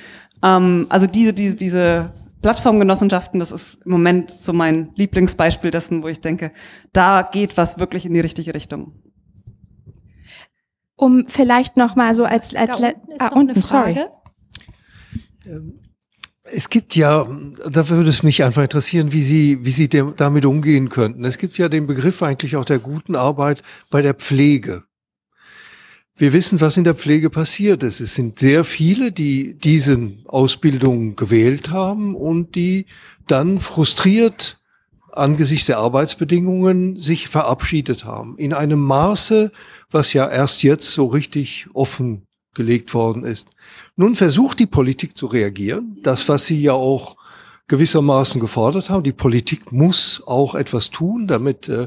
Ähm, 0.42 0.86
also 0.90 1.06
diese, 1.06 1.32
diese, 1.32 1.56
diese 1.56 2.12
Plattformgenossenschaften, 2.42 3.40
das 3.40 3.50
ist 3.50 3.78
im 3.84 3.92
Moment 3.92 4.30
so 4.30 4.52
mein 4.52 4.92
Lieblingsbeispiel 4.94 5.70
dessen, 5.70 6.02
wo 6.02 6.08
ich 6.08 6.20
denke, 6.20 6.52
da 6.92 7.22
geht 7.22 7.56
was 7.56 7.78
wirklich 7.78 8.06
in 8.06 8.14
die 8.14 8.20
richtige 8.20 8.54
Richtung. 8.54 8.92
Um 10.94 11.26
vielleicht 11.28 11.76
noch 11.76 11.96
mal 11.96 12.14
so 12.14 12.24
als 12.24 12.54
als 12.54 12.76
da 12.76 12.88
unten, 12.88 13.12
ah, 13.18 13.28
unten 13.28 13.62
sorry. 13.62 14.04
Ähm, 15.46 15.80
es 16.52 16.70
gibt 16.70 16.96
ja, 16.96 17.26
da 17.68 17.88
würde 17.88 18.10
es 18.10 18.22
mich 18.22 18.44
einfach 18.44 18.62
interessieren, 18.62 19.12
wie 19.12 19.22
Sie, 19.22 19.64
wie 19.64 19.70
Sie 19.70 19.88
damit 19.88 20.44
umgehen 20.44 20.88
könnten. 20.88 21.24
Es 21.24 21.38
gibt 21.38 21.58
ja 21.58 21.68
den 21.68 21.86
Begriff 21.86 22.22
eigentlich 22.22 22.56
auch 22.56 22.64
der 22.64 22.78
guten 22.78 23.16
Arbeit 23.16 23.62
bei 23.90 24.02
der 24.02 24.14
Pflege. 24.14 24.84
Wir 26.16 26.32
wissen, 26.32 26.60
was 26.60 26.76
in 26.76 26.84
der 26.84 26.96
Pflege 26.96 27.30
passiert 27.30 27.82
ist. 27.84 28.00
Es 28.00 28.14
sind 28.14 28.40
sehr 28.40 28.64
viele, 28.64 29.12
die 29.12 29.54
diese 29.54 30.14
Ausbildung 30.24 31.14
gewählt 31.14 31.70
haben 31.70 32.16
und 32.16 32.56
die 32.56 32.86
dann 33.28 33.58
frustriert 33.58 34.60
angesichts 35.12 35.66
der 35.66 35.78
Arbeitsbedingungen 35.78 36.96
sich 36.96 37.28
verabschiedet 37.28 38.04
haben. 38.04 38.36
In 38.36 38.52
einem 38.52 38.80
Maße, 38.80 39.50
was 39.90 40.12
ja 40.12 40.28
erst 40.28 40.62
jetzt 40.62 40.90
so 40.92 41.06
richtig 41.06 41.66
offen 41.72 42.27
gelegt 42.54 42.94
worden 42.94 43.24
ist. 43.24 43.50
Nun 43.96 44.14
versucht 44.14 44.58
die 44.58 44.66
Politik 44.66 45.16
zu 45.16 45.26
reagieren. 45.26 45.98
Das, 46.02 46.28
was 46.28 46.46
Sie 46.46 46.60
ja 46.60 46.72
auch 46.72 47.16
gewissermaßen 47.68 48.40
gefordert 48.40 48.90
haben. 48.90 49.02
Die 49.02 49.12
Politik 49.12 49.70
muss 49.72 50.22
auch 50.26 50.54
etwas 50.54 50.90
tun, 50.90 51.26
damit 51.26 51.68
äh, 51.68 51.86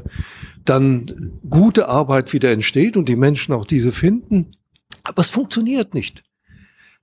dann 0.64 1.32
gute 1.48 1.88
Arbeit 1.88 2.32
wieder 2.32 2.52
entsteht 2.52 2.96
und 2.96 3.08
die 3.08 3.16
Menschen 3.16 3.52
auch 3.52 3.66
diese 3.66 3.92
finden. 3.92 4.56
Aber 5.02 5.20
es 5.20 5.28
funktioniert 5.28 5.92
nicht. 5.92 6.22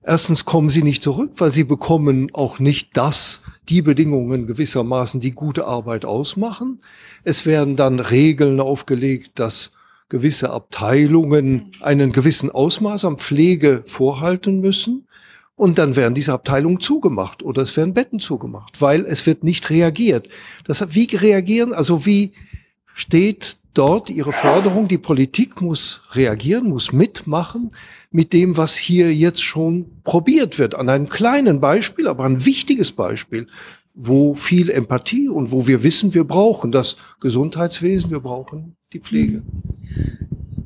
Erstens 0.02 0.46
kommen 0.46 0.70
sie 0.70 0.82
nicht 0.82 1.02
zurück, 1.02 1.32
weil 1.36 1.50
sie 1.50 1.64
bekommen 1.64 2.30
auch 2.32 2.58
nicht 2.58 2.96
das, 2.96 3.42
die 3.68 3.82
Bedingungen 3.82 4.46
gewissermaßen, 4.46 5.20
die 5.20 5.32
gute 5.32 5.66
Arbeit 5.66 6.06
ausmachen. 6.06 6.80
Es 7.22 7.44
werden 7.44 7.76
dann 7.76 8.00
Regeln 8.00 8.60
aufgelegt, 8.60 9.32
dass 9.38 9.72
gewisse 10.10 10.50
Abteilungen 10.50 11.72
einen 11.80 12.12
gewissen 12.12 12.50
Ausmaß 12.50 13.06
an 13.06 13.16
Pflege 13.16 13.82
vorhalten 13.86 14.60
müssen. 14.60 15.06
Und 15.56 15.78
dann 15.78 15.96
werden 15.96 16.14
diese 16.14 16.32
Abteilungen 16.32 16.80
zugemacht 16.80 17.42
oder 17.42 17.62
es 17.62 17.76
werden 17.76 17.94
Betten 17.94 18.18
zugemacht, 18.18 18.80
weil 18.80 19.04
es 19.06 19.26
wird 19.26 19.44
nicht 19.44 19.70
reagiert. 19.70 20.28
Das, 20.64 20.94
wie 20.94 21.04
reagieren, 21.14 21.72
also 21.72 22.06
wie 22.06 22.32
steht 22.94 23.58
dort 23.74 24.10
Ihre 24.10 24.32
Forderung, 24.32 24.88
die 24.88 24.98
Politik 24.98 25.60
muss 25.60 26.02
reagieren, 26.12 26.68
muss 26.68 26.92
mitmachen 26.92 27.72
mit 28.10 28.32
dem, 28.32 28.56
was 28.56 28.76
hier 28.76 29.14
jetzt 29.14 29.42
schon 29.42 30.00
probiert 30.02 30.58
wird, 30.58 30.74
an 30.74 30.88
einem 30.88 31.08
kleinen 31.08 31.60
Beispiel, 31.60 32.08
aber 32.08 32.24
ein 32.24 32.44
wichtiges 32.44 32.92
Beispiel, 32.92 33.46
wo 33.94 34.34
viel 34.34 34.70
Empathie 34.70 35.28
und 35.28 35.52
wo 35.52 35.66
wir 35.66 35.82
wissen, 35.82 36.14
wir 36.14 36.24
brauchen 36.24 36.72
das 36.72 36.96
Gesundheitswesen, 37.20 38.10
wir 38.10 38.20
brauchen 38.20 38.76
die 38.92 39.00
Pflege. 39.00 39.42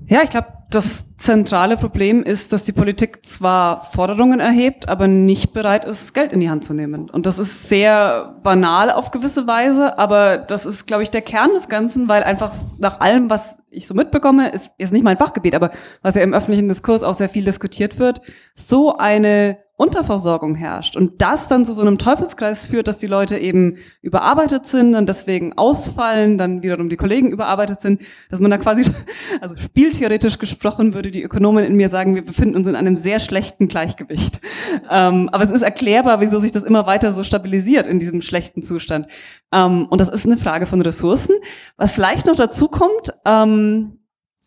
Ja, 0.06 0.22
ich 0.22 0.30
glaube, 0.30 0.48
das 0.70 1.16
zentrale 1.16 1.76
Problem 1.76 2.22
ist, 2.22 2.52
dass 2.52 2.64
die 2.64 2.72
Politik 2.72 3.24
zwar 3.24 3.84
Forderungen 3.92 4.40
erhebt, 4.40 4.88
aber 4.88 5.06
nicht 5.06 5.52
bereit 5.52 5.84
ist, 5.84 6.12
Geld 6.12 6.32
in 6.32 6.40
die 6.40 6.50
Hand 6.50 6.64
zu 6.64 6.74
nehmen. 6.74 7.08
Und 7.08 7.26
das 7.26 7.38
ist 7.38 7.68
sehr 7.68 8.36
banal 8.42 8.90
auf 8.90 9.10
gewisse 9.10 9.46
Weise, 9.46 9.98
aber 9.98 10.38
das 10.38 10.66
ist, 10.66 10.86
glaube 10.86 11.02
ich, 11.02 11.10
der 11.10 11.22
Kern 11.22 11.50
des 11.54 11.68
Ganzen, 11.68 12.08
weil 12.08 12.24
einfach 12.24 12.52
nach 12.78 13.00
allem, 13.00 13.30
was 13.30 13.58
ich 13.70 13.86
so 13.86 13.94
mitbekomme, 13.94 14.50
ist 14.50 14.70
jetzt 14.78 14.92
nicht 14.92 15.04
mein 15.04 15.16
Fachgebiet, 15.16 15.54
aber 15.54 15.70
was 16.02 16.16
ja 16.16 16.22
im 16.22 16.34
öffentlichen 16.34 16.68
Diskurs 16.68 17.02
auch 17.02 17.14
sehr 17.14 17.28
viel 17.28 17.44
diskutiert 17.44 17.98
wird, 17.98 18.20
so 18.54 18.96
eine 18.96 19.58
Unterversorgung 19.76 20.54
herrscht 20.54 20.96
und 20.96 21.20
das 21.20 21.48
dann 21.48 21.64
zu 21.64 21.72
so 21.72 21.82
einem 21.82 21.98
Teufelskreis 21.98 22.64
führt, 22.64 22.86
dass 22.86 22.98
die 22.98 23.08
Leute 23.08 23.38
eben 23.38 23.78
überarbeitet 24.02 24.66
sind 24.66 24.94
und 24.94 25.08
deswegen 25.08 25.54
ausfallen, 25.54 26.38
dann 26.38 26.62
wiederum 26.62 26.88
die 26.88 26.96
Kollegen 26.96 27.32
überarbeitet 27.32 27.80
sind, 27.80 28.00
dass 28.30 28.38
man 28.38 28.52
da 28.52 28.58
quasi, 28.58 28.84
also 29.40 29.56
spieltheoretisch 29.56 30.38
gesprochen 30.38 30.94
würde 30.94 31.10
die 31.10 31.24
Ökonomen 31.24 31.64
in 31.64 31.74
mir 31.74 31.88
sagen, 31.88 32.14
wir 32.14 32.24
befinden 32.24 32.54
uns 32.54 32.68
in 32.68 32.76
einem 32.76 32.94
sehr 32.94 33.18
schlechten 33.18 33.66
Gleichgewicht. 33.66 34.40
Ähm, 34.88 35.28
aber 35.32 35.42
es 35.42 35.50
ist 35.50 35.62
erklärbar, 35.62 36.20
wieso 36.20 36.38
sich 36.38 36.52
das 36.52 36.62
immer 36.62 36.86
weiter 36.86 37.12
so 37.12 37.24
stabilisiert 37.24 37.88
in 37.88 37.98
diesem 37.98 38.22
schlechten 38.22 38.62
Zustand. 38.62 39.08
Ähm, 39.52 39.86
und 39.86 40.00
das 40.00 40.08
ist 40.08 40.24
eine 40.24 40.36
Frage 40.36 40.66
von 40.66 40.82
Ressourcen. 40.82 41.34
Was 41.76 41.90
vielleicht 41.90 42.28
noch 42.28 42.36
dazu 42.36 42.68
kommt, 42.68 43.12
ähm, 43.26 43.98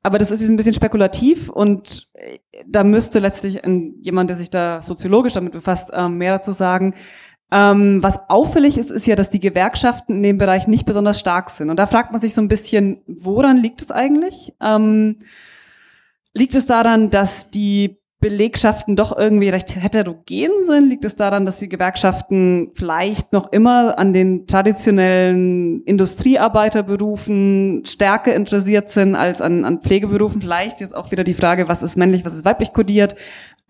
aber 0.07 0.17
das 0.17 0.31
ist 0.31 0.47
ein 0.47 0.55
bisschen 0.55 0.73
spekulativ 0.73 1.49
und 1.49 2.09
äh, 2.13 2.39
da 2.65 2.83
müsste 2.83 3.19
letztlich 3.19 3.63
ein, 3.63 3.95
jemand, 4.01 4.29
der 4.29 4.37
sich 4.37 4.49
da 4.49 4.81
soziologisch 4.81 5.33
damit 5.33 5.51
befasst, 5.51 5.91
ähm, 5.93 6.17
mehr 6.17 6.33
dazu 6.33 6.53
sagen. 6.53 6.95
Ähm, 7.51 8.01
was 8.01 8.29
auffällig 8.29 8.77
ist, 8.77 8.89
ist 8.89 9.05
ja, 9.05 9.15
dass 9.15 9.29
die 9.29 9.39
Gewerkschaften 9.39 10.13
in 10.15 10.23
dem 10.23 10.37
Bereich 10.37 10.67
nicht 10.67 10.85
besonders 10.85 11.19
stark 11.19 11.49
sind. 11.49 11.69
Und 11.69 11.77
da 11.77 11.85
fragt 11.85 12.11
man 12.11 12.21
sich 12.21 12.33
so 12.33 12.41
ein 12.41 12.47
bisschen, 12.47 13.01
woran 13.05 13.57
liegt 13.57 13.81
es 13.81 13.91
eigentlich? 13.91 14.53
Ähm, 14.61 15.17
liegt 16.33 16.55
es 16.55 16.65
daran, 16.65 17.09
dass 17.09 17.51
die 17.51 17.99
Belegschaften 18.19 18.95
doch 18.95 19.15
irgendwie 19.15 19.49
recht 19.49 19.75
heterogen 19.75 20.49
sind? 20.65 20.89
Liegt 20.89 21.05
es 21.05 21.15
daran, 21.15 21.45
dass 21.45 21.59
die 21.59 21.69
Gewerkschaften 21.69 22.71
vielleicht 22.73 23.31
noch 23.31 23.51
immer 23.51 23.99
an 23.99 24.11
den 24.11 24.47
traditionellen 24.47 25.83
Industriearbeiterberufen 25.83 27.83
stärker 27.85 28.33
interessiert 28.33 28.89
sind 28.89 29.15
als 29.15 29.41
an, 29.41 29.65
an 29.65 29.81
Pflegeberufen? 29.81 30.41
Vielleicht 30.41 30.81
jetzt 30.81 30.95
auch 30.95 31.11
wieder 31.11 31.23
die 31.23 31.35
Frage, 31.35 31.67
was 31.67 31.83
ist 31.83 31.95
männlich, 31.95 32.25
was 32.25 32.33
ist 32.33 32.45
weiblich 32.45 32.73
kodiert? 32.73 33.15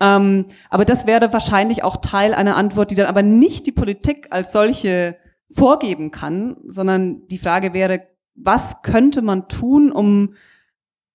Ähm, 0.00 0.46
aber 0.70 0.86
das 0.86 1.06
wäre 1.06 1.32
wahrscheinlich 1.32 1.84
auch 1.84 1.96
Teil 1.96 2.32
einer 2.32 2.56
Antwort, 2.56 2.90
die 2.90 2.94
dann 2.94 3.06
aber 3.06 3.22
nicht 3.22 3.66
die 3.66 3.72
Politik 3.72 4.28
als 4.30 4.52
solche 4.52 5.16
vorgeben 5.50 6.10
kann, 6.10 6.56
sondern 6.66 7.26
die 7.28 7.38
Frage 7.38 7.74
wäre, 7.74 8.06
was 8.34 8.82
könnte 8.82 9.22
man 9.22 9.48
tun, 9.48 9.90
um 9.90 10.34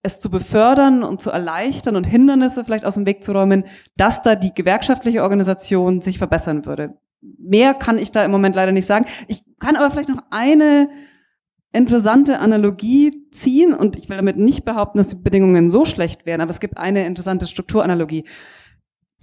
es 0.03 0.19
zu 0.19 0.30
befördern 0.30 1.03
und 1.03 1.21
zu 1.21 1.31
erleichtern 1.31 1.95
und 1.95 2.05
Hindernisse 2.05 2.65
vielleicht 2.65 2.85
aus 2.85 2.95
dem 2.95 3.05
Weg 3.05 3.23
zu 3.23 3.31
räumen, 3.31 3.63
dass 3.95 4.21
da 4.21 4.35
die 4.35 4.53
gewerkschaftliche 4.53 5.23
Organisation 5.23 6.01
sich 6.01 6.17
verbessern 6.17 6.65
würde. 6.65 6.97
Mehr 7.21 7.73
kann 7.73 7.97
ich 7.97 8.11
da 8.11 8.23
im 8.25 8.31
Moment 8.31 8.55
leider 8.55 8.73
nicht 8.73 8.85
sagen. 8.85 9.05
Ich 9.27 9.43
kann 9.59 9.77
aber 9.77 9.89
vielleicht 9.89 10.09
noch 10.09 10.23
eine 10.30 10.89
interessante 11.71 12.39
Analogie 12.39 13.27
ziehen 13.31 13.73
und 13.73 13.95
ich 13.95 14.09
will 14.09 14.17
damit 14.17 14.38
nicht 14.38 14.65
behaupten, 14.65 14.97
dass 14.97 15.07
die 15.07 15.15
Bedingungen 15.15 15.69
so 15.69 15.85
schlecht 15.85 16.25
wären, 16.25 16.41
aber 16.41 16.51
es 16.51 16.59
gibt 16.59 16.77
eine 16.77 17.07
interessante 17.07 17.47
Strukturanalogie. 17.47 18.25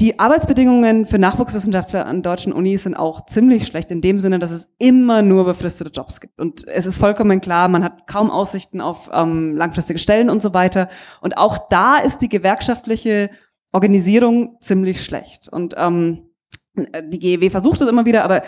Die 0.01 0.19
Arbeitsbedingungen 0.19 1.05
für 1.05 1.19
Nachwuchswissenschaftler 1.19 2.07
an 2.07 2.23
deutschen 2.23 2.55
Unis 2.55 2.85
sind 2.85 2.95
auch 2.95 3.27
ziemlich 3.27 3.67
schlecht 3.67 3.91
in 3.91 4.01
dem 4.01 4.19
Sinne, 4.19 4.39
dass 4.39 4.51
es 4.51 4.67
immer 4.79 5.21
nur 5.21 5.45
befristete 5.45 5.91
Jobs 5.91 6.23
gibt. 6.23 6.41
Und 6.41 6.67
es 6.67 6.87
ist 6.87 6.97
vollkommen 6.97 7.43
klar, 7.43 7.69
man 7.69 7.85
hat 7.85 8.07
kaum 8.07 8.31
Aussichten 8.31 8.81
auf 8.81 9.11
ähm, 9.13 9.55
langfristige 9.59 9.99
Stellen 9.99 10.31
und 10.31 10.41
so 10.41 10.55
weiter. 10.55 10.89
Und 11.21 11.37
auch 11.37 11.69
da 11.69 11.99
ist 11.99 12.21
die 12.21 12.31
gewerkschaftliche 12.31 13.29
Organisierung 13.73 14.57
ziemlich 14.63 15.05
schlecht. 15.05 15.51
Und 15.53 15.75
ähm, 15.77 16.31
die 16.77 17.19
GEW 17.19 17.51
versucht 17.51 17.83
es 17.83 17.89
immer 17.89 18.07
wieder, 18.07 18.25
aber 18.25 18.41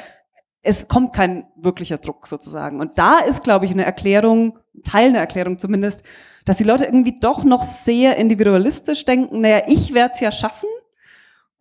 es 0.63 0.89
kommt 0.89 1.13
kein 1.13 1.45
wirklicher 1.57 1.99
Druck 1.99 2.27
sozusagen. 2.29 2.81
Und 2.81 2.99
da 2.99 3.19
ist, 3.19 3.45
glaube 3.45 3.67
ich, 3.67 3.73
eine 3.73 3.85
Erklärung, 3.85 4.59
Teil 4.85 5.11
einer 5.11 5.19
Erklärung 5.19 5.59
zumindest, 5.59 6.03
dass 6.47 6.57
die 6.57 6.65
Leute 6.65 6.87
irgendwie 6.87 7.19
doch 7.21 7.45
noch 7.45 7.63
sehr 7.63 8.17
individualistisch 8.17 9.05
denken, 9.05 9.43
naja, 9.43 9.65
ich 9.67 9.93
werde 9.93 10.13
es 10.15 10.21
ja 10.21 10.33
schaffen 10.33 10.69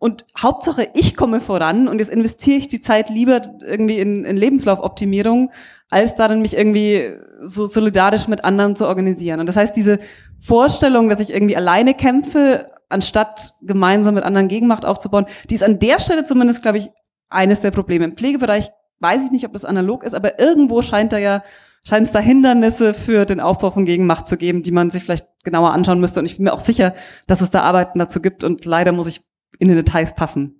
und 0.02 0.26
Hauptsache, 0.36 0.88
ich 0.94 1.16
komme 1.16 1.40
voran 1.40 1.86
und 1.86 2.00
jetzt 2.00 2.10
investiere 2.10 2.58
ich 2.58 2.66
die 2.66 2.80
Zeit 2.80 3.08
lieber 3.08 3.40
irgendwie 3.64 4.00
in, 4.00 4.24
in 4.24 4.36
Lebenslaufoptimierung, 4.36 5.52
als 5.90 6.16
darin 6.16 6.42
mich 6.42 6.56
irgendwie 6.56 7.14
so 7.44 7.66
solidarisch 7.66 8.26
mit 8.26 8.44
anderen 8.44 8.74
zu 8.74 8.88
organisieren. 8.88 9.38
Und 9.38 9.48
das 9.48 9.54
heißt, 9.54 9.76
diese 9.76 10.00
Vorstellung, 10.40 11.08
dass 11.08 11.20
ich 11.20 11.32
irgendwie 11.32 11.56
alleine 11.56 11.94
kämpfe, 11.94 12.66
anstatt 12.88 13.54
gemeinsam 13.62 14.16
mit 14.16 14.24
anderen 14.24 14.48
Gegenmacht 14.48 14.84
aufzubauen, 14.84 15.26
die 15.48 15.54
ist 15.54 15.62
an 15.62 15.78
der 15.78 16.00
Stelle 16.00 16.24
zumindest, 16.24 16.62
glaube 16.62 16.78
ich, 16.78 16.90
eines 17.28 17.60
der 17.60 17.70
Probleme. 17.70 18.04
Im 18.04 18.16
Pflegebereich 18.16 18.72
weiß 18.98 19.22
ich 19.24 19.30
nicht, 19.30 19.46
ob 19.46 19.52
das 19.52 19.64
analog 19.64 20.02
ist, 20.02 20.14
aber 20.14 20.40
irgendwo 20.40 20.82
scheint 20.82 21.12
da 21.12 21.18
ja 21.18 21.44
scheint 21.84 22.06
es 22.06 22.12
da 22.12 22.18
Hindernisse 22.18 22.94
für 22.94 23.24
den 23.24 23.40
Aufbau 23.40 23.70
von 23.70 23.84
Gegenmacht 23.84 24.26
zu 24.26 24.36
geben, 24.36 24.62
die 24.62 24.70
man 24.72 24.90
sich 24.90 25.04
vielleicht 25.04 25.26
genauer 25.44 25.72
anschauen 25.72 26.00
müsste. 26.00 26.20
Und 26.20 26.26
ich 26.26 26.36
bin 26.36 26.44
mir 26.44 26.52
auch 26.52 26.60
sicher, 26.60 26.94
dass 27.26 27.40
es 27.40 27.50
da 27.50 27.62
Arbeiten 27.62 27.98
dazu 27.98 28.20
gibt. 28.20 28.44
Und 28.44 28.64
leider 28.64 28.92
muss 28.92 29.08
ich 29.08 29.22
in 29.58 29.68
den 29.68 29.76
Details 29.76 30.14
passen. 30.14 30.58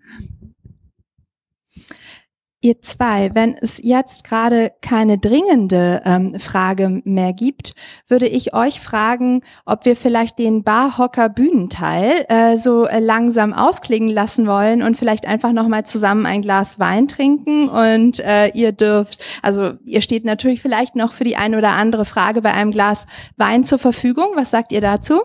Ihr 2.65 2.81
zwei, 2.81 3.35
wenn 3.35 3.57
es 3.61 3.81
jetzt 3.83 4.23
gerade 4.23 4.71
keine 4.83 5.19
dringende 5.19 6.01
ähm, 6.05 6.39
Frage 6.39 7.01
mehr 7.03 7.33
gibt, 7.33 7.75
würde 8.07 8.29
ich 8.29 8.55
euch 8.55 8.79
fragen, 8.79 9.43
ob 9.67 9.85
wir 9.85 9.97
vielleicht 9.97 10.39
den 10.39 10.63
Barhocker 10.63 11.29
Bühnenteil 11.29 12.25
äh, 12.29 12.57
so 12.57 12.87
äh, 12.87 13.01
langsam 13.01 13.53
ausklingen 13.53 14.11
lassen 14.11 14.47
wollen 14.47 14.85
und 14.85 14.97
vielleicht 14.97 15.27
einfach 15.27 15.51
noch 15.51 15.67
mal 15.67 15.85
zusammen 15.85 16.25
ein 16.25 16.41
Glas 16.41 16.79
Wein 16.79 17.09
trinken 17.09 17.69
und 17.69 18.21
äh, 18.21 18.51
ihr 18.55 18.71
dürft, 18.71 19.21
also 19.43 19.73
ihr 19.85 20.01
steht 20.01 20.25
natürlich 20.25 20.63
vielleicht 20.63 20.95
noch 20.95 21.15
für 21.15 21.25
die 21.25 21.35
eine 21.35 21.59
oder 21.59 21.71
andere 21.71 22.05
Frage 22.05 22.43
bei 22.43 22.53
einem 22.53 22.71
Glas 22.71 23.07
Wein 23.37 23.65
zur 23.65 23.81
Verfügung. 23.81 24.29
Was 24.37 24.51
sagt 24.51 24.71
ihr 24.71 24.81
dazu? 24.81 25.23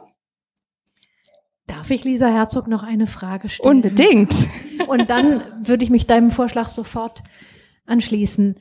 Darf 1.67 1.91
ich 1.91 2.03
Lisa 2.03 2.27
Herzog 2.27 2.67
noch 2.67 2.83
eine 2.83 3.07
Frage 3.07 3.49
stellen? 3.49 3.77
Unbedingt. 3.77 4.47
Und 4.87 5.09
dann 5.09 5.41
würde 5.61 5.83
ich 5.83 5.89
mich 5.89 6.07
deinem 6.07 6.31
Vorschlag 6.31 6.69
sofort 6.69 7.23
anschließen. 7.85 8.55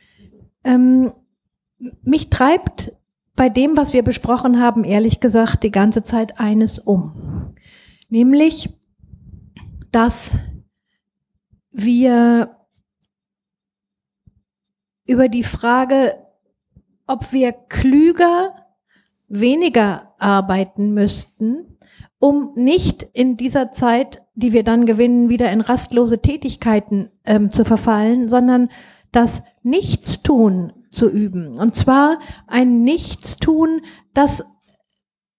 Ähm, 0.64 1.12
mich 2.02 2.30
treibt 2.30 2.92
bei 3.36 3.48
dem, 3.48 3.76
was 3.76 3.92
wir 3.92 4.02
besprochen 4.02 4.60
haben, 4.60 4.82
ehrlich 4.82 5.20
gesagt, 5.20 5.62
die 5.62 5.70
ganze 5.70 6.02
Zeit 6.02 6.40
eines 6.40 6.78
um. 6.78 7.54
Nämlich, 8.08 8.70
dass 9.92 10.32
wir 11.70 12.56
über 15.06 15.28
die 15.28 15.44
Frage, 15.44 16.14
ob 17.06 17.32
wir 17.32 17.52
klüger, 17.52 18.66
weniger 19.28 20.14
arbeiten 20.18 20.94
müssten, 20.94 21.75
um 22.18 22.52
nicht 22.54 23.06
in 23.12 23.36
dieser 23.36 23.72
Zeit, 23.72 24.22
die 24.34 24.52
wir 24.52 24.64
dann 24.64 24.86
gewinnen, 24.86 25.28
wieder 25.28 25.50
in 25.50 25.60
rastlose 25.60 26.20
Tätigkeiten 26.20 27.10
ähm, 27.24 27.50
zu 27.50 27.64
verfallen, 27.64 28.28
sondern 28.28 28.68
das 29.12 29.42
Nichtstun 29.62 30.72
zu 30.90 31.10
üben. 31.10 31.58
Und 31.58 31.74
zwar 31.74 32.18
ein 32.46 32.82
Nichtstun, 32.82 33.82
das 34.14 34.44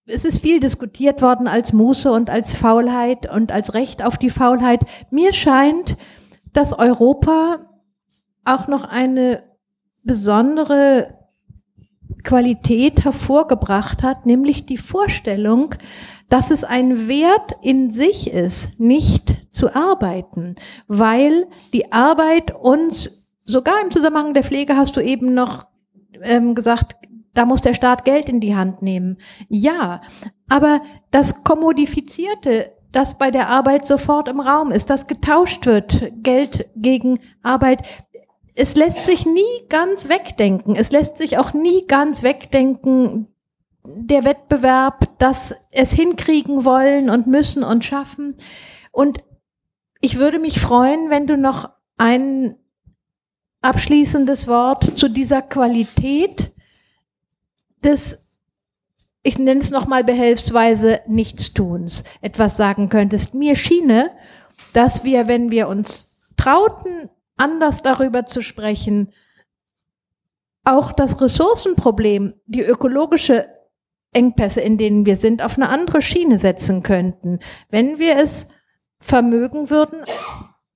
es 0.09 0.23
ist 0.23 0.39
viel 0.39 0.61
diskutiert 0.61 1.21
worden 1.21 1.47
als 1.47 1.73
Muße 1.73 2.09
und 2.11 2.29
als 2.29 2.55
Faulheit 2.55 3.29
und 3.29 3.51
als 3.51 3.73
Recht 3.73 4.01
auf 4.01 4.17
die 4.17 4.29
Faulheit. 4.29 4.85
Mir 5.11 5.33
scheint, 5.33 5.97
dass 6.53 6.71
Europa 6.71 7.59
auch 8.45 8.67
noch 8.69 8.85
eine 8.85 9.43
besondere 10.03 11.13
Qualität 12.23 13.03
hervorgebracht 13.03 14.01
hat, 14.01 14.25
nämlich 14.25 14.65
die 14.65 14.77
Vorstellung, 14.77 15.75
dass 16.29 16.51
es 16.51 16.63
ein 16.63 17.07
Wert 17.07 17.55
in 17.61 17.91
sich 17.91 18.31
ist, 18.31 18.79
nicht 18.79 19.47
zu 19.51 19.75
arbeiten, 19.75 20.55
weil 20.87 21.47
die 21.73 21.91
Arbeit 21.91 22.53
uns, 22.53 23.29
sogar 23.45 23.81
im 23.81 23.91
Zusammenhang 23.91 24.33
der 24.33 24.43
Pflege 24.43 24.75
hast 24.75 24.97
du 24.97 25.01
eben 25.01 25.33
noch 25.33 25.67
ähm, 26.21 26.53
gesagt, 26.55 26.95
da 27.33 27.45
muss 27.45 27.61
der 27.61 27.75
Staat 27.75 28.03
Geld 28.03 28.29
in 28.29 28.39
die 28.39 28.55
Hand 28.55 28.81
nehmen. 28.81 29.17
Ja, 29.47 30.01
aber 30.49 30.81
das 31.11 31.43
Kommodifizierte, 31.43 32.73
das 32.91 33.17
bei 33.17 33.31
der 33.31 33.49
Arbeit 33.49 33.85
sofort 33.85 34.27
im 34.27 34.39
Raum 34.39 34.71
ist, 34.71 34.89
das 34.89 35.07
getauscht 35.07 35.65
wird, 35.65 36.11
Geld 36.23 36.69
gegen 36.75 37.19
Arbeit, 37.43 37.83
es 38.55 38.75
lässt 38.75 39.05
sich 39.05 39.25
nie 39.27 39.67
ganz 39.69 40.09
wegdenken. 40.09 40.75
Es 40.75 40.91
lässt 40.91 41.17
sich 41.19 41.37
auch 41.37 41.53
nie 41.53 41.85
ganz 41.85 42.23
wegdenken, 42.23 43.27
der 43.87 44.25
Wettbewerb, 44.25 45.17
dass 45.17 45.55
es 45.71 45.91
hinkriegen 45.91 46.65
wollen 46.65 47.09
und 47.09 47.25
müssen 47.25 47.63
und 47.63 47.85
schaffen. 47.85 48.35
Und 48.91 49.23
ich 50.01 50.17
würde 50.17 50.39
mich 50.39 50.59
freuen, 50.59 51.09
wenn 51.09 51.25
du 51.25 51.37
noch 51.37 51.69
ein 51.97 52.57
abschließendes 53.61 54.47
Wort 54.47 54.97
zu 54.97 55.09
dieser 55.09 55.41
Qualität 55.41 56.53
des, 57.83 58.25
ich 59.23 59.39
nenne 59.39 59.61
es 59.61 59.71
nochmal 59.71 60.03
behelfsweise, 60.03 60.99
Nichtstuns 61.07 62.03
etwas 62.21 62.57
sagen 62.57 62.89
könntest. 62.89 63.33
Mir 63.33 63.55
schiene, 63.55 64.11
dass 64.73 65.03
wir, 65.03 65.27
wenn 65.27 65.49
wir 65.49 65.67
uns 65.67 66.15
trauten, 66.35 67.09
anders 67.37 67.83
darüber 67.83 68.25
zu 68.25 68.41
sprechen, 68.41 69.13
auch 70.63 70.91
das 70.91 71.21
Ressourcenproblem, 71.21 72.33
die 72.45 72.61
ökologische 72.61 73.56
Engpässe, 74.13 74.61
in 74.61 74.77
denen 74.77 75.05
wir 75.05 75.17
sind, 75.17 75.41
auf 75.41 75.57
eine 75.57 75.69
andere 75.69 76.01
Schiene 76.01 76.39
setzen 76.39 76.83
könnten, 76.83 77.39
wenn 77.69 77.99
wir 77.99 78.17
es 78.17 78.49
vermögen 78.99 79.69
würden, 79.69 80.03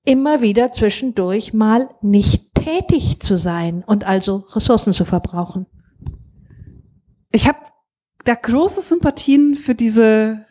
immer 0.04 0.42
wieder 0.42 0.72
zwischendurch 0.72 1.52
mal 1.52 1.88
nicht 2.02 2.54
tätig 2.54 3.20
zu 3.20 3.36
sein 3.36 3.82
und 3.84 4.06
also 4.06 4.44
Ressourcen 4.54 4.92
zu 4.92 5.04
verbrauchen. 5.04 5.66
Ich 7.30 7.48
habe 7.48 7.58
da 8.24 8.34
große 8.34 8.80
Sympathien 8.80 9.54
für 9.54 9.74
diese 9.74 10.46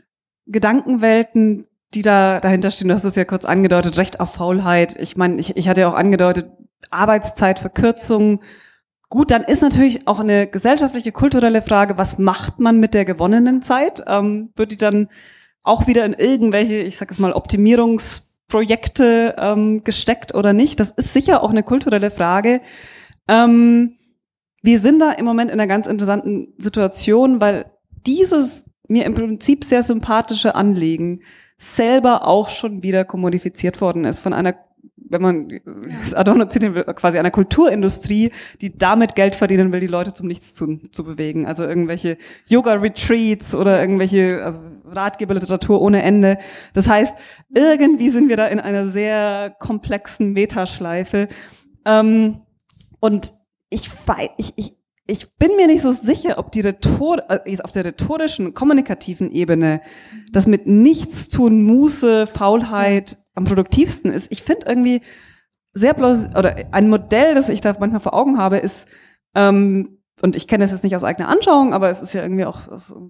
Gedankenwelten, 0.45 1.67
die 1.93 2.01
da 2.01 2.39
dahinter 2.39 2.71
stehen. 2.71 2.87
Du 2.87 2.93
hast 2.93 3.03
es 3.03 3.15
ja 3.15 3.25
kurz 3.25 3.45
angedeutet, 3.45 3.97
Recht 3.97 4.19
auf 4.19 4.33
Faulheit. 4.33 4.95
Ich 4.99 5.17
meine, 5.17 5.39
ich, 5.39 5.55
ich 5.55 5.67
hatte 5.67 5.81
ja 5.81 5.89
auch 5.89 5.97
angedeutet, 5.97 6.51
Arbeitszeitverkürzung, 6.89 8.41
Gut, 9.11 9.29
dann 9.29 9.43
ist 9.43 9.61
natürlich 9.61 10.07
auch 10.07 10.21
eine 10.21 10.47
gesellschaftliche, 10.47 11.11
kulturelle 11.11 11.61
Frage, 11.61 11.97
was 11.97 12.17
macht 12.17 12.61
man 12.61 12.79
mit 12.79 12.93
der 12.93 13.03
gewonnenen 13.03 13.61
Zeit? 13.61 14.01
Ähm, 14.07 14.53
wird 14.55 14.71
die 14.71 14.77
dann 14.77 15.09
auch 15.63 15.85
wieder 15.85 16.05
in 16.05 16.13
irgendwelche, 16.13 16.75
ich 16.75 16.95
sag 16.95 17.11
es 17.11 17.19
mal, 17.19 17.33
Optimierungsprojekte 17.33 19.35
ähm, 19.38 19.83
gesteckt 19.83 20.33
oder 20.33 20.53
nicht? 20.53 20.79
Das 20.79 20.91
ist 20.91 21.11
sicher 21.11 21.43
auch 21.43 21.49
eine 21.49 21.61
kulturelle 21.61 22.09
Frage. 22.09 22.61
Ähm, 23.27 23.97
wir 24.61 24.79
sind 24.79 24.99
da 24.99 25.11
im 25.11 25.25
Moment 25.25 25.51
in 25.51 25.59
einer 25.59 25.67
ganz 25.67 25.88
interessanten 25.88 26.53
Situation, 26.57 27.41
weil 27.41 27.65
dieses 28.07 28.63
mir 28.88 29.03
im 29.03 29.13
Prinzip 29.13 29.65
sehr 29.65 29.83
sympathische 29.83 30.55
Anliegen 30.55 31.19
selber 31.57 32.25
auch 32.25 32.49
schon 32.49 32.81
wieder 32.81 33.03
kommodifiziert 33.03 33.81
worden 33.81 34.05
ist 34.05 34.19
von 34.19 34.31
einer 34.31 34.55
wenn 35.11 35.21
man 35.21 35.59
Adorno 36.15 36.45
zitieren 36.45 36.75
will, 36.75 36.83
quasi 36.83 37.17
einer 37.17 37.31
Kulturindustrie, 37.31 38.31
die 38.61 38.77
damit 38.77 39.15
Geld 39.15 39.35
verdienen 39.35 39.73
will, 39.73 39.79
die 39.79 39.88
Leute 39.88 40.13
zum 40.13 40.27
Nichts 40.27 40.53
zu, 40.53 40.77
zu 40.91 41.03
bewegen. 41.03 41.45
Also 41.45 41.63
irgendwelche 41.63 42.17
Yoga-Retreats 42.47 43.53
oder 43.55 43.79
irgendwelche 43.81 44.43
also 44.43 44.59
Ratgeberliteratur 44.85 45.81
ohne 45.81 46.01
Ende. 46.01 46.38
Das 46.73 46.88
heißt, 46.88 47.15
irgendwie 47.53 48.09
sind 48.09 48.29
wir 48.29 48.38
da 48.38 48.47
in 48.47 48.59
einer 48.59 48.89
sehr 48.89 49.55
komplexen 49.59 50.33
Metaschleife. 50.33 51.27
Ähm, 51.85 52.41
und 52.99 53.33
ich, 53.69 53.89
ich, 54.38 54.53
ich, 54.57 54.77
ich 55.07 55.36
bin 55.38 55.56
mir 55.56 55.68
nicht 55.68 55.82
so 55.82 55.91
sicher, 55.91 56.38
ob 56.38 56.52
die 56.52 56.61
Rhetor 56.61 57.23
äh, 57.30 57.57
auf 57.61 57.72
der 57.72 57.86
rhetorischen, 57.86 58.53
kommunikativen 58.53 59.32
Ebene 59.32 59.82
das 60.32 60.48
mit 60.48 60.68
nichts 60.68 61.28
tun, 61.30 61.64
Muße, 61.64 62.28
Faulheit 62.28 63.18
am 63.34 63.45
produktivsten 63.45 64.11
ist. 64.11 64.32
Ich 64.32 64.44
finde 64.44 64.68
irgendwie 64.68 65.02
sehr 65.73 65.94
bloß, 65.94 66.36
oder 66.36 66.56
ein 66.72 66.90
Modell, 66.90 67.36
das 67.36 67.49
ich 67.49 67.61
da 67.61 67.76
manchmal 67.80 68.02
vor 68.02 68.14
Augen 68.14 68.38
habe, 68.38 68.57
ist, 68.57 68.88
ähm, 69.36 69.98
und 70.22 70.36
ich 70.36 70.48
kenne 70.48 70.64
es 70.64 70.72
jetzt 70.72 70.84
nicht 70.84 70.95
aus 70.95 71.03
eigener 71.03 71.30
Anschauung, 71.30 71.73
aber 71.73 71.90
es 71.90 72.02
ist 72.02 72.14
ja 72.14 72.22
irgendwie 72.22 72.45
auch 72.45 72.60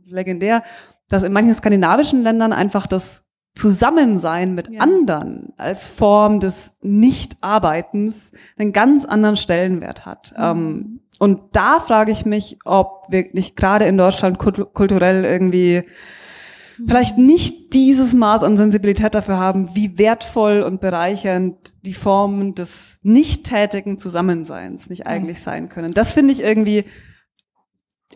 legendär, 0.05 0.63
dass 1.09 1.23
in 1.23 1.33
manchen 1.33 1.53
skandinavischen 1.53 2.23
Ländern 2.23 2.53
einfach 2.53 2.87
das 2.87 3.23
Zusammensein 3.53 4.55
mit 4.55 4.69
ja. 4.69 4.81
anderen 4.81 5.53
als 5.57 5.85
Form 5.85 6.39
des 6.39 6.73
Nichtarbeitens 6.81 8.31
einen 8.57 8.71
ganz 8.71 9.03
anderen 9.03 9.35
Stellenwert 9.35 10.05
hat. 10.05 10.33
Mhm. 10.37 10.43
Ähm, 10.43 10.99
und 11.21 11.39
da 11.51 11.79
frage 11.79 12.11
ich 12.11 12.25
mich, 12.25 12.57
ob 12.65 13.03
wir 13.09 13.27
nicht 13.33 13.55
gerade 13.55 13.85
in 13.85 13.95
Deutschland 13.95 14.39
kulturell 14.39 15.23
irgendwie 15.23 15.83
vielleicht 16.87 17.19
nicht 17.19 17.75
dieses 17.75 18.15
Maß 18.15 18.41
an 18.41 18.57
Sensibilität 18.57 19.13
dafür 19.13 19.37
haben, 19.37 19.75
wie 19.75 19.99
wertvoll 19.99 20.63
und 20.63 20.81
bereichernd 20.81 21.75
die 21.83 21.93
Formen 21.93 22.55
des 22.55 22.97
nicht 23.03 23.43
tätigen 23.43 23.99
Zusammenseins 23.99 24.89
nicht 24.89 25.05
eigentlich 25.05 25.41
sein 25.41 25.69
können. 25.69 25.93
Das 25.93 26.11
finde 26.11 26.33
ich 26.33 26.41
irgendwie, 26.41 26.85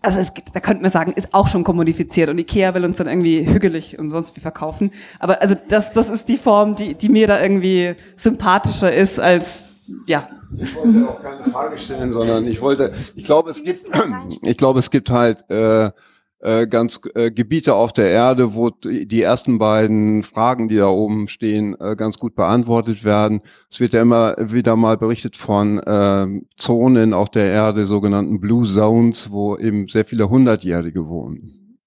also 0.01 0.17
es, 0.17 0.33
da 0.51 0.59
könnte 0.59 0.81
man 0.81 0.89
sagen, 0.89 1.13
ist 1.15 1.35
auch 1.35 1.47
schon 1.47 1.63
kommuniziert 1.63 2.29
und 2.29 2.39
Ikea 2.39 2.73
will 2.73 2.85
uns 2.85 2.97
dann 2.97 3.07
irgendwie 3.07 3.45
hügelig 3.45 3.99
und 3.99 4.09
sonst 4.09 4.35
wie 4.35 4.41
verkaufen. 4.41 4.89
Aber 5.19 5.43
also 5.43 5.53
das, 5.67 5.91
das 5.91 6.09
ist 6.09 6.27
die 6.27 6.37
Form, 6.37 6.73
die, 6.73 6.95
die 6.95 7.09
mir 7.09 7.27
da 7.27 7.39
irgendwie 7.39 7.93
sympathischer 8.15 8.91
ist 8.91 9.19
als 9.19 9.64
ja. 10.05 10.29
Ich 10.57 10.75
wollte 10.75 11.09
auch 11.09 11.21
keine 11.21 11.43
Frage 11.51 11.77
stellen, 11.77 12.11
sondern 12.11 12.45
ich 12.47 12.61
wollte, 12.61 12.93
ich 13.15 13.23
glaube, 13.23 13.49
es 13.49 13.63
gibt, 13.63 13.85
ich 14.43 14.57
glaube, 14.57 14.79
es 14.79 14.91
gibt 14.91 15.09
halt 15.09 15.49
äh, 15.49 15.91
äh, 16.39 16.67
ganz 16.67 17.01
äh, 17.15 17.31
Gebiete 17.31 17.73
auf 17.73 17.91
der 17.91 18.09
Erde, 18.09 18.53
wo 18.53 18.69
die 18.69 19.21
ersten 19.21 19.57
beiden 19.57 20.21
Fragen, 20.21 20.67
die 20.69 20.77
da 20.77 20.87
oben 20.87 21.27
stehen, 21.27 21.75
äh, 21.79 21.95
ganz 21.95 22.19
gut 22.19 22.35
beantwortet 22.35 23.03
werden. 23.03 23.41
Es 23.69 23.79
wird 23.79 23.93
ja 23.93 24.01
immer 24.01 24.35
wieder 24.37 24.75
mal 24.75 24.97
berichtet 24.97 25.35
von 25.37 25.79
äh, 25.79 26.27
Zonen 26.55 27.13
auf 27.13 27.29
der 27.29 27.45
Erde, 27.45 27.85
sogenannten 27.85 28.39
Blue 28.39 28.67
Zones, 28.67 29.31
wo 29.31 29.57
eben 29.57 29.87
sehr 29.87 30.05
viele 30.05 30.29
Hundertjährige 30.29 31.07
wohnen. 31.07 31.79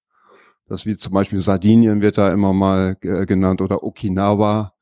Das 0.67 0.85
wie 0.87 0.97
zum 0.97 1.15
Beispiel 1.15 1.39
Sardinien 1.39 2.03
wird 2.03 2.19
da 2.19 2.31
immer 2.31 2.53
mal 2.53 2.97
äh, 3.03 3.27
genannt 3.27 3.63
oder 3.63 3.83
Okinawa. 3.83 4.75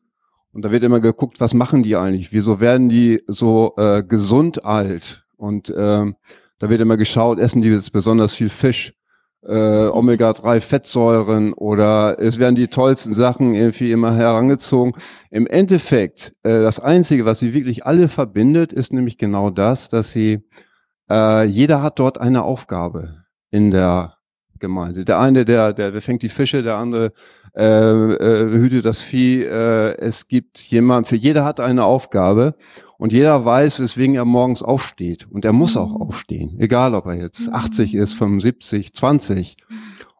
Und 0.56 0.64
da 0.64 0.72
wird 0.72 0.84
immer 0.84 1.00
geguckt, 1.00 1.38
was 1.38 1.52
machen 1.52 1.82
die 1.82 1.96
eigentlich? 1.96 2.32
Wieso 2.32 2.60
werden 2.60 2.88
die 2.88 3.22
so 3.26 3.74
äh, 3.76 4.02
gesund 4.02 4.64
alt? 4.64 5.26
Und 5.36 5.68
äh, 5.68 6.12
da 6.58 6.70
wird 6.70 6.80
immer 6.80 6.96
geschaut, 6.96 7.38
essen 7.38 7.60
die 7.60 7.68
jetzt 7.68 7.92
besonders 7.92 8.32
viel 8.32 8.48
Fisch? 8.48 8.94
äh, 9.46 9.86
Omega-3-Fettsäuren 9.88 11.52
oder 11.52 12.16
es 12.18 12.38
werden 12.38 12.54
die 12.54 12.68
tollsten 12.68 13.12
Sachen 13.12 13.52
irgendwie 13.52 13.92
immer 13.92 14.14
herangezogen. 14.14 14.94
Im 15.30 15.46
Endeffekt, 15.46 16.34
äh, 16.42 16.62
das 16.62 16.80
Einzige, 16.80 17.26
was 17.26 17.38
sie 17.38 17.52
wirklich 17.52 17.84
alle 17.84 18.08
verbindet, 18.08 18.72
ist 18.72 18.94
nämlich 18.94 19.18
genau 19.18 19.50
das, 19.50 19.90
dass 19.90 20.10
sie, 20.10 20.40
äh, 21.10 21.44
jeder 21.44 21.82
hat 21.82 21.98
dort 21.98 22.18
eine 22.18 22.44
Aufgabe 22.44 23.24
in 23.50 23.70
der 23.70 24.16
Gemeinde. 24.58 25.04
Der 25.04 25.20
eine, 25.20 25.44
der, 25.44 25.72
der, 25.72 25.92
der 25.92 26.02
fängt 26.02 26.22
die 26.22 26.28
Fische, 26.28 26.62
der 26.62 26.76
andere 26.76 27.12
äh, 27.56 27.62
äh, 27.62 28.50
hütet 28.50 28.84
das 28.84 29.00
Vieh. 29.00 29.42
Äh, 29.42 29.96
es 29.98 30.28
gibt 30.28 30.58
jemand, 30.58 31.06
für 31.06 31.16
jeder 31.16 31.44
hat 31.44 31.58
eine 31.58 31.84
Aufgabe 31.84 32.54
und 32.98 33.12
jeder 33.12 33.44
weiß, 33.44 33.80
weswegen 33.80 34.14
er 34.14 34.26
morgens 34.26 34.62
aufsteht. 34.62 35.26
Und 35.30 35.44
er 35.44 35.52
muss 35.52 35.76
auch 35.76 35.94
mhm. 35.94 36.02
aufstehen, 36.02 36.56
egal 36.58 36.94
ob 36.94 37.06
er 37.06 37.14
jetzt 37.14 37.48
80 37.50 37.94
mhm. 37.94 38.00
ist, 38.00 38.14
75, 38.14 38.92
20. 38.92 39.56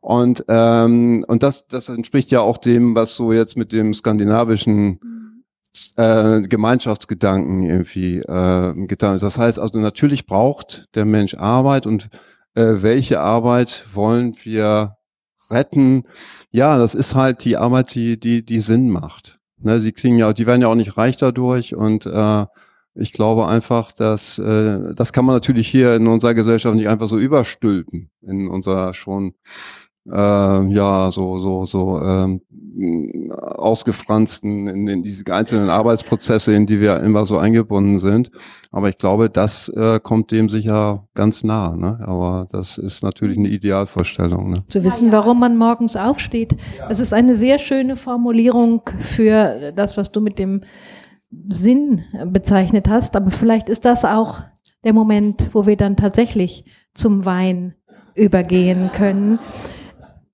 Und, 0.00 0.44
ähm, 0.48 1.24
und 1.26 1.42
das, 1.42 1.66
das 1.66 1.88
entspricht 1.90 2.30
ja 2.30 2.40
auch 2.40 2.56
dem, 2.56 2.94
was 2.94 3.16
so 3.16 3.32
jetzt 3.32 3.56
mit 3.56 3.72
dem 3.72 3.92
skandinavischen 3.92 5.00
äh, 5.96 6.40
Gemeinschaftsgedanken 6.40 7.64
irgendwie 7.64 8.18
äh, 8.20 8.86
getan 8.86 9.16
ist. 9.16 9.22
Das 9.22 9.36
heißt 9.36 9.58
also, 9.58 9.78
natürlich 9.78 10.26
braucht 10.26 10.86
der 10.94 11.04
Mensch 11.04 11.34
Arbeit 11.34 11.86
und 11.86 12.08
äh, 12.54 12.76
welche 12.78 13.20
Arbeit 13.20 13.84
wollen 13.92 14.34
wir 14.42 14.95
retten? 15.50 16.04
Ja, 16.50 16.78
das 16.78 16.94
ist 16.94 17.14
halt 17.14 17.44
die 17.44 17.56
Arbeit, 17.56 17.94
die, 17.94 18.18
die, 18.18 18.44
die 18.44 18.60
Sinn 18.60 18.90
macht. 18.90 19.38
Ne, 19.58 19.80
die 19.80 19.92
kriegen 19.92 20.18
ja, 20.18 20.32
die 20.32 20.46
werden 20.46 20.60
ja 20.60 20.68
auch 20.68 20.74
nicht 20.74 20.98
reich 20.98 21.16
dadurch 21.16 21.74
und 21.74 22.04
äh, 22.04 22.44
ich 22.94 23.12
glaube 23.12 23.46
einfach, 23.46 23.92
dass 23.92 24.38
äh, 24.38 24.94
das 24.94 25.12
kann 25.12 25.24
man 25.24 25.34
natürlich 25.34 25.68
hier 25.68 25.94
in 25.94 26.06
unserer 26.06 26.34
Gesellschaft 26.34 26.74
nicht 26.76 26.88
einfach 26.88 27.06
so 27.06 27.18
überstülpen 27.18 28.10
in 28.22 28.48
unserer 28.48 28.92
schon 28.94 29.34
äh, 30.10 30.74
ja 30.74 31.10
so 31.10 31.38
so 31.38 31.64
so 31.64 32.00
ähm, 32.00 32.40
ausgefransten 33.56 34.66
in, 34.66 34.88
in 34.88 35.02
diese 35.02 35.24
einzelnen 35.32 35.70
Arbeitsprozesse, 35.70 36.54
in 36.54 36.66
die 36.66 36.80
wir 36.80 37.00
immer 37.00 37.24
so 37.24 37.38
eingebunden 37.38 37.98
sind. 37.98 38.30
Aber 38.70 38.90
ich 38.90 38.96
glaube, 38.96 39.30
das 39.30 39.68
äh, 39.70 39.98
kommt 40.00 40.30
dem 40.30 40.48
sicher 40.48 41.06
ganz 41.14 41.42
nah. 41.42 41.74
Ne? 41.74 41.98
Aber 42.06 42.46
das 42.50 42.76
ist 42.76 43.02
natürlich 43.02 43.38
eine 43.38 43.48
Idealvorstellung. 43.48 44.50
Ne? 44.50 44.64
Zu 44.68 44.84
wissen, 44.84 45.12
warum 45.12 45.40
man 45.40 45.56
morgens 45.56 45.96
aufsteht, 45.96 46.56
das 46.88 47.00
ist 47.00 47.14
eine 47.14 47.34
sehr 47.34 47.58
schöne 47.58 47.96
Formulierung 47.96 48.82
für 48.98 49.72
das, 49.74 49.96
was 49.96 50.12
du 50.12 50.20
mit 50.20 50.38
dem 50.38 50.62
Sinn 51.48 52.04
bezeichnet 52.26 52.88
hast. 52.88 53.16
Aber 53.16 53.30
vielleicht 53.30 53.68
ist 53.70 53.84
das 53.86 54.04
auch 54.04 54.40
der 54.84 54.92
Moment, 54.92 55.54
wo 55.54 55.66
wir 55.66 55.76
dann 55.76 55.96
tatsächlich 55.96 56.66
zum 56.94 57.24
Wein 57.24 57.74
übergehen 58.14 58.90
können. 58.92 59.38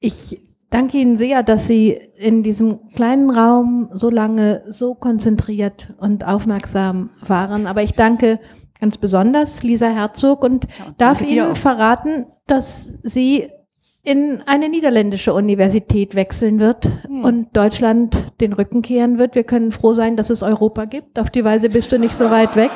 Ich 0.02 0.42
danke 0.68 0.98
Ihnen 0.98 1.16
sehr, 1.16 1.42
dass 1.42 1.66
Sie 1.66 1.98
in 2.16 2.42
diesem 2.42 2.90
kleinen 2.94 3.30
Raum 3.30 3.88
so 3.92 4.10
lange 4.10 4.64
so 4.68 4.94
konzentriert 4.94 5.94
und 5.98 6.26
aufmerksam 6.26 7.10
waren. 7.20 7.66
Aber 7.66 7.82
ich 7.82 7.92
danke 7.92 8.40
ganz 8.80 8.98
besonders 8.98 9.62
Lisa 9.62 9.86
Herzog 9.86 10.42
und 10.42 10.64
ja, 10.64 10.94
darf 10.98 11.22
Ihnen 11.22 11.54
verraten, 11.54 12.26
dass 12.48 12.94
sie 13.04 13.48
in 14.02 14.42
eine 14.46 14.68
niederländische 14.68 15.32
Universität 15.32 16.16
wechseln 16.16 16.58
wird 16.58 16.88
hm. 17.06 17.24
und 17.24 17.56
Deutschland 17.56 18.32
den 18.40 18.52
Rücken 18.52 18.82
kehren 18.82 19.18
wird. 19.18 19.36
Wir 19.36 19.44
können 19.44 19.70
froh 19.70 19.94
sein, 19.94 20.16
dass 20.16 20.30
es 20.30 20.42
Europa 20.42 20.86
gibt. 20.86 21.20
Auf 21.20 21.30
die 21.30 21.44
Weise 21.44 21.70
bist 21.70 21.92
du 21.92 21.98
nicht 22.00 22.16
so 22.16 22.28
weit 22.28 22.56
weg. 22.56 22.72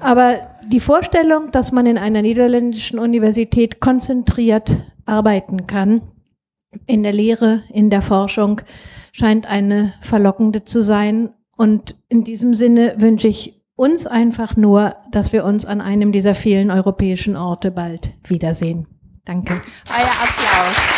Aber 0.00 0.47
die 0.66 0.80
Vorstellung, 0.80 1.50
dass 1.52 1.72
man 1.72 1.86
in 1.86 1.98
einer 1.98 2.22
niederländischen 2.22 2.98
Universität 2.98 3.80
konzentriert 3.80 4.76
arbeiten 5.06 5.66
kann, 5.66 6.02
in 6.86 7.02
der 7.02 7.12
Lehre, 7.12 7.62
in 7.72 7.90
der 7.90 8.02
Forschung, 8.02 8.60
scheint 9.12 9.46
eine 9.46 9.94
verlockende 10.00 10.64
zu 10.64 10.82
sein. 10.82 11.30
Und 11.56 11.96
in 12.08 12.24
diesem 12.24 12.54
Sinne 12.54 12.94
wünsche 12.98 13.28
ich 13.28 13.64
uns 13.74 14.06
einfach 14.06 14.56
nur, 14.56 14.96
dass 15.12 15.32
wir 15.32 15.44
uns 15.44 15.64
an 15.64 15.80
einem 15.80 16.12
dieser 16.12 16.34
vielen 16.34 16.70
europäischen 16.70 17.36
Orte 17.36 17.70
bald 17.70 18.12
wiedersehen. 18.24 18.86
Danke. 19.24 19.54
Euer 19.88 20.10
Applaus. 20.22 20.97